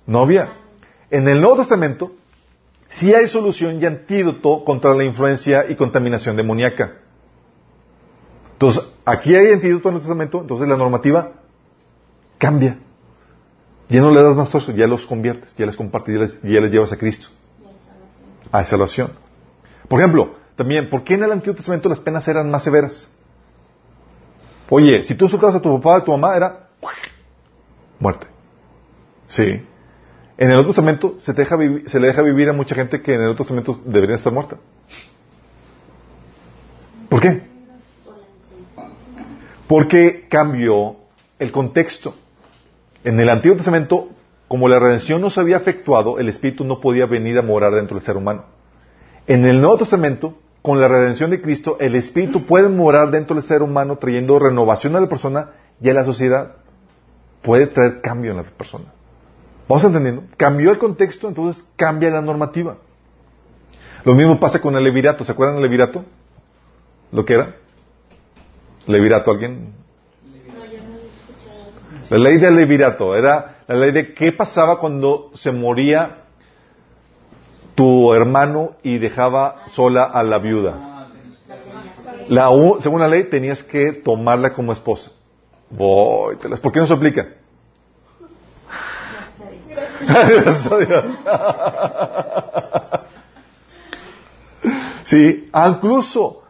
No 0.05 0.21
había. 0.21 0.53
En 1.09 1.27
el 1.27 1.41
Nuevo 1.41 1.57
Testamento 1.57 2.11
sí 2.89 3.13
hay 3.13 3.27
solución 3.27 3.81
y 3.81 3.85
antídoto 3.85 4.63
contra 4.63 4.93
la 4.93 5.03
influencia 5.03 5.65
y 5.67 5.75
contaminación 5.75 6.35
demoníaca. 6.35 6.93
Entonces, 8.53 8.83
aquí 9.03 9.35
hay 9.35 9.51
antídoto 9.51 9.89
en 9.89 9.95
el 9.95 10.01
Testamento, 10.01 10.41
entonces 10.41 10.67
la 10.67 10.77
normativa 10.77 11.31
cambia. 12.37 12.77
Ya 13.89 14.01
no 14.01 14.11
le 14.11 14.21
das 14.21 14.35
más 14.35 14.49
torso, 14.49 14.71
ya 14.73 14.85
los 14.85 15.07
conviertes, 15.07 15.55
ya 15.55 15.65
les 15.65 15.75
compartes, 15.75 16.13
ya 16.13 16.21
les, 16.21 16.41
ya 16.43 16.61
les 16.61 16.71
llevas 16.71 16.93
a 16.93 16.97
Cristo, 16.97 17.29
a 18.51 18.63
salvación. 18.63 19.09
Por 19.87 19.99
ejemplo, 19.99 20.42
también, 20.55 20.89
¿por 20.89 21.03
qué 21.03 21.15
en 21.15 21.23
el 21.23 21.31
Antiguo 21.31 21.55
Testamento 21.55 21.89
las 21.89 21.99
penas 21.99 22.27
eran 22.27 22.49
más 22.51 22.63
severas? 22.63 23.09
Oye, 24.69 25.03
si 25.03 25.15
tú 25.15 25.25
insultabas 25.25 25.55
a 25.55 25.61
tu 25.61 25.79
papá 25.79 25.95
o 25.95 25.97
a 25.97 26.03
tu 26.03 26.11
mamá, 26.11 26.35
era 26.35 26.69
muerte. 27.99 28.27
Sí. 29.27 29.65
En 30.37 30.49
el 30.49 30.55
Nuevo 30.55 30.67
Testamento 30.67 31.15
se, 31.19 31.33
deja 31.33 31.57
se 31.85 31.99
le 31.99 32.07
deja 32.07 32.21
vivir 32.21 32.49
a 32.49 32.53
mucha 32.53 32.75
gente 32.75 33.01
que 33.01 33.11
en 33.11 33.19
el 33.19 33.25
Nuevo 33.25 33.37
Testamento 33.37 33.79
debería 33.85 34.15
estar 34.15 34.33
muerta. 34.33 34.57
¿Por 37.09 37.21
qué? 37.21 37.43
Porque 39.67 40.27
cambió 40.29 40.97
el 41.39 41.51
contexto. 41.51 42.15
En 43.03 43.19
el 43.19 43.29
Antiguo 43.29 43.55
Testamento, 43.55 44.09
como 44.47 44.67
la 44.67 44.79
redención 44.79 45.21
no 45.21 45.29
se 45.29 45.39
había 45.39 45.57
efectuado, 45.57 46.19
el 46.19 46.29
Espíritu 46.29 46.63
no 46.63 46.79
podía 46.79 47.05
venir 47.05 47.37
a 47.37 47.41
morar 47.41 47.73
dentro 47.73 47.95
del 47.95 48.05
ser 48.05 48.17
humano. 48.17 48.45
En 49.27 49.45
el 49.45 49.61
Nuevo 49.61 49.77
Testamento, 49.77 50.37
con 50.63 50.79
la 50.79 50.87
redención 50.87 51.29
de 51.29 51.41
Cristo, 51.41 51.75
el 51.81 51.93
Espíritu 51.93 52.45
puede 52.45 52.69
morar 52.69 53.11
dentro 53.11 53.35
del 53.35 53.43
ser 53.43 53.61
humano 53.61 53.97
trayendo 53.97 54.39
renovación 54.39 54.95
a 54.95 55.01
la 55.01 55.09
persona 55.09 55.49
y 55.81 55.89
a 55.89 55.93
la 55.93 56.05
sociedad. 56.05 56.53
Puede 57.41 57.67
traer 57.67 57.99
cambio 57.99 58.31
en 58.31 58.37
la 58.37 58.43
persona. 58.43 58.85
¿Vamos 59.67 59.83
entendiendo? 59.83 60.23
Cambió 60.37 60.71
el 60.71 60.77
contexto, 60.77 61.27
entonces 61.27 61.65
cambia 61.75 62.09
la 62.11 62.21
normativa. 62.21 62.77
Lo 64.05 64.15
mismo 64.15 64.39
pasa 64.39 64.61
con 64.61 64.73
el 64.77 64.85
levirato. 64.85 65.25
¿Se 65.25 65.33
acuerdan 65.33 65.57
del 65.57 65.63
levirato? 65.63 66.05
¿Lo 67.11 67.25
que 67.25 67.33
era? 67.33 67.55
¿Levirato 68.87 69.31
alguien? 69.31 69.73
La 72.09 72.17
ley 72.17 72.37
del 72.37 72.55
levirato 72.55 73.17
era 73.17 73.57
la 73.67 73.75
ley 73.75 73.91
de 73.91 74.13
qué 74.13 74.31
pasaba 74.31 74.79
cuando 74.79 75.31
se 75.35 75.51
moría 75.51 76.22
hermano 78.15 78.71
y 78.81 78.97
dejaba 78.97 79.67
sola 79.67 80.03
a 80.03 80.23
la 80.23 80.39
viuda. 80.39 81.09
La, 82.27 82.49
según 82.79 83.01
la 83.01 83.07
ley 83.07 83.25
tenías 83.25 83.63
que 83.63 83.91
tomarla 83.91 84.53
como 84.53 84.73
esposa. 84.73 85.11
Voy, 85.69 86.35
¿Por 86.35 86.71
qué 86.71 86.79
no 86.79 86.87
se 86.87 86.93
aplica? 86.93 87.27
Gracias 90.01 90.65
sí, 95.05 95.49
incluso 95.53 96.43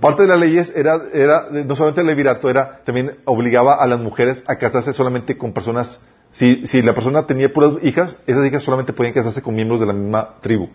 parte 0.00 0.22
de 0.22 0.28
las 0.28 0.38
leyes 0.38 0.72
era, 0.74 1.00
era 1.12 1.48
no 1.50 1.76
solamente 1.76 2.00
el 2.00 2.06
levirato, 2.06 2.48
era 2.48 2.80
también 2.84 3.18
obligaba 3.24 3.74
a 3.74 3.86
las 3.86 4.00
mujeres 4.00 4.42
a 4.46 4.56
casarse 4.56 4.92
solamente 4.92 5.36
con 5.36 5.52
personas. 5.52 6.00
Si, 6.32 6.66
si 6.66 6.82
la 6.82 6.94
persona 6.94 7.26
tenía 7.26 7.52
puras 7.52 7.74
hijas, 7.82 8.16
esas 8.26 8.44
hijas 8.44 8.62
solamente 8.62 8.92
podían 8.92 9.14
casarse 9.14 9.42
con 9.42 9.54
miembros 9.54 9.80
de 9.80 9.86
la 9.86 9.92
misma 9.92 10.34
tribu. 10.40 10.68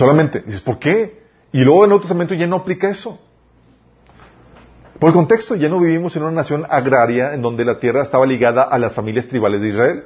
Solamente. 0.00 0.40
Dices, 0.40 0.62
¿por 0.62 0.78
qué? 0.78 1.20
Y 1.52 1.58
luego 1.58 1.80
en 1.80 1.84
el 1.84 1.88
Nuevo 1.90 2.00
Testamento 2.00 2.32
ya 2.32 2.46
no 2.46 2.56
aplica 2.56 2.88
eso. 2.88 3.18
Por 4.98 5.08
el 5.08 5.14
contexto, 5.14 5.56
ya 5.56 5.68
no 5.68 5.78
vivimos 5.78 6.16
en 6.16 6.22
una 6.22 6.32
nación 6.32 6.64
agraria 6.70 7.34
en 7.34 7.42
donde 7.42 7.66
la 7.66 7.78
tierra 7.78 8.02
estaba 8.02 8.24
ligada 8.24 8.62
a 8.62 8.78
las 8.78 8.94
familias 8.94 9.28
tribales 9.28 9.60
de 9.60 9.68
Israel. 9.68 10.04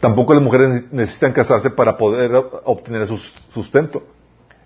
Tampoco 0.00 0.32
las 0.32 0.42
mujeres 0.42 0.90
necesitan 0.90 1.34
casarse 1.34 1.68
para 1.68 1.98
poder 1.98 2.32
obtener 2.64 3.06
su 3.06 3.18
sustento. 3.52 4.04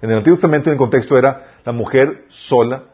En 0.00 0.10
el 0.10 0.18
Antiguo 0.18 0.36
Testamento, 0.36 0.70
en 0.70 0.74
el 0.74 0.78
contexto 0.78 1.18
era 1.18 1.54
la 1.64 1.72
mujer 1.72 2.26
sola, 2.28 2.84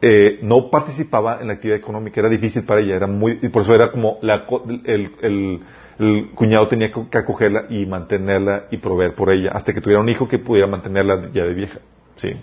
eh, 0.00 0.38
no 0.40 0.70
participaba 0.70 1.38
en 1.40 1.48
la 1.48 1.54
actividad 1.54 1.78
económica, 1.78 2.20
era 2.20 2.28
difícil 2.28 2.64
para 2.64 2.80
ella, 2.80 2.94
era 2.94 3.08
muy, 3.08 3.40
y 3.42 3.48
por 3.48 3.62
eso 3.62 3.74
era 3.74 3.90
como 3.90 4.18
la, 4.22 4.44
el- 4.84 5.64
el 5.98 6.30
cuñado 6.34 6.68
tenía 6.68 6.92
que 6.92 7.18
acogerla 7.18 7.66
y 7.70 7.86
mantenerla 7.86 8.66
y 8.70 8.76
proveer 8.76 9.14
por 9.14 9.30
ella, 9.30 9.52
hasta 9.52 9.72
que 9.72 9.80
tuviera 9.80 10.00
un 10.00 10.08
hijo 10.08 10.28
que 10.28 10.38
pudiera 10.38 10.66
mantenerla 10.66 11.30
ya 11.32 11.44
de 11.44 11.54
vieja. 11.54 11.78
¿Sí? 12.16 12.36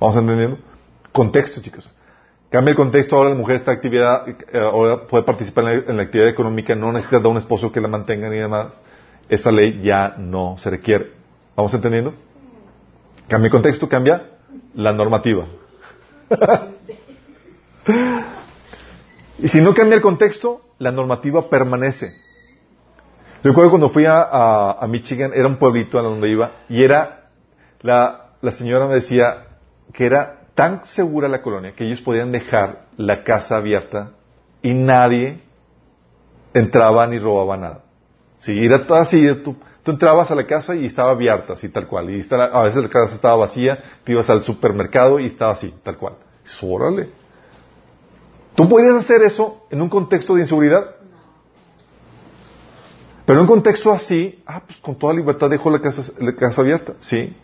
¿Vamos 0.00 0.16
entendiendo? 0.16 0.58
Contexto, 1.12 1.60
chicos. 1.60 1.90
Cambia 2.50 2.70
el 2.70 2.76
contexto, 2.76 3.16
ahora 3.16 3.30
la 3.30 3.36
mujer 3.36 3.56
esta 3.56 3.72
actividad, 3.72 4.28
eh, 4.28 4.36
ahora 4.58 5.06
puede 5.06 5.24
participar 5.24 5.84
en 5.88 5.96
la, 5.96 6.02
actividad 6.04 6.28
económica, 6.28 6.74
no 6.74 6.92
necesita 6.92 7.18
de 7.20 7.28
un 7.28 7.36
esposo 7.38 7.72
que 7.72 7.80
la 7.80 7.88
mantenga 7.88 8.28
ni 8.28 8.36
demás. 8.36 8.68
Esta 9.28 9.50
ley 9.50 9.80
ya 9.82 10.14
no 10.18 10.56
se 10.58 10.70
requiere. 10.70 11.10
¿Vamos 11.56 11.74
entendiendo? 11.74 12.14
Cambia 13.28 13.46
el 13.46 13.52
contexto, 13.52 13.88
cambia 13.88 14.30
La 14.74 14.92
normativa. 14.92 15.46
y 19.38 19.48
si 19.48 19.60
no 19.60 19.74
cambia 19.74 19.96
el 19.96 20.02
contexto, 20.02 20.62
la 20.78 20.92
normativa 20.92 21.48
permanece. 21.48 22.14
Recuerdo 23.46 23.70
cuando 23.70 23.90
fui 23.90 24.04
a, 24.08 24.84
Michigan, 24.88 25.30
era 25.32 25.46
un 25.46 25.54
pueblito 25.54 26.00
a 26.00 26.02
donde 26.02 26.28
iba, 26.28 26.50
y 26.68 26.82
era, 26.82 27.28
la, 27.80 28.30
la 28.40 28.50
señora 28.50 28.88
me 28.88 28.94
decía 28.94 29.44
que 29.92 30.04
era 30.04 30.40
tan 30.56 30.84
segura 30.86 31.28
la 31.28 31.42
colonia 31.42 31.72
que 31.76 31.84
ellos 31.84 32.00
podían 32.00 32.32
dejar 32.32 32.86
la 32.96 33.22
casa 33.22 33.58
abierta 33.58 34.10
y 34.62 34.74
nadie 34.74 35.42
entraba 36.54 37.06
ni 37.06 37.20
robaba 37.20 37.56
nada. 37.56 37.84
Sí, 38.40 38.64
era 38.64 38.84
así, 38.98 39.24
tú, 39.44 39.54
tú 39.84 39.92
entrabas 39.92 40.28
a 40.32 40.34
la 40.34 40.44
casa 40.44 40.74
y 40.74 40.86
estaba 40.86 41.12
abierta, 41.12 41.52
así 41.52 41.68
tal 41.68 41.86
cual. 41.86 42.10
Y 42.10 42.26
a 42.28 42.62
veces 42.62 42.82
la 42.82 42.88
casa 42.88 43.14
estaba 43.14 43.36
vacía, 43.36 43.78
te 44.02 44.10
ibas 44.10 44.28
al 44.28 44.42
supermercado 44.42 45.20
y 45.20 45.26
estaba 45.26 45.52
así, 45.52 45.72
tal 45.84 45.96
cual. 45.98 46.14
órale. 46.62 47.10
¿Tú 48.56 48.68
podías 48.68 48.96
hacer 48.96 49.22
eso 49.22 49.66
en 49.70 49.82
un 49.82 49.88
contexto 49.88 50.34
de 50.34 50.40
inseguridad? 50.40 50.95
Pero 53.26 53.40
en 53.40 53.42
un 53.42 53.48
contexto 53.48 53.92
así, 53.92 54.40
ah, 54.46 54.62
pues 54.64 54.78
con 54.78 54.94
toda 54.94 55.12
libertad 55.12 55.50
dejo 55.50 55.68
la 55.68 55.80
casa, 55.80 56.12
abierta, 56.60 56.94
¿sí? 57.00 57.36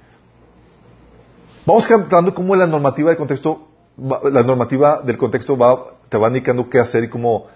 Vamos 1.66 1.86
cantando 1.88 2.32
cómo 2.32 2.54
la 2.54 2.68
normativa 2.68 3.10
del 3.10 3.18
contexto, 3.18 3.68
la 3.96 4.44
normativa 4.44 5.02
del 5.02 5.18
contexto 5.18 5.56
va, 5.56 5.94
te 6.08 6.16
va 6.16 6.28
indicando 6.28 6.70
qué 6.70 6.78
hacer 6.78 7.04
y 7.04 7.08
cómo 7.08 7.48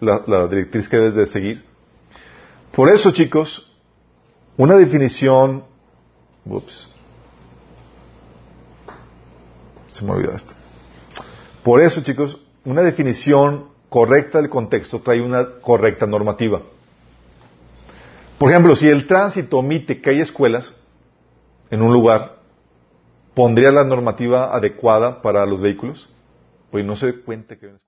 la, 0.00 0.22
la 0.26 0.48
directriz 0.48 0.88
que 0.88 0.96
debes 0.96 1.14
de 1.14 1.26
seguir. 1.26 1.64
Por 2.72 2.88
eso, 2.88 3.12
chicos, 3.12 3.70
una 4.56 4.76
definición, 4.76 5.64
ups, 6.46 6.90
se 9.88 10.04
me 10.06 10.12
olvidó 10.12 10.32
esto. 10.32 10.54
Por 11.62 11.82
eso, 11.82 12.02
chicos, 12.02 12.40
una 12.64 12.80
definición 12.80 13.68
correcta 13.90 14.38
del 14.40 14.48
contexto 14.48 15.00
trae 15.00 15.20
una 15.20 15.60
correcta 15.60 16.06
normativa. 16.06 16.62
Por 18.44 18.50
ejemplo, 18.50 18.76
si 18.76 18.86
el 18.86 19.06
tránsito 19.06 19.56
omite 19.56 20.02
que 20.02 20.10
hay 20.10 20.20
escuelas 20.20 20.78
en 21.70 21.80
un 21.80 21.94
lugar, 21.94 22.40
¿pondría 23.32 23.70
la 23.70 23.84
normativa 23.84 24.54
adecuada 24.54 25.22
para 25.22 25.46
los 25.46 25.62
vehículos? 25.62 26.10
Pues 26.70 26.84
no 26.84 26.94
se 26.94 27.22
cuenta 27.22 27.56
que 27.56 27.64
hay 27.64 27.72
una 27.72 27.80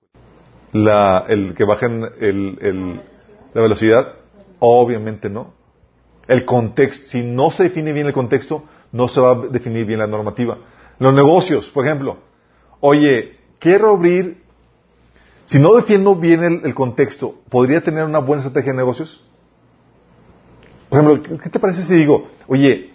escuela. 0.73 1.25
el 1.27 1.53
que 1.53 1.63
bajen 1.63 2.01
la 2.01 3.61
velocidad, 3.61 4.15
obviamente 4.57 5.29
no. 5.29 5.53
El 6.27 6.43
contexto, 6.43 7.07
si 7.09 7.21
no 7.21 7.51
se 7.51 7.61
define 7.61 7.93
bien 7.93 8.07
el 8.07 8.13
contexto, 8.13 8.63
no 8.91 9.09
se 9.09 9.21
va 9.21 9.33
a 9.33 9.35
definir 9.35 9.85
bien 9.85 9.99
la 9.99 10.07
normativa. 10.07 10.57
Los 10.97 11.13
negocios, 11.13 11.69
por 11.69 11.85
ejemplo. 11.85 12.17
Oye, 12.79 13.33
quiero 13.59 13.91
abrir, 13.91 14.41
si 15.45 15.59
no 15.59 15.75
defiendo 15.75 16.15
bien 16.15 16.61
el 16.63 16.73
contexto, 16.73 17.35
¿podría 17.47 17.81
tener 17.81 18.05
una 18.05 18.17
buena 18.17 18.41
estrategia 18.41 18.71
de 18.71 18.77
negocios? 18.77 19.23
Por 20.97 21.11
ejemplo, 21.11 21.37
¿qué 21.43 21.49
te 21.51 21.59
parece 21.59 21.83
si 21.83 21.93
digo, 21.93 22.27
oye, 22.47 22.91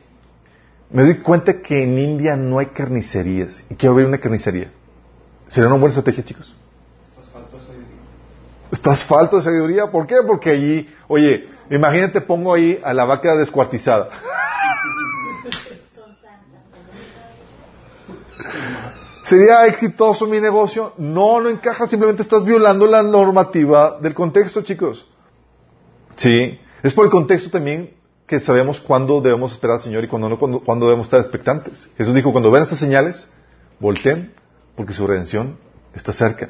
me 0.91 1.05
doy 1.05 1.19
cuenta 1.19 1.63
que 1.63 1.85
en 1.85 1.97
India 1.97 2.37
no 2.37 2.59
hay 2.59 2.67
carnicerías 2.67 3.63
y 3.71 3.77
quiero 3.77 3.93
abrir 3.93 4.09
una 4.09 4.19
carnicería? 4.19 4.73
¿Sería 5.47 5.69
una 5.69 5.79
buena 5.79 5.95
estrategia, 5.95 6.25
chicos? 6.25 6.53
Estás 7.05 7.29
falto 7.29 7.57
de 7.57 7.63
sabiduría. 7.63 8.01
Estás 8.73 9.05
falto 9.05 9.37
de 9.37 9.43
sabiduría. 9.43 9.87
¿Por 9.89 10.09
qué? 10.09 10.17
Porque 10.27 10.51
allí, 10.51 10.93
oye, 11.07 11.49
imagínate, 11.71 12.21
pongo 12.21 12.53
ahí 12.53 12.81
a 12.83 12.93
la 12.93 13.05
vaca 13.05 13.37
descuartizada. 13.37 14.09
¿Sería 19.23 19.67
exitoso 19.67 20.27
mi 20.27 20.41
negocio? 20.41 20.95
No, 20.99 21.41
no 21.41 21.49
encaja, 21.49 21.87
simplemente 21.87 22.23
estás 22.23 22.45
violando 22.45 22.89
la 22.89 23.05
normativa 23.05 23.97
del 24.01 24.13
contexto, 24.13 24.63
chicos. 24.63 25.09
Sí. 26.17 26.59
Es 26.83 26.95
por 26.95 27.05
el 27.05 27.11
contexto 27.11 27.51
también 27.51 27.95
que 28.27 28.41
sabemos 28.41 28.81
cuándo 28.81 29.21
debemos 29.21 29.53
esperar 29.53 29.77
al 29.77 29.83
Señor 29.83 30.05
y 30.05 30.09
cuándo 30.09 30.29
no, 30.29 30.39
cuándo, 30.39 30.87
debemos 30.87 31.07
estar 31.07 31.21
expectantes. 31.21 31.89
Jesús 31.97 32.15
dijo, 32.15 32.33
cuando 32.33 32.51
vean 32.51 32.65
estas 32.65 32.79
señales, 32.79 33.31
volteen, 33.79 34.33
porque 34.75 34.93
su 34.93 35.07
redención 35.07 35.59
está 35.95 36.13
cerca. 36.13 36.49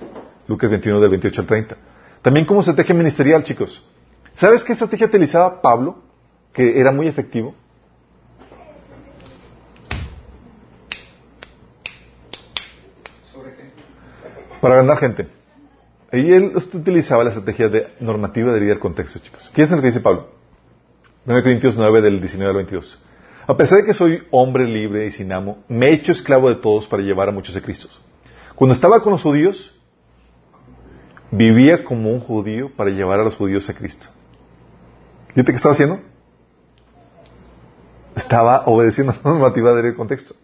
Lucas 0.49 0.71
21, 0.71 1.01
del 1.01 1.11
28 1.11 1.41
al 1.41 1.47
30. 1.47 1.77
También 2.23 2.47
como 2.47 2.61
estrategia 2.61 2.95
ministerial, 2.95 3.43
chicos. 3.43 3.87
¿Sabes 4.35 4.65
qué 4.65 4.73
estrategia 4.73 5.07
utilizaba 5.07 5.61
Pablo? 5.61 5.99
Que 6.53 6.79
era 6.81 6.93
muy 6.93 7.09
efectivo. 7.09 7.55
Para 14.61 14.77
ganar 14.77 14.97
gente. 14.99 15.42
Y 16.13 16.31
él 16.31 16.53
utilizaba 16.55 17.25
la 17.25 17.31
estrategia 17.31 17.71
de 17.71 17.89
normativa 18.01 18.53
de 18.53 18.61
del 18.61 18.79
contexto, 18.79 19.19
chicos. 19.19 19.51
¿Quién 19.55 19.67
es 19.67 19.71
lo 19.71 19.81
que 19.81 19.87
dice 19.87 20.01
Pablo? 20.01 20.29
1 21.25 21.43
Corintios 21.43 21.75
9, 21.75 22.03
del 22.03 22.21
19 22.21 22.51
al 22.51 22.57
22. 22.57 23.03
A 23.47 23.57
pesar 23.57 23.79
de 23.79 23.85
que 23.85 23.95
soy 23.95 24.23
hombre 24.31 24.67
libre 24.67 25.07
y 25.07 25.11
sin 25.11 25.33
amo, 25.33 25.65
me 25.69 25.89
he 25.89 25.95
hecho 25.95 26.13
esclavo 26.13 26.51
de 26.51 26.57
todos 26.57 26.87
para 26.87 27.03
llevar 27.03 27.29
a 27.29 27.33
muchos 27.33 27.57
a 27.57 27.63
Cristo. 27.63 27.89
Cuando 28.55 28.75
estaba 28.75 29.03
con 29.03 29.13
los 29.13 29.23
judíos, 29.23 29.75
vivía 31.31 31.83
como 31.83 32.11
un 32.11 32.21
judío 32.21 32.71
para 32.77 32.91
llevar 32.91 33.19
a 33.21 33.25
los 33.25 33.35
judíos 33.35 33.69
a 33.71 33.75
Cristo. 33.75 34.07
¿Viste 35.35 35.51
qué 35.51 35.57
estaba 35.57 35.75
haciendo? 35.75 35.99
Estaba 38.15 38.65
obedeciendo 38.67 39.15
la 39.25 39.31
normativa 39.31 39.73
del 39.73 39.95
contexto. 39.95 40.35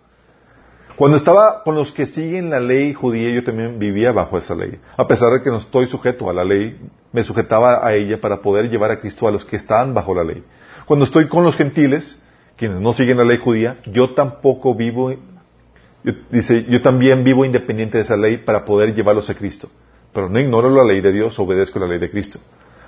Cuando 0.98 1.16
estaba 1.16 1.62
con 1.62 1.76
los 1.76 1.92
que 1.92 2.08
siguen 2.08 2.50
la 2.50 2.58
ley 2.58 2.92
judía, 2.92 3.30
yo 3.30 3.44
también 3.44 3.78
vivía 3.78 4.10
bajo 4.10 4.36
esa 4.36 4.56
ley. 4.56 4.80
A 4.96 5.06
pesar 5.06 5.32
de 5.32 5.44
que 5.44 5.48
no 5.48 5.58
estoy 5.58 5.86
sujeto 5.86 6.28
a 6.28 6.32
la 6.32 6.42
ley, 6.42 6.76
me 7.12 7.22
sujetaba 7.22 7.86
a 7.86 7.94
ella 7.94 8.20
para 8.20 8.42
poder 8.42 8.68
llevar 8.68 8.90
a 8.90 8.98
Cristo 8.98 9.28
a 9.28 9.30
los 9.30 9.44
que 9.44 9.54
están 9.54 9.94
bajo 9.94 10.12
la 10.12 10.24
ley. 10.24 10.42
Cuando 10.86 11.04
estoy 11.04 11.28
con 11.28 11.44
los 11.44 11.56
gentiles, 11.56 12.20
quienes 12.56 12.80
no 12.80 12.92
siguen 12.94 13.16
la 13.16 13.22
ley 13.22 13.38
judía, 13.38 13.78
yo 13.86 14.10
tampoco 14.14 14.74
vivo, 14.74 15.14
dice, 16.32 16.66
yo 16.68 16.82
también 16.82 17.22
vivo 17.22 17.44
independiente 17.44 17.98
de 17.98 18.02
esa 18.02 18.16
ley 18.16 18.38
para 18.38 18.64
poder 18.64 18.92
llevarlos 18.92 19.30
a 19.30 19.36
Cristo. 19.36 19.70
Pero 20.12 20.28
no 20.28 20.40
ignoro 20.40 20.68
la 20.68 20.82
ley 20.82 21.00
de 21.00 21.12
Dios, 21.12 21.38
obedezco 21.38 21.78
la 21.78 21.86
ley 21.86 22.00
de 22.00 22.10
Cristo. 22.10 22.40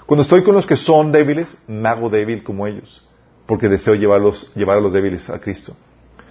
Cuando 0.06 0.22
estoy 0.22 0.42
con 0.42 0.56
los 0.56 0.66
que 0.66 0.76
son 0.76 1.12
débiles, 1.12 1.56
me 1.68 1.88
hago 1.88 2.10
débil 2.10 2.42
como 2.42 2.66
ellos, 2.66 3.06
porque 3.46 3.68
deseo 3.68 3.94
llevarlos, 3.94 4.50
llevar 4.56 4.78
a 4.78 4.80
los 4.80 4.92
débiles 4.92 5.30
a 5.30 5.38
Cristo. 5.40 5.76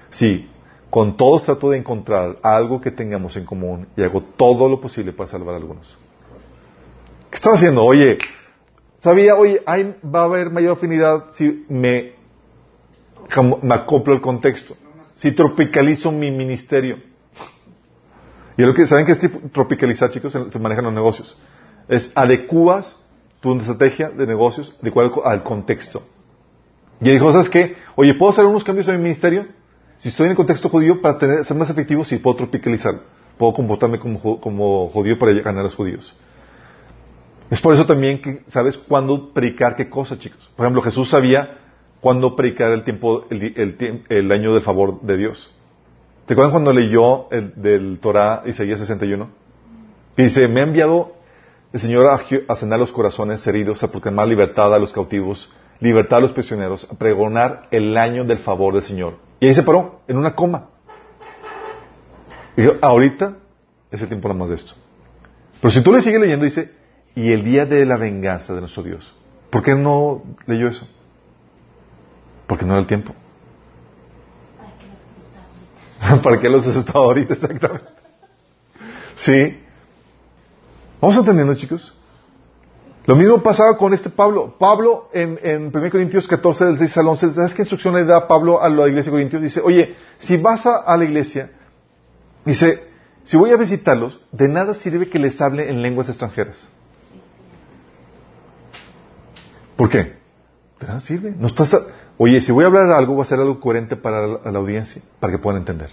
Sí, 0.10 0.50
con 0.90 1.18
todos 1.18 1.44
trato 1.44 1.70
de 1.70 1.78
encontrar 1.78 2.38
algo 2.42 2.82
que 2.82 2.92
tengamos 2.92 3.38
en 3.38 3.46
común 3.46 3.88
y 3.96 4.04
hago 4.04 4.22
todo 4.22 4.68
lo 4.68 4.82
posible 4.82 5.14
para 5.14 5.30
salvar 5.30 5.56
a 5.56 5.58
algunos. 5.58 5.98
¿Qué 7.30 7.36
estaba 7.36 7.56
haciendo? 7.56 7.84
Oye, 7.84 8.18
sabía, 9.00 9.36
oye, 9.36 9.62
va 9.68 10.22
a 10.22 10.24
haber 10.24 10.50
mayor 10.50 10.78
afinidad 10.78 11.26
si 11.34 11.66
me, 11.70 12.14
me 13.62 13.76
acoplo 13.76 14.14
al 14.14 14.22
contexto, 14.22 14.76
si 15.16 15.32
tropicalizo 15.32 16.12
mi 16.12 16.32
ministerio. 16.32 16.98
Y 18.58 18.64
lo 18.64 18.74
que, 18.74 18.88
¿saben 18.88 19.06
qué 19.06 19.14
es 19.14 19.52
tropicalizar, 19.54 20.12
chicos? 20.12 20.34
Se 20.50 20.60
manejan 20.60 20.84
los 20.84 20.94
negocios. 20.94 21.40
Es 21.88 22.12
adecuas 22.14 22.98
tu 23.40 23.58
estrategia 23.58 24.10
de 24.10 24.28
negocios 24.28 24.76
de 24.82 24.90
acuerdo 24.90 25.26
al 25.26 25.44
contexto. 25.44 26.02
Y 27.00 27.10
dijo, 27.10 27.32
¿sabes 27.32 27.48
qué? 27.48 27.78
Oye, 27.96 28.14
¿puedo 28.16 28.34
hacer 28.34 28.46
unos 28.46 28.64
cambios 28.64 28.88
en 28.90 28.98
mi 28.98 29.04
ministerio? 29.04 29.46
Si 30.00 30.08
estoy 30.08 30.26
en 30.26 30.32
el 30.32 30.38
contexto 30.38 30.70
judío, 30.70 31.02
para 31.02 31.18
tener, 31.18 31.44
ser 31.44 31.58
más 31.58 31.70
efectivo, 31.70 32.06
sí 32.06 32.18
puedo 32.18 32.38
tropicalizar. 32.38 32.96
Puedo 33.38 33.54
comportarme 33.54 34.00
como, 34.00 34.40
como 34.40 34.88
judío 34.90 35.20
para 35.20 35.34
ganar 35.34 35.60
a 35.60 35.64
los 35.64 35.76
judíos. 35.76 36.16
Es 37.50 37.60
por 37.60 37.74
eso 37.74 37.86
también 37.86 38.22
que 38.22 38.44
sabes 38.48 38.78
cuándo 38.78 39.34
predicar 39.34 39.76
qué 39.76 39.90
cosa, 39.90 40.18
chicos. 40.18 40.50
Por 40.56 40.66
ejemplo, 40.66 40.82
Jesús 40.84 41.10
sabía 41.10 41.58
cuándo 42.00 42.36
predicar 42.36 42.72
el 42.72 42.84
tiempo, 42.84 43.26
el, 43.30 44.04
el, 44.08 44.32
año 44.32 44.54
del 44.54 44.64
favor 44.64 45.02
de 45.02 45.18
Dios. 45.18 45.52
¿Te 46.26 46.34
acuerdas 46.34 46.52
cuando 46.54 46.72
leyó 46.72 47.30
el, 47.32 47.54
del 47.62 48.00
Torah 48.00 48.44
Isaías 48.46 48.80
61? 48.80 49.30
Y 50.16 50.24
dice, 50.24 50.48
me 50.48 50.62
ha 50.62 50.64
enviado 50.64 51.14
el 51.74 51.80
Señor 51.82 52.08
a, 52.08 52.22
a 52.48 52.56
sanar 52.56 52.80
los 52.80 52.94
corazones 52.94 53.46
heridos, 53.48 53.84
a 53.84 53.92
proclamar 53.92 54.30
libertad 54.30 54.74
a 54.74 54.80
los 54.80 54.94
cautivos, 54.94 55.52
libertad 55.82 56.20
a 56.20 56.22
los 56.22 56.32
prisioneros, 56.32 56.88
a 56.90 56.96
pregonar 56.96 57.68
el 57.72 57.98
año 57.98 58.24
del 58.24 58.38
favor 58.38 58.76
del 58.76 58.84
Señor. 58.84 59.29
Y 59.40 59.48
ahí 59.48 59.54
se 59.54 59.64
paró, 59.64 60.02
en 60.08 60.18
una 60.18 60.36
coma. 60.36 60.70
Y 62.58 62.62
dijo, 62.62 62.76
ahorita 62.82 63.38
es 63.92 64.02
el 64.02 64.08
tiempo 64.08 64.28
nada 64.28 64.40
más 64.40 64.50
de 64.50 64.56
esto. 64.56 64.74
Pero 65.62 65.72
si 65.72 65.82
tú 65.82 65.94
le 65.94 66.02
sigues 66.02 66.20
leyendo, 66.20 66.46
dice, 66.46 66.74
y 67.16 67.32
el 67.32 67.44
día 67.44 67.66
de 67.66 67.86
la 67.86 67.98
venganza 67.98 68.54
de 68.54 68.62
nuestro 68.62 68.84
Dios. 68.84 69.16
¿Por 69.50 69.64
qué 69.64 69.76
no 69.76 70.24
leyó 70.46 70.68
eso? 70.68 70.88
Porque 72.48 72.66
no 72.66 72.74
era 72.74 72.82
el 72.82 72.88
tiempo. 72.88 73.14
¿Para 76.24 76.40
qué 76.40 76.50
los 76.50 76.68
asustaba 76.68 77.06
ahorita? 77.06 77.34
Exactamente. 77.34 77.88
Sí. 79.16 79.60
¿Vamos 81.02 81.18
entendiendo, 81.18 81.56
chicos? 81.56 81.96
Lo 83.10 83.16
mismo 83.16 83.42
pasaba 83.42 83.76
con 83.76 83.92
este 83.92 84.12
Pablo. 84.12 84.54
Pablo 84.60 85.10
en, 85.12 85.40
en 85.42 85.76
1 85.76 85.90
Corintios 85.90 86.28
14, 86.28 86.66
del 86.66 86.78
6 86.78 86.98
al 86.98 87.08
11, 87.08 87.34
¿sabes 87.34 87.56
qué 87.56 87.64
instrucción 87.64 87.96
le 87.96 88.06
da 88.06 88.28
Pablo 88.28 88.62
a 88.62 88.70
la 88.70 88.88
iglesia 88.88 89.10
de 89.10 89.16
Corintios? 89.16 89.42
Dice, 89.42 89.62
oye, 89.62 89.96
si 90.20 90.38
vas 90.38 90.68
a, 90.68 90.96
la 90.96 91.04
iglesia 91.04 91.50
Dice, 92.46 92.84
si 93.24 93.36
voy 93.36 93.50
a 93.50 93.58
visitarlos, 93.58 94.22
de 94.32 94.48
nada 94.48 94.76
sirve 94.76 95.10
que 95.10 95.18
les 95.18 95.42
hable 95.42 95.72
en 95.72 95.82
lenguas 95.82 96.08
extranjeras. 96.08 96.64
¿Por 99.76 99.90
qué? 99.90 100.20
De 100.80 100.86
nada 100.86 101.00
sirve. 101.00 101.34
Oye, 102.20 102.42
si 102.42 102.52
voy 102.52 102.64
a 102.64 102.68
hablar 102.68 102.92
algo, 102.92 103.14
voy 103.14 103.22
a 103.22 103.24
hacer 103.24 103.40
algo 103.40 103.60
coherente 103.60 103.96
para 103.96 104.28
la, 104.28 104.52
la 104.52 104.60
audiencia, 104.60 105.02
para 105.20 105.34
que 105.34 105.40
puedan 105.40 105.62
entender. 105.62 105.90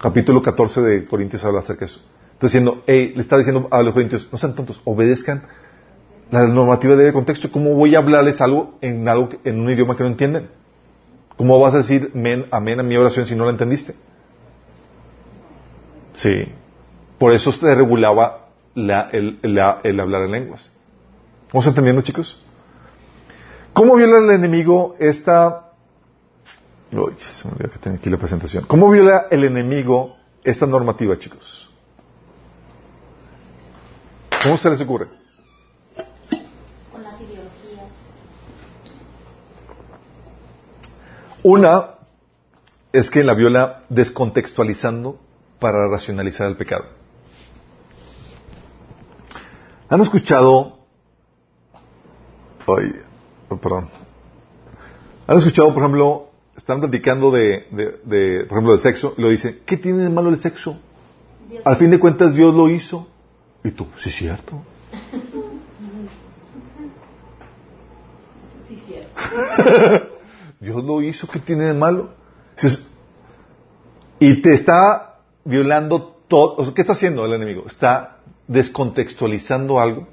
Capítulo 0.00 0.42
14 0.42 0.80
de 0.80 1.06
Corintios 1.06 1.44
habla 1.44 1.58
acerca 1.58 1.86
de 1.86 1.86
eso. 1.86 2.00
Está 2.40 2.46
diciendo, 2.46 2.82
hey, 2.86 3.12
le 3.14 3.20
está 3.20 3.36
diciendo 3.36 3.68
a 3.70 3.82
los 3.82 3.92
corintios, 3.92 4.26
no 4.32 4.38
sean 4.38 4.54
tontos, 4.54 4.80
obedezcan 4.84 5.42
la 6.30 6.46
normativa 6.46 6.96
de 6.96 7.12
contexto. 7.12 7.52
¿Cómo 7.52 7.74
voy 7.74 7.94
a 7.94 7.98
hablarles 7.98 8.40
algo 8.40 8.78
en, 8.80 9.06
algo 9.06 9.28
en 9.44 9.60
un 9.60 9.68
idioma 9.68 9.94
que 9.94 10.04
no 10.04 10.08
entienden? 10.08 10.48
¿Cómo 11.36 11.60
vas 11.60 11.74
a 11.74 11.78
decir 11.78 12.10
amén 12.50 12.80
a 12.80 12.82
mi 12.82 12.96
oración 12.96 13.26
si 13.26 13.34
no 13.34 13.44
la 13.44 13.50
entendiste? 13.50 13.94
Sí. 16.14 16.46
Por 17.18 17.34
eso 17.34 17.52
se 17.52 17.74
regulaba 17.74 18.48
el, 18.74 19.38
el, 19.42 20.00
hablar 20.00 20.22
en 20.22 20.30
lenguas. 20.30 20.72
¿Vamos 21.52 21.66
entendiendo, 21.66 22.00
chicos? 22.00 22.42
¿Cómo 23.74 23.96
viola 23.96 24.16
el 24.16 24.30
enemigo 24.30 24.94
esta... 24.98 25.72
Uy, 26.90 27.12
se 27.18 27.46
me 27.46 27.52
olvidó 27.52 27.70
que 27.70 27.78
tengo 27.80 27.98
aquí 27.98 28.08
la 28.08 28.16
presentación. 28.16 28.64
¿Cómo 28.66 28.90
viola 28.90 29.26
el 29.30 29.44
enemigo 29.44 30.16
esta 30.42 30.64
normativa, 30.66 31.18
chicos? 31.18 31.69
¿Cómo 34.42 34.56
se 34.56 34.70
les 34.70 34.80
ocurre? 34.80 35.08
Con 36.90 37.02
las 37.02 37.20
ideologías. 37.20 37.88
Una 41.42 41.90
es 42.92 43.10
que 43.10 43.22
la 43.22 43.34
viola 43.34 43.84
descontextualizando 43.90 45.18
para 45.58 45.86
racionalizar 45.88 46.48
el 46.48 46.56
pecado. 46.56 46.86
¿Han 49.90 50.00
escuchado? 50.00 50.78
Ay, 52.66 52.92
oh, 53.48 53.56
perdón. 53.58 53.90
¿Han 55.26 55.36
escuchado, 55.36 55.74
por 55.74 55.82
ejemplo, 55.82 56.30
están 56.56 56.80
platicando 56.80 57.30
de, 57.30 57.66
de, 58.04 58.44
por 58.44 58.58
ejemplo, 58.58 58.72
del 58.72 58.80
sexo 58.80 59.14
y 59.18 59.22
lo 59.22 59.28
dicen, 59.28 59.60
¿qué 59.66 59.76
tiene 59.76 60.04
de 60.04 60.08
malo 60.08 60.30
el 60.30 60.38
sexo? 60.38 60.78
Al 61.64 61.76
fin 61.76 61.90
de 61.90 61.98
cuentas 61.98 62.34
Dios 62.34 62.54
lo 62.54 62.68
hizo. 62.68 63.06
Y 63.62 63.70
tú, 63.72 63.86
sí, 63.96 64.08
es 64.08 64.16
cierto. 64.16 64.62
Sí, 68.68 68.82
cierto. 68.86 70.06
Dios 70.60 70.84
lo 70.84 71.02
hizo, 71.02 71.26
¿qué 71.28 71.38
tiene 71.40 71.64
de 71.64 71.74
malo? 71.74 72.10
Y 74.18 74.42
te 74.42 74.52
está 74.52 75.18
violando 75.44 76.16
todo. 76.28 76.74
¿Qué 76.74 76.82
está 76.82 76.92
haciendo 76.92 77.24
el 77.24 77.32
enemigo? 77.32 77.64
Está 77.66 78.18
descontextualizando 78.46 79.80
algo 79.80 80.06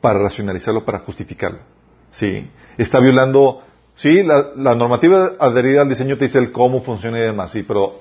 para 0.00 0.18
racionalizarlo, 0.18 0.84
para 0.84 1.00
justificarlo. 1.00 1.60
¿Sí? 2.10 2.50
Está 2.76 2.98
violando. 2.98 3.62
Sí, 3.94 4.22
la, 4.22 4.50
la 4.56 4.74
normativa 4.74 5.32
adherida 5.38 5.82
al 5.82 5.88
diseño 5.88 6.18
te 6.18 6.24
dice 6.24 6.38
el 6.38 6.50
cómo 6.50 6.82
funciona 6.82 7.18
y 7.18 7.22
demás, 7.22 7.52
sí, 7.52 7.62
pero 7.62 8.00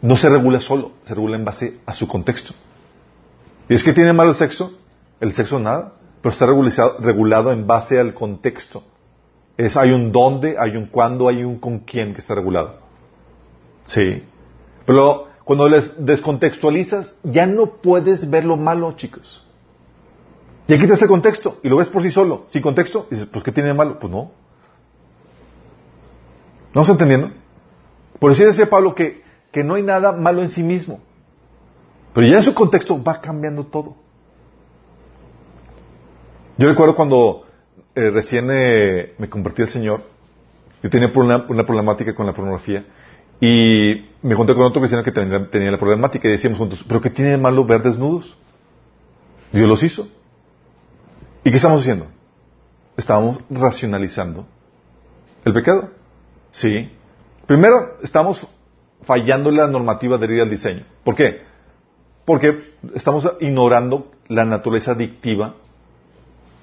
no 0.00 0.16
se 0.16 0.28
regula 0.30 0.60
solo, 0.60 0.92
se 1.04 1.14
regula 1.14 1.36
en 1.36 1.44
base 1.44 1.78
a 1.84 1.92
su 1.92 2.08
contexto. 2.08 2.54
¿Y 3.70 3.74
es 3.74 3.84
que 3.84 3.92
tiene 3.92 4.12
malo 4.12 4.30
el 4.30 4.36
sexo? 4.36 4.72
El 5.20 5.32
sexo 5.32 5.60
nada, 5.60 5.92
pero 6.20 6.32
está 6.32 6.44
regulado, 6.98 7.52
en 7.52 7.68
base 7.68 8.00
al 8.00 8.14
contexto. 8.14 8.82
Es, 9.56 9.76
hay 9.76 9.92
un 9.92 10.10
dónde, 10.10 10.56
hay 10.58 10.76
un 10.76 10.86
cuándo, 10.86 11.28
hay 11.28 11.44
un 11.44 11.60
con 11.60 11.78
quién 11.78 12.12
que 12.12 12.20
está 12.20 12.34
regulado. 12.34 12.80
Sí. 13.84 14.24
Pero 14.84 15.28
cuando 15.44 15.68
les 15.68 16.04
descontextualizas, 16.04 17.14
ya 17.22 17.46
no 17.46 17.76
puedes 17.80 18.28
ver 18.28 18.44
lo 18.44 18.56
malo, 18.56 18.90
chicos. 18.96 19.46
Ya 20.66 20.76
quitas 20.76 21.00
el 21.00 21.06
contexto 21.08 21.60
y 21.62 21.68
lo 21.68 21.76
ves 21.76 21.88
por 21.88 22.02
sí 22.02 22.10
solo, 22.10 22.46
sin 22.48 22.62
contexto, 22.62 23.06
y 23.08 23.14
dices, 23.14 23.30
pues 23.30 23.44
¿qué 23.44 23.52
tiene 23.52 23.68
de 23.68 23.74
malo? 23.74 24.00
Pues 24.00 24.12
no. 24.12 24.32
¿No 26.74 26.80
está 26.80 26.94
entendiendo? 26.94 27.30
Por 28.18 28.32
eso 28.32 28.42
decía 28.42 28.68
Pablo 28.68 28.96
que, 28.96 29.22
que 29.52 29.62
no 29.62 29.76
hay 29.76 29.84
nada 29.84 30.10
malo 30.10 30.42
en 30.42 30.48
sí 30.48 30.64
mismo. 30.64 31.00
Pero 32.12 32.26
ya 32.26 32.36
en 32.36 32.42
su 32.42 32.54
contexto 32.54 33.02
va 33.02 33.20
cambiando 33.20 33.64
todo. 33.64 33.94
Yo 36.56 36.68
recuerdo 36.68 36.94
cuando 36.94 37.46
eh, 37.94 38.10
recién 38.10 38.48
eh, 38.50 39.14
me 39.18 39.28
convertí 39.28 39.62
al 39.62 39.68
Señor, 39.68 40.02
yo 40.82 40.90
tenía 40.90 41.10
una, 41.14 41.46
problemática 41.46 42.14
con 42.14 42.26
la 42.26 42.32
pornografía 42.32 42.84
y 43.40 44.06
me 44.22 44.34
conté 44.34 44.54
con 44.54 44.64
otro 44.64 44.80
cristiano 44.80 45.04
que 45.04 45.12
tenía, 45.12 45.70
la 45.70 45.78
problemática 45.78 46.28
y 46.28 46.32
decíamos 46.32 46.58
juntos, 46.58 46.84
¿pero 46.86 47.00
qué 47.00 47.10
tiene 47.10 47.32
de 47.32 47.38
malo 47.38 47.64
ver 47.64 47.82
desnudos? 47.82 48.36
Dios 49.52 49.68
los 49.68 49.82
hizo. 49.82 50.08
¿Y 51.44 51.50
qué 51.50 51.56
estamos 51.56 51.80
haciendo? 51.80 52.06
Estábamos 52.96 53.38
racionalizando 53.48 54.46
el 55.44 55.52
pecado. 55.52 55.90
Sí. 56.50 56.90
Primero, 57.46 57.96
estamos 58.02 58.46
fallando 59.04 59.50
la 59.50 59.66
normativa 59.66 60.18
de 60.18 60.42
al 60.42 60.50
diseño. 60.50 60.84
¿Por 61.04 61.14
qué? 61.14 61.49
Porque 62.24 62.74
estamos 62.94 63.28
ignorando 63.40 64.10
la 64.28 64.44
naturaleza 64.44 64.92
adictiva 64.92 65.54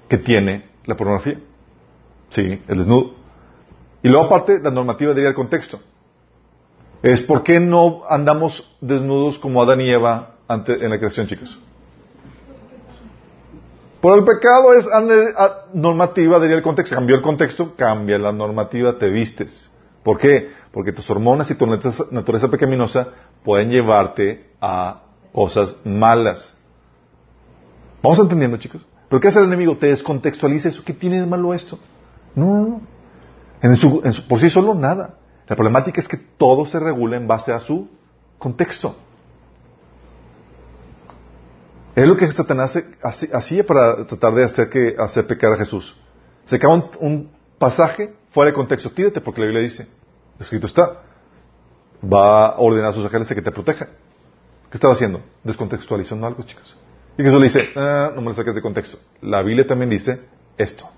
que 0.08 0.18
tiene 0.18 0.64
la 0.86 0.96
pornografía. 0.96 1.38
Sí, 2.30 2.62
el 2.66 2.78
desnudo. 2.78 3.14
Y 4.02 4.08
luego 4.08 4.26
aparte, 4.26 4.60
la 4.60 4.70
normativa 4.70 5.12
diría 5.12 5.30
el 5.30 5.34
contexto. 5.34 5.80
Es 7.02 7.20
por 7.20 7.42
qué 7.42 7.60
no 7.60 8.02
andamos 8.08 8.76
desnudos 8.80 9.38
como 9.38 9.62
Adán 9.62 9.80
y 9.80 9.90
Eva 9.90 10.36
en 10.48 10.90
la 10.90 10.98
creación, 10.98 11.26
chicos. 11.26 11.58
Por 14.00 14.16
el 14.16 14.24
pecado 14.24 14.74
es 14.74 14.88
normativa, 15.74 16.40
diría 16.40 16.56
el 16.56 16.62
contexto. 16.62 16.94
Cambió 16.94 17.16
el 17.16 17.22
contexto, 17.22 17.74
cambia 17.76 18.18
la 18.18 18.32
normativa, 18.32 18.96
te 18.98 19.10
vistes. 19.10 19.70
¿Por 20.02 20.18
qué? 20.18 20.50
Porque 20.72 20.92
tus 20.92 21.10
hormonas 21.10 21.50
y 21.50 21.56
tu 21.56 21.66
naturaleza 21.66 22.48
pecaminosa 22.48 23.08
pueden 23.44 23.70
llevarte 23.70 24.52
a 24.60 25.02
cosas 25.32 25.76
malas. 25.84 26.54
¿Vamos 28.02 28.18
entendiendo, 28.18 28.56
chicos? 28.56 28.82
¿Pero 29.08 29.20
qué 29.20 29.28
hace 29.28 29.38
el 29.38 29.46
enemigo? 29.46 29.76
Te 29.76 29.86
descontextualiza 29.86 30.68
eso. 30.68 30.84
¿Qué 30.84 30.92
tiene 30.92 31.20
de 31.20 31.26
malo 31.26 31.54
esto? 31.54 31.78
No, 32.34 32.80
En 33.62 33.76
su, 33.76 34.02
por 34.28 34.40
sí 34.40 34.50
solo 34.50 34.74
nada. 34.74 35.14
La 35.46 35.56
problemática 35.56 36.00
es 36.00 36.08
que 36.08 36.18
todo 36.18 36.66
se 36.66 36.78
regula 36.78 37.16
en 37.16 37.26
base 37.26 37.52
a 37.52 37.60
su 37.60 37.88
contexto. 38.38 38.96
Es 41.96 42.06
lo 42.06 42.16
que 42.16 42.30
Satanás 42.30 42.78
hacía 43.32 43.66
para 43.66 44.06
tratar 44.06 44.34
de 44.34 44.44
hacer, 44.44 44.70
que, 44.70 44.94
hacer 44.98 45.26
pecar 45.26 45.54
a 45.54 45.56
Jesús. 45.56 45.96
Se 46.44 46.64
un, 46.64 46.84
un 47.00 47.30
pasaje 47.58 48.14
fuera 48.30 48.50
de 48.50 48.54
contexto. 48.54 48.90
Tírate 48.90 49.20
porque 49.20 49.40
la 49.40 49.46
Biblia 49.46 49.62
dice, 49.62 49.88
escrito 50.38 50.66
está, 50.66 51.00
va 52.04 52.46
a 52.46 52.58
ordenar 52.58 52.90
a 52.90 52.94
sus 52.94 53.04
ángeles 53.04 53.28
que 53.28 53.42
te 53.42 53.50
protejan. 53.50 53.88
¿Qué 54.70 54.76
estaba 54.76 54.92
haciendo? 54.92 55.20
Descontextualizando 55.44 56.26
algo, 56.26 56.42
chicos. 56.42 56.76
Y 57.16 57.22
Jesús 57.22 57.40
le 57.40 57.46
dice, 57.46 57.68
ah, 57.76 58.12
no 58.14 58.20
me 58.20 58.28
lo 58.28 58.34
saques 58.34 58.54
de 58.54 58.62
contexto. 58.62 58.98
La 59.22 59.42
Biblia 59.42 59.66
también 59.66 59.90
dice 59.90 60.20
esto. 60.56 60.88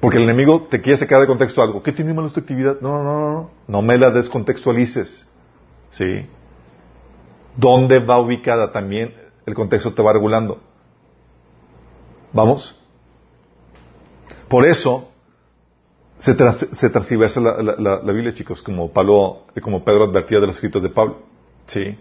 Porque 0.00 0.18
el 0.18 0.24
enemigo 0.24 0.66
te 0.68 0.80
quiere 0.80 0.98
sacar 0.98 1.20
de 1.20 1.26
contexto 1.26 1.62
algo. 1.62 1.82
¿Qué 1.82 1.92
tiene 1.92 2.12
malo 2.12 2.28
esta 2.28 2.40
actividad? 2.40 2.80
No, 2.80 3.02
no, 3.02 3.20
no, 3.20 3.32
no. 3.32 3.50
No 3.66 3.82
me 3.82 3.96
la 3.96 4.10
descontextualices. 4.10 5.28
¿Sí? 5.90 6.26
¿Dónde 7.56 7.98
va 7.98 8.18
ubicada? 8.18 8.72
También 8.72 9.14
el 9.46 9.54
contexto 9.54 9.92
te 9.92 10.02
va 10.02 10.12
regulando. 10.12 10.60
¿Vamos? 12.32 12.78
Por 14.48 14.66
eso 14.66 15.08
se, 16.18 16.36
se 16.76 16.90
transversa 16.90 17.40
la, 17.40 18.12
Biblia, 18.12 18.34
chicos, 18.34 18.62
como, 18.62 18.90
Pablo, 18.90 19.46
como 19.62 19.84
Pedro 19.84 20.04
advertía 20.04 20.40
de 20.40 20.46
los 20.46 20.56
escritos 20.56 20.82
de 20.82 20.88
Pablo. 20.88 21.31
Sí. 21.72 21.96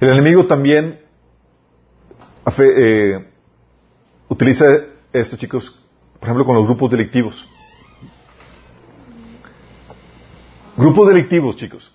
El 0.00 0.08
enemigo 0.08 0.46
también 0.46 0.98
eh, 2.58 3.26
utiliza 4.28 4.64
esto, 5.12 5.36
chicos, 5.36 5.78
por 6.18 6.24
ejemplo, 6.26 6.46
con 6.46 6.54
los 6.56 6.64
grupos 6.64 6.90
delictivos. 6.90 7.46
Grupos 10.74 11.08
delictivos, 11.08 11.56
chicos. 11.56 11.94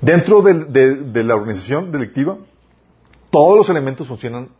Dentro 0.00 0.40
de, 0.40 1.24
la 1.24 1.34
organización 1.34 1.90
delictiva, 1.90 2.38
todos 3.30 3.58
los 3.58 3.68
elementos 3.68 4.06
funcionan 4.06 4.50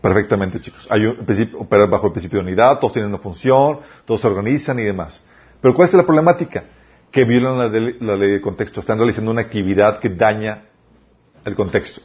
perfectamente, 0.00 0.60
chicos. 0.60 0.88
Hay 0.90 1.06
un 1.06 1.24
principio, 1.24 1.64
bajo 1.88 2.08
el 2.08 2.12
principio 2.12 2.40
de 2.40 2.46
unidad, 2.46 2.80
todos 2.80 2.94
tienen 2.94 3.10
una 3.10 3.22
función, 3.22 3.78
todos 4.04 4.20
se 4.20 4.26
organizan 4.26 4.80
y 4.80 4.82
demás. 4.82 5.24
Pero 5.60 5.76
¿cuál 5.76 5.86
es 5.86 5.94
la 5.94 6.02
problemática? 6.02 6.64
Que 7.10 7.24
violan 7.24 7.58
la, 7.58 8.16
ley 8.16 8.30
de 8.30 8.40
contexto, 8.40 8.80
están 8.80 8.98
realizando 8.98 9.30
una 9.30 9.40
actividad 9.40 9.98
que 9.98 10.10
daña 10.10 10.64
el 11.44 11.54
contexto. 11.54 12.00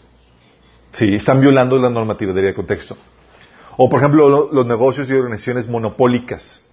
Sí, 0.91 1.13
están 1.15 1.41
violando 1.41 1.77
la 1.77 1.89
normativa 1.89 2.33
de 2.33 2.41
ley 2.41 2.51
de 2.51 2.55
contexto. 2.55 2.97
O, 3.77 3.89
por 3.89 3.99
ejemplo, 3.99 4.49
los 4.51 4.65
negocios 4.65 5.09
y 5.09 5.13
organizaciones 5.13 5.67
monopólicas. 5.67 6.65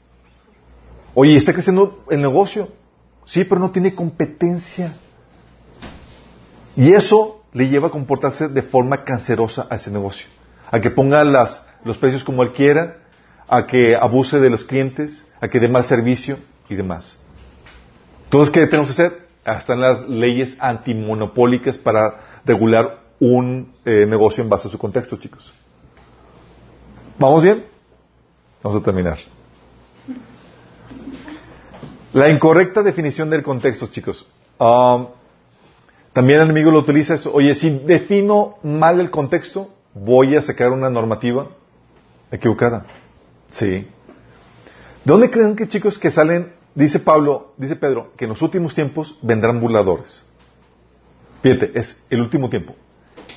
Oye, 1.15 1.37
está 1.37 1.53
creciendo 1.53 2.05
el 2.11 2.23
negocio. 2.23 2.69
Sí, 3.25 3.45
pero 3.45 3.61
no 3.61 3.71
tiene 3.71 3.95
competencia. 3.95 4.95
Y 6.77 6.93
eso 6.93 7.45
le 7.53 7.69
lleva 7.69 7.89
a 7.89 7.91
comportarse 7.91 8.49
de 8.49 8.63
forma 8.63 9.05
cancerosa 9.05 9.67
a 9.69 9.77
ese 9.77 9.91
negocio. 9.91 10.27
A 10.71 10.81
que 10.81 10.91
ponga 10.91 11.23
las, 11.25 11.65
los 11.85 11.99
precios 11.99 12.25
como 12.25 12.43
él 12.43 12.53
quiera, 12.53 12.99
a 13.49 13.67
que 13.67 13.95
abuse 13.95 14.41
de 14.41 14.49
los 14.49 14.65
clientes, 14.65 15.27
a 15.41 15.49
que 15.49 15.61
dé 15.61 15.69
mal 15.69 15.85
servicio 15.85 16.39
y 16.69 16.77
demás. 16.77 17.22
Entonces, 18.33 18.55
¿qué 18.55 18.67
tenemos 18.67 18.87
que 18.87 19.03
hacer? 19.03 19.29
Están 19.45 19.83
las 19.83 20.09
leyes 20.09 20.57
antimonopólicas 20.59 21.77
para 21.77 22.41
regular 22.47 23.01
un 23.21 23.75
eh, 23.85 24.07
negocio 24.09 24.43
en 24.43 24.49
base 24.49 24.69
a 24.69 24.71
su 24.71 24.79
contexto, 24.79 25.19
chicos. 25.19 25.53
¿Vamos 27.19 27.43
bien? 27.43 27.67
Vamos 28.63 28.81
a 28.81 28.83
terminar. 28.83 29.19
La 32.15 32.31
incorrecta 32.31 32.83
definición 32.83 33.29
del 33.29 33.43
contexto, 33.43 33.89
chicos. 33.89 34.27
Um, 34.59 35.09
también 36.15 36.39
el 36.39 36.47
enemigo 36.47 36.71
lo 36.71 36.79
utiliza 36.79 37.13
esto. 37.13 37.31
Oye, 37.35 37.55
si 37.55 37.69
defino 37.81 38.55
mal 38.63 38.99
el 38.99 39.11
contexto, 39.11 39.69
voy 39.93 40.37
a 40.37 40.41
sacar 40.41 40.73
una 40.73 40.89
normativa 40.89 41.49
equivocada. 42.31 42.87
Sí. 43.51 43.67
¿De 43.67 43.87
dónde 45.05 45.31
creen 45.31 45.55
que 45.55 45.69
chicos 45.69 45.99
que 45.99 46.11
salen, 46.11 46.62
dice 46.74 47.01
Pablo, 47.01 47.55
dice 47.57 47.77
Pedro, 47.77 48.12
que 48.16 48.24
en 48.24 48.31
los 48.31 48.43
últimos 48.43 48.74
tiempos 48.74 49.19
vendrán 49.23 49.61
burladores? 49.61 50.24
Fíjate, 51.43 51.73
es 51.74 52.05
el 52.09 52.20
último 52.20 52.49
tiempo. 52.49 52.74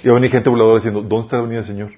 Y 0.03 0.07
va 0.07 0.13
a 0.13 0.15
venir 0.15 0.31
gente 0.31 0.49
burladora 0.49 0.75
diciendo, 0.75 1.01
¿dónde 1.01 1.23
está 1.23 1.37
la 1.37 1.43
venida 1.43 1.59
del 1.59 1.67
Señor? 1.67 1.91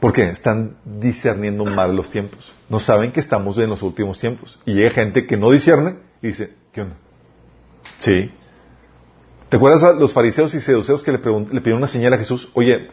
¿Por 0.00 0.12
qué? 0.12 0.30
Están 0.30 0.76
discerniendo 0.84 1.64
mal 1.64 1.96
los 1.96 2.10
tiempos. 2.10 2.52
No 2.68 2.78
saben 2.78 3.10
que 3.10 3.20
estamos 3.20 3.58
en 3.58 3.70
los 3.70 3.82
últimos 3.82 4.18
tiempos. 4.18 4.60
Y 4.64 4.74
llega 4.74 4.90
gente 4.90 5.26
que 5.26 5.36
no 5.36 5.50
discierne 5.50 5.96
y 6.22 6.28
dice, 6.28 6.54
¿qué 6.72 6.82
onda? 6.82 6.96
Sí. 7.98 8.30
¿Te 9.48 9.56
acuerdas 9.56 9.82
a 9.82 9.92
los 9.92 10.12
fariseos 10.12 10.54
y 10.54 10.60
seduceos 10.60 11.02
que 11.02 11.10
le, 11.10 11.18
le 11.18 11.60
pidieron 11.60 11.78
una 11.78 11.88
señal 11.88 12.12
a 12.12 12.18
Jesús? 12.18 12.50
Oye, 12.54 12.90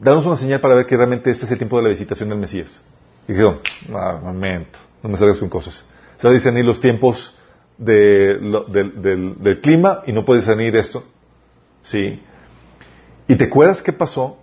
danos 0.00 0.26
una 0.26 0.36
señal 0.36 0.60
para 0.60 0.74
ver 0.74 0.86
que 0.86 0.96
realmente 0.96 1.30
este 1.30 1.46
es 1.46 1.52
el 1.52 1.58
tiempo 1.58 1.76
de 1.76 1.84
la 1.84 1.88
visitación 1.90 2.28
del 2.28 2.38
Mesías. 2.38 2.80
Y 3.28 3.32
dijeron, 3.32 3.60
ah, 3.94 4.18
momento, 4.22 4.78
no 5.02 5.08
me 5.08 5.16
salgas 5.16 5.38
con 5.38 5.48
cosas. 5.48 5.84
A 6.22 6.30
discernir 6.30 6.64
los 6.64 6.80
tiempos 6.80 7.34
de, 7.78 8.38
del, 9.40 9.60
clima 9.62 10.02
y 10.06 10.12
no 10.12 10.24
puedes 10.24 10.44
discernir 10.44 10.76
esto. 10.76 11.02
Sí. 11.82 12.20
¿Y 13.26 13.36
te 13.36 13.44
acuerdas 13.44 13.80
qué 13.80 13.92
pasó 13.92 14.38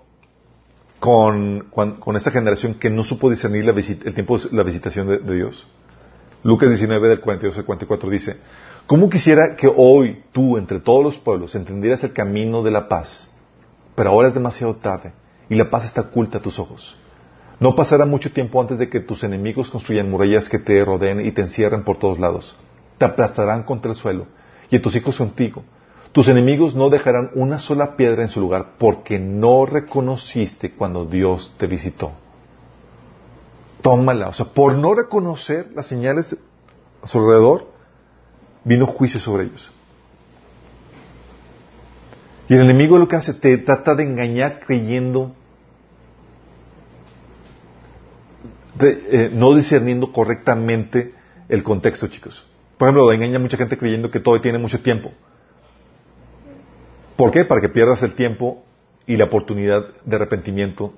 con, 1.00 1.70
esta 2.16 2.32
generación 2.32 2.74
que 2.76 2.90
no 2.90 3.04
supo 3.04 3.30
discernir 3.30 3.66
la 3.66 3.72
el 3.72 4.14
tiempo 4.14 4.40
de 4.40 4.56
la 4.56 4.64
visitación 4.64 5.08
de, 5.08 5.36
Dios? 5.36 5.68
Lucas 6.44 6.70
19 6.70 7.10
del 7.10 7.20
42 7.20 7.58
al 7.58 7.66
44 7.66 8.10
dice, 8.10 8.38
¿cómo 8.88 9.10
quisiera 9.10 9.56
que 9.56 9.72
hoy 9.74 10.24
tú, 10.32 10.58
entre 10.58 10.80
todos 10.80 11.04
los 11.04 11.20
pueblos, 11.20 11.54
entendieras 11.54 12.04
el 12.04 12.14
camino 12.14 12.64
de 12.64 12.72
la 12.72 12.88
paz? 12.88 13.30
Pero 13.94 14.10
ahora 14.10 14.30
es 14.30 14.34
demasiado 14.34 14.76
tarde 14.78 15.14
y 15.50 15.56
la 15.56 15.70
paz 15.70 15.86
está 15.86 16.02
oculta 16.02 16.40
a 16.40 16.42
tus 16.42 16.58
ojos. 16.58 16.96
No 17.60 17.76
pasará 17.76 18.06
mucho 18.06 18.32
tiempo 18.32 18.62
antes 18.62 18.78
de 18.78 18.90
que 18.90 19.00
tus 19.00 19.24
enemigos 19.24 19.72
construyan 19.72 20.10
murallas 20.10 20.48
que 20.48 20.60
te 20.60 20.84
rodeen 20.86 21.26
y 21.26 21.32
te 21.32 21.42
encierren 21.42 21.84
por 21.84 21.98
todos 21.98 22.20
lados. 22.20 22.56
Te 22.98 23.06
aplastarán 23.06 23.64
contra 23.64 23.92
el 23.92 23.98
suelo 23.98 24.28
y 24.70 24.80
tus 24.80 24.96
hijos 24.96 25.18
contigo. 25.18 25.64
Tus 26.12 26.28
enemigos 26.28 26.76
no 26.76 26.90
dejarán 26.90 27.32
una 27.36 27.60
sola 27.60 27.96
piedra 27.96 28.24
en 28.24 28.30
su 28.30 28.40
lugar 28.40 28.74
porque 28.78 29.20
no 29.20 29.66
reconociste 29.66 30.72
cuando 30.72 31.06
Dios 31.06 31.54
te 31.58 31.68
visitó. 31.68 32.12
Tómala. 33.82 34.30
O 34.30 34.34
sea, 34.34 34.48
por 34.48 34.76
no 34.76 34.94
reconocer 34.94 35.68
las 35.76 35.88
señales 35.88 36.36
a 37.02 37.08
su 37.08 37.20
alrededor, 37.20 37.68
vino 38.64 38.86
juicio 38.86 39.20
sobre 39.20 39.46
ellos. 39.46 39.72
Y 42.50 42.54
el 42.54 42.62
enemigo 42.62 42.98
lo 42.98 43.08
que 43.08 43.18
hace, 43.18 43.34
te 43.34 43.58
trata 43.58 43.96
de 43.96 44.04
engañar 44.04 44.62
creyendo, 44.66 45.36
eh, 48.82 49.30
no 49.34 49.54
discerniendo 49.54 50.12
correctamente 50.12 51.14
el 51.50 51.64
contexto, 51.64 52.08
chicos. 52.08 52.46
Por 52.78 52.88
ejemplo, 52.88 53.12
engaña 53.12 53.38
a 53.38 53.40
mucha 53.40 53.58
gente 53.58 53.78
creyendo 53.78 54.12
que 54.12 54.20
todo 54.20 54.40
tiene 54.42 54.58
mucho 54.58 54.82
tiempo. 54.82 55.12
¿Por 57.16 57.32
qué? 57.32 57.46
Para 57.46 57.62
que 57.62 57.70
pierdas 57.70 58.04
el 58.04 58.14
tiempo 58.14 58.64
y 59.08 59.18
la 59.18 59.26
oportunidad 59.26 59.88
de 60.06 60.16
arrepentimiento 60.16 60.94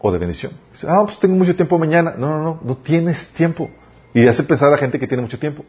o 0.00 0.12
de 0.12 0.18
bendición. 0.18 0.52
ah, 0.86 1.02
pues 1.04 1.18
tengo 1.18 1.36
mucho 1.36 1.54
tiempo 1.54 1.78
mañana. 1.78 2.14
No, 2.18 2.30
no, 2.30 2.42
no, 2.42 2.60
no 2.62 2.76
tienes 2.78 3.28
tiempo. 3.28 3.70
Y 4.12 4.26
hace 4.26 4.42
pensar 4.42 4.68
a 4.68 4.72
la 4.72 4.78
gente 4.78 4.98
que 4.98 5.06
tiene 5.06 5.22
mucho 5.22 5.38
tiempo. 5.38 5.64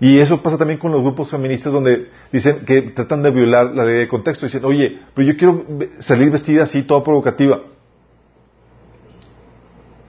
Y 0.00 0.18
eso 0.18 0.40
pasa 0.40 0.56
también 0.56 0.78
con 0.78 0.92
los 0.92 1.02
grupos 1.02 1.30
feministas 1.30 1.72
donde 1.72 2.08
dicen 2.32 2.64
que 2.64 2.80
tratan 2.82 3.22
de 3.22 3.30
violar 3.30 3.74
la 3.74 3.84
ley 3.84 3.98
de 3.98 4.08
contexto. 4.08 4.46
Dicen, 4.46 4.64
oye, 4.64 5.00
pero 5.14 5.28
yo 5.28 5.36
quiero 5.36 5.66
salir 5.98 6.30
vestida 6.30 6.62
así, 6.62 6.84
toda 6.84 7.04
provocativa. 7.04 7.60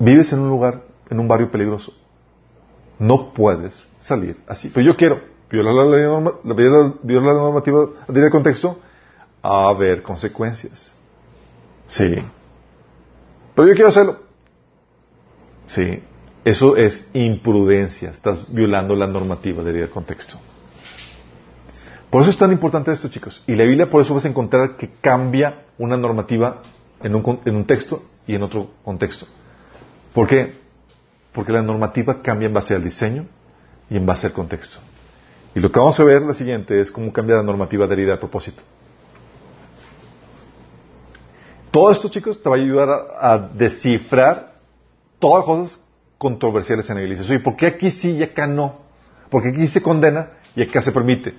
Vives 0.01 0.33
en 0.33 0.39
un 0.39 0.49
lugar, 0.49 0.81
en 1.11 1.19
un 1.19 1.27
barrio 1.27 1.51
peligroso. 1.51 1.93
No 2.97 3.33
puedes 3.33 3.85
salir 3.99 4.35
así. 4.47 4.69
Pero 4.69 4.83
yo 4.83 4.97
quiero 4.97 5.21
violar 5.47 5.75
la 5.75 5.85
ley, 5.85 6.05
violar 7.03 7.35
la 7.35 7.41
normativa 7.41 7.87
de 8.07 8.31
contexto, 8.31 8.79
a 9.43 9.69
haber 9.69 10.01
consecuencias. 10.01 10.91
Sí. 11.85 12.15
Pero 13.53 13.67
yo 13.67 13.75
quiero 13.75 13.89
hacerlo. 13.89 14.17
Sí. 15.67 16.01
Eso 16.43 16.77
es 16.77 17.07
imprudencia. 17.13 18.09
Estás 18.09 18.51
violando 18.51 18.95
la 18.95 19.05
normativa 19.05 19.63
de 19.63 19.87
contexto. 19.87 20.39
Por 22.09 22.23
eso 22.23 22.31
es 22.31 22.37
tan 22.37 22.51
importante 22.51 22.91
esto, 22.91 23.07
chicos. 23.07 23.43
Y 23.45 23.53
la 23.53 23.65
Biblia 23.65 23.87
por 23.87 24.01
eso 24.01 24.15
vas 24.15 24.25
a 24.25 24.29
encontrar 24.29 24.77
que 24.77 24.89
cambia 24.99 25.65
una 25.77 25.95
normativa 25.95 26.63
en 27.03 27.13
un, 27.13 27.39
en 27.45 27.55
un 27.55 27.65
texto 27.65 28.03
y 28.25 28.33
en 28.33 28.41
otro 28.41 28.71
contexto. 28.83 29.27
¿Por 30.13 30.27
qué? 30.27 30.53
Porque 31.31 31.51
la 31.51 31.61
normativa 31.61 32.21
cambia 32.21 32.47
en 32.47 32.53
base 32.53 32.75
al 32.75 32.83
diseño 32.83 33.25
y 33.89 33.97
en 33.97 34.05
base 34.05 34.27
al 34.27 34.33
contexto. 34.33 34.79
Y 35.55 35.59
lo 35.59 35.71
que 35.71 35.79
vamos 35.79 35.99
a 35.99 36.03
ver 36.03 36.21
la 36.21 36.33
siguiente 36.33 36.79
es 36.79 36.91
cómo 36.91 37.11
cambia 37.11 37.37
la 37.37 37.43
normativa 37.43 37.87
de 37.87 37.93
herida 37.93 38.15
a 38.15 38.19
propósito. 38.19 38.61
Todo 41.71 41.91
esto, 41.91 42.09
chicos, 42.09 42.41
te 42.41 42.49
va 42.49 42.57
a 42.57 42.59
ayudar 42.59 42.89
a, 42.89 43.37
descifrar 43.37 44.55
todas 45.19 45.39
las 45.39 45.45
cosas 45.45 45.85
controversiales 46.17 46.89
en 46.89 46.97
la 46.97 47.03
iglesia. 47.03 47.25
Oye, 47.25 47.39
¿por 47.39 47.55
qué 47.55 47.67
aquí 47.67 47.89
sí 47.91 48.11
y 48.11 48.23
acá 48.23 48.45
no? 48.45 48.81
Porque 49.29 49.49
aquí 49.49 49.67
se 49.67 49.81
condena 49.81 50.31
y 50.55 50.61
acá 50.61 50.81
se 50.81 50.91
permite. 50.91 51.33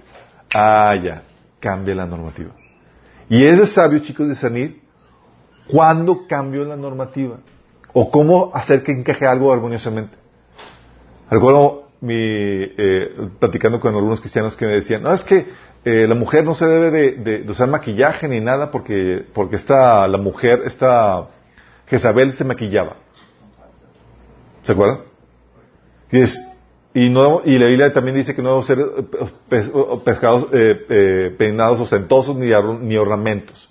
Ah, 0.55 0.95
ya, 1.03 1.23
cambia 1.61 1.95
la 1.95 2.07
normativa. 2.07 2.51
Y 3.29 3.45
es 3.45 3.59
de 3.59 3.67
sabio, 3.67 3.99
chicos, 3.99 4.29
discernir 4.29 4.81
cuándo 5.69 6.27
cambio 6.27 6.65
la 6.65 6.77
normativa 6.77 7.39
o 7.93 8.11
cómo 8.11 8.51
hacer 8.55 8.83
que 8.83 8.93
encaje 8.93 9.27
algo 9.27 9.53
armoniosamente. 9.53 10.17
Recuerdo 11.31 11.89
mi, 12.01 12.15
eh, 12.17 13.29
platicando 13.39 13.81
con 13.81 13.95
algunos 13.95 14.21
cristianos 14.21 14.57
que 14.57 14.67
me 14.67 14.73
decían, 14.73 15.03
no, 15.03 15.13
es 15.13 15.23
que 15.23 15.47
eh, 15.85 16.07
la 16.09 16.15
mujer 16.15 16.45
no 16.45 16.55
se 16.55 16.67
debe 16.67 17.13
de, 17.13 17.51
usar 17.51 17.69
maquillaje 17.69 18.29
ni 18.29 18.41
nada 18.41 18.71
porque, 18.71 19.25
porque 19.33 19.57
esta, 19.57 20.07
la 20.09 20.19
mujer, 20.19 20.63
esta 20.65 21.29
Jezabel 21.87 22.35
se 22.35 22.45
maquillaba. 22.45 22.97
¿Se 24.63 24.73
acuerdan? 24.73 25.01
Y, 26.95 27.09
no, 27.09 27.41
y 27.45 27.59
la 27.59 27.67
Biblia 27.67 27.93
también 27.93 28.17
dice 28.17 28.35
que 28.35 28.43
no 28.43 28.51
debo 28.51 28.63
ser 28.63 28.79
eh, 28.79 29.99
pescados, 30.05 30.49
eh, 30.53 30.87
eh, 30.89 31.35
peinados 31.39 31.81
ostentosos 31.81 32.37
ni, 32.37 32.51
ni 32.81 32.97
ornamentos. 32.97 33.71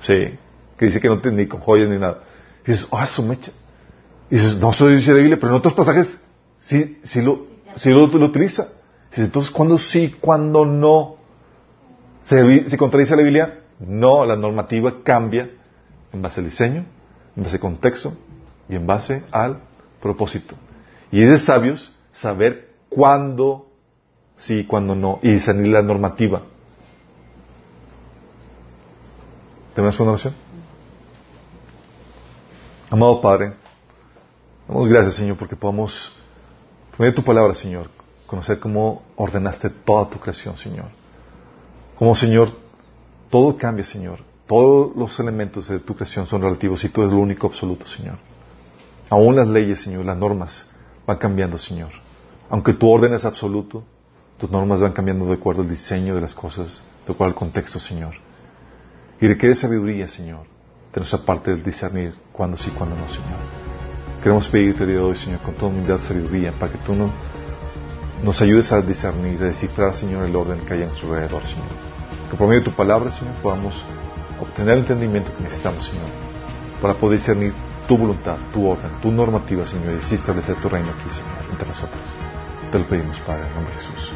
Sí. 0.00 0.36
Que 0.76 0.86
dice 0.86 1.00
que 1.00 1.08
no 1.08 1.20
ni 1.32 1.46
con 1.46 1.60
joyas 1.60 1.88
ni 1.88 1.98
nada. 1.98 2.22
Y 2.66 2.72
dices, 2.72 2.88
ah, 2.90 3.06
su 3.06 3.22
mecha. 3.22 3.52
Y 4.30 4.36
dices, 4.36 4.58
no, 4.58 4.70
eso 4.70 4.88
dice 4.88 5.12
la 5.12 5.18
Biblia, 5.18 5.38
pero 5.40 5.52
en 5.52 5.58
otros 5.58 5.74
pasajes 5.74 6.18
sí, 6.58 6.98
sí, 7.04 7.22
lo, 7.22 7.46
sí 7.76 7.90
lo, 7.90 8.04
utiliza. 8.04 8.68
Dices, 9.10 9.26
entonces, 9.26 9.52
¿cuándo 9.52 9.78
sí, 9.78 10.14
cuándo 10.20 10.64
no? 10.64 11.16
¿Se, 12.24 12.68
¿Se 12.68 12.76
contradice 12.76 13.14
la 13.14 13.22
Biblia? 13.22 13.60
No, 13.78 14.24
la 14.24 14.36
normativa 14.36 15.02
cambia 15.04 15.50
en 16.12 16.22
base 16.22 16.40
al 16.40 16.46
diseño, 16.46 16.84
en 17.36 17.42
base 17.42 17.56
al 17.56 17.60
contexto, 17.60 18.16
y 18.68 18.74
en 18.74 18.86
base 18.86 19.22
al 19.30 19.60
propósito. 20.02 20.56
Y 21.12 21.22
es 21.22 21.28
de 21.28 21.38
sabios 21.38 21.94
saber 22.12 22.70
cuándo 22.88 23.66
sí, 24.36 24.64
cuándo 24.64 24.94
no, 24.94 25.18
y 25.22 25.32
discernir 25.32 25.72
la 25.72 25.82
normativa. 25.82 26.42
¿Tenemos 29.74 29.98
una 30.00 30.12
oración? 30.12 30.34
Amado 32.88 33.20
Padre, 33.20 33.52
damos 34.68 34.88
gracias, 34.88 35.16
Señor, 35.16 35.36
porque 35.36 35.56
podamos, 35.56 36.12
por 36.96 37.12
tu 37.12 37.24
palabra, 37.24 37.52
Señor, 37.52 37.88
conocer 38.28 38.60
cómo 38.60 39.02
ordenaste 39.16 39.70
toda 39.70 40.08
tu 40.08 40.20
creación, 40.20 40.56
Señor. 40.56 40.86
Como, 41.98 42.14
Señor, 42.14 42.50
todo 43.28 43.56
cambia, 43.56 43.84
Señor. 43.84 44.20
Todos 44.46 44.94
los 44.94 45.18
elementos 45.18 45.66
de 45.66 45.80
tu 45.80 45.96
creación 45.96 46.28
son 46.28 46.42
relativos 46.42 46.84
y 46.84 46.88
tú 46.88 47.02
eres 47.02 47.12
lo 47.12 47.18
único 47.18 47.48
absoluto, 47.48 47.88
Señor. 47.88 48.18
Aún 49.10 49.34
las 49.34 49.48
leyes, 49.48 49.80
Señor, 49.80 50.04
las 50.04 50.16
normas 50.16 50.70
van 51.08 51.16
cambiando, 51.16 51.58
Señor. 51.58 51.90
Aunque 52.48 52.72
tu 52.72 52.88
orden 52.88 53.14
es 53.14 53.24
absoluto, 53.24 53.82
tus 54.38 54.48
normas 54.48 54.80
van 54.80 54.92
cambiando 54.92 55.26
de 55.26 55.34
acuerdo 55.34 55.62
al 55.62 55.68
diseño 55.68 56.14
de 56.14 56.20
las 56.20 56.34
cosas, 56.34 56.84
de 57.04 57.12
acuerdo 57.12 57.32
al 57.32 57.38
contexto, 57.38 57.80
Señor. 57.80 58.14
Y 59.20 59.26
requiere 59.26 59.56
sabiduría, 59.56 60.06
Señor, 60.06 60.46
de 60.96 61.00
nuestra 61.00 61.18
parte 61.18 61.50
del 61.50 61.62
discernir 61.62 62.14
cuándo 62.32 62.56
sí, 62.56 62.70
cuándo 62.70 62.96
no, 62.96 63.06
Señor. 63.06 63.36
Queremos 64.22 64.48
pedirte 64.48 64.86
de 64.86 64.98
hoy, 64.98 65.14
Señor, 65.14 65.40
con 65.40 65.52
toda 65.52 65.70
humildad 65.70 66.00
sabiduría, 66.00 66.52
para 66.52 66.72
que 66.72 66.78
tú 66.78 66.94
no, 66.94 67.10
nos 68.24 68.40
ayudes 68.40 68.72
a 68.72 68.80
discernir, 68.80 69.42
a 69.42 69.48
descifrar, 69.48 69.94
Señor, 69.94 70.24
el 70.24 70.34
orden 70.34 70.60
que 70.60 70.72
hay 70.72 70.80
en 70.80 70.86
nuestro 70.86 71.12
alrededor, 71.12 71.44
Señor. 71.44 71.66
Que 72.30 72.36
por 72.38 72.48
medio 72.48 72.60
de 72.60 72.70
tu 72.70 72.74
palabra, 72.74 73.10
Señor, 73.10 73.34
podamos 73.42 73.84
obtener 74.40 74.72
el 74.72 74.78
entendimiento 74.80 75.30
que 75.36 75.42
necesitamos, 75.42 75.84
Señor, 75.84 76.08
para 76.80 76.94
poder 76.94 77.18
discernir 77.18 77.52
tu 77.86 77.98
voluntad, 77.98 78.38
tu 78.54 78.66
orden, 78.66 78.90
tu 79.02 79.12
normativa, 79.12 79.66
Señor, 79.66 79.96
y 79.96 79.98
así 79.98 80.14
establecer 80.14 80.56
tu 80.62 80.70
reino 80.70 80.88
aquí, 80.98 81.10
Señor, 81.10 81.52
entre 81.52 81.68
nosotros. 81.68 82.00
Te 82.72 82.78
lo 82.78 82.86
pedimos, 82.86 83.20
Padre, 83.20 83.46
en 83.46 83.54
nombre 83.54 83.74
de 83.74 83.80
Jesús. 83.80 84.15